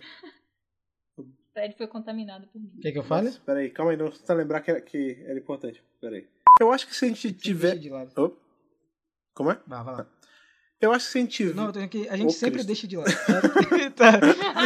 Fred 1.56 1.74
foi 1.74 1.86
contaminado 1.86 2.46
por 2.48 2.60
mim. 2.60 2.70
Quer 2.82 2.92
que 2.92 2.98
eu 2.98 3.02
fale? 3.02 3.28
Nossa, 3.28 3.40
peraí, 3.40 3.70
calma 3.70 3.92
aí, 3.92 3.96
não 3.96 4.08
precisa 4.08 4.34
lembrar 4.34 4.60
que, 4.60 4.78
que 4.82 5.24
era 5.24 5.38
importante. 5.38 5.82
Peraí. 5.98 6.28
Eu 6.60 6.70
acho 6.70 6.86
que 6.86 6.94
se 6.94 7.06
a 7.06 7.08
gente 7.08 7.32
tiver. 7.32 7.78
De 7.78 7.88
lado. 7.88 8.12
Oh, 8.14 8.36
como 9.32 9.50
é? 9.50 9.58
Vá, 9.66 9.82
vá 9.82 9.92
lá. 9.92 10.06
Eu 10.78 10.92
acho 10.92 11.06
que 11.06 11.12
se 11.12 11.18
a 11.18 11.22
gente 11.22 11.30
tiver. 11.34 11.54
Não, 11.54 11.68
eu 11.68 11.72
tenho 11.72 11.88
que, 11.88 12.06
a 12.10 12.16
gente 12.16 12.28
Ô, 12.28 12.32
sempre 12.32 12.62
Cristo. 12.62 12.66
deixa 12.66 12.86
de 12.86 12.98
lado. 12.98 13.08
Tá. 13.96 14.10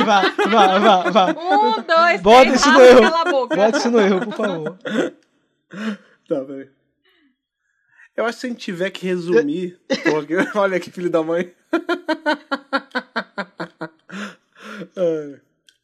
vá, 0.05 0.23
vá, 0.49 0.79
vá, 0.81 1.11
vá. 1.11 1.27
Um, 1.41 1.81
dois, 1.83 2.21
Bota 2.21 2.47
três, 2.47 2.61
isso 2.61 2.73
no 2.73 2.81
erro. 2.81 3.01
cala 3.03 3.21
a 3.21 3.25
boca. 3.31 3.55
Bota 3.55 3.79
isso 3.79 3.89
no 3.93 4.01
erro, 4.01 4.21
por 4.25 4.35
favor. 4.35 4.77
Tá, 6.29 6.45
peraí. 6.45 6.69
Eu 8.17 8.25
acho 8.25 8.35
que 8.35 8.41
se 8.41 8.47
a 8.49 8.51
gente 8.51 8.59
tiver 8.59 8.91
que 8.91 9.07
resumir. 9.07 9.79
porque, 10.11 10.35
olha 10.59 10.81
que 10.81 10.91
filho 10.91 11.09
da 11.09 11.23
mãe. 11.23 11.55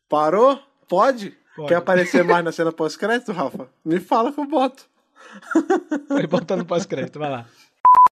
Parou? 0.08 0.60
Pode? 0.88 1.36
Pode. 1.54 1.68
Quer 1.68 1.76
aparecer 1.76 2.22
mais 2.24 2.44
na 2.44 2.52
cena 2.52 2.70
pós-crédito, 2.72 3.32
Rafa? 3.32 3.68
Me 3.84 3.98
fala 3.98 4.32
que 4.32 4.40
eu 4.40 4.46
boto. 4.46 4.84
Vai 6.08 6.26
botando 6.26 6.64
pós-crédito, 6.64 7.18
vai 7.18 7.30
lá. 7.30 7.46